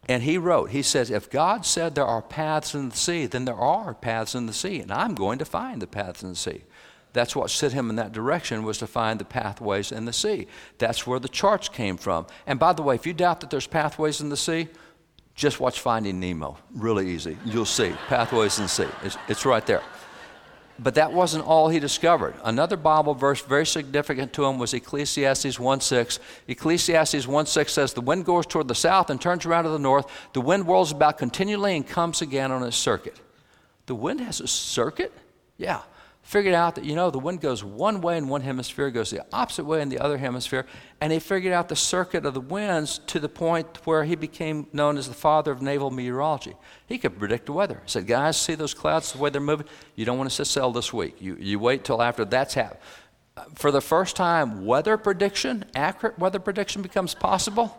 And 0.09 0.25
he 0.25 0.37
wrote, 0.37 0.71
he 0.71 0.83
says, 0.83 1.11
if 1.11 1.31
God 1.31 1.65
said 1.65 1.95
there 1.95 2.07
are 2.07 2.23
paths 2.23 2.75
in 2.75 2.89
the 2.89 2.97
sea, 2.97 3.27
then 3.27 3.45
there 3.45 3.55
are 3.55 3.95
paths 3.95 4.35
in 4.35 4.47
the 4.47 4.53
sea, 4.53 4.81
and 4.81 4.93
I'm 4.93 5.15
going 5.15 5.39
to 5.39 5.45
find 5.45 5.81
the 5.81 5.87
paths 5.87 6.23
in 6.23 6.31
the 6.31 6.37
sea. 6.37 6.65
That's 7.13 7.37
what 7.37 7.51
set 7.51 7.73
him 7.73 7.91
in 7.91 7.97
that 7.97 8.13
direction 8.13 8.65
was 8.65 8.79
to 8.79 8.87
find 8.87 9.21
the 9.21 9.25
pathways 9.25 9.93
in 9.93 10.07
the 10.07 10.13
sea. 10.13 10.49
That's 10.79 11.07
where 11.07 11.21
the 11.21 11.29
charts 11.29 11.69
came 11.69 11.97
from. 11.97 12.27
And 12.47 12.59
by 12.59 12.73
the 12.73 12.83
way, 12.83 12.95
if 12.95 13.07
you 13.07 13.13
doubt 13.13 13.41
that 13.41 13.51
there's 13.51 13.67
pathways 13.67 14.21
in 14.21 14.31
the 14.31 14.37
sea, 14.37 14.69
just 15.35 15.61
watch 15.61 15.81
Finding 15.81 16.21
Nemo. 16.21 16.59
Really 16.75 17.11
easy. 17.11 17.37
You'll 17.45 17.65
see 17.65 17.93
pathways 18.09 18.59
in 18.59 18.65
the 18.65 18.69
sea. 18.69 18.89
It's, 19.03 19.17
it's 19.29 19.47
right 19.47 19.65
there. 19.67 19.83
But 20.79 20.95
that 20.95 21.12
wasn't 21.12 21.47
all 21.47 21.68
he 21.68 21.79
discovered. 21.79 22.35
Another 22.43 22.77
Bible 22.77 23.14
verse 23.14 23.41
very 23.41 23.66
significant 23.66 24.33
to 24.33 24.45
him 24.45 24.59
was 24.59 24.75
Ecclesiastes 24.75 25.59
1:6. 25.59 26.18
Ecclesiastes 26.49 27.27
1:6 27.27 27.73
says, 27.73 27.93
"The 27.93 28.01
wind 28.01 28.25
goes 28.25 28.47
toward 28.47 28.68
the 28.68 28.75
south 28.75 29.11
and 29.11 29.20
turns 29.20 29.47
around 29.47 29.64
to 29.64 29.70
the 29.70 29.79
north. 29.79 30.07
The 30.33 30.41
wind 30.41 30.64
whirls 30.64 30.93
about 30.93 31.18
continually 31.18 31.77
and 31.77 31.87
comes 31.87 32.23
again 32.23 32.51
on 32.51 32.62
its 32.62 32.77
circuit." 32.77 33.20
The 33.87 33.95
wind 33.95 34.20
has 34.20 34.41
a 34.41 34.47
circuit? 34.47 35.12
Yeah 35.57 35.81
figured 36.33 36.55
out 36.55 36.76
that, 36.76 36.87
you 36.87 36.95
know, 36.95 37.11
the 37.11 37.18
wind 37.18 37.43
goes 37.43 37.62
one 37.62 38.01
way 38.01 38.16
in 38.16 38.26
one 38.26 38.41
hemisphere, 38.41 38.91
goes 38.91 39.11
the 39.11 39.22
opposite 39.35 39.66
way 39.66 39.83
in 39.83 39.91
the 39.91 39.99
other 39.99 40.16
hemisphere, 40.16 40.64
and 40.99 41.12
he 41.12 41.18
figured 41.18 41.53
out 41.53 41.68
the 41.68 41.76
circuit 41.76 42.24
of 42.24 42.33
the 42.33 42.41
winds 42.41 43.01
to 43.07 43.20
the 43.20 43.28
point 43.28 43.66
where 43.85 44.05
he 44.05 44.14
became 44.14 44.66
known 44.72 44.97
as 44.97 45.07
the 45.07 45.14
father 45.14 45.53
of 45.53 45.61
naval 45.61 45.91
meteorology. 45.91 46.55
He 46.87 46.97
could 46.97 47.18
predict 47.18 47.45
the 47.45 47.53
weather. 47.53 47.83
He 47.85 47.91
said, 47.91 48.07
guys, 48.07 48.41
see 48.41 48.55
those 48.55 48.72
clouds, 48.72 49.12
the 49.12 49.18
way 49.18 49.28
they're 49.28 49.43
moving? 49.43 49.66
You 49.95 50.07
don't 50.07 50.16
want 50.16 50.30
to 50.30 50.45
sail 50.47 50.72
this 50.72 50.91
week. 50.91 51.16
You, 51.20 51.37
you 51.39 51.59
wait 51.59 51.85
till 51.85 52.01
after 52.01 52.24
that's 52.24 52.55
happened. 52.55 52.80
For 53.55 53.70
the 53.70 53.83
first 53.83 54.16
time, 54.16 54.64
weather 54.64 54.97
prediction, 54.97 55.66
accurate 55.74 56.18
weather 56.18 56.39
prediction 56.39 56.80
becomes 56.80 57.14
possible. 57.14 57.78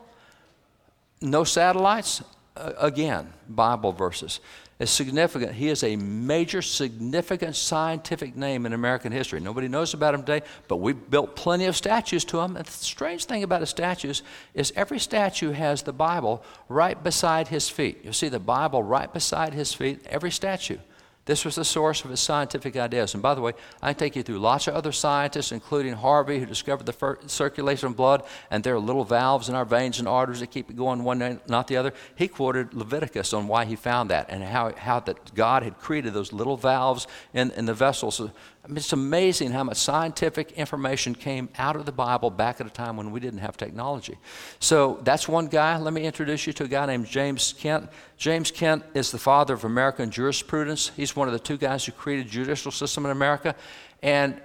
No 1.22 1.44
satellites, 1.44 2.22
again, 2.56 3.34
Bible 3.50 3.94
verses 3.94 4.40
is 4.80 4.90
significant. 4.90 5.54
He 5.54 5.70
is 5.70 5.84
a 5.84 5.96
major, 5.96 6.62
significant 6.62 7.56
scientific 7.56 8.36
name 8.36 8.66
in 8.66 8.74
American 8.74 9.12
history. 9.12 9.40
Nobody 9.40 9.68
knows 9.68 9.94
about 9.94 10.14
him 10.14 10.22
today, 10.22 10.46
but 10.68 10.78
we've 10.78 11.10
built 11.10 11.36
plenty 11.36 11.66
of 11.66 11.76
statues 11.76 12.26
to 12.26 12.40
him. 12.40 12.58
And 12.58 12.66
the 12.66 12.72
strange 12.72 13.26
thing 13.26 13.44
about 13.44 13.60
the 13.60 13.68
statues 13.68 14.24
is 14.54 14.74
every 14.76 15.00
statue 15.00 15.52
has 15.52 15.84
the 15.84 15.94
Bible 15.94 16.44
right 16.70 17.02
beside 17.02 17.48
his 17.48 17.70
feet. 17.70 18.04
You 18.04 18.14
see 18.14 18.30
the 18.30 18.40
Bible 18.40 18.84
right 18.84 19.12
beside 19.12 19.54
his 19.54 19.74
feet, 19.74 20.06
every 20.10 20.32
statue. 20.32 20.78
This 21.26 21.46
was 21.46 21.56
the 21.56 21.64
source 21.64 22.04
of 22.04 22.10
his 22.10 22.20
scientific 22.20 22.76
ideas. 22.76 23.14
And 23.14 23.24
by 23.24 23.34
the 23.34 23.40
way, 23.40 23.54
I 23.82 23.94
take 23.94 24.18
you 24.18 24.24
through 24.24 24.40
lots 24.40 24.68
of 24.68 24.74
other 24.74 24.92
scientists, 24.92 25.54
including 25.54 25.94
Harvey, 25.94 26.38
who 26.40 26.46
discovered 26.46 26.86
the 26.86 27.18
circulation 27.28 27.88
of 27.88 27.96
blood, 27.96 28.24
and 28.52 28.62
there 28.62 28.76
are 28.76 28.80
little 28.80 29.06
valves 29.06 29.48
in 29.48 29.56
our 29.56 29.64
veins 29.64 30.00
and 30.00 30.08
arteries 30.08 30.42
that 30.42 30.52
keep 30.52 30.70
it 30.70 30.76
going 30.76 31.06
one 31.06 31.20
way, 31.20 31.40
not 31.48 31.68
the 31.68 31.78
other. 31.78 31.94
He 32.16 32.28
quoted 32.28 32.74
Leviticus 32.74 33.32
on 33.32 33.48
why 33.48 33.64
he 33.64 33.78
found 33.78 34.10
that 34.10 34.26
and 34.30 34.44
how, 34.44 34.74
how 34.76 35.00
that 35.02 35.34
God 35.34 35.64
had 35.64 35.80
created 35.80 36.14
those 36.14 36.34
little 36.34 36.58
valves 36.58 37.08
in, 37.34 37.52
in 37.52 37.66
the 37.66 37.74
vessels. 37.74 38.22
I 38.64 38.70
mean, 38.70 38.78
it's 38.78 38.94
amazing 38.94 39.52
how 39.52 39.66
much 39.66 39.76
scientific 39.76 40.54
information 40.54 41.16
came 41.16 41.50
out 41.58 41.76
of 41.76 41.86
the 41.86 41.92
Bible 41.92 42.30
back 42.30 42.62
at 42.62 42.68
a 42.68 42.70
time 42.70 42.96
when 42.96 43.12
we 43.12 43.20
didn't 43.20 43.40
have 43.40 43.58
technology. 43.58 44.18
So 44.60 45.02
that's 45.04 45.28
one 45.28 45.48
guy. 45.48 45.78
Let 45.78 45.94
me 45.94 46.06
introduce 46.06 46.48
you 46.48 46.54
to 46.54 46.64
a 46.64 46.68
guy 46.70 46.86
named 46.86 47.08
James 47.08 47.54
Kent. 47.60 47.90
James 48.16 48.52
Kent 48.52 48.84
is 48.94 49.12
the 49.12 49.18
father 49.18 49.54
of 49.54 49.66
American 49.66 50.10
jurisprudence. 50.10 50.92
He's 50.96 51.14
one 51.14 51.28
of 51.28 51.34
the 51.34 51.40
two 51.40 51.58
guys 51.58 51.84
who 51.84 51.92
created 51.92 52.28
the 52.28 52.32
judicial 52.32 52.72
system 52.72 53.04
in 53.04 53.12
America. 53.12 53.54
And 54.02 54.40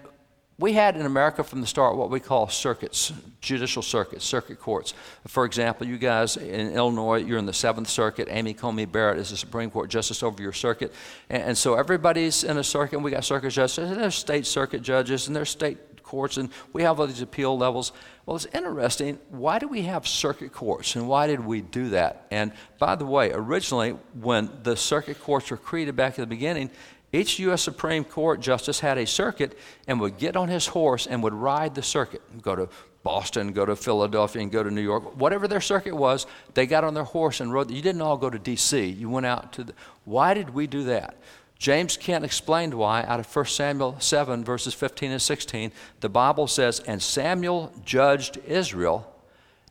we 0.59 0.73
had 0.73 0.97
in 0.97 1.07
America 1.07 1.45
from 1.45 1.61
the 1.61 1.67
start 1.67 1.97
what 1.97 2.11
we 2.11 2.19
call 2.19 2.49
circuits, 2.49 3.13
judicial 3.41 3.81
circuits, 3.81 4.25
circuit 4.25 4.59
courts. 4.59 4.93
For 5.27 5.45
example, 5.45 5.87
you 5.87 5.99
guys 5.99 6.37
in 6.37 6.73
Illinois, 6.73 7.19
you're 7.19 7.39
in 7.39 7.47
the 7.47 7.53
Seventh 7.53 7.89
Circuit. 7.89 8.27
Amy 8.29 8.55
Coney 8.55 8.85
Barrett 8.85 9.19
is 9.19 9.31
the 9.31 9.37
Supreme 9.37 9.71
Court 9.71 9.89
justice 9.89 10.23
over 10.23 10.43
your 10.43 10.53
circuit. 10.53 10.93
And, 11.31 11.43
and 11.45 11.59
so 11.59 11.75
everybody's 11.75 12.43
in 12.43 12.59
a 12.59 12.65
circuit, 12.65 12.97
and 12.97 13.05
we 13.05 13.13
got 13.13 13.25
circuit 13.25 13.51
judges, 13.51 13.79
and 13.79 14.01
there's 14.01 14.17
state 14.17 14.47
circuit 14.47 14.83
judges, 14.83 15.29
and 15.29 15.37
there's 15.37 15.51
state 15.51 15.79
courts, 16.03 16.39
and 16.39 16.49
we 16.73 16.83
have 16.83 16.99
all 16.99 17.07
these 17.07 17.23
appeal 17.23 17.57
levels. 17.57 17.93
Well, 18.27 18.35
it's 18.35 18.47
interesting. 18.47 19.19
Why 19.29 19.61
do 19.61 19.69
we 19.69 19.83
have 19.83 20.09
circuit 20.09 20.53
courts, 20.53 20.97
and 20.97 21.07
why 21.07 21.29
did 21.29 21.39
we 21.39 21.61
do 21.61 21.91
that? 21.91 22.27
And 22.33 22.51
by 22.79 22.97
the 22.97 23.07
way, 23.07 23.31
originally, 23.33 23.91
when 24.19 24.51
the 24.65 24.77
circuit 24.77 25.21
courts 25.21 25.51
were 25.51 25.57
created 25.57 25.95
back 25.95 26.15
at 26.15 26.17
the 26.17 26.27
beginning, 26.27 26.71
each 27.13 27.39
U.S. 27.39 27.63
Supreme 27.63 28.05
Court 28.05 28.41
justice 28.41 28.81
had 28.81 28.99
a 28.99 29.07
circuit 29.07 29.57
and 29.87 30.01
would 30.01 30.19
get 30.19 30.37
on 30.37 30.49
his 30.49 30.67
horse 30.67 31.07
and 31.07 31.23
would 31.23 31.35
ride 31.35 31.75
the 31.75 31.83
circuit. 31.83 32.23
Go 32.43 32.55
to 32.55 32.69
Boston, 33.03 33.53
go 33.53 33.65
to 33.65 33.75
Philadelphia, 33.77 34.43
and 34.43 34.53
go 34.53 34.63
to 34.63 34.71
New 34.71 34.83
York. 34.83 35.17
Whatever 35.17 35.49
their 35.49 35.61
circuit 35.61 35.97
was, 35.97 36.27
they 36.55 36.67
got 36.67 36.85
on 36.85 36.93
their 36.93 37.05
horse 37.05 37.41
and 37.41 37.53
rode. 37.53 37.71
You 37.71 37.81
didn't 37.81 38.03
all 38.03 38.19
go 38.19 38.29
to 38.29 38.39
D.C. 38.39 38.85
You 38.85 39.09
went 39.09 39.25
out 39.25 39.53
to 39.55 39.65
the. 39.65 39.73
Why 40.05 40.35
did 40.35 40.51
we 40.51 40.67
do 40.67 40.85
that? 40.85 41.17
James 41.59 41.97
Kent 41.97 42.25
explained 42.25 42.75
why 42.75 43.03
out 43.05 43.19
of 43.19 43.35
1 43.35 43.45
Samuel 43.47 43.97
7, 43.99 44.45
verses 44.45 44.75
15 44.75 45.11
and 45.11 45.23
16. 45.23 45.73
The 46.01 46.09
Bible 46.09 46.47
says, 46.47 46.81
And 46.81 47.03
Samuel 47.03 47.73
judged 47.85 48.39
Israel 48.47 49.13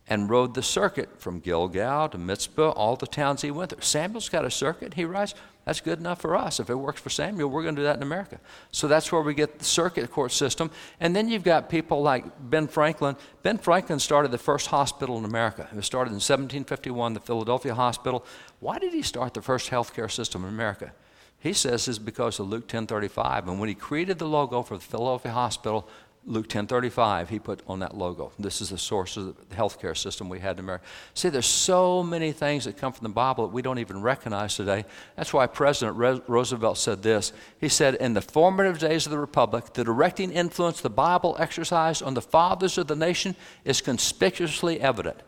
and 0.10 0.30
rode 0.30 0.54
the 0.54 0.64
circuit 0.64 1.22
from 1.22 1.40
Gilgal 1.40 2.10
to 2.10 2.18
Mizpah, 2.18 2.70
all 2.70 2.96
the 2.96 3.08
towns 3.08 3.42
he 3.42 3.52
went 3.52 3.72
through. 3.72 3.82
Samuel's 3.82 4.30
got 4.30 4.46
a 4.46 4.52
circuit, 4.52 4.94
he 4.94 5.06
rides. 5.06 5.36
That's 5.66 5.82
good 5.82 6.00
enough 6.00 6.22
for 6.22 6.34
us. 6.34 6.62
If 6.62 6.70
it 6.70 6.76
works 6.76 7.02
for 7.02 7.10
Samuel, 7.10 7.50
we're 7.50 7.62
going 7.62 7.76
to 7.76 7.82
do 7.82 7.86
that 7.86 7.98
in 7.98 8.02
America. 8.02 8.40
So 8.72 8.88
that's 8.88 9.12
where 9.12 9.22
we 9.22 9.34
get 9.34 9.60
the 9.60 9.66
circuit 9.66 10.10
court 10.10 10.32
system. 10.32 10.72
And 11.02 11.14
then 11.14 11.28
you've 11.28 11.44
got 11.44 11.68
people 11.68 12.02
like 12.02 12.24
Ben 12.50 12.68
Franklin. 12.68 13.18
Ben 13.44 13.58
Franklin 13.58 14.00
started 14.00 14.32
the 14.32 14.38
first 14.38 14.68
hospital 14.68 15.18
in 15.18 15.26
America. 15.26 15.68
It 15.70 15.76
was 15.76 15.86
started 15.86 16.12
in 16.12 16.22
1751, 16.22 17.16
the 17.16 17.20
Philadelphia 17.20 17.76
Hospital. 17.76 18.26
Why 18.62 18.80
did 18.80 18.94
he 18.94 19.02
start 19.02 19.34
the 19.34 19.42
first 19.42 19.70
healthcare 19.70 20.10
system 20.10 20.44
in 20.44 20.50
America? 20.50 20.94
He 21.40 21.52
says 21.52 21.88
it's 21.90 22.00
because 22.00 22.40
of 22.40 22.48
Luke 22.48 22.68
10:35. 22.68 23.48
And 23.48 23.60
when 23.60 23.70
he 23.70 23.76
created 23.76 24.20
the 24.20 24.26
logo 24.26 24.64
for 24.64 24.78
the 24.78 24.84
Philadelphia 24.84 25.34
Hospital, 25.34 25.88
Luke 26.30 26.50
10:35, 26.50 27.30
he 27.30 27.40
put 27.40 27.62
on 27.68 27.80
that 27.80 27.96
logo. 27.96 28.34
This 28.38 28.60
is 28.60 28.70
the 28.70 28.78
source 28.78 29.16
of 29.16 29.28
the 29.28 29.56
healthcare 29.56 29.96
system 29.96 30.28
we 30.28 30.40
had 30.40 30.58
in 30.58 30.66
America. 30.66 30.84
See, 31.14 31.30
there's 31.30 31.46
so 31.46 32.04
many 32.04 32.34
things 32.34 32.66
that 32.66 32.76
come 32.76 32.92
from 32.92 33.06
the 33.06 33.14
Bible 33.14 33.48
that 33.48 33.54
we 33.54 33.62
don't 33.62 33.80
even 33.80 34.02
recognize 34.02 34.56
today. 34.56 34.84
That's 35.16 35.32
why 35.32 35.48
President 35.48 35.98
Re- 35.98 36.22
Roosevelt 36.28 36.78
said 36.78 37.02
this. 37.02 37.32
He 37.62 37.70
said, 37.70 37.96
"In 37.96 38.14
the 38.14 38.22
formative 38.22 38.78
days 38.78 39.06
of 39.06 39.12
the 39.12 39.18
republic, 39.18 39.72
the 39.72 39.86
directing 39.86 40.34
influence 40.34 40.82
the 40.82 40.90
Bible 40.90 41.38
exercised 41.40 42.04
on 42.04 42.14
the 42.14 42.22
fathers 42.22 42.78
of 42.78 42.88
the 42.88 42.96
nation 42.96 43.34
is 43.64 43.80
conspicuously 43.80 44.82
evident." 44.82 45.24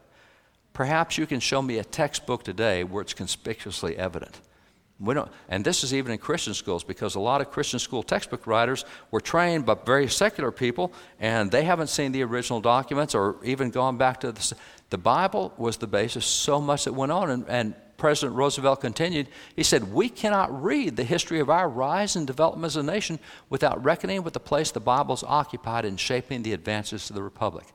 Perhaps 0.73 1.17
you 1.17 1.25
can 1.25 1.39
show 1.39 1.61
me 1.61 1.77
a 1.77 1.83
textbook 1.85 2.43
today 2.43 2.83
where 2.83 3.01
it's 3.01 3.13
conspicuously 3.13 3.95
evident. 3.95 4.41
We 4.99 5.13
don't, 5.13 5.31
and 5.47 5.63
this 5.63 5.83
is 5.83 5.93
even 5.93 6.11
in 6.11 6.17
Christian 6.17 6.53
schools 6.53 6.83
because 6.83 7.15
a 7.15 7.21
lot 7.21 7.39
of 7.39 7.51
Christian 7.51 7.79
school 7.79 8.03
textbook 8.03 8.45
writers 8.45 8.83
were 9.11 9.21
trained 9.21 9.65
by 9.65 9.75
very 9.85 10.09
secular 10.09 10.51
people 10.51 10.91
and 11.19 11.49
they 11.49 11.63
haven't 11.63 11.87
seen 11.87 12.11
the 12.11 12.23
original 12.23 12.59
documents 12.59 13.15
or 13.15 13.37
even 13.43 13.69
gone 13.69 13.97
back 13.97 14.19
to 14.21 14.31
the. 14.31 14.55
The 14.89 14.97
Bible 14.97 15.53
was 15.57 15.77
the 15.77 15.87
basis, 15.87 16.25
so 16.25 16.59
much 16.59 16.85
that 16.85 16.93
went 16.93 17.11
on. 17.11 17.29
And, 17.29 17.45
and 17.47 17.75
President 17.97 18.35
Roosevelt 18.35 18.81
continued, 18.81 19.27
he 19.55 19.63
said, 19.63 19.93
We 19.93 20.09
cannot 20.09 20.63
read 20.63 20.95
the 20.95 21.03
history 21.03 21.39
of 21.39 21.49
our 21.49 21.69
rise 21.69 22.15
and 22.15 22.25
development 22.25 22.65
as 22.65 22.77
a 22.77 22.83
nation 22.83 23.19
without 23.49 23.83
reckoning 23.83 24.23
with 24.23 24.33
the 24.33 24.39
place 24.39 24.71
the 24.71 24.79
Bible's 24.79 25.23
occupied 25.23 25.85
in 25.85 25.97
shaping 25.97 26.41
the 26.41 26.53
advances 26.53 27.09
of 27.09 27.15
the 27.15 27.21
Republic. 27.21 27.65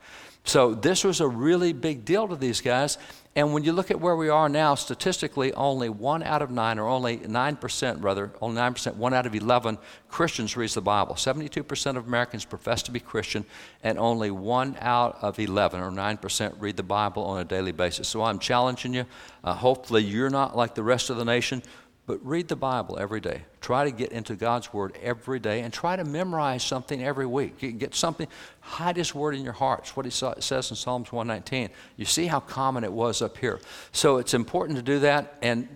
So 0.44 0.74
this 0.74 1.04
was 1.04 1.20
a 1.20 1.28
really 1.28 1.72
big 1.72 2.04
deal 2.04 2.28
to 2.28 2.36
these 2.36 2.60
guys. 2.60 2.98
And 3.36 3.52
when 3.52 3.64
you 3.64 3.72
look 3.72 3.90
at 3.90 4.00
where 4.00 4.14
we 4.14 4.28
are 4.28 4.48
now, 4.48 4.76
statistically, 4.76 5.52
only 5.54 5.88
one 5.88 6.22
out 6.22 6.40
of 6.40 6.52
nine, 6.52 6.78
or 6.78 6.86
only 6.86 7.18
9%, 7.18 8.02
rather, 8.02 8.30
only 8.40 8.60
9%, 8.60 8.94
one 8.94 9.12
out 9.12 9.26
of 9.26 9.34
11 9.34 9.78
Christians 10.08 10.56
reads 10.56 10.74
the 10.74 10.82
Bible. 10.82 11.16
72% 11.16 11.96
of 11.96 12.06
Americans 12.06 12.44
profess 12.44 12.82
to 12.84 12.92
be 12.92 13.00
Christian, 13.00 13.44
and 13.82 13.98
only 13.98 14.30
one 14.30 14.76
out 14.80 15.18
of 15.20 15.40
11, 15.40 15.80
or 15.80 15.90
9%, 15.90 16.54
read 16.60 16.76
the 16.76 16.84
Bible 16.84 17.24
on 17.24 17.40
a 17.40 17.44
daily 17.44 17.72
basis. 17.72 18.06
So 18.06 18.22
I'm 18.22 18.38
challenging 18.38 18.94
you. 18.94 19.06
Uh, 19.42 19.54
hopefully, 19.54 20.04
you're 20.04 20.30
not 20.30 20.56
like 20.56 20.76
the 20.76 20.84
rest 20.84 21.10
of 21.10 21.16
the 21.16 21.24
nation. 21.24 21.60
But 22.06 22.24
read 22.24 22.48
the 22.48 22.56
Bible 22.56 22.98
every 22.98 23.20
day. 23.20 23.42
Try 23.62 23.84
to 23.84 23.90
get 23.90 24.12
into 24.12 24.36
God's 24.36 24.72
Word 24.74 24.98
every 25.02 25.38
day 25.38 25.62
and 25.62 25.72
try 25.72 25.96
to 25.96 26.04
memorize 26.04 26.62
something 26.62 27.02
every 27.02 27.24
week. 27.24 27.78
Get 27.78 27.94
something, 27.94 28.28
hide 28.60 28.98
His 28.98 29.14
Word 29.14 29.34
in 29.34 29.42
your 29.42 29.54
hearts, 29.54 29.96
what 29.96 30.04
He 30.04 30.10
says 30.10 30.70
in 30.70 30.76
Psalms 30.76 31.12
119. 31.12 31.70
You 31.96 32.04
see 32.04 32.26
how 32.26 32.40
common 32.40 32.84
it 32.84 32.92
was 32.92 33.22
up 33.22 33.38
here. 33.38 33.58
So 33.92 34.18
it's 34.18 34.34
important 34.34 34.76
to 34.76 34.82
do 34.82 34.98
that. 34.98 35.38
And 35.40 35.66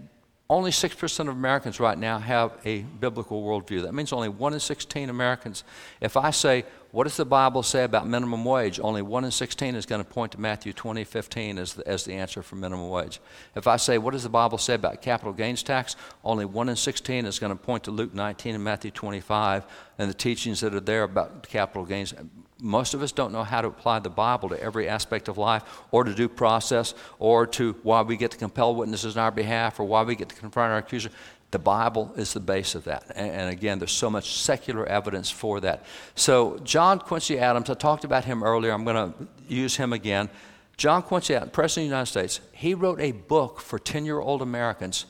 only 0.50 0.70
6% 0.70 1.20
of 1.20 1.28
Americans 1.28 1.78
right 1.78 1.98
now 1.98 2.18
have 2.18 2.52
a 2.64 2.80
biblical 2.80 3.42
worldview. 3.42 3.82
That 3.82 3.94
means 3.94 4.12
only 4.12 4.30
1 4.30 4.54
in 4.54 4.60
16 4.60 5.10
Americans. 5.10 5.64
If 6.00 6.16
I 6.16 6.30
say, 6.30 6.64
what 6.90 7.04
does 7.04 7.18
the 7.18 7.26
Bible 7.26 7.62
say 7.62 7.84
about 7.84 8.06
minimum 8.06 8.44
wage? 8.44 8.80
Only 8.80 9.02
1 9.02 9.24
in 9.24 9.30
16 9.30 9.74
is 9.74 9.84
going 9.84 10.02
to 10.02 10.08
point 10.08 10.32
to 10.32 10.40
Matthew 10.40 10.72
20, 10.72 11.04
15 11.04 11.58
as 11.58 11.74
the, 11.74 11.86
as 11.86 12.04
the 12.04 12.14
answer 12.14 12.42
for 12.42 12.56
minimum 12.56 12.88
wage. 12.88 13.20
If 13.54 13.66
I 13.66 13.76
say, 13.76 13.98
what 13.98 14.12
does 14.12 14.22
the 14.22 14.30
Bible 14.30 14.56
say 14.56 14.74
about 14.74 15.02
capital 15.02 15.34
gains 15.34 15.62
tax? 15.62 15.96
Only 16.24 16.46
1 16.46 16.70
in 16.70 16.76
16 16.76 17.26
is 17.26 17.38
going 17.38 17.52
to 17.52 17.62
point 17.62 17.84
to 17.84 17.90
Luke 17.90 18.14
19 18.14 18.54
and 18.54 18.64
Matthew 18.64 18.90
25 18.90 19.66
and 19.98 20.08
the 20.08 20.14
teachings 20.14 20.60
that 20.60 20.74
are 20.74 20.80
there 20.80 21.02
about 21.02 21.46
capital 21.46 21.84
gains. 21.84 22.14
Most 22.60 22.94
of 22.94 23.02
us 23.02 23.12
don't 23.12 23.32
know 23.32 23.44
how 23.44 23.60
to 23.60 23.68
apply 23.68 23.98
the 23.98 24.10
Bible 24.10 24.48
to 24.48 24.60
every 24.60 24.88
aspect 24.88 25.28
of 25.28 25.36
life 25.36 25.62
or 25.90 26.04
to 26.04 26.14
due 26.14 26.28
process 26.28 26.94
or 27.18 27.46
to 27.48 27.76
why 27.82 28.00
we 28.00 28.16
get 28.16 28.30
to 28.30 28.38
compel 28.38 28.74
witnesses 28.74 29.16
on 29.16 29.24
our 29.24 29.30
behalf 29.30 29.78
or 29.78 29.84
why 29.84 30.02
we 30.02 30.16
get 30.16 30.30
to 30.30 30.34
confront 30.34 30.72
our 30.72 30.78
accuser. 30.78 31.10
The 31.50 31.58
Bible 31.58 32.12
is 32.16 32.34
the 32.34 32.40
base 32.40 32.74
of 32.74 32.84
that. 32.84 33.04
And, 33.14 33.30
and, 33.30 33.50
again, 33.50 33.78
there's 33.78 33.92
so 33.92 34.10
much 34.10 34.34
secular 34.34 34.86
evidence 34.86 35.30
for 35.30 35.60
that. 35.60 35.84
So, 36.14 36.58
John 36.58 36.98
Quincy 36.98 37.38
Adams, 37.38 37.70
I 37.70 37.74
talked 37.74 38.04
about 38.04 38.24
him 38.24 38.42
earlier. 38.42 38.72
I'm 38.72 38.84
going 38.84 39.12
to 39.12 39.28
use 39.48 39.76
him 39.76 39.92
again. 39.92 40.28
John 40.76 41.02
Quincy 41.02 41.34
Adams, 41.34 41.52
President 41.52 41.86
of 41.86 41.90
the 41.90 41.94
United 41.96 42.10
States, 42.10 42.40
he 42.52 42.74
wrote 42.74 43.00
a 43.00 43.12
book 43.12 43.60
for 43.60 43.78
10 43.78 44.04
year 44.04 44.20
old 44.20 44.42
Americans 44.42 45.06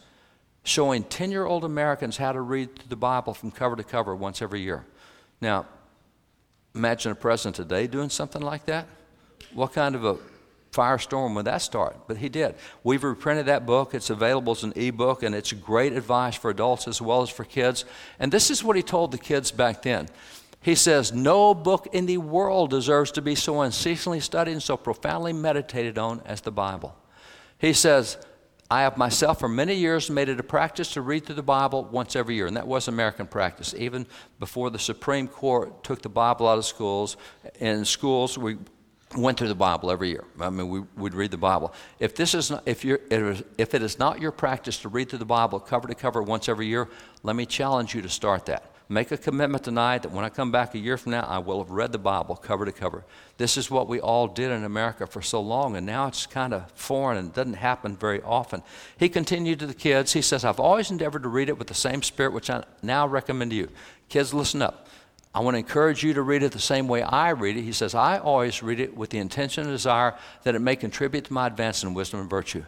showing 0.62 1.02
10 1.02 1.30
year 1.30 1.44
old 1.44 1.64
Americans 1.64 2.16
how 2.16 2.32
to 2.32 2.40
read 2.40 2.68
the 2.88 2.96
Bible 2.96 3.34
from 3.34 3.50
cover 3.50 3.74
to 3.74 3.84
cover 3.84 4.14
once 4.14 4.40
every 4.40 4.60
year. 4.60 4.84
Now, 5.40 5.66
Imagine 6.78 7.12
a 7.12 7.14
president 7.16 7.56
today 7.56 7.88
doing 7.88 8.08
something 8.08 8.40
like 8.40 8.66
that. 8.66 8.86
What 9.52 9.72
kind 9.72 9.96
of 9.96 10.04
a 10.04 10.16
firestorm 10.72 11.34
would 11.34 11.46
that 11.46 11.62
start? 11.62 12.06
But 12.06 12.18
he 12.18 12.28
did. 12.28 12.54
We've 12.84 13.02
reprinted 13.02 13.46
that 13.46 13.66
book. 13.66 13.94
It's 13.94 14.10
available 14.10 14.52
as 14.52 14.64
an 14.64 14.72
ebook, 14.76 15.22
and 15.22 15.34
it's 15.34 15.52
great 15.52 15.92
advice 15.92 16.36
for 16.36 16.50
adults 16.50 16.86
as 16.86 17.00
well 17.00 17.22
as 17.22 17.30
for 17.30 17.44
kids. 17.44 17.84
And 18.18 18.32
this 18.32 18.50
is 18.50 18.62
what 18.62 18.76
he 18.76 18.82
told 18.82 19.12
the 19.12 19.18
kids 19.18 19.50
back 19.50 19.82
then. 19.82 20.08
He 20.60 20.74
says, 20.74 21.12
No 21.12 21.54
book 21.54 21.88
in 21.92 22.06
the 22.06 22.18
world 22.18 22.70
deserves 22.70 23.12
to 23.12 23.22
be 23.22 23.34
so 23.34 23.60
unceasingly 23.62 24.20
studied 24.20 24.52
and 24.52 24.62
so 24.62 24.76
profoundly 24.76 25.32
meditated 25.32 25.98
on 25.98 26.20
as 26.24 26.40
the 26.40 26.50
Bible. 26.50 26.96
He 27.58 27.72
says, 27.72 28.18
I 28.70 28.82
have 28.82 28.98
myself 28.98 29.38
for 29.38 29.48
many 29.48 29.74
years 29.74 30.10
made 30.10 30.28
it 30.28 30.38
a 30.38 30.42
practice 30.42 30.92
to 30.92 31.00
read 31.00 31.24
through 31.24 31.36
the 31.36 31.42
Bible 31.42 31.84
once 31.84 32.14
every 32.14 32.34
year, 32.34 32.46
and 32.46 32.56
that 32.56 32.66
was 32.66 32.86
American 32.86 33.26
practice. 33.26 33.74
Even 33.78 34.06
before 34.38 34.68
the 34.68 34.78
Supreme 34.78 35.26
Court 35.26 35.82
took 35.82 36.02
the 36.02 36.10
Bible 36.10 36.46
out 36.46 36.58
of 36.58 36.66
schools, 36.66 37.16
in 37.60 37.86
schools 37.86 38.36
we 38.36 38.58
went 39.16 39.38
through 39.38 39.48
the 39.48 39.54
Bible 39.54 39.90
every 39.90 40.10
year. 40.10 40.24
I 40.40 40.50
mean, 40.50 40.68
we 40.68 40.80
would 40.96 41.14
read 41.14 41.30
the 41.30 41.38
Bible. 41.38 41.72
If 41.98 42.14
this 42.14 42.34
is 42.34 42.50
not, 42.50 42.62
if 42.66 42.84
you're, 42.84 43.00
if 43.10 43.74
it 43.74 43.82
is 43.82 43.98
not 43.98 44.20
your 44.20 44.32
practice 44.32 44.78
to 44.78 44.88
read 44.88 45.08
through 45.08 45.20
the 45.20 45.24
Bible 45.24 45.60
cover 45.60 45.88
to 45.88 45.94
cover 45.94 46.22
once 46.22 46.48
every 46.48 46.66
year, 46.66 46.88
let 47.22 47.34
me 47.34 47.46
challenge 47.46 47.94
you 47.94 48.02
to 48.02 48.08
start 48.08 48.46
that. 48.46 48.74
Make 48.90 49.12
a 49.12 49.18
commitment 49.18 49.64
tonight 49.64 50.02
that 50.02 50.12
when 50.12 50.24
I 50.24 50.30
come 50.30 50.50
back 50.50 50.74
a 50.74 50.78
year 50.78 50.96
from 50.96 51.12
now, 51.12 51.20
I 51.20 51.38
will 51.38 51.58
have 51.58 51.70
read 51.70 51.92
the 51.92 51.98
Bible 51.98 52.36
cover 52.36 52.64
to 52.64 52.72
cover. 52.72 53.04
This 53.36 53.58
is 53.58 53.70
what 53.70 53.86
we 53.86 54.00
all 54.00 54.26
did 54.26 54.50
in 54.50 54.64
America 54.64 55.06
for 55.06 55.20
so 55.20 55.42
long, 55.42 55.76
and 55.76 55.84
now 55.84 56.06
it's 56.06 56.26
kind 56.26 56.54
of 56.54 56.70
foreign 56.72 57.18
and 57.18 57.32
doesn't 57.34 57.54
happen 57.54 57.96
very 57.96 58.22
often. 58.22 58.62
He 58.96 59.10
continued 59.10 59.58
to 59.58 59.66
the 59.66 59.74
kids. 59.74 60.14
He 60.14 60.22
says, 60.22 60.42
I've 60.42 60.58
always 60.58 60.90
endeavored 60.90 61.24
to 61.24 61.28
read 61.28 61.50
it 61.50 61.58
with 61.58 61.68
the 61.68 61.74
same 61.74 62.02
spirit 62.02 62.32
which 62.32 62.48
I 62.48 62.64
now 62.82 63.06
recommend 63.06 63.50
to 63.50 63.56
you. 63.58 63.68
Kids, 64.08 64.32
listen 64.32 64.62
up. 64.62 64.87
I 65.38 65.40
want 65.40 65.54
to 65.54 65.58
encourage 65.58 66.02
you 66.02 66.14
to 66.14 66.22
read 66.22 66.42
it 66.42 66.50
the 66.50 66.58
same 66.58 66.88
way 66.88 67.00
I 67.00 67.30
read 67.30 67.56
it. 67.56 67.62
He 67.62 67.70
says, 67.70 67.94
I 67.94 68.18
always 68.18 68.60
read 68.60 68.80
it 68.80 68.96
with 68.96 69.10
the 69.10 69.18
intention 69.18 69.62
and 69.62 69.72
desire 69.72 70.16
that 70.42 70.56
it 70.56 70.58
may 70.58 70.74
contribute 70.74 71.26
to 71.26 71.32
my 71.32 71.46
advance 71.46 71.84
in 71.84 71.94
wisdom 71.94 72.18
and 72.18 72.28
virtue. 72.28 72.64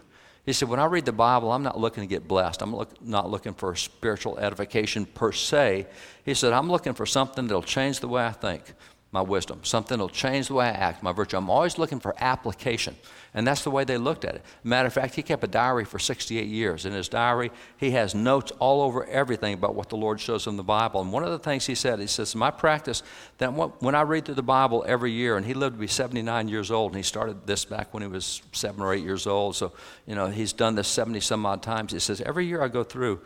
He 0.46 0.52
said, 0.52 0.68
When 0.68 0.78
I 0.78 0.84
read 0.84 1.04
the 1.04 1.10
Bible, 1.10 1.50
I'm 1.50 1.64
not 1.64 1.80
looking 1.80 2.04
to 2.04 2.06
get 2.06 2.28
blessed. 2.28 2.62
I'm 2.62 2.72
look, 2.72 3.02
not 3.04 3.28
looking 3.28 3.54
for 3.54 3.74
spiritual 3.74 4.38
edification 4.38 5.04
per 5.04 5.32
se. 5.32 5.88
He 6.24 6.32
said, 6.32 6.52
I'm 6.52 6.70
looking 6.70 6.94
for 6.94 7.06
something 7.06 7.48
that'll 7.48 7.64
change 7.64 7.98
the 7.98 8.06
way 8.06 8.24
I 8.24 8.30
think, 8.30 8.62
my 9.12 9.20
wisdom, 9.20 9.60
something 9.64 9.98
that'll 9.98 10.08
change 10.08 10.46
the 10.46 10.54
way 10.54 10.66
I 10.66 10.70
act, 10.70 11.02
my 11.02 11.12
virtue. 11.12 11.36
I'm 11.36 11.50
always 11.50 11.78
looking 11.78 11.98
for 11.98 12.14
application. 12.18 12.94
And 13.34 13.44
that's 13.46 13.62
the 13.62 13.70
way 13.70 13.82
they 13.82 13.98
looked 13.98 14.24
at 14.24 14.36
it. 14.36 14.44
Matter 14.62 14.86
of 14.86 14.92
fact, 14.92 15.16
he 15.16 15.22
kept 15.22 15.42
a 15.42 15.48
diary 15.48 15.84
for 15.84 15.98
68 15.98 16.46
years. 16.46 16.86
In 16.86 16.92
his 16.92 17.08
diary, 17.08 17.50
he 17.76 17.92
has 17.92 18.14
notes 18.14 18.52
all 18.60 18.82
over 18.82 19.04
everything 19.06 19.54
about 19.54 19.74
what 19.74 19.88
the 19.88 19.96
Lord 19.96 20.20
shows 20.20 20.46
him 20.46 20.52
in 20.52 20.56
the 20.56 20.62
Bible. 20.62 21.00
And 21.00 21.12
one 21.12 21.24
of 21.24 21.30
the 21.30 21.38
things 21.40 21.66
he 21.66 21.74
said, 21.74 21.98
he 21.98 22.06
says, 22.06 22.36
My 22.36 22.52
practice, 22.52 23.02
that 23.38 23.48
when 23.48 23.94
I 23.96 24.02
read 24.02 24.26
through 24.26 24.34
the 24.36 24.42
Bible 24.42 24.84
every 24.86 25.10
year, 25.10 25.36
and 25.36 25.44
he 25.44 25.54
lived 25.54 25.74
to 25.76 25.80
be 25.80 25.88
79 25.88 26.48
years 26.48 26.70
old, 26.70 26.92
and 26.92 26.96
he 26.96 27.02
started 27.02 27.46
this 27.46 27.64
back 27.64 27.92
when 27.92 28.02
he 28.02 28.08
was 28.08 28.42
seven 28.52 28.80
or 28.80 28.94
eight 28.94 29.04
years 29.04 29.26
old. 29.26 29.56
So, 29.56 29.72
you 30.06 30.14
know, 30.14 30.28
he's 30.28 30.52
done 30.52 30.76
this 30.76 30.88
70 30.88 31.18
some 31.20 31.44
odd 31.46 31.62
times. 31.62 31.92
He 31.92 31.98
says, 31.98 32.20
Every 32.20 32.46
year 32.46 32.62
I 32.62 32.68
go 32.68 32.84
through, 32.84 33.20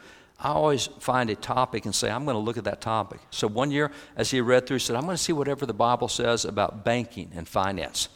I 0.44 0.48
always 0.48 0.88
find 0.98 1.30
a 1.30 1.34
topic 1.34 1.86
and 1.86 1.94
say, 1.94 2.10
I'm 2.10 2.26
going 2.26 2.34
to 2.34 2.38
look 2.38 2.58
at 2.58 2.64
that 2.64 2.82
topic. 2.82 3.20
So 3.30 3.48
one 3.48 3.70
year, 3.70 3.90
as 4.14 4.30
he 4.30 4.42
read 4.42 4.66
through, 4.66 4.76
he 4.76 4.84
said, 4.84 4.94
I'm 4.94 5.04
going 5.04 5.16
to 5.16 5.22
see 5.22 5.32
whatever 5.32 5.64
the 5.64 5.72
Bible 5.72 6.06
says 6.06 6.44
about 6.44 6.84
banking 6.84 7.30
and 7.34 7.48
finance. 7.48 8.10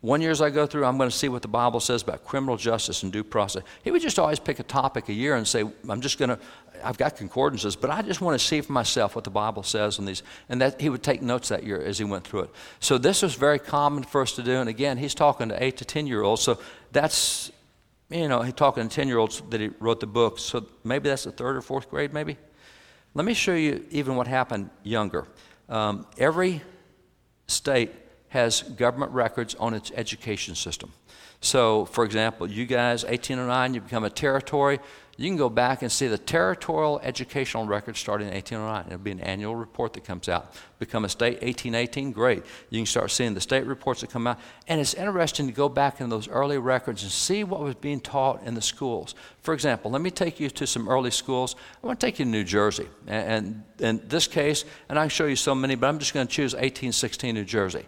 One 0.00 0.20
year 0.20 0.32
as 0.32 0.42
I 0.42 0.50
go 0.50 0.66
through, 0.66 0.84
I'm 0.84 0.96
going 0.96 1.08
to 1.10 1.16
see 1.16 1.28
what 1.28 1.42
the 1.42 1.48
Bible 1.48 1.78
says 1.78 2.02
about 2.02 2.24
criminal 2.24 2.56
justice 2.56 3.04
and 3.04 3.12
due 3.12 3.22
process. 3.22 3.62
He 3.84 3.92
would 3.92 4.02
just 4.02 4.18
always 4.18 4.40
pick 4.40 4.58
a 4.58 4.64
topic 4.64 5.08
a 5.08 5.12
year 5.12 5.36
and 5.36 5.46
say, 5.46 5.64
I'm 5.88 6.00
just 6.00 6.18
going 6.18 6.30
to, 6.30 6.38
I've 6.82 6.98
got 6.98 7.16
concordances, 7.16 7.76
but 7.76 7.90
I 7.90 8.02
just 8.02 8.20
want 8.20 8.38
to 8.38 8.44
see 8.44 8.60
for 8.60 8.72
myself 8.72 9.14
what 9.14 9.22
the 9.22 9.30
Bible 9.30 9.62
says 9.62 10.00
on 10.00 10.04
these. 10.04 10.24
And 10.48 10.60
that 10.60 10.80
he 10.80 10.88
would 10.88 11.04
take 11.04 11.22
notes 11.22 11.48
that 11.48 11.62
year 11.62 11.80
as 11.80 11.98
he 11.98 12.04
went 12.04 12.24
through 12.24 12.40
it. 12.40 12.50
So 12.80 12.98
this 12.98 13.22
was 13.22 13.36
very 13.36 13.60
common 13.60 14.02
for 14.02 14.20
us 14.20 14.32
to 14.32 14.42
do. 14.42 14.56
And 14.56 14.68
again, 14.68 14.98
he's 14.98 15.14
talking 15.14 15.48
to 15.48 15.62
eight 15.62 15.76
to 15.76 15.84
10 15.84 16.08
year 16.08 16.22
olds. 16.22 16.42
So 16.42 16.58
that's, 16.90 17.52
you 18.10 18.28
know, 18.28 18.50
talking 18.50 18.88
to 18.88 18.94
10 18.94 19.08
year 19.08 19.18
olds 19.18 19.42
that 19.50 19.60
he 19.60 19.70
wrote 19.80 20.00
the 20.00 20.06
book. 20.06 20.38
So 20.38 20.66
maybe 20.84 21.08
that's 21.08 21.24
the 21.24 21.32
third 21.32 21.56
or 21.56 21.60
fourth 21.60 21.90
grade, 21.90 22.12
maybe. 22.12 22.36
Let 23.14 23.24
me 23.24 23.34
show 23.34 23.54
you 23.54 23.84
even 23.90 24.16
what 24.16 24.26
happened 24.26 24.70
younger. 24.82 25.26
Um, 25.68 26.06
every 26.16 26.62
state 27.46 27.92
has 28.28 28.62
government 28.62 29.12
records 29.12 29.54
on 29.56 29.74
its 29.74 29.90
education 29.94 30.54
system. 30.54 30.92
So, 31.40 31.84
for 31.86 32.04
example, 32.04 32.50
you 32.50 32.66
guys, 32.66 33.04
1809, 33.04 33.74
you 33.74 33.80
become 33.80 34.04
a 34.04 34.10
territory. 34.10 34.80
You 35.20 35.28
can 35.28 35.36
go 35.36 35.48
back 35.48 35.82
and 35.82 35.90
see 35.90 36.06
the 36.06 36.16
territorial 36.16 37.00
educational 37.02 37.66
records 37.66 37.98
starting 37.98 38.28
in 38.28 38.34
1809. 38.34 38.86
It'll 38.86 39.02
be 39.02 39.10
an 39.10 39.18
annual 39.18 39.56
report 39.56 39.92
that 39.94 40.04
comes 40.04 40.28
out. 40.28 40.54
Become 40.78 41.04
a 41.04 41.08
state 41.08 41.42
1818, 41.42 42.12
great. 42.12 42.44
You 42.70 42.78
can 42.78 42.86
start 42.86 43.10
seeing 43.10 43.34
the 43.34 43.40
state 43.40 43.66
reports 43.66 44.02
that 44.02 44.10
come 44.10 44.28
out. 44.28 44.38
And 44.68 44.80
it's 44.80 44.94
interesting 44.94 45.48
to 45.48 45.52
go 45.52 45.68
back 45.68 46.00
in 46.00 46.08
those 46.08 46.28
early 46.28 46.58
records 46.58 47.02
and 47.02 47.10
see 47.10 47.42
what 47.42 47.60
was 47.60 47.74
being 47.74 47.98
taught 47.98 48.44
in 48.44 48.54
the 48.54 48.62
schools. 48.62 49.16
For 49.42 49.54
example, 49.54 49.90
let 49.90 50.02
me 50.02 50.12
take 50.12 50.38
you 50.38 50.50
to 50.50 50.68
some 50.68 50.88
early 50.88 51.10
schools. 51.10 51.56
I 51.82 51.86
want 51.88 51.98
to 51.98 52.06
take 52.06 52.20
you 52.20 52.24
to 52.24 52.30
New 52.30 52.44
Jersey. 52.44 52.86
And, 53.08 53.64
and 53.80 54.00
in 54.00 54.08
this 54.08 54.28
case, 54.28 54.64
and 54.88 55.00
I 55.00 55.02
can 55.02 55.10
show 55.10 55.26
you 55.26 55.34
so 55.34 55.52
many, 55.52 55.74
but 55.74 55.88
I'm 55.88 55.98
just 55.98 56.14
going 56.14 56.28
to 56.28 56.32
choose 56.32 56.52
1816 56.52 57.34
New 57.34 57.44
Jersey. 57.44 57.86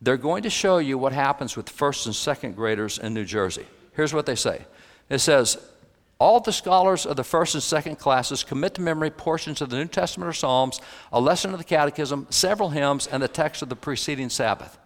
They're 0.00 0.16
going 0.16 0.44
to 0.44 0.50
show 0.50 0.78
you 0.78 0.96
what 0.96 1.12
happens 1.12 1.56
with 1.56 1.68
first 1.68 2.06
and 2.06 2.14
second 2.14 2.54
graders 2.54 2.98
in 2.98 3.14
New 3.14 3.24
Jersey. 3.24 3.66
Here's 3.94 4.14
what 4.14 4.26
they 4.26 4.36
say 4.36 4.64
it 5.08 5.18
says, 5.18 5.58
all 6.18 6.40
the 6.40 6.52
scholars 6.52 7.04
of 7.04 7.16
the 7.16 7.24
first 7.24 7.54
and 7.54 7.62
second 7.62 7.96
classes 7.96 8.42
commit 8.42 8.74
to 8.74 8.80
memory 8.80 9.10
portions 9.10 9.60
of 9.60 9.68
the 9.70 9.76
New 9.76 9.86
Testament 9.86 10.28
or 10.28 10.32
Psalms, 10.32 10.80
a 11.12 11.20
lesson 11.20 11.52
of 11.52 11.58
the 11.58 11.64
Catechism, 11.64 12.26
several 12.30 12.70
hymns, 12.70 13.06
and 13.06 13.22
the 13.22 13.28
text 13.28 13.62
of 13.62 13.68
the 13.68 13.76
preceding 13.76 14.30
Sabbath. 14.30 14.78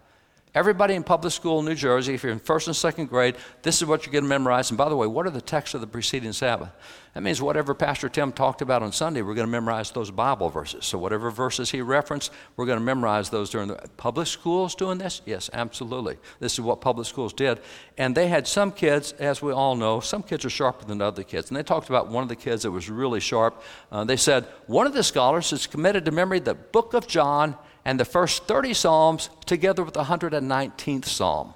Everybody 0.52 0.94
in 0.94 1.04
public 1.04 1.32
school 1.32 1.60
in 1.60 1.66
New 1.66 1.76
Jersey, 1.76 2.12
if 2.12 2.24
you're 2.24 2.32
in 2.32 2.40
first 2.40 2.66
and 2.66 2.74
second 2.74 3.06
grade, 3.06 3.36
this 3.62 3.80
is 3.80 3.86
what 3.86 4.04
you're 4.04 4.12
going 4.12 4.24
to 4.24 4.28
memorize. 4.28 4.70
And 4.72 4.78
by 4.78 4.88
the 4.88 4.96
way, 4.96 5.06
what 5.06 5.24
are 5.24 5.30
the 5.30 5.40
texts 5.40 5.74
of 5.74 5.80
the 5.80 5.86
preceding 5.86 6.32
Sabbath? 6.32 6.70
That 7.14 7.22
means 7.22 7.40
whatever 7.40 7.72
Pastor 7.72 8.08
Tim 8.08 8.32
talked 8.32 8.60
about 8.60 8.82
on 8.82 8.90
Sunday, 8.90 9.22
we're 9.22 9.34
going 9.34 9.46
to 9.46 9.50
memorize 9.50 9.92
those 9.92 10.10
Bible 10.10 10.48
verses. 10.48 10.86
So 10.86 10.98
whatever 10.98 11.30
verses 11.30 11.70
he 11.70 11.82
referenced, 11.82 12.32
we're 12.56 12.66
going 12.66 12.80
to 12.80 12.84
memorize 12.84 13.30
those 13.30 13.50
during 13.50 13.68
the 13.68 13.76
public 13.96 14.26
schools 14.26 14.74
doing 14.74 14.98
this? 14.98 15.22
Yes, 15.24 15.50
absolutely. 15.52 16.18
This 16.40 16.54
is 16.54 16.60
what 16.60 16.80
public 16.80 17.06
schools 17.06 17.32
did. 17.32 17.60
And 17.96 18.16
they 18.16 18.26
had 18.26 18.48
some 18.48 18.72
kids, 18.72 19.12
as 19.20 19.40
we 19.40 19.52
all 19.52 19.76
know, 19.76 20.00
some 20.00 20.22
kids 20.24 20.44
are 20.44 20.50
sharper 20.50 20.84
than 20.84 21.00
other 21.00 21.22
kids. 21.22 21.50
And 21.50 21.56
they 21.56 21.62
talked 21.62 21.88
about 21.88 22.08
one 22.08 22.24
of 22.24 22.28
the 22.28 22.36
kids 22.36 22.64
that 22.64 22.72
was 22.72 22.90
really 22.90 23.20
sharp. 23.20 23.62
Uh, 23.92 24.02
they 24.02 24.16
said, 24.16 24.46
one 24.66 24.88
of 24.88 24.94
the 24.94 25.04
scholars 25.04 25.50
has 25.50 25.68
committed 25.68 26.04
to 26.06 26.10
memory 26.10 26.40
the 26.40 26.54
book 26.54 26.94
of 26.94 27.06
John 27.06 27.56
and 27.84 27.98
the 27.98 28.04
first 28.04 28.44
30 28.44 28.74
Psalms 28.74 29.30
together 29.46 29.82
with 29.82 29.94
the 29.94 30.04
119th 30.04 31.04
Psalm. 31.06 31.54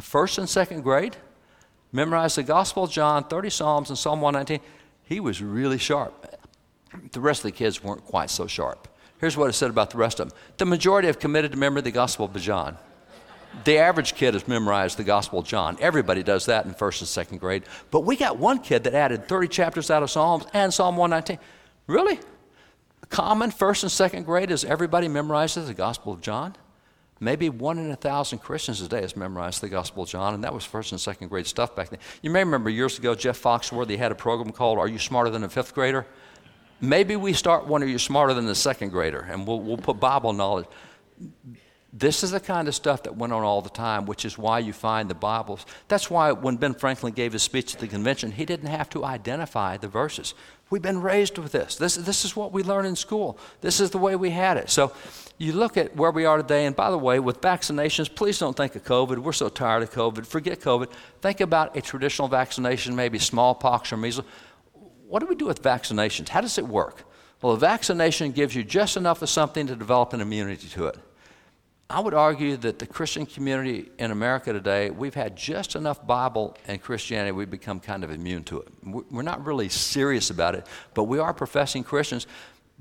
First 0.00 0.38
and 0.38 0.48
second 0.48 0.82
grade, 0.82 1.16
memorized 1.92 2.36
the 2.36 2.42
Gospel 2.42 2.84
of 2.84 2.90
John, 2.90 3.24
30 3.24 3.50
Psalms, 3.50 3.88
and 3.88 3.98
Psalm 3.98 4.20
119. 4.20 4.64
He 5.04 5.20
was 5.20 5.40
really 5.40 5.78
sharp. 5.78 6.34
The 7.12 7.20
rest 7.20 7.40
of 7.40 7.44
the 7.44 7.56
kids 7.56 7.82
weren't 7.82 8.04
quite 8.04 8.30
so 8.30 8.46
sharp. 8.46 8.88
Here's 9.18 9.36
what 9.36 9.48
it 9.48 9.54
said 9.54 9.70
about 9.70 9.90
the 9.90 9.98
rest 9.98 10.20
of 10.20 10.28
them 10.28 10.38
the 10.58 10.66
majority 10.66 11.06
have 11.06 11.18
committed 11.18 11.52
to 11.52 11.58
memory 11.58 11.82
the 11.82 11.90
Gospel 11.90 12.26
of 12.26 12.36
John. 12.40 12.76
The 13.64 13.78
average 13.78 14.14
kid 14.14 14.34
has 14.34 14.46
memorized 14.46 14.98
the 14.98 15.04
Gospel 15.04 15.38
of 15.38 15.46
John. 15.46 15.78
Everybody 15.80 16.22
does 16.22 16.46
that 16.46 16.66
in 16.66 16.74
first 16.74 17.00
and 17.00 17.08
second 17.08 17.38
grade. 17.38 17.62
But 17.90 18.00
we 18.00 18.16
got 18.16 18.36
one 18.36 18.58
kid 18.58 18.84
that 18.84 18.94
added 18.94 19.28
30 19.28 19.48
chapters 19.48 19.90
out 19.90 20.02
of 20.02 20.10
Psalms 20.10 20.44
and 20.52 20.72
Psalm 20.74 20.96
119. 20.96 21.42
Really? 21.86 22.18
Common 23.10 23.50
first 23.50 23.82
and 23.82 23.92
second 23.92 24.24
grade 24.24 24.50
is 24.50 24.64
everybody 24.64 25.08
memorizes 25.08 25.66
the 25.66 25.74
Gospel 25.74 26.12
of 26.12 26.20
John. 26.20 26.56
Maybe 27.18 27.48
one 27.48 27.78
in 27.78 27.90
a 27.90 27.96
thousand 27.96 28.40
Christians 28.40 28.80
today 28.80 29.00
has 29.00 29.16
memorized 29.16 29.62
the 29.62 29.70
Gospel 29.70 30.02
of 30.02 30.08
John, 30.10 30.34
and 30.34 30.44
that 30.44 30.52
was 30.52 30.66
first 30.66 30.92
and 30.92 31.00
second 31.00 31.28
grade 31.28 31.46
stuff 31.46 31.74
back 31.74 31.88
then. 31.88 31.98
You 32.20 32.30
may 32.30 32.40
remember 32.40 32.68
years 32.68 32.98
ago, 32.98 33.14
Jeff 33.14 33.40
Foxworthy 33.40 33.96
had 33.96 34.12
a 34.12 34.14
program 34.14 34.52
called 34.52 34.78
Are 34.78 34.88
You 34.88 34.98
Smarter 34.98 35.30
Than 35.30 35.42
a 35.42 35.48
Fifth 35.48 35.74
Grader? 35.74 36.06
Maybe 36.80 37.16
we 37.16 37.32
start 37.32 37.66
one 37.66 37.82
Are 37.82 37.86
You 37.86 37.98
Smarter 37.98 38.34
Than 38.34 38.44
the 38.44 38.54
Second 38.54 38.90
Grader, 38.90 39.26
and 39.30 39.46
we'll, 39.46 39.60
we'll 39.60 39.78
put 39.78 39.98
Bible 39.98 40.34
knowledge. 40.34 40.66
This 41.98 42.22
is 42.22 42.30
the 42.30 42.40
kind 42.40 42.68
of 42.68 42.74
stuff 42.74 43.04
that 43.04 43.16
went 43.16 43.32
on 43.32 43.42
all 43.42 43.62
the 43.62 43.70
time, 43.70 44.04
which 44.04 44.26
is 44.26 44.36
why 44.36 44.58
you 44.58 44.74
find 44.74 45.08
the 45.08 45.14
Bibles. 45.14 45.64
That's 45.88 46.10
why 46.10 46.30
when 46.30 46.56
Ben 46.56 46.74
Franklin 46.74 47.14
gave 47.14 47.32
his 47.32 47.42
speech 47.42 47.72
at 47.74 47.80
the 47.80 47.88
convention, 47.88 48.32
he 48.32 48.44
didn't 48.44 48.68
have 48.68 48.90
to 48.90 49.02
identify 49.02 49.78
the 49.78 49.88
verses. 49.88 50.34
We've 50.68 50.82
been 50.82 51.00
raised 51.00 51.38
with 51.38 51.52
this. 51.52 51.76
This, 51.76 51.94
this 51.94 52.26
is 52.26 52.36
what 52.36 52.52
we 52.52 52.62
learn 52.62 52.84
in 52.84 52.96
school. 52.96 53.38
This 53.62 53.80
is 53.80 53.92
the 53.92 53.98
way 53.98 54.14
we 54.14 54.28
had 54.28 54.58
it. 54.58 54.68
So 54.68 54.92
you 55.38 55.54
look 55.54 55.78
at 55.78 55.96
where 55.96 56.10
we 56.10 56.26
are 56.26 56.36
today, 56.36 56.66
and 56.66 56.76
by 56.76 56.90
the 56.90 56.98
way, 56.98 57.18
with 57.18 57.40
vaccinations, 57.40 58.14
please 58.14 58.38
don't 58.38 58.54
think 58.54 58.76
of 58.76 58.84
COVID. 58.84 59.16
We're 59.16 59.32
so 59.32 59.48
tired 59.48 59.82
of 59.82 59.90
COVID. 59.90 60.26
Forget 60.26 60.60
COVID. 60.60 60.90
Think 61.22 61.40
about 61.40 61.78
a 61.78 61.80
traditional 61.80 62.28
vaccination, 62.28 62.94
maybe 62.94 63.18
smallpox 63.18 63.90
or 63.90 63.96
measles. 63.96 64.26
What 65.08 65.20
do 65.20 65.26
we 65.26 65.34
do 65.34 65.46
with 65.46 65.62
vaccinations? 65.62 66.28
How 66.28 66.42
does 66.42 66.58
it 66.58 66.66
work? 66.66 67.04
Well, 67.40 67.54
a 67.54 67.58
vaccination 67.58 68.32
gives 68.32 68.54
you 68.54 68.64
just 68.64 68.98
enough 68.98 69.22
of 69.22 69.30
something 69.30 69.66
to 69.68 69.76
develop 69.76 70.12
an 70.12 70.20
immunity 70.20 70.68
to 70.68 70.88
it. 70.88 70.98
I 71.88 72.00
would 72.00 72.14
argue 72.14 72.56
that 72.58 72.80
the 72.80 72.86
Christian 72.86 73.26
community 73.26 73.90
in 73.98 74.10
America 74.10 74.52
today, 74.52 74.90
we've 74.90 75.14
had 75.14 75.36
just 75.36 75.76
enough 75.76 76.04
Bible 76.04 76.56
and 76.66 76.82
Christianity, 76.82 77.30
we've 77.30 77.50
become 77.50 77.78
kind 77.78 78.02
of 78.02 78.10
immune 78.10 78.42
to 78.44 78.60
it. 78.60 78.68
We're 78.82 79.22
not 79.22 79.44
really 79.46 79.68
serious 79.68 80.30
about 80.30 80.56
it, 80.56 80.66
but 80.94 81.04
we 81.04 81.20
are 81.20 81.32
professing 81.32 81.84
Christians. 81.84 82.26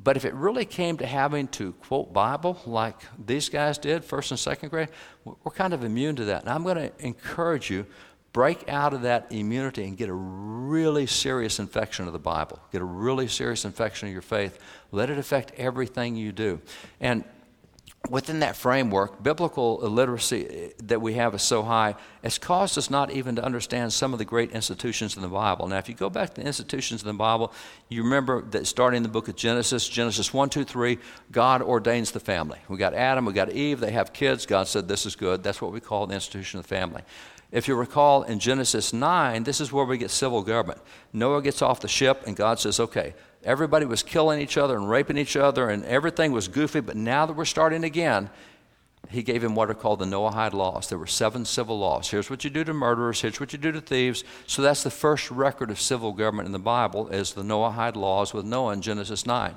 But 0.04 0.18
if 0.18 0.26
it 0.26 0.34
really 0.34 0.66
came 0.66 0.98
to 0.98 1.06
having 1.06 1.48
to 1.50 1.74
quote 1.74 2.14
Bible 2.14 2.60
like 2.66 2.96
these 3.24 3.48
guys 3.48 3.78
did, 3.78 4.04
first 4.04 4.32
and 4.32 4.40
second 4.40 4.70
grade, 4.70 4.90
we're 5.24 5.52
kind 5.52 5.74
of 5.74 5.84
immune 5.84 6.16
to 6.16 6.26
that. 6.26 6.42
And 6.42 6.50
I'm 6.50 6.64
going 6.64 6.78
to 6.78 6.92
encourage 7.00 7.70
you 7.70 7.86
break 8.34 8.68
out 8.68 8.94
of 8.94 9.04
that 9.04 9.28
immunity 9.32 9.86
and 9.86 9.96
get 9.96 10.10
a 10.10 10.14
really 10.14 11.06
serious 11.06 11.60
infection 11.60 12.08
of 12.08 12.12
the 12.12 12.20
Bible. 12.20 12.60
Get 12.72 12.82
a 12.82 12.86
really 12.86 13.30
serious 13.30 13.64
infection 13.64 14.10
of 14.10 14.14
your 14.14 14.22
faith. 14.22 14.60
Let 14.92 15.10
it 15.10 15.18
affect 15.18 15.54
everything 15.58 16.18
you 16.18 16.34
do. 16.34 16.60
And 17.00 17.24
within 18.10 18.40
that 18.40 18.56
framework, 18.56 19.22
biblical 19.22 19.84
illiteracy 19.86 20.74
that 20.84 21.02
we 21.02 21.14
have 21.14 21.34
is 21.34 21.42
so 21.42 21.64
high, 21.64 21.96
it's 22.24 22.38
caused 22.38 22.78
us 22.78 22.90
not 22.90 23.12
even 23.12 23.36
to 23.36 23.44
understand 23.44 23.94
some 23.94 24.14
of 24.14 24.20
the 24.20 24.26
great 24.26 24.52
institutions 24.52 25.16
in 25.16 25.22
the 25.22 25.28
Bible. 25.28 25.68
Now, 25.68 25.78
if 25.78 25.90
you 25.90 25.96
go 25.96 26.10
back 26.10 26.34
to 26.34 26.42
the 26.42 26.48
institutions 26.48 27.02
in 27.02 27.08
the 27.08 27.14
Bible, 27.14 27.52
you 27.90 28.04
remember 28.04 28.42
that 28.52 28.68
starting 28.68 28.98
in 28.98 29.04
the 29.04 29.10
book 29.10 29.28
of 29.28 29.36
Genesis, 29.36 29.88
Genesis 29.88 30.34
1, 30.34 30.50
2, 30.50 30.64
3, 30.64 30.98
God 31.32 31.62
ordains 31.62 32.12
the 32.12 32.20
family. 32.20 32.60
We 32.68 32.78
got 32.78 32.94
Adam, 32.94 33.26
we 33.26 33.34
got 33.34 33.52
Eve, 33.52 33.80
they 33.80 33.92
have 33.92 34.14
kids. 34.14 34.46
God 34.46 34.68
said, 34.68 34.88
This 34.88 35.06
is 35.06 35.16
good. 35.16 35.44
That's 35.44 35.62
what 35.62 35.72
we 35.72 35.80
call 35.80 36.08
the 36.08 36.16
institution 36.16 36.60
of 36.60 36.68
the 36.68 36.76
family. 36.76 37.04
If 37.52 37.68
you 37.68 37.76
recall 37.76 38.24
in 38.24 38.40
Genesis 38.40 38.92
9, 38.92 39.44
this 39.44 39.62
is 39.62 39.72
where 39.72 39.86
we 39.86 39.98
get 39.98 40.12
civil 40.12 40.42
government. 40.42 40.82
Noah 41.14 41.42
gets 41.42 41.62
off 41.62 41.80
the 41.80 41.88
ship, 41.88 42.24
and 42.28 42.36
God 42.36 42.60
says, 42.60 42.80
Okay, 42.80 43.14
everybody 43.46 43.86
was 43.86 44.04
killing 44.04 44.42
each 44.42 44.58
other 44.58 44.76
and 44.76 44.90
raping 44.90 45.18
each 45.18 45.38
other, 45.38 45.70
and 45.70 45.86
everything 45.86 46.32
was 46.32 46.48
goofy. 46.48 46.82
But 46.82 46.98
now 46.98 47.26
that 47.26 47.34
we're 47.34 47.46
starting 47.46 47.84
again, 47.84 48.30
he 49.10 49.24
gave 49.24 49.44
him 49.44 49.56
what 49.56 49.70
are 49.70 49.76
called 49.76 50.00
the 50.00 50.06
Noahide 50.06 50.54
laws. 50.54 50.90
There 50.90 50.98
were 50.98 51.08
seven 51.08 51.46
civil 51.46 51.78
laws. 51.78 52.10
Here's 52.10 52.30
what 52.30 52.44
you 52.44 52.50
do 52.50 52.64
to 52.64 52.74
murderers, 52.74 53.22
here's 53.22 53.40
what 53.40 53.54
you 53.54 53.60
do 53.60 53.72
to 53.72 53.82
thieves. 53.82 54.24
So 54.48 54.62
that's 54.62 54.84
the 54.84 54.90
first 54.90 55.30
record 55.32 55.70
of 55.70 55.80
civil 55.80 56.12
government 56.12 56.48
in 56.48 56.52
the 56.52 56.60
Bible 56.60 57.08
is 57.10 57.34
the 57.34 57.44
Noahide 57.44 57.96
laws 57.96 58.34
with 58.34 58.46
Noah 58.46 58.74
in 58.74 58.82
Genesis 58.82 59.26
9. 59.26 59.56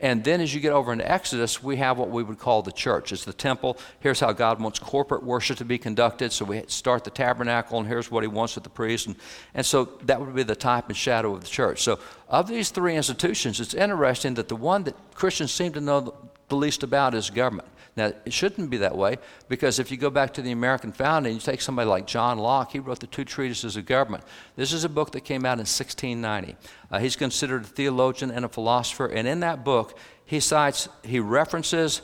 And 0.00 0.22
then 0.22 0.40
as 0.40 0.54
you 0.54 0.60
get 0.60 0.72
over 0.72 0.92
into 0.92 1.10
Exodus, 1.10 1.60
we 1.62 1.76
have 1.76 1.98
what 1.98 2.10
we 2.10 2.22
would 2.22 2.38
call 2.38 2.62
the 2.62 2.70
church. 2.70 3.10
It's 3.10 3.24
the 3.24 3.32
temple. 3.32 3.78
Here's 3.98 4.20
how 4.20 4.32
God 4.32 4.60
wants 4.60 4.78
corporate 4.78 5.24
worship 5.24 5.58
to 5.58 5.64
be 5.64 5.76
conducted. 5.76 6.32
So 6.32 6.44
we 6.44 6.62
start 6.68 7.02
the 7.02 7.10
tabernacle, 7.10 7.78
and 7.78 7.88
here's 7.88 8.10
what 8.10 8.22
he 8.22 8.28
wants 8.28 8.54
with 8.54 8.62
the 8.62 8.70
priest. 8.70 9.08
And, 9.08 9.16
and 9.54 9.66
so 9.66 9.86
that 10.04 10.20
would 10.20 10.34
be 10.34 10.44
the 10.44 10.54
type 10.54 10.88
and 10.88 10.96
shadow 10.96 11.34
of 11.34 11.40
the 11.40 11.48
church. 11.48 11.82
So 11.82 11.98
of 12.28 12.46
these 12.46 12.70
three 12.70 12.94
institutions, 12.94 13.60
it's 13.60 13.74
interesting 13.74 14.34
that 14.34 14.48
the 14.48 14.56
one 14.56 14.84
that 14.84 14.94
Christians 15.14 15.52
seem 15.52 15.72
to 15.72 15.80
know 15.80 16.14
the 16.48 16.56
least 16.56 16.84
about 16.84 17.14
is 17.14 17.28
government. 17.28 17.68
Now, 17.98 18.12
it 18.24 18.32
shouldn't 18.32 18.70
be 18.70 18.76
that 18.76 18.96
way 18.96 19.16
because 19.48 19.80
if 19.80 19.90
you 19.90 19.96
go 19.96 20.08
back 20.08 20.32
to 20.34 20.42
the 20.42 20.52
American 20.52 20.92
founding, 20.92 21.34
you 21.34 21.40
take 21.40 21.60
somebody 21.60 21.90
like 21.90 22.06
John 22.06 22.38
Locke, 22.38 22.70
he 22.70 22.78
wrote 22.78 23.00
the 23.00 23.08
two 23.08 23.24
treatises 23.24 23.76
of 23.76 23.86
government. 23.86 24.22
This 24.54 24.72
is 24.72 24.84
a 24.84 24.88
book 24.88 25.10
that 25.12 25.24
came 25.24 25.44
out 25.44 25.54
in 25.54 25.66
1690. 25.66 26.54
Uh, 26.92 26.98
he's 27.00 27.16
considered 27.16 27.64
a 27.64 27.66
theologian 27.66 28.30
and 28.30 28.44
a 28.44 28.48
philosopher, 28.48 29.06
and 29.06 29.26
in 29.26 29.40
that 29.40 29.64
book, 29.64 29.98
he 30.24 30.38
cites, 30.38 30.88
he 31.02 31.18
references 31.18 32.00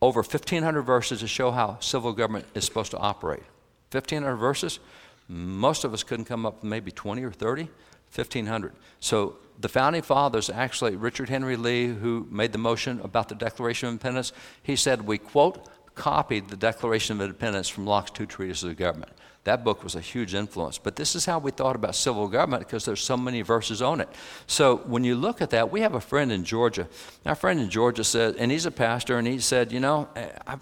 over 0.00 0.20
1,500 0.20 0.82
verses 0.82 1.18
to 1.18 1.26
show 1.26 1.50
how 1.50 1.80
civil 1.80 2.12
government 2.12 2.46
is 2.54 2.64
supposed 2.64 2.92
to 2.92 2.98
operate. 2.98 3.42
1,500 3.90 4.36
verses? 4.36 4.78
Most 5.26 5.82
of 5.82 5.92
us 5.92 6.04
couldn't 6.04 6.26
come 6.26 6.46
up 6.46 6.62
with 6.62 6.70
maybe 6.70 6.92
20 6.92 7.24
or 7.24 7.32
30. 7.32 7.68
1,500. 8.14 8.74
So 9.00 9.36
the 9.62 9.68
founding 9.68 10.02
fathers, 10.02 10.50
actually, 10.50 10.96
Richard 10.96 11.28
Henry 11.28 11.56
Lee, 11.56 11.86
who 11.86 12.26
made 12.30 12.52
the 12.52 12.58
motion 12.58 13.00
about 13.00 13.28
the 13.28 13.34
Declaration 13.34 13.88
of 13.88 13.92
Independence, 13.92 14.32
he 14.62 14.76
said, 14.76 15.02
we 15.02 15.18
quote, 15.18 15.68
copied 15.94 16.48
the 16.48 16.56
Declaration 16.56 17.16
of 17.16 17.22
Independence 17.22 17.68
from 17.68 17.86
Locke's 17.86 18.10
two 18.10 18.26
treatises 18.26 18.64
of 18.64 18.76
government. 18.76 19.12
That 19.44 19.64
book 19.64 19.82
was 19.82 19.94
a 19.94 20.00
huge 20.00 20.34
influence. 20.34 20.78
But 20.78 20.96
this 20.96 21.16
is 21.16 21.26
how 21.26 21.38
we 21.38 21.50
thought 21.50 21.74
about 21.74 21.94
civil 21.96 22.28
government 22.28 22.66
because 22.66 22.84
there's 22.84 23.00
so 23.00 23.16
many 23.16 23.42
verses 23.42 23.82
on 23.82 24.00
it. 24.00 24.08
So 24.46 24.76
when 24.86 25.02
you 25.02 25.16
look 25.16 25.42
at 25.42 25.50
that, 25.50 25.72
we 25.72 25.80
have 25.80 25.94
a 25.94 26.00
friend 26.00 26.30
in 26.30 26.44
Georgia. 26.44 26.88
Our 27.26 27.34
friend 27.34 27.58
in 27.60 27.68
Georgia 27.68 28.04
said, 28.04 28.36
and 28.36 28.52
he's 28.52 28.66
a 28.66 28.70
pastor, 28.70 29.18
and 29.18 29.26
he 29.26 29.40
said, 29.40 29.72
you 29.72 29.80
know, 29.80 30.08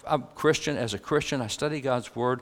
I'm 0.07 0.25
Christian. 0.35 0.77
As 0.77 0.95
a 0.95 0.99
Christian, 0.99 1.43
I 1.43 1.49
study 1.49 1.81
God's 1.81 2.15
Word. 2.17 2.41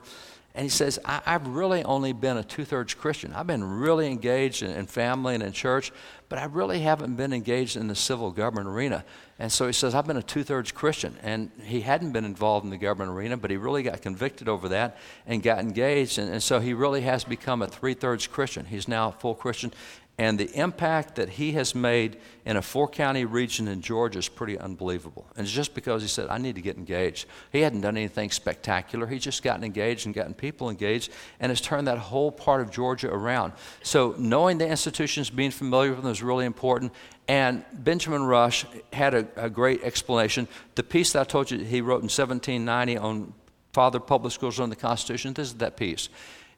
And 0.55 0.63
he 0.63 0.69
says, 0.69 0.97
I, 1.05 1.21
have 1.25 1.47
really 1.47 1.83
only 1.83 2.11
been 2.11 2.37
a 2.37 2.43
two 2.43 2.65
thirds 2.65 2.93
Christian. 2.93 3.33
I've 3.33 3.47
been 3.47 3.63
really 3.63 4.07
engaged 4.07 4.63
in, 4.63 4.71
in, 4.71 4.87
family 4.87 5.35
and 5.35 5.43
in 5.43 5.51
church, 5.51 5.91
but 6.29 6.37
I 6.37 6.45
really 6.45 6.81
haven't 6.81 7.15
been 7.15 7.33
engaged 7.33 7.75
in 7.75 7.87
the 7.87 7.95
civil 7.95 8.31
government 8.31 8.67
arena. 8.67 9.03
And 9.39 9.51
so 9.51 9.65
he 9.65 9.73
says, 9.73 9.95
I've 9.95 10.05
been 10.05 10.17
a 10.17 10.21
two 10.21 10.43
thirds 10.43 10.71
Christian. 10.71 11.17
And 11.23 11.49
he 11.63 11.81
hadn't 11.81 12.11
been 12.11 12.23
involved 12.23 12.65
in 12.65 12.69
the 12.69 12.77
government 12.77 13.11
arena, 13.11 13.35
but 13.35 13.49
he 13.49 13.57
really 13.57 13.81
got 13.81 14.03
convicted 14.03 14.47
over 14.47 14.69
that 14.69 14.97
and 15.25 15.41
got 15.41 15.59
engaged. 15.59 16.19
And, 16.19 16.31
and 16.31 16.41
so 16.41 16.59
he 16.59 16.73
really 16.73 17.01
has 17.01 17.23
become 17.23 17.63
a 17.63 17.67
three 17.67 17.95
thirds 17.95 18.27
Christian. 18.27 18.65
He's 18.65 18.87
now 18.87 19.09
a 19.09 19.11
full 19.11 19.33
Christian. 19.33 19.73
And 20.19 20.37
the 20.37 20.51
impact 20.53 21.15
that 21.15 21.29
he 21.29 21.53
has 21.53 21.73
made 21.73 22.17
in 22.43 22.57
a 22.57 22.61
four 22.61 22.89
county 22.89 23.23
region 23.23 23.69
in 23.69 23.79
Georgia 23.79 24.19
is 24.19 24.27
pretty 24.27 24.59
unbelievable. 24.59 25.25
And 25.37 25.45
it's 25.45 25.55
just 25.55 25.73
because 25.73 26.01
he 26.01 26.09
said, 26.09 26.27
I 26.27 26.37
need 26.37 26.55
to 26.55 26.61
get 26.61 26.75
engaged. 26.75 27.25
He 27.53 27.61
hadn't 27.61 27.79
done 27.79 27.95
anything 27.95 28.29
spectacular. 28.29 29.07
He's 29.07 29.23
just 29.23 29.43
gotten 29.43 29.63
engaged 29.63 30.05
and 30.05 30.13
gotten 30.13 30.33
people 30.33 30.69
engaged 30.69 31.13
and 31.39 31.49
has 31.51 31.61
turned 31.61 31.87
that 31.87 31.97
whole 31.97 32.33
part 32.33 32.59
of 32.59 32.69
Georgia 32.69 33.09
around. 33.09 33.53
So 33.81 34.13
knowing 34.17 34.57
the 34.57 34.67
institutions, 34.67 35.29
being 35.29 35.51
familiar 35.51 35.91
with 35.91 36.03
them 36.03 36.11
is 36.11 36.21
really 36.21 36.45
important. 36.45 36.91
And 37.29 37.63
Benjamin 37.71 38.23
Rush 38.23 38.65
had 38.91 39.13
a, 39.13 39.25
a 39.37 39.49
great 39.49 39.83
explanation. 39.83 40.49
The 40.75 40.83
piece 40.83 41.13
that 41.13 41.21
I 41.21 41.23
told 41.23 41.49
you 41.49 41.59
he 41.59 41.79
wrote 41.79 42.01
in 42.03 42.09
1790 42.09 42.97
on 42.97 43.33
Father 43.71 44.01
Public 44.01 44.33
Schools 44.33 44.59
on 44.59 44.69
the 44.69 44.75
Constitution, 44.75 45.33
this 45.33 45.47
is 45.47 45.53
that 45.55 45.77
piece. 45.77 46.09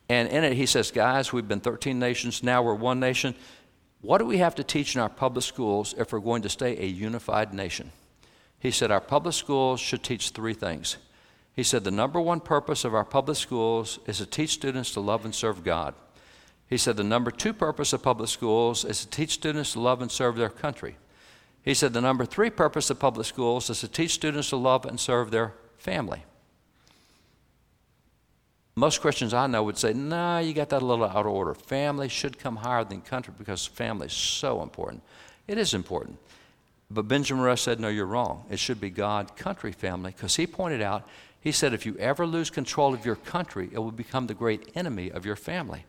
And 0.09 0.27
in 0.29 0.43
it, 0.43 0.53
he 0.53 0.65
says, 0.65 0.91
Guys, 0.91 1.31
we've 1.31 1.47
been 1.47 1.61
13 1.61 1.97
nations, 1.97 2.43
now 2.43 2.61
we're 2.61 2.75
one 2.75 2.99
nation. 2.99 3.35
What 4.01 4.17
do 4.17 4.25
we 4.25 4.39
have 4.39 4.55
to 4.55 4.63
teach 4.63 4.95
in 4.95 5.01
our 5.01 5.09
public 5.09 5.43
schools 5.45 5.93
if 5.97 6.11
we're 6.11 6.19
going 6.19 6.41
to 6.41 6.49
stay 6.49 6.77
a 6.77 6.85
unified 6.85 7.53
nation? 7.53 7.91
He 8.59 8.71
said, 8.71 8.91
Our 8.91 9.01
public 9.01 9.35
schools 9.35 9.79
should 9.79 10.03
teach 10.03 10.29
three 10.29 10.53
things. 10.53 10.97
He 11.53 11.63
said, 11.63 11.83
The 11.83 11.91
number 11.91 12.19
one 12.19 12.39
purpose 12.39 12.83
of 12.85 12.95
our 12.95 13.05
public 13.05 13.37
schools 13.37 13.99
is 14.05 14.17
to 14.17 14.25
teach 14.25 14.51
students 14.51 14.91
to 14.93 14.99
love 14.99 15.25
and 15.25 15.35
serve 15.35 15.63
God. 15.63 15.93
He 16.67 16.77
said, 16.77 16.97
The 16.97 17.03
number 17.03 17.31
two 17.31 17.53
purpose 17.53 17.93
of 17.93 18.01
public 18.01 18.29
schools 18.29 18.85
is 18.85 19.01
to 19.01 19.09
teach 19.09 19.31
students 19.31 19.73
to 19.73 19.79
love 19.79 20.01
and 20.01 20.11
serve 20.11 20.37
their 20.37 20.49
country. 20.49 20.95
He 21.63 21.73
said, 21.73 21.93
The 21.93 22.01
number 22.01 22.25
three 22.25 22.49
purpose 22.49 22.89
of 22.89 22.99
public 22.99 23.27
schools 23.27 23.69
is 23.69 23.81
to 23.81 23.87
teach 23.87 24.11
students 24.13 24.49
to 24.49 24.55
love 24.55 24.85
and 24.85 24.99
serve 24.99 25.31
their 25.31 25.53
family. 25.77 26.23
Most 28.81 28.99
Christians 28.99 29.31
I 29.31 29.45
know 29.45 29.61
would 29.61 29.77
say, 29.77 29.93
no, 29.93 30.15
nah, 30.15 30.39
you 30.39 30.55
got 30.55 30.69
that 30.69 30.81
a 30.81 30.85
little 30.85 31.05
out 31.05 31.27
of 31.27 31.31
order. 31.31 31.53
Family 31.53 32.09
should 32.09 32.39
come 32.39 32.55
higher 32.55 32.83
than 32.83 33.01
country 33.01 33.31
because 33.37 33.63
family 33.63 34.07
is 34.07 34.13
so 34.13 34.63
important. 34.63 35.03
It 35.47 35.59
is 35.59 35.75
important. 35.75 36.17
But 36.89 37.07
Benjamin 37.07 37.43
Rush 37.43 37.61
said, 37.61 37.79
no, 37.79 37.89
you're 37.89 38.07
wrong. 38.07 38.43
It 38.49 38.57
should 38.57 38.81
be 38.81 38.89
God, 38.89 39.35
country, 39.35 39.71
family, 39.71 40.13
because 40.17 40.35
he 40.35 40.47
pointed 40.47 40.81
out, 40.81 41.07
he 41.41 41.51
said, 41.51 41.75
if 41.75 41.85
you 41.85 41.95
ever 41.97 42.25
lose 42.25 42.49
control 42.49 42.91
of 42.95 43.05
your 43.05 43.17
country, 43.17 43.69
it 43.71 43.77
will 43.77 43.91
become 43.91 44.25
the 44.25 44.33
great 44.33 44.71
enemy 44.73 45.11
of 45.11 45.27
your 45.27 45.35
family. 45.35 45.85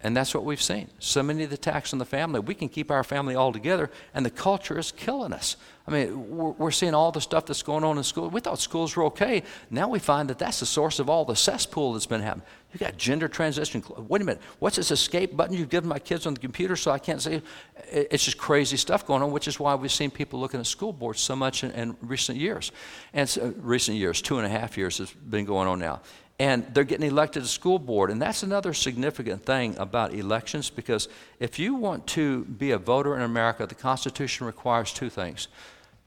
And 0.00 0.16
that's 0.16 0.32
what 0.32 0.46
we've 0.46 0.62
seen. 0.62 0.88
So 0.98 1.22
many 1.22 1.44
of 1.44 1.50
the 1.50 1.56
attacks 1.56 1.92
on 1.92 1.98
the 1.98 2.06
family. 2.06 2.40
We 2.40 2.54
can 2.54 2.70
keep 2.70 2.90
our 2.90 3.04
family 3.04 3.34
all 3.34 3.52
together, 3.52 3.90
and 4.14 4.24
the 4.24 4.30
culture 4.30 4.78
is 4.78 4.90
killing 4.90 5.34
us. 5.34 5.58
I 5.86 5.90
mean, 5.90 6.36
we're, 6.36 6.50
we're, 6.50 6.70
seeing 6.70 6.94
all 6.94 7.10
the 7.10 7.20
stuff 7.20 7.46
that's 7.46 7.62
going 7.62 7.82
on 7.82 7.98
in 7.98 8.04
school. 8.04 8.30
We 8.30 8.40
thought 8.40 8.60
schools 8.60 8.94
were 8.94 9.04
okay. 9.06 9.42
Now 9.70 9.88
we 9.88 9.98
find 9.98 10.30
that 10.30 10.38
that's 10.38 10.60
the 10.60 10.66
source 10.66 11.00
of 11.00 11.10
all 11.10 11.24
the 11.24 11.34
cesspool 11.34 11.92
that's 11.92 12.06
been 12.06 12.20
happening. 12.20 12.46
You 12.72 12.78
got 12.78 12.96
gender 12.96 13.26
transition. 13.26 13.82
Wait 14.08 14.22
a 14.22 14.24
minute. 14.24 14.40
What's 14.60 14.76
this 14.76 14.90
escape 14.92 15.36
button 15.36 15.56
you've 15.56 15.68
given 15.68 15.88
my 15.88 15.98
kids 15.98 16.26
on 16.26 16.34
the 16.34 16.40
computer 16.40 16.76
so 16.76 16.92
I 16.92 16.98
can't 16.98 17.20
say? 17.20 17.42
It's 17.90 18.24
just 18.24 18.38
crazy 18.38 18.76
stuff 18.76 19.06
going 19.06 19.22
on, 19.22 19.32
which 19.32 19.48
is 19.48 19.58
why 19.58 19.74
we've 19.74 19.92
seen 19.92 20.10
people 20.10 20.38
looking 20.38 20.60
at 20.60 20.66
school 20.66 20.92
boards 20.92 21.20
so 21.20 21.34
much 21.34 21.64
in, 21.64 21.72
in 21.72 21.96
recent 22.00 22.38
years. 22.38 22.70
And 23.12 23.28
so, 23.28 23.42
uh, 23.42 23.52
recent 23.56 23.96
years, 23.96 24.22
two 24.22 24.38
and 24.38 24.46
a 24.46 24.48
half 24.48 24.78
years 24.78 24.98
has 24.98 25.10
been 25.10 25.44
going 25.44 25.68
on 25.68 25.80
now 25.80 26.00
and 26.38 26.66
they're 26.74 26.84
getting 26.84 27.08
elected 27.08 27.42
to 27.42 27.48
school 27.48 27.78
board. 27.78 28.10
And 28.10 28.20
that's 28.20 28.42
another 28.42 28.74
significant 28.74 29.44
thing 29.44 29.76
about 29.78 30.14
elections 30.14 30.70
because 30.70 31.08
if 31.38 31.58
you 31.58 31.74
want 31.74 32.06
to 32.08 32.44
be 32.44 32.72
a 32.72 32.78
voter 32.78 33.14
in 33.14 33.22
America, 33.22 33.66
the 33.66 33.74
Constitution 33.74 34.46
requires 34.46 34.92
two 34.92 35.10
things. 35.10 35.48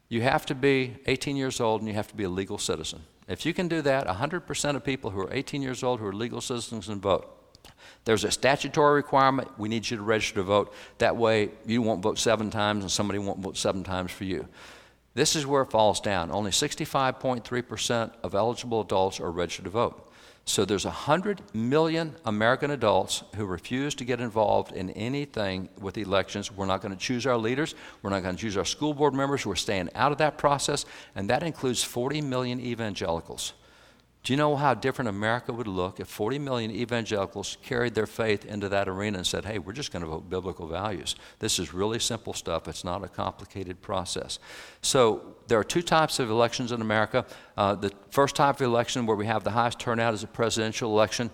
You 0.10 0.22
have 0.22 0.46
to 0.48 0.56
be 0.56 0.96
18 1.08 1.36
years 1.36 1.60
old 1.60 1.82
and 1.82 1.88
you 1.88 1.96
have 1.96 2.08
to 2.10 2.16
be 2.16 2.24
a 2.24 2.30
legal 2.30 2.58
citizen. 2.58 3.02
If 3.28 3.46
you 3.46 3.54
can 3.54 3.68
do 3.68 3.82
that, 3.82 4.08
100% 4.08 4.76
of 4.76 4.84
people 4.84 5.10
who 5.10 5.22
are 5.22 5.34
18 5.34 5.62
years 5.62 5.84
old 5.84 6.00
who 6.00 6.06
are 6.06 6.14
legal 6.14 6.42
citizens 6.42 6.88
can 6.88 7.00
vote. 7.00 7.32
There's 8.04 8.24
a 8.24 8.32
statutory 8.32 8.96
requirement. 8.96 9.58
We 9.58 9.68
need 9.68 9.90
you 9.90 9.98
to 9.98 10.04
register 10.04 10.36
to 10.36 10.44
vote. 10.44 10.74
That 11.00 11.18
way, 11.18 11.50
you 11.66 11.82
won't 11.82 12.04
vote 12.04 12.20
seven 12.20 12.52
times 12.52 12.84
and 12.84 12.92
somebody 12.92 13.18
won't 13.18 13.40
vote 13.40 13.58
seven 13.58 13.84
times 13.84 14.12
for 14.12 14.26
you. 14.26 14.48
This 15.16 15.36
is 15.36 15.48
where 15.48 15.64
it 15.64 15.72
falls 15.72 16.00
down. 16.02 16.30
Only 16.30 16.52
65.3% 16.52 18.12
of 18.22 18.36
eligible 18.36 18.82
adults 18.82 19.20
are 19.20 19.32
registered 19.32 19.66
to 19.66 19.72
vote. 19.72 20.05
So 20.48 20.64
there's 20.64 20.86
100 20.86 21.42
million 21.56 22.16
American 22.24 22.70
adults 22.70 23.24
who 23.36 23.46
refuse 23.46 23.96
to 23.96 24.06
get 24.06 24.22
involved 24.22 24.74
in 24.74 24.92
anything 24.92 25.70
with 25.82 25.98
elections. 25.98 26.52
We're 26.52 26.68
not 26.68 26.82
going 26.82 26.94
to 26.94 27.00
choose 27.00 27.26
our 27.26 27.36
leaders. 27.36 27.74
We're 28.04 28.12
not 28.12 28.22
going 28.22 28.36
to 28.36 28.42
choose 28.42 28.56
our 28.56 28.64
school 28.64 28.94
board 28.94 29.16
members. 29.16 29.44
We're 29.44 29.56
staying 29.56 29.90
out 29.96 30.12
of 30.12 30.20
that 30.20 30.38
process. 30.38 30.86
And 31.16 31.32
that 31.32 31.42
includes 31.42 31.84
40 31.84 32.22
million 32.22 32.60
evangelicals. 32.60 33.54
Do 34.26 34.34
you 34.34 34.38
know 34.38 34.56
how 34.56 34.74
different 34.74 35.10
America 35.10 35.54
would 35.54 35.68
look 35.68 36.00
if 36.00 36.08
40 36.08 36.40
million 36.40 36.72
evangelicals 36.72 37.58
carried 37.62 37.94
their 37.94 38.08
faith 38.08 38.44
into 38.44 38.68
that 38.70 38.90
arena 38.90 39.20
and 39.20 39.28
said, 39.28 39.46
hey, 39.46 39.60
we're 39.60 39.72
just 39.72 39.92
going 39.92 40.04
to 40.04 40.10
vote 40.10 40.28
biblical 40.32 40.66
values? 40.66 41.16
This 41.38 41.60
is 41.60 41.76
really 41.76 42.00
simple 42.00 42.34
stuff. 42.34 42.68
It's 42.68 42.84
not 42.84 43.04
a 43.04 43.08
complicated 43.08 43.84
process. 43.84 44.40
So 44.82 45.36
there 45.46 45.60
are 45.60 45.64
two 45.64 45.84
types 45.84 46.18
of 46.18 46.32
elections 46.32 46.72
in 46.72 46.82
America. 46.82 47.24
Uh, 47.56 47.76
the 47.76 47.92
first 48.10 48.36
type 48.36 48.56
of 48.56 48.62
election 48.64 49.06
where 49.06 49.16
we 49.16 49.28
have 49.28 49.44
the 49.44 49.52
highest 49.52 49.80
turnout 49.80 50.16
is 50.16 50.24
a 50.24 50.28
presidential 50.28 50.92
election. 50.92 51.30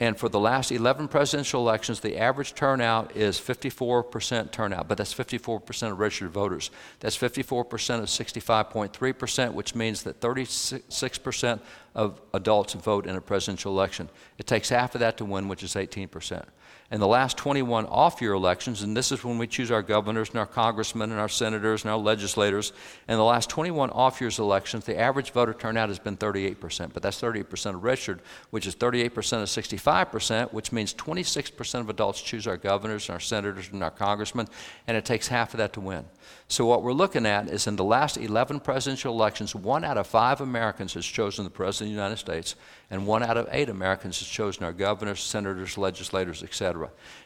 And 0.00 0.18
for 0.18 0.30
the 0.30 0.40
last 0.40 0.72
11 0.72 1.08
presidential 1.08 1.60
elections, 1.60 2.00
the 2.00 2.16
average 2.16 2.54
turnout 2.54 3.14
is 3.14 3.38
54% 3.38 4.50
turnout, 4.50 4.88
but 4.88 4.96
that's 4.96 5.12
54% 5.12 5.92
of 5.92 5.98
registered 5.98 6.30
voters. 6.30 6.70
That's 7.00 7.18
54% 7.18 7.98
of 7.98 8.06
65.3%, 8.06 9.52
which 9.52 9.74
means 9.74 10.02
that 10.04 10.18
36% 10.20 11.60
of 11.94 12.20
adults 12.32 12.72
vote 12.72 13.06
in 13.06 13.14
a 13.14 13.20
presidential 13.20 13.72
election. 13.72 14.08
It 14.38 14.46
takes 14.46 14.70
half 14.70 14.94
of 14.94 15.00
that 15.00 15.18
to 15.18 15.26
win, 15.26 15.48
which 15.48 15.62
is 15.62 15.74
18% 15.74 16.44
in 16.90 16.98
the 16.98 17.06
last 17.06 17.36
21 17.36 17.86
off 17.86 18.20
year 18.20 18.32
elections, 18.32 18.82
and 18.82 18.96
this 18.96 19.12
is 19.12 19.22
when 19.22 19.38
we 19.38 19.46
choose 19.46 19.70
our 19.70 19.82
governors 19.82 20.30
and 20.30 20.38
our 20.38 20.46
congressmen 20.46 21.12
and 21.12 21.20
our 21.20 21.28
senators 21.28 21.84
and 21.84 21.90
our 21.90 21.98
legislators, 21.98 22.72
in 23.08 23.16
the 23.16 23.24
last 23.24 23.48
21 23.48 23.90
off 23.90 24.20
years 24.20 24.40
elections, 24.40 24.84
the 24.84 24.98
average 24.98 25.30
voter 25.30 25.54
turnout 25.54 25.88
has 25.88 26.00
been 26.00 26.16
38%, 26.16 26.92
but 26.92 27.02
that's 27.02 27.20
38% 27.20 27.74
of 27.74 27.84
registered, 27.84 28.20
which 28.50 28.66
is 28.66 28.74
38% 28.74 29.06
of 29.06 29.48
65%, 29.48 30.52
which 30.52 30.72
means 30.72 30.92
26% 30.94 31.80
of 31.80 31.88
adults 31.88 32.20
choose 32.20 32.48
our 32.48 32.56
governors 32.56 33.08
and 33.08 33.14
our 33.14 33.20
senators 33.20 33.68
and 33.72 33.84
our 33.84 33.90
congressmen, 33.90 34.48
and 34.88 34.96
it 34.96 35.04
takes 35.04 35.28
half 35.28 35.54
of 35.54 35.58
that 35.58 35.72
to 35.74 35.80
win. 35.80 36.04
So, 36.48 36.66
what 36.66 36.82
we're 36.82 36.92
looking 36.92 37.26
at 37.26 37.48
is 37.48 37.68
in 37.68 37.76
the 37.76 37.84
last 37.84 38.16
11 38.16 38.60
presidential 38.60 39.14
elections, 39.14 39.54
one 39.54 39.84
out 39.84 39.96
of 39.96 40.08
five 40.08 40.40
Americans 40.40 40.94
has 40.94 41.06
chosen 41.06 41.44
the 41.44 41.50
President 41.50 41.90
of 41.90 41.94
the 41.94 42.02
United 42.02 42.16
States, 42.16 42.56
and 42.90 43.06
one 43.06 43.22
out 43.22 43.36
of 43.36 43.48
eight 43.52 43.68
Americans 43.68 44.18
has 44.18 44.26
chosen 44.26 44.64
our 44.64 44.72
governors, 44.72 45.20
senators, 45.20 45.78
legislators, 45.78 46.42
etc. 46.42 46.79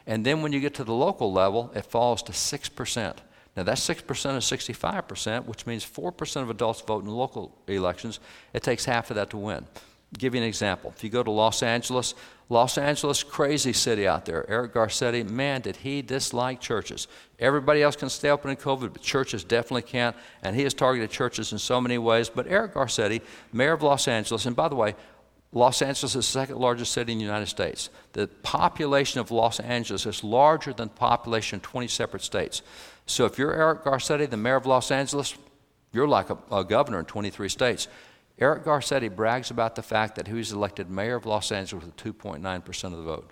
And 0.06 0.24
then 0.24 0.42
when 0.42 0.52
you 0.52 0.60
get 0.60 0.74
to 0.74 0.84
the 0.84 0.92
local 0.92 1.32
level, 1.32 1.70
it 1.74 1.84
falls 1.86 2.22
to 2.24 2.32
6%. 2.32 3.16
Now, 3.56 3.62
that's 3.62 3.86
6% 3.88 4.00
of 4.00 4.42
65%, 4.42 5.44
which 5.44 5.66
means 5.66 5.84
4% 5.84 6.42
of 6.42 6.50
adults 6.50 6.80
vote 6.80 7.04
in 7.04 7.10
local 7.10 7.56
elections. 7.68 8.18
It 8.52 8.62
takes 8.62 8.84
half 8.84 9.10
of 9.10 9.16
that 9.16 9.30
to 9.30 9.36
win. 9.36 9.66
give 10.18 10.34
you 10.34 10.40
an 10.40 10.46
example. 10.46 10.92
If 10.96 11.04
you 11.04 11.10
go 11.10 11.22
to 11.22 11.30
Los 11.30 11.62
Angeles, 11.62 12.14
Los 12.48 12.76
Angeles, 12.76 13.22
crazy 13.22 13.72
city 13.72 14.06
out 14.06 14.26
there. 14.26 14.48
Eric 14.50 14.74
Garcetti, 14.74 15.28
man, 15.28 15.62
did 15.62 15.76
he 15.76 16.02
dislike 16.02 16.60
churches. 16.60 17.08
Everybody 17.38 17.82
else 17.82 17.96
can 17.96 18.10
stay 18.10 18.28
open 18.28 18.50
in 18.50 18.56
COVID, 18.56 18.92
but 18.92 19.02
churches 19.02 19.44
definitely 19.44 19.82
can't. 19.82 20.14
And 20.42 20.54
he 20.54 20.62
has 20.64 20.74
targeted 20.74 21.10
churches 21.10 21.52
in 21.52 21.58
so 21.58 21.80
many 21.80 21.96
ways. 21.96 22.28
But 22.28 22.46
Eric 22.46 22.74
Garcetti, 22.74 23.22
mayor 23.52 23.72
of 23.72 23.82
Los 23.82 24.08
Angeles, 24.08 24.46
and 24.46 24.54
by 24.54 24.68
the 24.68 24.74
way, 24.74 24.94
Los 25.54 25.80
Angeles 25.82 26.02
is 26.02 26.14
the 26.14 26.22
second 26.22 26.58
largest 26.58 26.92
city 26.92 27.12
in 27.12 27.18
the 27.18 27.24
United 27.24 27.46
States. 27.46 27.88
The 28.12 28.26
population 28.26 29.20
of 29.20 29.30
Los 29.30 29.60
Angeles 29.60 30.04
is 30.04 30.24
larger 30.24 30.72
than 30.72 30.88
the 30.88 30.94
population 30.94 31.56
of 31.56 31.62
20 31.62 31.86
separate 31.86 32.22
states. 32.22 32.60
So 33.06 33.24
if 33.24 33.38
you're 33.38 33.54
Eric 33.54 33.84
Garcetti, 33.84 34.28
the 34.28 34.36
mayor 34.36 34.56
of 34.56 34.66
Los 34.66 34.90
Angeles, 34.90 35.36
you're 35.92 36.08
like 36.08 36.28
a, 36.28 36.38
a 36.50 36.64
governor 36.64 36.98
in 36.98 37.04
23 37.04 37.48
states. 37.48 37.86
Eric 38.40 38.64
Garcetti 38.64 39.14
brags 39.14 39.52
about 39.52 39.76
the 39.76 39.82
fact 39.82 40.16
that 40.16 40.26
he 40.26 40.34
was 40.34 40.50
elected 40.50 40.90
mayor 40.90 41.14
of 41.14 41.24
Los 41.24 41.52
Angeles 41.52 41.84
with 41.84 41.96
2.9% 41.96 42.84
of 42.84 42.90
the 42.90 43.02
vote. 43.02 43.30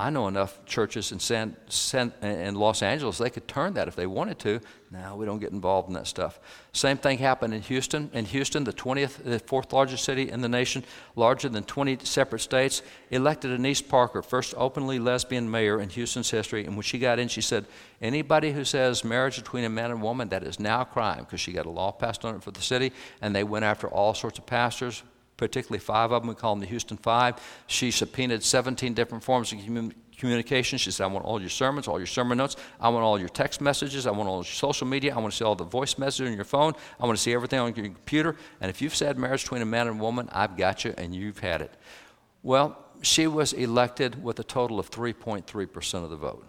I 0.00 0.08
know 0.08 0.28
enough 0.28 0.64
churches 0.64 1.12
in, 1.12 1.20
San, 1.20 1.54
San, 1.68 2.14
in 2.22 2.54
Los 2.54 2.82
Angeles, 2.82 3.18
they 3.18 3.28
could 3.28 3.46
turn 3.46 3.74
that 3.74 3.86
if 3.86 3.96
they 3.96 4.06
wanted 4.06 4.38
to. 4.38 4.60
Now 4.90 5.14
we 5.14 5.26
don't 5.26 5.40
get 5.40 5.52
involved 5.52 5.88
in 5.88 5.94
that 5.94 6.06
stuff. 6.06 6.40
Same 6.72 6.96
thing 6.96 7.18
happened 7.18 7.52
in 7.52 7.60
Houston. 7.60 8.08
In 8.14 8.24
Houston, 8.24 8.64
the 8.64 8.72
20th, 8.72 9.22
the 9.22 9.38
fourth 9.38 9.74
largest 9.74 10.04
city 10.04 10.30
in 10.30 10.40
the 10.40 10.48
nation, 10.48 10.84
larger 11.16 11.50
than 11.50 11.64
20 11.64 11.98
separate 12.02 12.38
states, 12.38 12.80
elected 13.10 13.52
Annise 13.52 13.82
Parker, 13.82 14.22
first 14.22 14.54
openly 14.56 14.98
lesbian 14.98 15.50
mayor 15.50 15.78
in 15.82 15.90
Houston's 15.90 16.30
history. 16.30 16.64
And 16.64 16.76
when 16.76 16.82
she 16.82 16.98
got 16.98 17.18
in, 17.18 17.28
she 17.28 17.42
said, 17.42 17.66
anybody 18.00 18.52
who 18.52 18.64
says 18.64 19.04
marriage 19.04 19.36
between 19.36 19.64
a 19.64 19.68
man 19.68 19.90
and 19.90 20.00
woman, 20.00 20.30
that 20.30 20.44
is 20.44 20.58
now 20.58 20.80
a 20.80 20.86
crime, 20.86 21.24
because 21.24 21.40
she 21.40 21.52
got 21.52 21.66
a 21.66 21.70
law 21.70 21.92
passed 21.92 22.24
on 22.24 22.36
it 22.36 22.42
for 22.42 22.52
the 22.52 22.62
city. 22.62 22.90
And 23.20 23.36
they 23.36 23.44
went 23.44 23.66
after 23.66 23.86
all 23.86 24.14
sorts 24.14 24.38
of 24.38 24.46
pastors, 24.46 25.02
particularly 25.40 25.80
five 25.80 26.12
of 26.12 26.20
them. 26.22 26.28
We 26.28 26.34
call 26.34 26.54
them 26.54 26.60
the 26.60 26.66
Houston 26.66 26.98
Five. 26.98 27.36
She 27.66 27.90
subpoenaed 27.90 28.44
17 28.44 28.92
different 28.92 29.24
forms 29.24 29.52
of 29.52 29.58
communication. 30.18 30.78
She 30.78 30.90
said, 30.90 31.04
I 31.04 31.06
want 31.06 31.24
all 31.24 31.40
your 31.40 31.48
sermons, 31.48 31.88
all 31.88 31.98
your 31.98 32.06
sermon 32.06 32.36
notes. 32.36 32.56
I 32.78 32.90
want 32.90 33.04
all 33.04 33.18
your 33.18 33.30
text 33.30 33.62
messages. 33.62 34.06
I 34.06 34.10
want 34.10 34.28
all 34.28 34.36
your 34.36 34.44
social 34.44 34.86
media. 34.86 35.14
I 35.14 35.18
want 35.18 35.32
to 35.32 35.36
see 35.38 35.44
all 35.44 35.56
the 35.56 35.64
voice 35.64 35.96
messages 35.96 36.28
on 36.28 36.36
your 36.36 36.44
phone. 36.44 36.74
I 37.00 37.06
want 37.06 37.16
to 37.16 37.22
see 37.22 37.32
everything 37.32 37.58
on 37.58 37.74
your 37.74 37.86
computer. 37.86 38.36
And 38.60 38.68
if 38.68 38.82
you've 38.82 38.94
said 38.94 39.18
marriage 39.18 39.44
between 39.44 39.62
a 39.62 39.66
man 39.66 39.88
and 39.88 39.98
a 39.98 40.02
woman, 40.02 40.28
I've 40.30 40.58
got 40.58 40.84
you 40.84 40.94
and 40.98 41.14
you've 41.14 41.38
had 41.38 41.62
it. 41.62 41.72
Well, 42.42 42.76
she 43.00 43.26
was 43.26 43.54
elected 43.54 44.22
with 44.22 44.38
a 44.40 44.44
total 44.44 44.78
of 44.78 44.90
3.3% 44.90 46.04
of 46.04 46.10
the 46.10 46.16
vote 46.16 46.44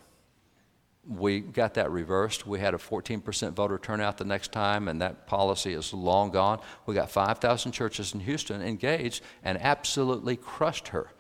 we 1.07 1.39
got 1.39 1.73
that 1.75 1.89
reversed. 1.89 2.45
We 2.45 2.59
had 2.59 2.73
a 2.73 2.77
14% 2.77 3.53
voter 3.53 3.77
turnout 3.77 4.17
the 4.17 4.25
next 4.25 4.51
time, 4.51 4.87
and 4.87 5.01
that 5.01 5.25
policy 5.25 5.73
is 5.73 5.93
long 5.93 6.31
gone. 6.31 6.59
We 6.85 6.93
got 6.93 7.09
5,000 7.09 7.71
churches 7.71 8.13
in 8.13 8.19
Houston 8.19 8.61
engaged 8.61 9.23
and 9.43 9.59
absolutely 9.61 10.37
crushed 10.37 10.89
her. 10.89 11.11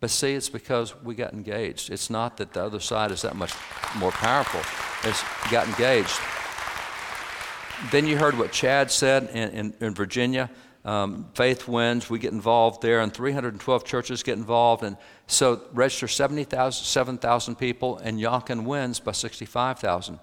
But 0.00 0.10
see, 0.10 0.32
it's 0.32 0.48
because 0.48 0.94
we 1.02 1.14
got 1.14 1.32
engaged. 1.32 1.90
It's 1.90 2.10
not 2.10 2.36
that 2.38 2.52
the 2.52 2.64
other 2.64 2.80
side 2.80 3.10
is 3.10 3.22
that 3.22 3.36
much 3.36 3.52
more 3.96 4.12
powerful, 4.12 4.60
it's 5.08 5.22
got 5.50 5.66
engaged. 5.66 6.18
Then 7.90 8.06
you 8.06 8.16
heard 8.16 8.38
what 8.38 8.52
Chad 8.52 8.90
said 8.90 9.28
in, 9.30 9.50
in, 9.50 9.74
in 9.80 9.94
Virginia. 9.94 10.50
Um, 10.86 11.26
faith 11.34 11.66
wins. 11.66 12.08
We 12.08 12.20
get 12.20 12.32
involved 12.32 12.80
there, 12.80 13.00
and 13.00 13.12
312 13.12 13.84
churches 13.84 14.22
get 14.22 14.38
involved. 14.38 14.84
And 14.84 14.96
so 15.26 15.62
register 15.72 16.06
70,000, 16.06 16.84
7,000 16.84 17.56
people, 17.56 17.98
and 17.98 18.20
Youngkin 18.20 18.64
wins 18.64 19.00
by 19.00 19.10
65,000. 19.10 20.20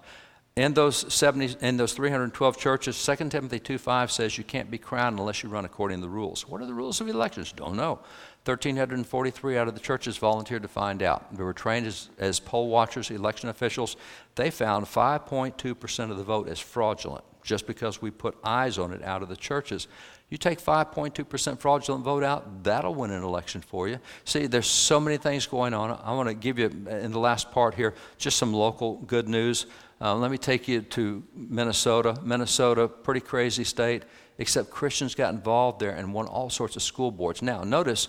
In 0.56 0.72
those 0.72 1.12
70, 1.12 1.56
in 1.60 1.76
those 1.76 1.92
312 1.92 2.56
churches, 2.56 2.96
2 3.04 3.28
Timothy 3.28 3.58
2:5 3.58 4.10
says 4.10 4.38
you 4.38 4.44
can't 4.44 4.70
be 4.70 4.78
crowned 4.78 5.18
unless 5.18 5.42
you 5.42 5.48
run 5.48 5.64
according 5.64 5.98
to 5.98 6.02
the 6.02 6.08
rules. 6.08 6.48
What 6.48 6.62
are 6.62 6.66
the 6.66 6.72
rules 6.72 7.00
of 7.00 7.08
elections? 7.08 7.52
Don't 7.52 7.76
know. 7.76 7.98
1,343 8.44 9.58
out 9.58 9.68
of 9.68 9.74
the 9.74 9.80
churches 9.80 10.16
volunteered 10.16 10.62
to 10.62 10.68
find 10.68 11.02
out. 11.02 11.34
They 11.36 11.42
were 11.42 11.52
trained 11.52 11.86
as, 11.86 12.08
as 12.18 12.38
poll 12.40 12.68
watchers, 12.68 13.10
election 13.10 13.48
officials. 13.48 13.96
They 14.36 14.50
found 14.50 14.86
5.2% 14.86 16.10
of 16.10 16.18
the 16.18 16.24
vote 16.24 16.48
as 16.48 16.60
fraudulent 16.60 17.24
just 17.44 17.66
because 17.66 18.00
we 18.00 18.10
put 18.10 18.36
eyes 18.42 18.78
on 18.78 18.92
it 18.92 19.02
out 19.02 19.22
of 19.22 19.28
the 19.28 19.36
churches. 19.36 19.86
You 20.30 20.38
take 20.38 20.60
5.2% 20.60 21.60
fraudulent 21.60 22.04
vote 22.04 22.24
out, 22.24 22.64
that'll 22.64 22.94
win 22.94 23.10
an 23.10 23.22
election 23.22 23.60
for 23.60 23.88
you. 23.88 23.98
See, 24.24 24.46
there's 24.46 24.66
so 24.66 24.98
many 24.98 25.16
things 25.16 25.46
going 25.46 25.74
on. 25.74 26.00
I 26.02 26.12
want 26.14 26.28
to 26.28 26.34
give 26.34 26.58
you, 26.58 26.66
in 26.66 27.12
the 27.12 27.18
last 27.18 27.52
part 27.52 27.74
here, 27.74 27.94
just 28.18 28.38
some 28.38 28.52
local 28.52 28.96
good 28.96 29.28
news. 29.28 29.66
Uh, 30.00 30.14
let 30.14 30.30
me 30.30 30.38
take 30.38 30.66
you 30.66 30.80
to 30.82 31.22
Minnesota. 31.34 32.18
Minnesota, 32.22 32.88
pretty 32.88 33.20
crazy 33.20 33.64
state, 33.64 34.02
except 34.38 34.70
Christians 34.70 35.14
got 35.14 35.32
involved 35.32 35.78
there 35.78 35.92
and 35.92 36.12
won 36.12 36.26
all 36.26 36.50
sorts 36.50 36.74
of 36.74 36.82
school 36.82 37.10
boards. 37.10 37.42
Now, 37.42 37.62
notice 37.62 38.08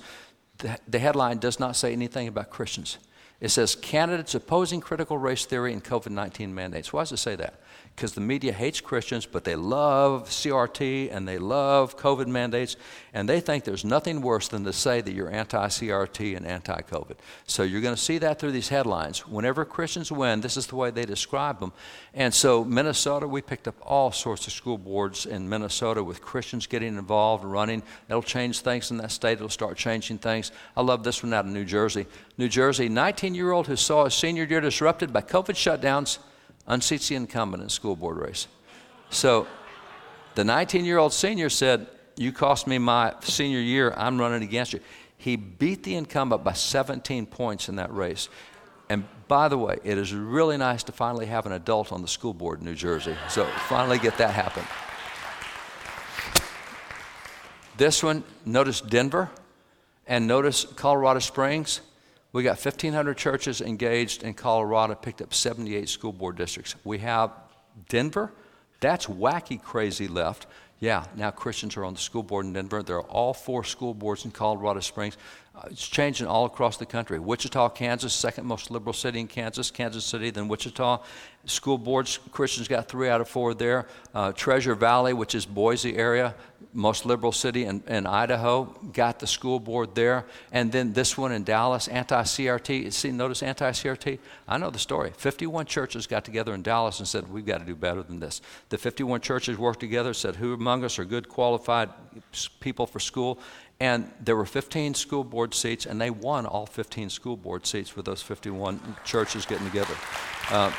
the, 0.60 0.80
the 0.88 1.00
headline 1.00 1.38
does 1.38 1.60
not 1.60 1.76
say 1.76 1.94
anything 1.94 2.28
about 2.28 2.50
Christians. 2.50 2.98
It 3.42 3.50
says 3.50 3.76
candidates 3.76 4.34
opposing 4.34 4.80
critical 4.80 5.18
race 5.18 5.46
theory 5.46 5.74
and 5.74 5.84
COVID 5.84 6.10
19 6.10 6.56
mandates. 6.56 6.94
Why 6.94 7.02
does 7.02 7.12
it 7.12 7.18
say 7.18 7.36
that? 7.36 7.60
Because 7.96 8.14
the 8.14 8.22
media 8.22 8.52
hates 8.52 8.82
Christians, 8.82 9.26
but 9.26 9.46
they 9.46 9.56
love 9.56 10.28
CRT 10.28 11.16
and 11.16 11.26
they 11.26 11.38
love 11.38 11.98
COVID 11.98 12.28
mandates, 12.28 12.76
and 13.14 13.28
they 13.30 13.40
think 13.40 13.64
there's 13.64 13.86
nothing 13.86 14.22
worse 14.22 14.50
than 14.50 14.66
to 14.66 14.74
say 14.74 15.00
that 15.00 15.14
you're 15.14 15.32
anti 15.32 15.68
CRT 15.68 16.36
and 16.36 16.46
anti 16.46 16.82
COVID. 16.82 17.16
So 17.48 17.64
you're 17.64 17.80
going 17.80 17.96
to 17.96 18.02
see 18.02 18.18
that 18.18 18.38
through 18.38 18.52
these 18.52 18.68
headlines. 18.68 19.26
Whenever 19.26 19.64
Christians 19.64 20.12
win, 20.12 20.42
this 20.42 20.58
is 20.58 20.68
the 20.68 20.76
way 20.76 20.92
they 20.92 21.06
describe 21.06 21.62
them. 21.62 21.72
And 22.14 22.34
so, 22.34 22.66
Minnesota, 22.66 23.30
we 23.30 23.42
picked 23.42 23.68
up 23.68 23.76
all 23.82 24.12
sorts 24.12 24.46
of 24.46 24.52
school 24.52 24.78
boards 24.78 25.26
in 25.26 25.48
Minnesota 25.48 26.04
with 26.04 26.22
Christians 26.22 26.68
getting 26.68 26.98
involved, 26.98 27.46
running. 27.46 27.82
It'll 28.10 28.22
change 28.22 28.60
things 28.60 28.92
in 28.92 28.98
that 28.98 29.12
state, 29.12 29.34
it'll 29.34 29.48
start 29.48 29.78
changing 29.78 30.18
things. 30.18 30.52
I 30.76 30.82
love 30.82 31.06
this 31.06 31.24
one 31.24 31.34
out 31.34 31.46
of 31.46 31.52
New 31.52 31.66
Jersey. 31.66 32.08
New 32.38 32.50
Jersey, 32.50 32.90
19 32.90 33.34
year 33.36 33.54
old 33.54 33.68
who 33.68 33.78
saw 33.78 34.04
his 34.04 34.14
senior 34.14 34.44
year 34.44 34.60
disrupted 34.60 35.14
by 35.14 35.22
COVID 35.22 35.56
shutdowns 35.56 36.18
unseats 36.68 37.08
the 37.08 37.16
incumbent 37.16 37.64
in 37.64 37.70
school 37.70 37.96
board 37.96 38.18
race. 38.18 38.48
So 39.10 39.48
the 40.36 40.44
19 40.44 40.86
year 40.86 40.98
old 40.98 41.14
senior 41.14 41.50
said, 41.50 41.88
You 42.18 42.32
cost 42.32 42.68
me 42.68 42.78
my 42.78 43.14
senior 43.22 43.60
year, 43.60 43.94
I'm 43.96 44.20
running 44.20 44.44
against 44.44 44.74
you. 44.74 44.80
He 45.18 45.36
beat 45.36 45.84
the 45.84 45.96
incumbent 45.96 46.44
by 46.44 46.54
17 46.54 47.26
points 47.26 47.70
in 47.70 47.78
that 47.78 47.94
race. 47.94 48.30
And 48.90 49.06
by 49.28 49.48
the 49.48 49.58
way, 49.58 49.78
it 49.84 49.98
is 49.98 50.14
really 50.14 50.58
nice 50.58 50.84
to 50.84 50.92
finally 50.92 51.26
have 51.26 51.46
an 51.46 51.52
adult 51.54 51.92
on 51.92 52.02
the 52.02 52.08
school 52.08 52.34
board 52.34 52.60
in 52.60 52.66
New 52.66 52.76
Jersey. 52.76 53.16
So 53.30 53.46
finally 53.68 53.98
get 53.98 54.18
that 54.18 54.32
happen. 54.32 54.64
This 57.78 58.04
one, 58.04 58.24
notice 58.46 58.82
Denver 58.82 59.30
and 60.08 60.28
notice 60.28 60.66
Colorado 60.76 61.20
Springs. 61.20 61.82
We 62.36 62.44
got 62.44 62.58
1,500 62.58 63.16
churches 63.16 63.62
engaged 63.62 64.24
in 64.24 64.34
Colorado, 64.34 64.94
picked 64.94 65.22
up 65.22 65.34
78 65.34 65.88
school 65.88 66.12
board 66.12 66.36
districts. 66.36 66.76
We 66.84 66.98
have 66.98 67.32
Denver, 67.88 68.34
that's 68.82 69.06
wacky 69.06 69.64
crazy 69.64 70.10
left. 70.10 70.46
Yeah, 70.82 71.06
now 71.16 71.32
Christians 71.32 71.78
are 71.78 71.86
on 71.86 71.94
the 71.94 72.00
school 72.02 72.24
board 72.24 72.46
in 72.46 72.52
Denver. 72.52 72.84
There 72.84 72.98
are 72.98 73.04
all 73.04 73.34
four 73.34 73.64
school 73.64 73.94
boards 73.94 74.26
in 74.26 74.32
Colorado 74.32 74.82
Springs. 74.82 75.16
It's 75.70 75.88
changing 75.88 76.28
all 76.28 76.46
across 76.46 76.78
the 76.78 76.86
country. 76.86 77.18
Wichita, 77.18 77.70
Kansas, 77.70 78.14
second 78.14 78.46
most 78.46 78.70
liberal 78.72 78.94
city 78.94 79.20
in 79.20 79.28
Kansas, 79.28 79.72
Kansas 79.72 80.06
City, 80.06 80.30
then 80.30 80.48
Wichita. 80.48 81.02
School 81.46 81.78
boards, 81.78 82.20
Christians 82.32 82.68
got 82.68 82.90
three 82.90 83.08
out 83.08 83.22
of 83.22 83.30
four 83.30 83.54
there. 83.54 83.88
Uh, 84.14 84.32
Treasure 84.32 84.76
Valley, 84.76 85.14
which 85.14 85.36
is 85.36 85.46
Boise 85.46 85.96
area, 85.96 86.34
most 86.74 87.06
liberal 87.06 87.32
city 87.32 87.66
in, 87.66 87.84
in, 87.88 88.06
Idaho, 88.08 88.64
got 88.92 89.20
the 89.20 89.28
school 89.28 89.60
board 89.60 89.96
there. 89.96 90.26
And 90.52 90.72
then 90.72 90.94
this 90.94 91.18
one 91.18 91.32
in 91.32 91.44
Dallas, 91.44 91.88
anti 91.88 92.22
CRT. 92.24 92.92
See, 92.92 93.12
notice 93.12 93.44
anti 93.44 93.72
CRT? 93.72 94.20
I 94.48 94.58
know 94.58 94.72
the 94.72 94.80
story. 94.80 95.12
51 95.16 95.68
churches 95.68 96.08
got 96.08 96.26
together 96.26 96.54
in 96.54 96.64
Dallas 96.64 97.00
and 97.00 97.08
said, 97.08 97.32
We've 97.32 97.46
got 97.46 97.60
to 97.60 97.66
do 97.66 97.76
better 97.76 98.02
than 98.04 98.20
this. 98.20 98.42
The 98.70 98.78
51 98.78 99.22
churches 99.22 99.58
worked 99.58 99.80
together, 99.80 100.14
said, 100.14 100.36
Who 100.36 100.54
among 100.54 100.84
us 100.84 100.98
are 101.00 101.06
good, 101.06 101.30
qualified 101.30 101.90
people 102.60 102.88
for 102.88 103.00
school? 103.00 103.40
And 103.80 104.10
there 104.24 104.36
were 104.36 104.46
15 104.46 104.94
school 104.94 105.24
board 105.24 105.54
seats, 105.54 105.86
and 105.86 106.00
they 106.00 106.10
won 106.10 106.46
all 106.46 106.66
15 106.66 107.10
school 107.10 107.36
board 107.36 107.66
seats 107.68 107.96
with 107.96 108.06
those 108.06 108.22
51 108.22 108.80
churches 109.04 109.46
getting 109.46 109.66
together. 109.66 109.96
Uh, 110.50 110.72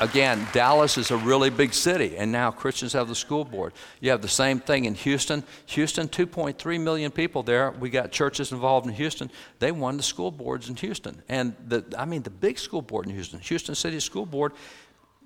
again, 0.00 0.46
Dallas 0.52 0.96
is 0.98 1.10
a 1.10 1.16
really 1.16 1.50
big 1.50 1.74
city, 1.74 2.16
and 2.16 2.30
now 2.30 2.52
Christians 2.52 2.92
have 2.92 3.08
the 3.08 3.14
school 3.14 3.44
board. 3.44 3.72
You 4.00 4.10
have 4.10 4.22
the 4.22 4.28
same 4.28 4.60
thing 4.60 4.84
in 4.84 4.94
Houston. 4.94 5.42
Houston, 5.66 6.08
2.3 6.08 6.80
million 6.80 7.10
people 7.10 7.42
there. 7.42 7.72
We 7.72 7.90
got 7.90 8.12
churches 8.12 8.52
involved 8.52 8.86
in 8.86 8.92
Houston. 8.92 9.30
They 9.58 9.72
won 9.72 9.96
the 9.96 10.02
school 10.04 10.30
boards 10.30 10.68
in 10.68 10.76
Houston. 10.76 11.22
And 11.28 11.56
the, 11.66 11.84
I 11.98 12.04
mean, 12.04 12.22
the 12.22 12.30
big 12.30 12.58
school 12.58 12.82
board 12.82 13.06
in 13.06 13.14
Houston, 13.14 13.40
Houston 13.40 13.74
City 13.74 13.98
School 13.98 14.26
Board, 14.26 14.52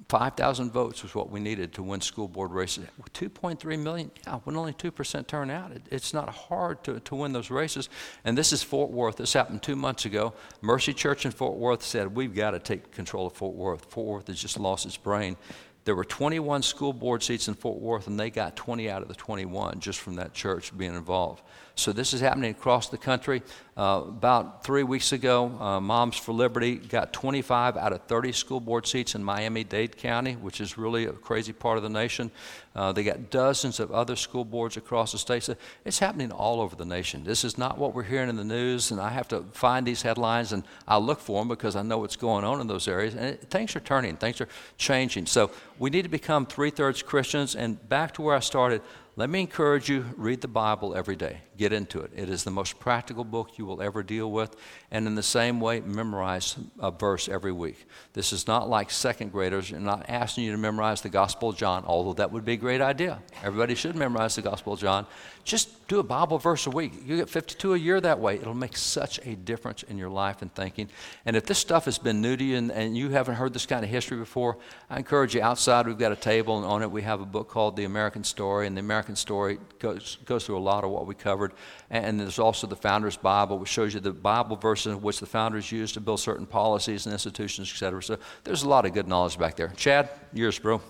5,000 0.08 0.70
votes 0.70 1.02
was 1.02 1.16
what 1.16 1.30
we 1.30 1.40
needed 1.40 1.72
to 1.74 1.82
win 1.82 2.00
school 2.00 2.28
board 2.28 2.52
races. 2.52 2.86
2.3 3.12 3.78
million, 3.78 4.10
yeah, 4.24 4.36
when 4.44 4.56
only 4.56 4.72
2% 4.72 5.26
turn 5.26 5.50
out, 5.50 5.72
it, 5.72 5.82
it's 5.90 6.14
not 6.14 6.28
hard 6.28 6.84
to, 6.84 7.00
to 7.00 7.16
win 7.16 7.32
those 7.32 7.50
races. 7.50 7.88
And 8.24 8.38
this 8.38 8.52
is 8.52 8.62
Fort 8.62 8.92
Worth. 8.92 9.16
This 9.16 9.32
happened 9.32 9.62
two 9.62 9.74
months 9.74 10.04
ago. 10.04 10.32
Mercy 10.60 10.92
Church 10.92 11.24
in 11.24 11.32
Fort 11.32 11.56
Worth 11.56 11.82
said, 11.82 12.14
We've 12.14 12.34
got 12.34 12.52
to 12.52 12.60
take 12.60 12.92
control 12.92 13.26
of 13.26 13.32
Fort 13.32 13.56
Worth. 13.56 13.86
Fort 13.86 14.06
Worth 14.06 14.26
has 14.28 14.40
just 14.40 14.60
lost 14.60 14.86
its 14.86 14.96
brain. 14.96 15.36
There 15.84 15.96
were 15.96 16.04
21 16.04 16.62
school 16.62 16.92
board 16.92 17.22
seats 17.22 17.48
in 17.48 17.54
Fort 17.54 17.80
Worth, 17.80 18.06
and 18.06 18.18
they 18.18 18.30
got 18.30 18.54
20 18.56 18.88
out 18.88 19.02
of 19.02 19.08
the 19.08 19.14
21 19.14 19.80
just 19.80 20.00
from 20.00 20.16
that 20.16 20.34
church 20.34 20.76
being 20.76 20.94
involved. 20.94 21.42
So 21.78 21.92
this 21.92 22.14
is 22.14 22.22
happening 22.22 22.50
across 22.50 22.88
the 22.88 22.96
country. 22.96 23.42
Uh, 23.76 24.04
about 24.08 24.64
three 24.64 24.82
weeks 24.82 25.12
ago, 25.12 25.48
uh, 25.60 25.78
Moms 25.78 26.16
for 26.16 26.32
Liberty 26.32 26.76
got 26.76 27.12
25 27.12 27.76
out 27.76 27.92
of 27.92 28.00
30 28.04 28.32
school 28.32 28.60
board 28.60 28.86
seats 28.86 29.14
in 29.14 29.22
Miami 29.22 29.62
Dade 29.62 29.94
County, 29.98 30.32
which 30.36 30.62
is 30.62 30.78
really 30.78 31.04
a 31.04 31.12
crazy 31.12 31.52
part 31.52 31.76
of 31.76 31.82
the 31.82 31.90
nation. 31.90 32.30
Uh, 32.74 32.92
they 32.92 33.04
got 33.04 33.28
dozens 33.28 33.78
of 33.78 33.92
other 33.92 34.16
school 34.16 34.46
boards 34.46 34.78
across 34.78 35.12
the 35.12 35.18
state. 35.18 35.42
So 35.42 35.54
it's 35.84 35.98
happening 35.98 36.32
all 36.32 36.62
over 36.62 36.74
the 36.76 36.86
nation. 36.86 37.24
This 37.24 37.44
is 37.44 37.58
not 37.58 37.76
what 37.76 37.92
we're 37.92 38.04
hearing 38.04 38.30
in 38.30 38.36
the 38.36 38.44
news, 38.44 38.90
and 38.90 38.98
I 38.98 39.10
have 39.10 39.28
to 39.28 39.42
find 39.52 39.86
these 39.86 40.00
headlines 40.00 40.52
and 40.52 40.64
I 40.88 40.96
look 40.96 41.20
for 41.20 41.42
them 41.42 41.48
because 41.48 41.76
I 41.76 41.82
know 41.82 41.98
what's 41.98 42.16
going 42.16 42.44
on 42.44 42.62
in 42.62 42.68
those 42.68 42.88
areas. 42.88 43.14
And 43.14 43.26
it, 43.26 43.50
things 43.50 43.76
are 43.76 43.80
turning, 43.80 44.16
things 44.16 44.40
are 44.40 44.48
changing. 44.78 45.26
So 45.26 45.50
we 45.78 45.90
need 45.90 46.02
to 46.02 46.08
become 46.08 46.46
three 46.46 46.70
thirds 46.70 47.02
Christians. 47.02 47.54
And 47.54 47.86
back 47.86 48.14
to 48.14 48.22
where 48.22 48.34
I 48.34 48.40
started, 48.40 48.80
let 49.18 49.30
me 49.30 49.40
encourage 49.40 49.88
you 49.88 50.04
read 50.18 50.42
the 50.42 50.48
Bible 50.48 50.94
every 50.94 51.16
day. 51.16 51.38
Get 51.56 51.72
into 51.72 52.00
it. 52.00 52.10
It 52.14 52.28
is 52.28 52.44
the 52.44 52.50
most 52.50 52.78
practical 52.78 53.24
book 53.24 53.56
you 53.56 53.64
will 53.64 53.80
ever 53.80 54.02
deal 54.02 54.30
with. 54.30 54.54
And 54.90 55.06
in 55.06 55.14
the 55.14 55.22
same 55.22 55.58
way, 55.58 55.80
memorize 55.80 56.56
a 56.78 56.90
verse 56.90 57.26
every 57.26 57.52
week. 57.52 57.86
This 58.12 58.34
is 58.34 58.46
not 58.46 58.68
like 58.68 58.90
second 58.90 59.32
graders. 59.32 59.72
I'm 59.72 59.84
not 59.84 60.04
asking 60.10 60.44
you 60.44 60.52
to 60.52 60.58
memorize 60.58 61.00
the 61.00 61.08
Gospel 61.08 61.48
of 61.48 61.56
John, 61.56 61.84
although 61.86 62.12
that 62.12 62.30
would 62.30 62.44
be 62.44 62.52
a 62.52 62.58
great 62.58 62.82
idea. 62.82 63.22
Everybody 63.42 63.74
should 63.74 63.96
memorize 63.96 64.36
the 64.36 64.42
Gospel 64.42 64.74
of 64.74 64.80
John. 64.80 65.06
Just 65.46 65.86
do 65.86 66.00
a 66.00 66.02
Bible 66.02 66.38
verse 66.38 66.66
a 66.66 66.70
week. 66.70 66.92
You 67.06 67.18
get 67.18 67.28
52 67.28 67.74
a 67.74 67.78
year 67.78 68.00
that 68.00 68.18
way. 68.18 68.34
It'll 68.34 68.52
make 68.52 68.76
such 68.76 69.24
a 69.24 69.36
difference 69.36 69.84
in 69.84 69.96
your 69.96 70.08
life 70.08 70.42
and 70.42 70.52
thinking. 70.52 70.90
And 71.24 71.36
if 71.36 71.46
this 71.46 71.56
stuff 71.56 71.84
has 71.84 71.98
been 71.98 72.20
new 72.20 72.36
to 72.36 72.42
you 72.42 72.56
and, 72.56 72.72
and 72.72 72.96
you 72.96 73.10
haven't 73.10 73.36
heard 73.36 73.52
this 73.52 73.64
kind 73.64 73.84
of 73.84 73.88
history 73.88 74.18
before, 74.18 74.56
I 74.90 74.96
encourage 74.96 75.36
you 75.36 75.42
outside, 75.42 75.86
we've 75.86 75.96
got 75.96 76.10
a 76.10 76.16
table, 76.16 76.56
and 76.56 76.66
on 76.66 76.82
it 76.82 76.90
we 76.90 77.02
have 77.02 77.20
a 77.20 77.24
book 77.24 77.48
called 77.48 77.76
The 77.76 77.84
American 77.84 78.24
Story. 78.24 78.66
And 78.66 78.76
The 78.76 78.80
American 78.80 79.14
Story 79.14 79.58
goes, 79.78 80.18
goes 80.24 80.44
through 80.44 80.58
a 80.58 80.66
lot 80.66 80.82
of 80.82 80.90
what 80.90 81.06
we 81.06 81.14
covered. 81.14 81.52
And 81.90 82.18
there's 82.18 82.40
also 82.40 82.66
the 82.66 82.74
Founder's 82.74 83.16
Bible, 83.16 83.60
which 83.60 83.70
shows 83.70 83.94
you 83.94 84.00
the 84.00 84.10
Bible 84.10 84.56
verses 84.56 84.96
which 84.96 85.20
the 85.20 85.26
founders 85.26 85.70
used 85.70 85.94
to 85.94 86.00
build 86.00 86.18
certain 86.18 86.46
policies 86.46 87.06
and 87.06 87.12
institutions, 87.12 87.72
et 87.72 87.78
cetera. 87.78 88.02
So 88.02 88.18
there's 88.42 88.64
a 88.64 88.68
lot 88.68 88.84
of 88.84 88.94
good 88.94 89.06
knowledge 89.06 89.38
back 89.38 89.54
there. 89.54 89.72
Chad, 89.76 90.10
yours, 90.32 90.58
bro. 90.58 90.82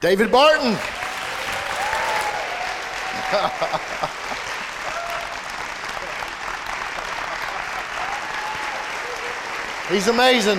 David 0.00 0.32
Barton. 0.32 0.76
He's 9.88 10.08
amazing. 10.08 10.58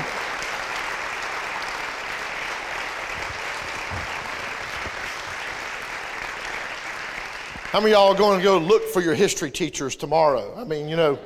How 7.71 7.79
many 7.79 7.93
of 7.93 7.97
y'all 7.97 8.13
are 8.13 8.17
going 8.17 8.39
to 8.39 8.43
go 8.43 8.57
look 8.57 8.83
for 8.89 9.01
your 9.01 9.15
history 9.15 9.51
teachers 9.51 9.95
tomorrow? 9.95 10.53
I 10.57 10.65
mean, 10.65 10.89
you 10.89 10.97
know, 10.97 11.17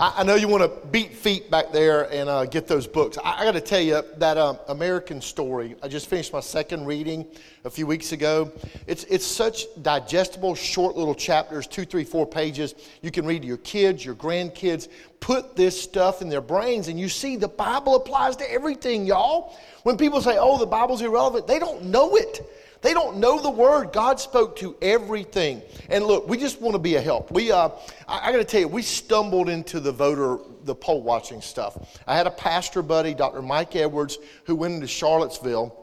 I, 0.00 0.14
I 0.18 0.22
know 0.24 0.34
you 0.34 0.48
want 0.48 0.62
to 0.64 0.86
beat 0.88 1.12
feet 1.12 1.50
back 1.50 1.70
there 1.70 2.12
and 2.12 2.28
uh, 2.28 2.46
get 2.46 2.66
those 2.66 2.86
books. 2.86 3.16
I, 3.22 3.40
I 3.40 3.44
got 3.44 3.52
to 3.52 3.60
tell 3.60 3.80
you 3.80 4.02
that 4.16 4.36
um, 4.36 4.58
American 4.68 5.20
Story. 5.20 5.76
I 5.82 5.88
just 5.88 6.08
finished 6.08 6.32
my 6.32 6.40
second 6.40 6.84
reading 6.84 7.24
a 7.64 7.70
few 7.70 7.86
weeks 7.86 8.12
ago. 8.12 8.50
It's 8.86 9.04
it's 9.04 9.24
such 9.24 9.66
digestible, 9.82 10.54
short 10.56 10.96
little 10.96 11.14
chapters, 11.14 11.66
two, 11.66 11.84
three, 11.84 12.04
four 12.04 12.26
pages. 12.26 12.74
You 13.02 13.10
can 13.10 13.24
read 13.24 13.42
to 13.42 13.48
your 13.48 13.58
kids, 13.58 14.04
your 14.04 14.16
grandkids. 14.16 14.88
Put 15.20 15.54
this 15.56 15.80
stuff 15.80 16.22
in 16.22 16.28
their 16.28 16.42
brains, 16.42 16.88
and 16.88 16.98
you 16.98 17.08
see 17.08 17.36
the 17.36 17.48
Bible 17.48 17.94
applies 17.94 18.36
to 18.36 18.52
everything, 18.52 19.06
y'all. 19.06 19.56
When 19.84 19.96
people 19.96 20.20
say, 20.20 20.36
"Oh, 20.38 20.58
the 20.58 20.66
Bible's 20.66 21.02
irrelevant," 21.02 21.46
they 21.46 21.58
don't 21.58 21.84
know 21.84 22.16
it. 22.16 22.44
They 22.84 22.92
don't 22.92 23.16
know 23.16 23.40
the 23.40 23.48
word. 23.48 23.94
God 23.94 24.20
spoke 24.20 24.56
to 24.56 24.76
everything. 24.82 25.62
And 25.88 26.04
look, 26.04 26.28
we 26.28 26.36
just 26.36 26.60
want 26.60 26.74
to 26.74 26.78
be 26.78 26.96
a 26.96 27.00
help. 27.00 27.30
We, 27.30 27.50
uh, 27.50 27.70
I, 28.06 28.28
I 28.28 28.30
got 28.30 28.36
to 28.36 28.44
tell 28.44 28.60
you, 28.60 28.68
we 28.68 28.82
stumbled 28.82 29.48
into 29.48 29.80
the 29.80 29.90
voter, 29.90 30.36
the 30.64 30.74
poll 30.74 31.02
watching 31.02 31.40
stuff. 31.40 31.98
I 32.06 32.14
had 32.14 32.26
a 32.26 32.30
pastor 32.30 32.82
buddy, 32.82 33.14
Dr. 33.14 33.40
Mike 33.40 33.74
Edwards, 33.74 34.18
who 34.44 34.54
went 34.54 34.74
into 34.74 34.86
Charlottesville. 34.86 35.74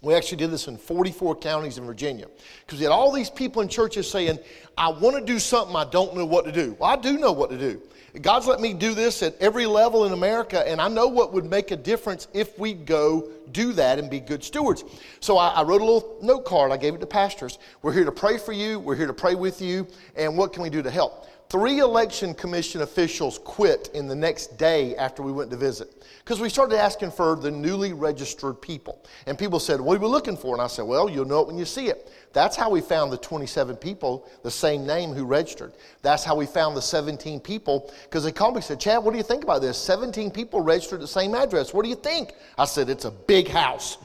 We 0.00 0.14
actually 0.14 0.38
did 0.38 0.50
this 0.50 0.68
in 0.68 0.78
44 0.78 1.36
counties 1.36 1.76
in 1.76 1.84
Virginia 1.84 2.28
because 2.64 2.78
we 2.78 2.84
had 2.84 2.92
all 2.92 3.12
these 3.12 3.28
people 3.28 3.60
in 3.60 3.68
churches 3.68 4.10
saying, 4.10 4.38
I 4.78 4.88
want 4.88 5.16
to 5.16 5.24
do 5.30 5.38
something, 5.38 5.76
I 5.76 5.84
don't 5.84 6.16
know 6.16 6.24
what 6.24 6.46
to 6.46 6.52
do. 6.52 6.78
Well, 6.78 6.88
I 6.88 6.96
do 6.96 7.18
know 7.18 7.32
what 7.32 7.50
to 7.50 7.58
do. 7.58 7.82
God's 8.20 8.46
let 8.46 8.60
me 8.60 8.74
do 8.74 8.94
this 8.94 9.22
at 9.22 9.36
every 9.40 9.66
level 9.66 10.04
in 10.04 10.12
America, 10.12 10.66
and 10.66 10.80
I 10.80 10.88
know 10.88 11.06
what 11.06 11.32
would 11.32 11.44
make 11.44 11.70
a 11.70 11.76
difference 11.76 12.26
if 12.32 12.58
we 12.58 12.74
go 12.74 13.30
do 13.52 13.72
that 13.74 13.98
and 13.98 14.10
be 14.10 14.20
good 14.20 14.42
stewards. 14.42 14.84
So 15.20 15.38
I, 15.38 15.48
I, 15.48 15.62
wrote 15.62 15.80
a 15.80 15.84
little 15.84 16.18
note 16.22 16.44
card. 16.44 16.72
I 16.72 16.76
gave 16.76 16.94
it 16.94 17.00
to 17.00 17.06
pastors. 17.06 17.58
We're 17.82 17.92
here 17.92 18.04
to 18.04 18.12
pray 18.12 18.38
for 18.38 18.52
you. 18.52 18.78
We're 18.78 18.96
here 18.96 19.06
to 19.06 19.14
pray 19.14 19.34
with 19.34 19.62
you. 19.62 19.86
And 20.16 20.36
what 20.36 20.52
can 20.52 20.62
we 20.62 20.70
do 20.70 20.82
to 20.82 20.90
help? 20.90 21.26
Three 21.50 21.78
election 21.78 22.34
commission 22.34 22.82
officials 22.82 23.38
quit 23.38 23.88
in 23.94 24.06
the 24.06 24.14
next 24.14 24.58
day 24.58 24.94
after 24.96 25.22
we 25.22 25.32
went 25.32 25.50
to 25.50 25.56
visit 25.56 26.04
because 26.18 26.40
we 26.40 26.50
started 26.50 26.76
asking 26.76 27.10
for 27.10 27.36
the 27.36 27.50
newly 27.50 27.94
registered 27.94 28.60
people. 28.60 29.02
And 29.26 29.38
people 29.38 29.58
said, 29.58 29.80
What 29.80 29.96
are 29.96 30.00
we 30.00 30.08
looking 30.08 30.36
for? 30.36 30.54
And 30.54 30.60
I 30.60 30.66
said, 30.66 30.82
Well, 30.82 31.08
you'll 31.08 31.24
know 31.24 31.40
it 31.40 31.46
when 31.46 31.56
you 31.56 31.64
see 31.64 31.86
it. 31.86 32.12
That's 32.34 32.54
how 32.54 32.68
we 32.68 32.82
found 32.82 33.10
the 33.10 33.16
27 33.16 33.76
people, 33.76 34.28
the 34.42 34.50
same 34.50 34.86
name, 34.86 35.14
who 35.14 35.24
registered. 35.24 35.72
That's 36.02 36.22
how 36.22 36.36
we 36.36 36.44
found 36.44 36.76
the 36.76 36.82
17 36.82 37.40
people 37.40 37.90
because 38.02 38.24
they 38.24 38.32
called 38.32 38.52
me 38.52 38.58
and 38.58 38.64
said, 38.64 38.78
Chad, 38.78 39.02
what 39.02 39.12
do 39.12 39.16
you 39.16 39.24
think 39.24 39.42
about 39.42 39.62
this? 39.62 39.78
17 39.78 40.30
people 40.30 40.60
registered 40.60 40.98
at 40.98 41.00
the 41.00 41.08
same 41.08 41.34
address. 41.34 41.72
What 41.72 41.82
do 41.82 41.88
you 41.88 41.96
think? 41.96 42.34
I 42.58 42.66
said, 42.66 42.90
It's 42.90 43.06
a 43.06 43.10
big 43.10 43.48
house. 43.48 43.96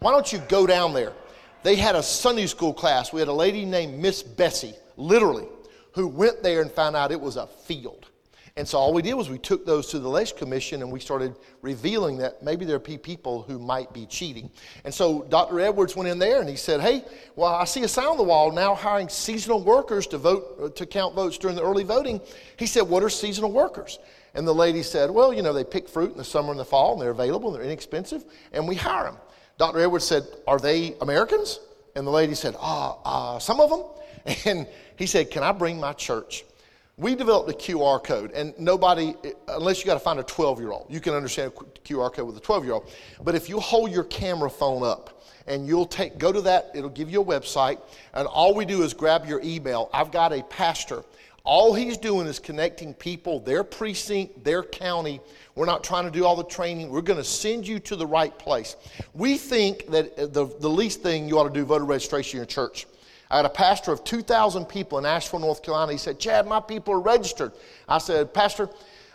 Why 0.00 0.10
don't 0.10 0.32
you 0.32 0.40
go 0.48 0.66
down 0.66 0.94
there? 0.94 1.12
They 1.62 1.76
had 1.76 1.94
a 1.94 2.02
Sunday 2.02 2.46
school 2.46 2.74
class. 2.74 3.12
We 3.12 3.20
had 3.20 3.28
a 3.28 3.32
lady 3.32 3.64
named 3.64 4.00
Miss 4.00 4.20
Bessie, 4.20 4.74
literally 4.96 5.46
who 5.98 6.06
went 6.06 6.42
there 6.44 6.62
and 6.62 6.70
found 6.70 6.94
out 6.94 7.10
it 7.10 7.20
was 7.20 7.36
a 7.36 7.46
field. 7.46 8.08
And 8.56 8.66
so 8.66 8.78
all 8.78 8.92
we 8.92 9.02
did 9.02 9.14
was 9.14 9.28
we 9.30 9.38
took 9.38 9.64
those 9.66 9.88
to 9.88 9.98
the 9.98 10.08
election 10.08 10.38
commission 10.38 10.82
and 10.82 10.90
we 10.90 10.98
started 10.98 11.36
revealing 11.62 12.18
that 12.18 12.42
maybe 12.42 12.64
there 12.64 12.76
are 12.76 12.80
people 12.80 13.42
who 13.42 13.58
might 13.58 13.92
be 13.92 14.04
cheating. 14.06 14.50
And 14.84 14.92
so 14.92 15.22
Dr. 15.28 15.60
Edwards 15.60 15.94
went 15.94 16.08
in 16.08 16.18
there 16.18 16.40
and 16.40 16.48
he 16.48 16.56
said, 16.56 16.80
"Hey, 16.80 17.04
well, 17.36 17.52
I 17.52 17.64
see 17.64 17.84
a 17.84 17.88
sign 17.88 18.06
on 18.06 18.16
the 18.16 18.24
wall 18.24 18.50
now 18.50 18.74
hiring 18.74 19.08
seasonal 19.08 19.62
workers 19.62 20.08
to 20.08 20.18
vote 20.18 20.58
uh, 20.60 20.68
to 20.70 20.86
count 20.86 21.14
votes 21.14 21.38
during 21.38 21.54
the 21.54 21.62
early 21.62 21.84
voting." 21.84 22.20
He 22.56 22.66
said, 22.66 22.82
"What 22.82 23.04
are 23.04 23.10
seasonal 23.10 23.52
workers?" 23.52 23.98
And 24.34 24.46
the 24.46 24.54
lady 24.54 24.82
said, 24.82 25.10
"Well, 25.10 25.32
you 25.32 25.42
know, 25.42 25.52
they 25.52 25.64
pick 25.64 25.88
fruit 25.88 26.12
in 26.12 26.18
the 26.18 26.24
summer 26.24 26.50
and 26.50 26.58
the 26.58 26.64
fall, 26.64 26.94
and 26.94 27.02
they're 27.02 27.10
available 27.10 27.50
and 27.50 27.56
they're 27.56 27.70
inexpensive, 27.70 28.24
and 28.52 28.66
we 28.66 28.74
hire 28.74 29.04
them." 29.04 29.18
Dr. 29.56 29.80
Edwards 29.80 30.04
said, 30.04 30.24
"Are 30.48 30.58
they 30.58 30.94
Americans?" 31.00 31.60
And 31.94 32.04
the 32.04 32.12
lady 32.12 32.34
said, 32.34 32.56
"Ah, 32.58 32.98
uh, 33.04 33.36
uh, 33.36 33.38
some 33.38 33.60
of 33.60 33.70
them." 33.70 33.82
And 34.44 34.66
he 34.96 35.06
said, 35.06 35.30
Can 35.30 35.42
I 35.42 35.52
bring 35.52 35.78
my 35.78 35.92
church? 35.92 36.44
We 36.96 37.14
developed 37.14 37.48
a 37.48 37.52
QR 37.52 38.02
code, 38.02 38.32
and 38.32 38.58
nobody, 38.58 39.14
unless 39.46 39.78
you 39.78 39.86
got 39.86 39.94
to 39.94 40.00
find 40.00 40.18
a 40.18 40.24
12 40.24 40.58
year 40.58 40.72
old, 40.72 40.86
you 40.90 40.98
can 41.00 41.14
understand 41.14 41.52
a 41.56 41.64
QR 41.88 42.12
code 42.12 42.26
with 42.26 42.36
a 42.36 42.40
12 42.40 42.64
year 42.64 42.74
old. 42.74 42.90
But 43.22 43.36
if 43.36 43.48
you 43.48 43.60
hold 43.60 43.92
your 43.92 44.02
camera 44.04 44.50
phone 44.50 44.82
up 44.82 45.22
and 45.46 45.66
you'll 45.66 45.86
take, 45.86 46.18
go 46.18 46.32
to 46.32 46.40
that, 46.40 46.72
it'll 46.74 46.90
give 46.90 47.08
you 47.08 47.22
a 47.22 47.24
website, 47.24 47.80
and 48.14 48.26
all 48.26 48.52
we 48.52 48.64
do 48.64 48.82
is 48.82 48.94
grab 48.94 49.26
your 49.26 49.40
email. 49.44 49.90
I've 49.94 50.10
got 50.10 50.32
a 50.32 50.42
pastor. 50.42 51.04
All 51.44 51.72
he's 51.72 51.96
doing 51.96 52.26
is 52.26 52.40
connecting 52.40 52.92
people, 52.94 53.38
their 53.40 53.62
precinct, 53.62 54.42
their 54.42 54.64
county. 54.64 55.20
We're 55.54 55.66
not 55.66 55.84
trying 55.84 56.04
to 56.04 56.10
do 56.10 56.26
all 56.26 56.34
the 56.34 56.44
training. 56.44 56.90
We're 56.90 57.00
going 57.00 57.16
to 57.16 57.24
send 57.24 57.66
you 57.66 57.78
to 57.80 57.96
the 57.96 58.06
right 58.06 58.36
place. 58.38 58.74
We 59.14 59.38
think 59.38 59.86
that 59.90 60.18
uh, 60.18 60.26
the, 60.26 60.46
the 60.58 60.68
least 60.68 61.00
thing 61.00 61.28
you 61.28 61.38
ought 61.38 61.44
to 61.44 61.50
do 61.50 61.64
voter 61.64 61.84
registration 61.84 62.38
in 62.38 62.40
your 62.40 62.46
church. 62.46 62.86
I 63.30 63.36
had 63.36 63.44
a 63.44 63.50
pastor 63.50 63.92
of 63.92 64.04
2,000 64.04 64.64
people 64.66 64.98
in 64.98 65.04
Asheville, 65.04 65.40
North 65.40 65.62
Carolina. 65.62 65.92
He 65.92 65.98
said, 65.98 66.18
Chad, 66.18 66.46
my 66.46 66.60
people 66.60 66.94
are 66.94 67.00
registered. 67.00 67.52
I 67.88 67.98
said, 67.98 68.32
Pastor, 68.32 68.70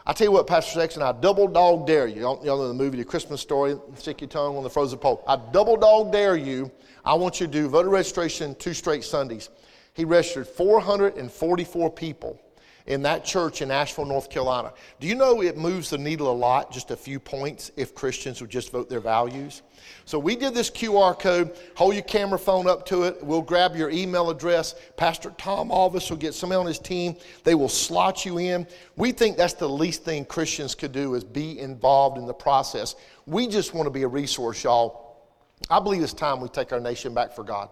I 0.06 0.14
tell 0.14 0.28
you 0.28 0.32
what, 0.32 0.48
Pastor 0.48 0.80
Sexton, 0.80 1.02
I 1.02 1.14
double 1.14 1.48
dog 1.48 1.88
dare 1.88 2.08
you. 2.08 2.22
Y'all, 2.22 2.46
y'all 2.46 2.58
know 2.58 2.68
the 2.68 2.74
movie, 2.74 2.98
The 2.98 3.06
Christmas 3.06 3.42
Story, 3.42 3.76
stick 3.96 4.22
your 4.22 4.30
tongue 4.30 4.58
on 4.58 4.64
the 4.64 4.70
frozen 4.70 5.00
pole. 5.00 5.24
I 5.28 5.38
double 5.52 5.78
dog 5.78 6.12
dare 6.12 6.36
you. 6.36 6.72
I 7.06 7.14
want 7.16 7.40
you 7.40 7.48
to 7.48 7.52
do 7.52 7.68
voter 7.68 7.90
registration 7.90 8.54
two 8.56 8.74
straight 8.74 9.04
Sundays. 9.04 9.50
He 9.94 10.06
registered 10.06 10.48
444 10.48 11.92
people. 11.92 12.40
In 12.86 13.02
that 13.04 13.24
church 13.24 13.62
in 13.62 13.72
Asheville, 13.72 14.06
North 14.06 14.30
Carolina. 14.30 14.74
Do 15.00 15.08
you 15.08 15.16
know 15.16 15.42
it 15.42 15.58
moves 15.58 15.90
the 15.90 15.98
needle 15.98 16.30
a 16.30 16.34
lot, 16.34 16.72
just 16.72 16.92
a 16.92 16.96
few 16.96 17.20
points, 17.20 17.72
if 17.78 17.96
Christians 17.96 18.42
would 18.42 18.50
just 18.50 18.72
vote 18.72 18.90
their 18.90 19.00
values? 19.00 19.62
So 20.06 20.20
we 20.20 20.36
did 20.36 20.54
this 20.54 20.70
QR 20.70 21.18
code. 21.18 21.56
Hold 21.76 21.94
your 21.94 22.04
camera 22.04 22.40
phone 22.40 22.68
up 22.68 22.86
to 22.88 23.04
it. 23.04 23.24
We'll 23.24 23.42
grab 23.42 23.76
your 23.76 23.90
email 23.90 24.30
address. 24.30 24.76
Pastor 24.98 25.34
Tom 25.38 25.70
Alvis 25.70 26.10
will 26.10 26.18
get 26.18 26.34
somebody 26.34 26.60
on 26.60 26.66
his 26.66 26.80
team. 26.80 27.16
They 27.44 27.56
will 27.56 27.70
slot 27.70 28.26
you 28.26 28.38
in. 28.38 28.68
We 28.96 29.12
think 29.12 29.38
that's 29.38 29.54
the 29.54 29.70
least 29.70 30.04
thing 30.04 30.26
Christians 30.26 30.76
could 30.76 30.92
do 30.92 31.16
is 31.16 31.24
be 31.24 31.60
involved 31.60 32.18
in 32.18 32.26
the 32.26 32.34
process. 32.34 32.96
We 33.26 33.48
just 33.48 33.74
want 33.74 33.86
to 33.88 33.92
be 33.92 34.04
a 34.04 34.08
resource, 34.08 34.64
y'all. 34.64 35.04
I 35.70 35.80
believe 35.80 36.02
it's 36.02 36.14
time 36.14 36.42
we 36.42 36.50
take 36.50 36.74
our 36.74 36.82
nation 36.82 37.14
back 37.14 37.34
for 37.34 37.44
God. 37.44 37.70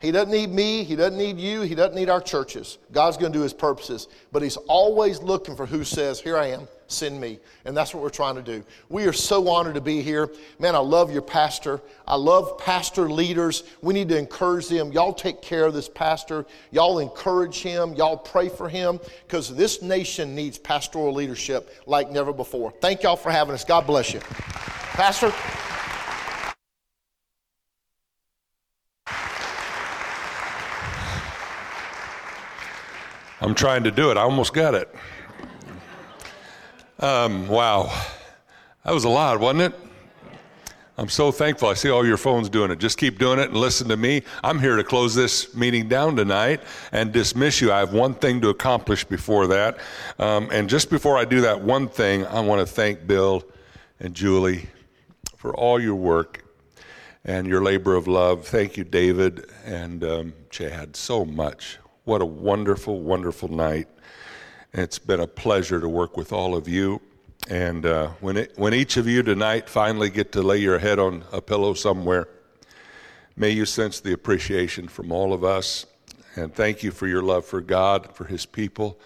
He 0.00 0.10
doesn't 0.10 0.32
need 0.32 0.50
me. 0.50 0.82
He 0.82 0.96
doesn't 0.96 1.18
need 1.18 1.38
you. 1.38 1.60
He 1.60 1.74
doesn't 1.74 1.94
need 1.94 2.08
our 2.08 2.22
churches. 2.22 2.78
God's 2.90 3.18
going 3.18 3.32
to 3.32 3.38
do 3.38 3.42
his 3.42 3.52
purposes. 3.52 4.08
But 4.32 4.42
he's 4.42 4.56
always 4.56 5.20
looking 5.20 5.54
for 5.54 5.66
who 5.66 5.84
says, 5.84 6.20
Here 6.20 6.38
I 6.38 6.46
am, 6.46 6.66
send 6.88 7.20
me. 7.20 7.38
And 7.66 7.76
that's 7.76 7.92
what 7.92 8.02
we're 8.02 8.08
trying 8.08 8.36
to 8.36 8.42
do. 8.42 8.64
We 8.88 9.04
are 9.04 9.12
so 9.12 9.46
honored 9.48 9.74
to 9.74 9.82
be 9.82 10.00
here. 10.00 10.30
Man, 10.58 10.74
I 10.74 10.78
love 10.78 11.12
your 11.12 11.20
pastor. 11.20 11.82
I 12.08 12.14
love 12.14 12.56
pastor 12.56 13.10
leaders. 13.10 13.64
We 13.82 13.92
need 13.92 14.08
to 14.08 14.16
encourage 14.16 14.68
them. 14.68 14.90
Y'all 14.90 15.12
take 15.12 15.42
care 15.42 15.66
of 15.66 15.74
this 15.74 15.88
pastor. 15.88 16.46
Y'all 16.70 16.98
encourage 16.98 17.60
him. 17.60 17.92
Y'all 17.92 18.16
pray 18.16 18.48
for 18.48 18.70
him 18.70 19.00
because 19.26 19.54
this 19.54 19.82
nation 19.82 20.34
needs 20.34 20.56
pastoral 20.56 21.12
leadership 21.12 21.76
like 21.84 22.10
never 22.10 22.32
before. 22.32 22.72
Thank 22.80 23.02
y'all 23.02 23.16
for 23.16 23.30
having 23.30 23.52
us. 23.54 23.64
God 23.64 23.86
bless 23.86 24.14
you. 24.14 24.20
Pastor? 24.20 25.30
I'm 33.40 33.54
trying 33.54 33.84
to 33.84 33.90
do 33.90 34.10
it. 34.10 34.18
I 34.18 34.22
almost 34.22 34.52
got 34.52 34.74
it. 34.74 34.94
Um, 36.98 37.48
wow. 37.48 37.90
That 38.84 38.92
was 38.92 39.04
a 39.04 39.08
lot, 39.08 39.40
wasn't 39.40 39.72
it? 39.72 39.80
I'm 40.98 41.08
so 41.08 41.32
thankful. 41.32 41.70
I 41.70 41.74
see 41.74 41.88
all 41.88 42.04
your 42.04 42.18
phones 42.18 42.50
doing 42.50 42.70
it. 42.70 42.78
Just 42.78 42.98
keep 42.98 43.18
doing 43.18 43.38
it 43.38 43.48
and 43.48 43.56
listen 43.56 43.88
to 43.88 43.96
me. 43.96 44.22
I'm 44.44 44.58
here 44.58 44.76
to 44.76 44.84
close 44.84 45.14
this 45.14 45.54
meeting 45.54 45.88
down 45.88 46.14
tonight 46.16 46.60
and 46.92 47.10
dismiss 47.10 47.62
you. 47.62 47.72
I 47.72 47.78
have 47.78 47.94
one 47.94 48.12
thing 48.12 48.42
to 48.42 48.50
accomplish 48.50 49.04
before 49.04 49.46
that. 49.46 49.78
Um, 50.18 50.50
and 50.52 50.68
just 50.68 50.90
before 50.90 51.16
I 51.16 51.24
do 51.24 51.40
that 51.40 51.62
one 51.62 51.88
thing, 51.88 52.26
I 52.26 52.40
want 52.40 52.60
to 52.60 52.66
thank 52.66 53.06
Bill 53.06 53.42
and 53.98 54.12
Julie 54.14 54.68
for 55.36 55.54
all 55.56 55.80
your 55.80 55.94
work 55.94 56.44
and 57.24 57.46
your 57.46 57.62
labor 57.62 57.96
of 57.96 58.06
love. 58.06 58.46
Thank 58.46 58.76
you, 58.76 58.84
David 58.84 59.46
and 59.64 60.04
um, 60.04 60.34
Chad, 60.50 60.96
so 60.96 61.24
much. 61.24 61.78
What 62.04 62.22
a 62.22 62.26
wonderful, 62.26 63.02
wonderful 63.02 63.48
night. 63.48 63.86
It's 64.72 64.98
been 64.98 65.20
a 65.20 65.26
pleasure 65.26 65.80
to 65.80 65.88
work 65.88 66.16
with 66.16 66.32
all 66.32 66.56
of 66.56 66.66
you. 66.66 67.02
And 67.50 67.84
uh, 67.84 68.08
when, 68.20 68.38
it, 68.38 68.52
when 68.56 68.72
each 68.72 68.96
of 68.96 69.06
you 69.06 69.22
tonight 69.22 69.68
finally 69.68 70.08
get 70.08 70.32
to 70.32 70.42
lay 70.42 70.56
your 70.56 70.78
head 70.78 70.98
on 70.98 71.24
a 71.30 71.42
pillow 71.42 71.74
somewhere, 71.74 72.26
may 73.36 73.50
you 73.50 73.66
sense 73.66 74.00
the 74.00 74.14
appreciation 74.14 74.88
from 74.88 75.12
all 75.12 75.34
of 75.34 75.44
us. 75.44 75.84
And 76.36 76.54
thank 76.54 76.82
you 76.82 76.90
for 76.90 77.06
your 77.06 77.22
love 77.22 77.44
for 77.44 77.60
God, 77.60 78.14
for 78.14 78.24
His 78.24 78.46
people, 78.46 78.98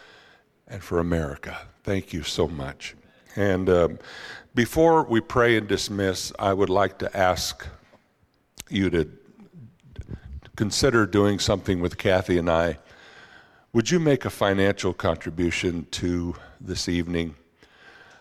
and 0.69 0.81
for 0.81 1.01
America. 1.01 1.59
Thank 1.83 2.13
you 2.13 2.23
so 2.23 2.47
much. 2.47 2.95
And 3.35 3.69
um, 3.69 3.99
before 4.55 5.03
we 5.03 5.21
pray 5.21 5.57
and 5.57 5.67
dismiss, 5.67 6.33
I 6.39 6.53
would 6.53 6.71
like 6.71 6.99
to 6.99 7.17
ask 7.17 7.67
you 8.69 8.89
to 8.91 9.09
consider 10.55 11.07
doing 11.07 11.41
something 11.41 11.81
with 11.81 11.99
Kathy 11.99 12.39
and 12.39 12.49
I 12.49 12.79
would 13.75 13.91
you 13.91 13.99
make 13.99 14.25
a 14.25 14.31
financial 14.31 14.95
contribution 14.95 15.87
to 15.91 16.35
this 16.61 16.89
evening? 16.89 17.35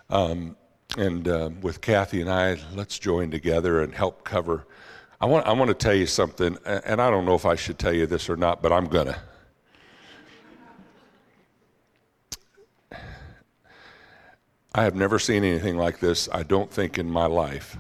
Um, 0.10 0.58
and 0.98 1.28
uh, 1.28 1.52
with 1.62 1.80
Kathy 1.80 2.22
and 2.22 2.30
I, 2.30 2.58
let's 2.74 2.98
join 2.98 3.30
together 3.30 3.82
and 3.82 3.94
help 3.94 4.24
cover. 4.24 4.66
I 5.22 5.28
want, 5.28 5.46
I 5.46 5.54
want 5.54 5.70
to 5.70 5.76
tell 5.76 5.94
you 5.94 6.08
something, 6.08 6.58
and 6.66 7.00
I 7.00 7.10
don't 7.12 7.26
know 7.26 7.36
if 7.36 7.46
I 7.46 7.54
should 7.54 7.78
tell 7.78 7.94
you 7.94 8.08
this 8.08 8.30
or 8.30 8.36
not, 8.36 8.64
but 8.64 8.74
I'm 8.74 8.88
going 8.88 9.08
to. 9.08 9.18
I 14.76 14.84
have 14.84 14.96
never 14.96 15.20
seen 15.20 15.44
anything 15.44 15.78
like 15.78 16.00
this, 16.00 16.28
I 16.32 16.42
don't 16.42 16.72
think, 16.72 16.98
in 16.98 17.12
my 17.12 17.28
life. 17.28 17.78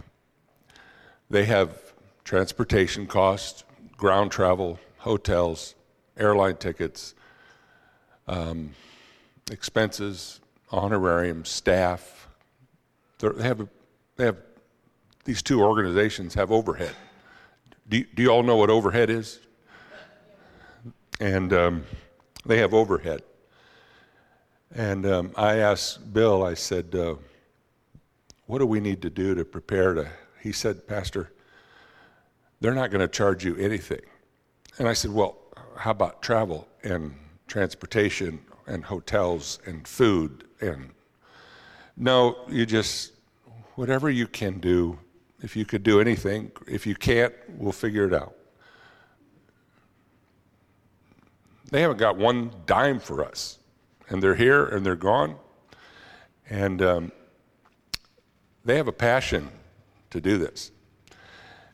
They 1.27 1.45
have 1.45 1.93
transportation 2.23 3.07
costs, 3.07 3.63
ground 3.97 4.31
travel, 4.31 4.79
hotels, 4.99 5.73
airline 6.15 6.57
tickets, 6.57 7.15
um, 8.27 8.71
expenses, 9.51 10.39
honorariums, 10.71 11.49
staff. 11.49 12.27
They're, 13.19 13.33
they 13.33 13.43
have, 13.43 13.67
they 14.15 14.25
have, 14.25 14.37
these 15.25 15.41
two 15.41 15.61
organizations 15.61 16.33
have 16.33 16.51
overhead. 16.51 16.95
Do 17.89 17.97
you, 17.97 18.05
do 18.15 18.23
you 18.23 18.29
all 18.29 18.43
know 18.43 18.57
what 18.57 18.69
overhead 18.69 19.09
is? 19.09 19.39
And 21.19 21.53
um, 21.53 21.83
they 22.45 22.57
have 22.57 22.73
overhead. 22.73 23.21
And 24.75 25.05
um, 25.05 25.31
I 25.37 25.57
asked 25.57 26.13
Bill, 26.13 26.43
I 26.43 26.55
said, 26.55 26.95
uh, 26.95 27.15
what 28.47 28.59
do 28.59 28.65
we 28.65 28.79
need 28.79 29.01
to 29.03 29.09
do 29.09 29.35
to 29.35 29.45
prepare 29.45 29.93
to? 29.93 30.09
He 30.41 30.51
said, 30.51 30.87
Pastor, 30.87 31.31
they're 32.59 32.73
not 32.73 32.89
going 32.89 33.01
to 33.01 33.07
charge 33.07 33.45
you 33.45 33.55
anything. 33.57 34.01
And 34.79 34.87
I 34.87 34.93
said, 34.93 35.11
well, 35.11 35.37
how 35.77 35.91
about 35.91 36.21
travel 36.21 36.67
and 36.83 37.13
transportation 37.47 38.39
and 38.67 38.83
hotels 38.83 39.59
and 39.65 39.87
food 39.87 40.45
and 40.61 40.89
no 41.97 42.37
you 42.47 42.65
just 42.65 43.13
whatever 43.75 44.09
you 44.09 44.27
can 44.27 44.59
do 44.59 44.97
if 45.41 45.55
you 45.55 45.65
could 45.65 45.83
do 45.83 45.99
anything 45.99 46.51
if 46.67 46.87
you 46.87 46.95
can't 46.95 47.33
we'll 47.57 47.71
figure 47.71 48.07
it 48.07 48.13
out. 48.13 48.35
They 51.69 51.81
haven't 51.81 51.97
got 51.97 52.17
one 52.17 52.51
dime 52.65 52.99
for 52.99 53.23
us 53.23 53.59
and 54.09 54.21
they're 54.21 54.35
here 54.35 54.65
and 54.65 54.85
they're 54.85 54.95
gone 54.95 55.35
and 56.49 56.81
um, 56.81 57.11
they 58.63 58.77
have 58.77 58.87
a 58.87 58.93
passion 58.93 59.49
to 60.11 60.21
do 60.21 60.37
this. 60.37 60.71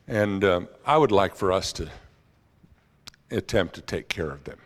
And 0.08 0.44
um, 0.44 0.68
i 0.86 0.98
would 0.98 1.12
like 1.12 1.36
for 1.36 1.52
us 1.52 1.72
to 1.74 1.90
attempt 3.30 3.76
to 3.76 3.82
take 3.82 4.10
care 4.10 4.32
of 4.32 4.44
them 4.46 4.58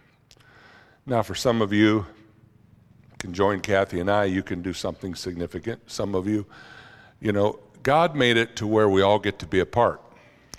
now, 1.06 1.22
for 1.22 1.36
some 1.36 1.62
of 1.62 1.74
you, 1.74 2.06
can 3.24 3.34
join 3.34 3.62
Kathy 3.62 4.02
and 4.02 4.12
I, 4.12 4.26
you 4.26 4.44
can 4.44 4.62
do 4.62 4.74
something 4.74 5.16
significant. 5.16 5.90
Some 5.90 6.14
of 6.14 6.28
you, 6.28 6.46
you 7.22 7.32
know, 7.32 7.58
God 7.82 8.18
made 8.18 8.36
it 8.36 8.58
to 8.58 8.68
where 8.68 8.90
we 8.90 9.02
all 9.02 9.18
get 9.18 9.40
to 9.40 9.48
be 9.48 9.62
a 9.62 9.66
part. 9.66 10.02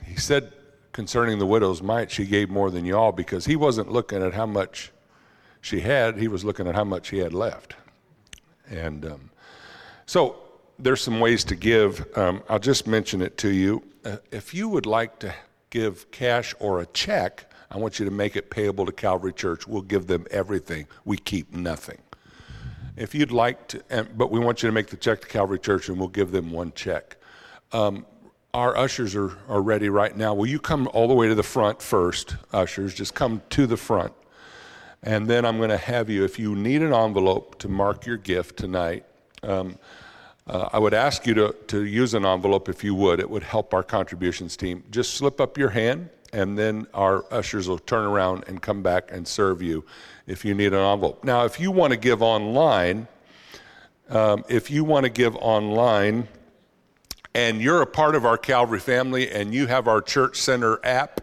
He 0.02 0.16
said 0.16 0.50
concerning 0.92 1.38
the 1.38 1.44
widow's 1.44 1.82
mite, 1.82 2.10
she 2.10 2.24
gave 2.24 2.48
more 2.48 2.70
than 2.70 2.86
y'all 2.86 3.12
because 3.12 3.44
he 3.44 3.54
wasn't 3.54 3.92
looking 3.92 4.22
at 4.22 4.32
how 4.32 4.46
much 4.46 4.92
she 5.60 5.80
had, 5.80 6.16
he 6.16 6.26
was 6.26 6.42
looking 6.42 6.66
at 6.66 6.74
how 6.74 6.84
much 6.84 7.10
he 7.10 7.18
had 7.18 7.34
left. 7.34 7.74
And 8.70 9.04
um, 9.04 9.30
so 10.06 10.36
there's 10.78 11.02
some 11.02 11.20
ways 11.20 11.44
to 11.44 11.56
give. 11.56 12.06
Um, 12.16 12.42
I'll 12.48 12.58
just 12.58 12.86
mention 12.86 13.20
it 13.20 13.36
to 13.38 13.50
you. 13.50 13.82
Uh, 14.06 14.16
if 14.30 14.54
you 14.54 14.70
would 14.70 14.86
like 14.86 15.18
to 15.18 15.34
give 15.68 16.10
cash 16.10 16.54
or 16.60 16.80
a 16.80 16.86
check, 16.86 17.50
I 17.74 17.78
want 17.78 17.98
you 17.98 18.04
to 18.04 18.12
make 18.12 18.36
it 18.36 18.50
payable 18.50 18.86
to 18.86 18.92
Calvary 18.92 19.32
Church. 19.32 19.66
We'll 19.66 19.82
give 19.82 20.06
them 20.06 20.26
everything. 20.30 20.86
We 21.04 21.16
keep 21.16 21.52
nothing. 21.52 21.98
If 22.96 23.16
you'd 23.16 23.32
like 23.32 23.66
to, 23.68 23.82
and, 23.90 24.16
but 24.16 24.30
we 24.30 24.38
want 24.38 24.62
you 24.62 24.68
to 24.68 24.72
make 24.72 24.86
the 24.86 24.96
check 24.96 25.20
to 25.22 25.26
Calvary 25.26 25.58
Church 25.58 25.88
and 25.88 25.98
we'll 25.98 26.06
give 26.06 26.30
them 26.30 26.52
one 26.52 26.72
check. 26.76 27.16
Um, 27.72 28.06
our 28.54 28.76
ushers 28.76 29.16
are, 29.16 29.36
are 29.48 29.60
ready 29.60 29.88
right 29.88 30.16
now. 30.16 30.34
Will 30.34 30.46
you 30.46 30.60
come 30.60 30.88
all 30.94 31.08
the 31.08 31.14
way 31.14 31.26
to 31.26 31.34
the 31.34 31.42
front 31.42 31.82
first, 31.82 32.36
ushers? 32.52 32.94
Just 32.94 33.16
come 33.16 33.42
to 33.50 33.66
the 33.66 33.76
front. 33.76 34.12
And 35.02 35.26
then 35.26 35.44
I'm 35.44 35.56
going 35.56 35.70
to 35.70 35.76
have 35.76 36.08
you, 36.08 36.22
if 36.22 36.38
you 36.38 36.54
need 36.54 36.80
an 36.80 36.94
envelope 36.94 37.58
to 37.58 37.68
mark 37.68 38.06
your 38.06 38.18
gift 38.18 38.56
tonight, 38.56 39.04
um, 39.42 39.80
uh, 40.46 40.68
I 40.72 40.78
would 40.78 40.94
ask 40.94 41.26
you 41.26 41.34
to, 41.34 41.56
to 41.66 41.82
use 41.84 42.14
an 42.14 42.24
envelope 42.24 42.68
if 42.68 42.84
you 42.84 42.94
would. 42.94 43.18
It 43.18 43.28
would 43.28 43.42
help 43.42 43.74
our 43.74 43.82
contributions 43.82 44.56
team. 44.56 44.84
Just 44.92 45.14
slip 45.14 45.40
up 45.40 45.58
your 45.58 45.70
hand 45.70 46.10
and 46.34 46.58
then 46.58 46.86
our 46.92 47.24
ushers 47.32 47.68
will 47.68 47.78
turn 47.78 48.04
around 48.04 48.44
and 48.48 48.60
come 48.60 48.82
back 48.82 49.10
and 49.12 49.26
serve 49.26 49.62
you 49.62 49.84
if 50.26 50.44
you 50.44 50.52
need 50.52 50.72
an 50.72 50.80
envelope. 50.80 51.22
Now, 51.22 51.44
if 51.44 51.60
you 51.60 51.70
want 51.70 51.92
to 51.92 51.96
give 51.96 52.22
online, 52.22 53.06
um, 54.10 54.44
if 54.48 54.68
you 54.68 54.82
want 54.82 55.04
to 55.04 55.10
give 55.10 55.36
online 55.36 56.26
and 57.34 57.62
you're 57.62 57.82
a 57.82 57.86
part 57.86 58.16
of 58.16 58.26
our 58.26 58.36
Calvary 58.36 58.80
family 58.80 59.30
and 59.30 59.54
you 59.54 59.68
have 59.68 59.86
our 59.86 60.02
Church 60.02 60.40
Center 60.40 60.80
app 60.84 61.20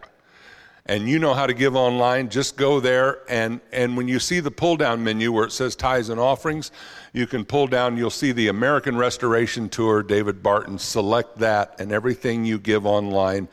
and 0.86 1.06
you 1.08 1.18
know 1.18 1.34
how 1.34 1.46
to 1.46 1.54
give 1.54 1.76
online, 1.76 2.30
just 2.30 2.56
go 2.56 2.80
there 2.80 3.20
and, 3.28 3.60
and 3.70 3.98
when 3.98 4.08
you 4.08 4.18
see 4.18 4.40
the 4.40 4.50
pull 4.50 4.78
down 4.78 5.04
menu 5.04 5.30
where 5.30 5.44
it 5.44 5.52
says 5.52 5.76
tithes 5.76 6.08
and 6.08 6.18
offerings, 6.18 6.72
you 7.12 7.26
can 7.26 7.44
pull 7.44 7.66
down, 7.66 7.98
you'll 7.98 8.08
see 8.08 8.32
the 8.32 8.48
American 8.48 8.96
Restoration 8.96 9.68
Tour, 9.68 10.02
David 10.02 10.42
Barton. 10.42 10.78
Select 10.78 11.38
that, 11.38 11.78
and 11.78 11.92
everything 11.92 12.46
you 12.46 12.58
give 12.58 12.86
online 12.86 13.46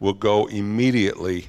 will 0.00 0.14
go 0.14 0.46
immediately 0.46 1.48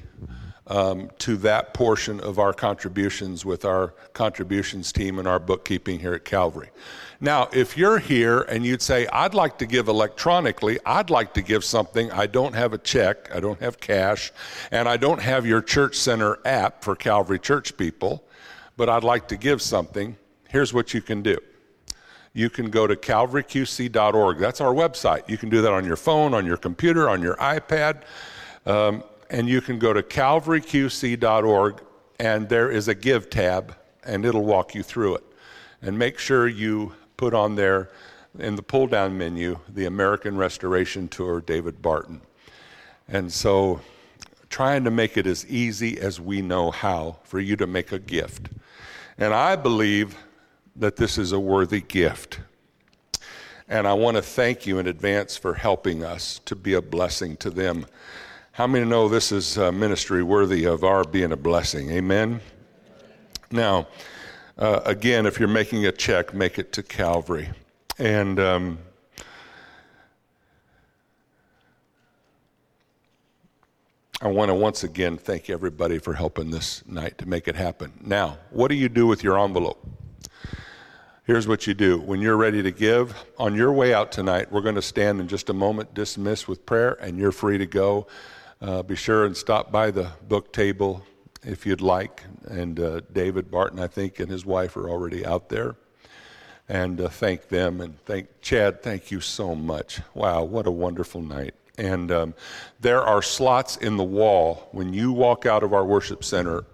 um, 0.68 1.10
to 1.18 1.36
that 1.38 1.72
portion 1.74 2.20
of 2.20 2.38
our 2.38 2.52
contributions 2.52 3.44
with 3.44 3.64
our 3.64 3.94
contributions 4.12 4.92
team 4.92 5.18
and 5.18 5.26
our 5.26 5.38
bookkeeping 5.38 5.98
here 5.98 6.14
at 6.14 6.24
Calvary. 6.24 6.70
Now, 7.20 7.48
if 7.52 7.76
you're 7.76 7.98
here 7.98 8.42
and 8.42 8.64
you'd 8.64 8.82
say, 8.82 9.06
I'd 9.08 9.34
like 9.34 9.58
to 9.58 9.66
give 9.66 9.88
electronically, 9.88 10.78
I'd 10.86 11.10
like 11.10 11.34
to 11.34 11.42
give 11.42 11.64
something, 11.64 12.12
I 12.12 12.26
don't 12.26 12.54
have 12.54 12.72
a 12.72 12.78
check, 12.78 13.34
I 13.34 13.40
don't 13.40 13.58
have 13.60 13.80
cash, 13.80 14.30
and 14.70 14.88
I 14.88 14.98
don't 14.98 15.20
have 15.20 15.44
your 15.44 15.60
church 15.60 15.96
center 15.96 16.38
app 16.44 16.84
for 16.84 16.94
Calvary 16.94 17.40
Church 17.40 17.76
people, 17.76 18.22
but 18.76 18.88
I'd 18.88 19.04
like 19.04 19.26
to 19.28 19.36
give 19.36 19.60
something, 19.60 20.16
here's 20.48 20.72
what 20.72 20.94
you 20.94 21.00
can 21.00 21.22
do. 21.22 21.38
You 22.34 22.50
can 22.50 22.70
go 22.70 22.86
to 22.86 22.94
calvaryqc.org. 22.94 24.38
That's 24.38 24.60
our 24.60 24.72
website. 24.72 25.28
You 25.28 25.38
can 25.38 25.48
do 25.48 25.60
that 25.62 25.72
on 25.72 25.84
your 25.84 25.96
phone, 25.96 26.34
on 26.34 26.46
your 26.46 26.56
computer, 26.56 27.08
on 27.08 27.20
your 27.20 27.34
iPad. 27.36 28.02
Um, 28.68 29.02
and 29.30 29.48
you 29.48 29.62
can 29.62 29.78
go 29.78 29.94
to 29.94 30.02
calvaryqc.org, 30.02 31.82
and 32.20 32.48
there 32.48 32.70
is 32.70 32.86
a 32.88 32.94
give 32.94 33.30
tab, 33.30 33.74
and 34.04 34.26
it'll 34.26 34.44
walk 34.44 34.74
you 34.74 34.82
through 34.82 35.16
it. 35.16 35.24
And 35.80 35.98
make 35.98 36.18
sure 36.18 36.46
you 36.46 36.92
put 37.16 37.32
on 37.32 37.54
there 37.54 37.90
in 38.38 38.56
the 38.56 38.62
pull 38.62 38.86
down 38.86 39.16
menu 39.16 39.58
the 39.68 39.86
American 39.86 40.36
Restoration 40.36 41.08
Tour 41.08 41.40
David 41.40 41.80
Barton. 41.80 42.20
And 43.08 43.32
so, 43.32 43.80
trying 44.50 44.84
to 44.84 44.90
make 44.90 45.16
it 45.16 45.26
as 45.26 45.46
easy 45.46 45.98
as 45.98 46.20
we 46.20 46.42
know 46.42 46.70
how 46.70 47.16
for 47.24 47.40
you 47.40 47.56
to 47.56 47.66
make 47.66 47.90
a 47.90 47.98
gift. 47.98 48.50
And 49.16 49.32
I 49.32 49.56
believe 49.56 50.14
that 50.76 50.96
this 50.96 51.16
is 51.16 51.32
a 51.32 51.40
worthy 51.40 51.80
gift. 51.80 52.40
And 53.66 53.86
I 53.86 53.94
want 53.94 54.16
to 54.16 54.22
thank 54.22 54.66
you 54.66 54.78
in 54.78 54.86
advance 54.86 55.38
for 55.38 55.54
helping 55.54 56.04
us 56.04 56.40
to 56.44 56.54
be 56.54 56.74
a 56.74 56.82
blessing 56.82 57.36
to 57.38 57.50
them. 57.50 57.86
How 58.58 58.66
many 58.66 58.84
know 58.84 59.06
this 59.06 59.30
is 59.30 59.56
ministry 59.56 60.24
worthy 60.24 60.64
of 60.64 60.82
our 60.82 61.04
being 61.04 61.30
a 61.30 61.36
blessing? 61.36 61.92
Amen? 61.92 62.40
Now, 63.52 63.86
uh, 64.58 64.80
again, 64.84 65.26
if 65.26 65.38
you're 65.38 65.46
making 65.46 65.86
a 65.86 65.92
check, 65.92 66.34
make 66.34 66.58
it 66.58 66.72
to 66.72 66.82
Calvary. 66.82 67.50
And 68.00 68.40
um, 68.40 68.78
I 74.20 74.26
want 74.26 74.48
to 74.48 74.56
once 74.56 74.82
again 74.82 75.18
thank 75.18 75.48
everybody 75.48 76.00
for 76.00 76.14
helping 76.14 76.50
this 76.50 76.84
night 76.84 77.16
to 77.18 77.28
make 77.28 77.46
it 77.46 77.54
happen. 77.54 77.92
Now, 78.04 78.38
what 78.50 78.70
do 78.70 78.74
you 78.74 78.88
do 78.88 79.06
with 79.06 79.22
your 79.22 79.38
envelope? 79.38 79.86
Here's 81.26 81.46
what 81.46 81.68
you 81.68 81.74
do. 81.74 82.00
When 82.00 82.20
you're 82.20 82.36
ready 82.36 82.64
to 82.64 82.72
give, 82.72 83.14
on 83.38 83.54
your 83.54 83.70
way 83.70 83.94
out 83.94 84.10
tonight, 84.10 84.50
we're 84.50 84.62
going 84.62 84.74
to 84.74 84.82
stand 84.82 85.20
in 85.20 85.28
just 85.28 85.48
a 85.48 85.54
moment, 85.54 85.94
dismiss 85.94 86.48
with 86.48 86.66
prayer, 86.66 86.94
and 87.00 87.18
you're 87.18 87.30
free 87.30 87.58
to 87.58 87.66
go. 87.66 88.08
Uh, 88.60 88.82
be 88.82 88.96
sure 88.96 89.24
and 89.24 89.36
stop 89.36 89.70
by 89.70 89.90
the 89.90 90.10
book 90.26 90.52
table 90.52 91.04
if 91.44 91.64
you'd 91.64 91.80
like. 91.80 92.24
And 92.48 92.78
uh, 92.80 93.00
David 93.12 93.50
Barton, 93.50 93.78
I 93.78 93.86
think, 93.86 94.18
and 94.18 94.30
his 94.30 94.44
wife 94.44 94.76
are 94.76 94.88
already 94.88 95.24
out 95.24 95.48
there. 95.48 95.76
And 96.68 97.00
uh, 97.00 97.08
thank 97.08 97.48
them 97.48 97.80
and 97.80 97.98
thank 98.04 98.28
Chad. 98.42 98.82
Thank 98.82 99.10
you 99.10 99.20
so 99.20 99.54
much. 99.54 100.00
Wow, 100.14 100.42
what 100.42 100.66
a 100.66 100.70
wonderful 100.70 101.22
night. 101.22 101.54
And 101.78 102.10
um, 102.10 102.34
there 102.80 103.02
are 103.02 103.22
slots 103.22 103.76
in 103.76 103.96
the 103.96 104.04
wall 104.04 104.68
when 104.72 104.92
you 104.92 105.12
walk 105.12 105.46
out 105.46 105.62
of 105.62 105.72
our 105.72 105.84
worship 105.84 106.24
center. 106.24 106.64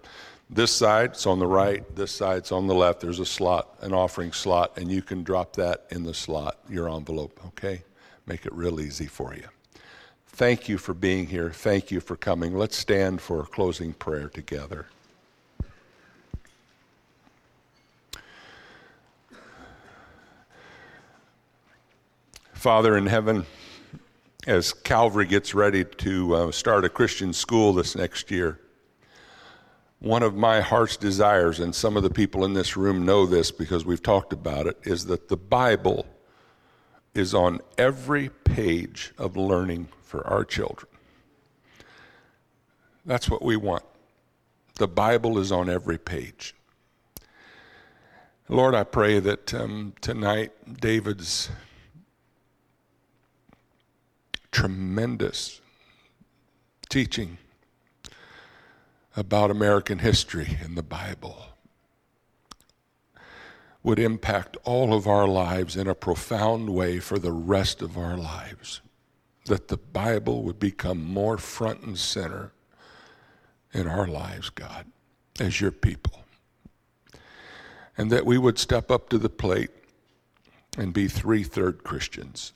This 0.49 0.71
side, 0.71 1.11
it's 1.11 1.27
on 1.27 1.39
the 1.39 1.47
right. 1.47 1.83
This 1.95 2.11
side, 2.11 2.39
it's 2.39 2.51
on 2.51 2.67
the 2.67 2.75
left. 2.75 3.01
There's 3.01 3.19
a 3.19 3.25
slot, 3.25 3.77
an 3.81 3.93
offering 3.93 4.31
slot, 4.31 4.77
and 4.77 4.91
you 4.91 5.01
can 5.01 5.23
drop 5.23 5.53
that 5.55 5.85
in 5.91 6.03
the 6.03 6.13
slot, 6.13 6.57
your 6.69 6.89
envelope, 6.89 7.39
okay? 7.47 7.83
Make 8.25 8.45
it 8.45 8.53
real 8.53 8.79
easy 8.79 9.05
for 9.05 9.35
you. 9.35 9.47
Thank 10.35 10.67
you 10.67 10.77
for 10.77 10.93
being 10.93 11.27
here. 11.27 11.49
Thank 11.49 11.91
you 11.91 12.01
for 12.01 12.17
coming. 12.17 12.57
Let's 12.57 12.75
stand 12.75 13.21
for 13.21 13.39
a 13.39 13.45
closing 13.45 13.93
prayer 13.93 14.27
together. 14.27 14.87
Father 22.51 22.97
in 22.97 23.05
heaven, 23.05 23.45
as 24.45 24.73
Calvary 24.73 25.25
gets 25.25 25.55
ready 25.55 25.85
to 25.85 26.35
uh, 26.35 26.51
start 26.51 26.83
a 26.83 26.89
Christian 26.89 27.31
school 27.31 27.71
this 27.71 27.95
next 27.95 28.29
year, 28.29 28.59
one 29.99 30.21
of 30.21 30.35
my 30.35 30.59
heart's 30.59 30.97
desires, 30.97 31.61
and 31.61 31.73
some 31.73 31.95
of 31.95 32.03
the 32.03 32.09
people 32.09 32.43
in 32.43 32.53
this 32.53 32.75
room 32.75 33.05
know 33.05 33.25
this 33.25 33.51
because 33.51 33.85
we've 33.85 34.03
talked 34.03 34.33
about 34.33 34.67
it, 34.67 34.77
is 34.83 35.05
that 35.05 35.29
the 35.29 35.37
Bible 35.37 36.05
is 37.13 37.33
on 37.33 37.61
every 37.77 38.27
page 38.27 39.13
of 39.17 39.37
learning 39.37 39.87
for 40.05 40.25
our 40.27 40.45
children. 40.45 40.89
That's 43.05 43.29
what 43.29 43.43
we 43.43 43.55
want. 43.55 43.83
The 44.75 44.87
Bible 44.87 45.37
is 45.37 45.51
on 45.51 45.69
every 45.69 45.97
page. 45.97 46.55
Lord, 48.47 48.75
I 48.75 48.83
pray 48.83 49.19
that 49.19 49.53
um, 49.53 49.93
tonight 50.01 50.51
David's 50.79 51.49
tremendous 54.51 55.61
teaching 56.89 57.37
about 59.17 59.49
American 59.49 59.99
history 59.99 60.57
in 60.63 60.75
the 60.75 60.83
Bible 60.83 61.45
would 63.81 63.99
impact 63.99 64.57
all 64.63 64.93
of 64.93 65.07
our 65.07 65.27
lives 65.27 65.75
in 65.75 65.87
a 65.87 65.95
profound 65.95 66.69
way 66.69 66.99
for 66.99 67.17
the 67.17 67.31
rest 67.31 67.81
of 67.81 67.97
our 67.97 68.17
lives 68.17 68.81
that 69.45 69.67
the 69.67 69.77
Bible 69.77 70.43
would 70.43 70.59
become 70.59 71.03
more 71.03 71.37
front 71.37 71.81
and 71.81 71.97
center 71.97 72.51
in 73.73 73.87
our 73.87 74.07
lives, 74.07 74.49
God, 74.49 74.85
as 75.39 75.61
your 75.61 75.71
people. 75.71 76.23
And 77.97 78.11
that 78.11 78.25
we 78.25 78.37
would 78.37 78.59
step 78.59 78.91
up 78.91 79.09
to 79.09 79.17
the 79.17 79.29
plate 79.29 79.69
and 80.77 80.93
be 80.93 81.07
three 81.07 81.43
third 81.43 81.83
Christians 81.83 82.53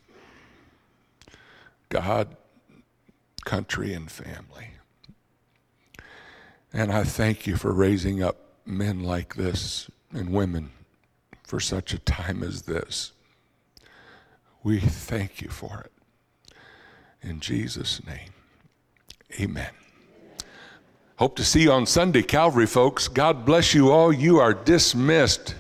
God, 1.90 2.36
country, 3.45 3.94
and 3.94 4.11
family. 4.11 4.72
And 6.72 6.91
I 6.91 7.03
thank 7.03 7.48
you 7.48 7.56
for 7.56 7.74
raising 7.74 8.22
up 8.22 8.38
men 8.66 9.02
like 9.02 9.36
this 9.36 9.90
and 10.11 10.30
women 10.30 10.70
for 11.44 11.60
such 11.60 11.94
a 11.94 11.99
time 11.99 12.44
as 12.44 12.64
this. 12.64 13.11
We 14.61 14.80
thank 14.80 15.41
you 15.41 15.49
for 15.49 15.80
it. 15.80 15.99
In 17.22 17.40
Jesus' 17.40 18.02
name, 18.06 18.30
amen. 19.40 19.72
Hope 21.18 21.36
to 21.36 21.44
see 21.44 21.64
you 21.64 21.72
on 21.72 21.86
Sunday, 21.86 22.24
Calvary 22.24 22.66
folks. 22.66 23.10
God 23.10 23.46
bless 23.46 23.74
you 23.74 23.91
all. 23.91 24.14
You 24.14 24.40
are 24.40 24.54
dismissed. 24.54 25.56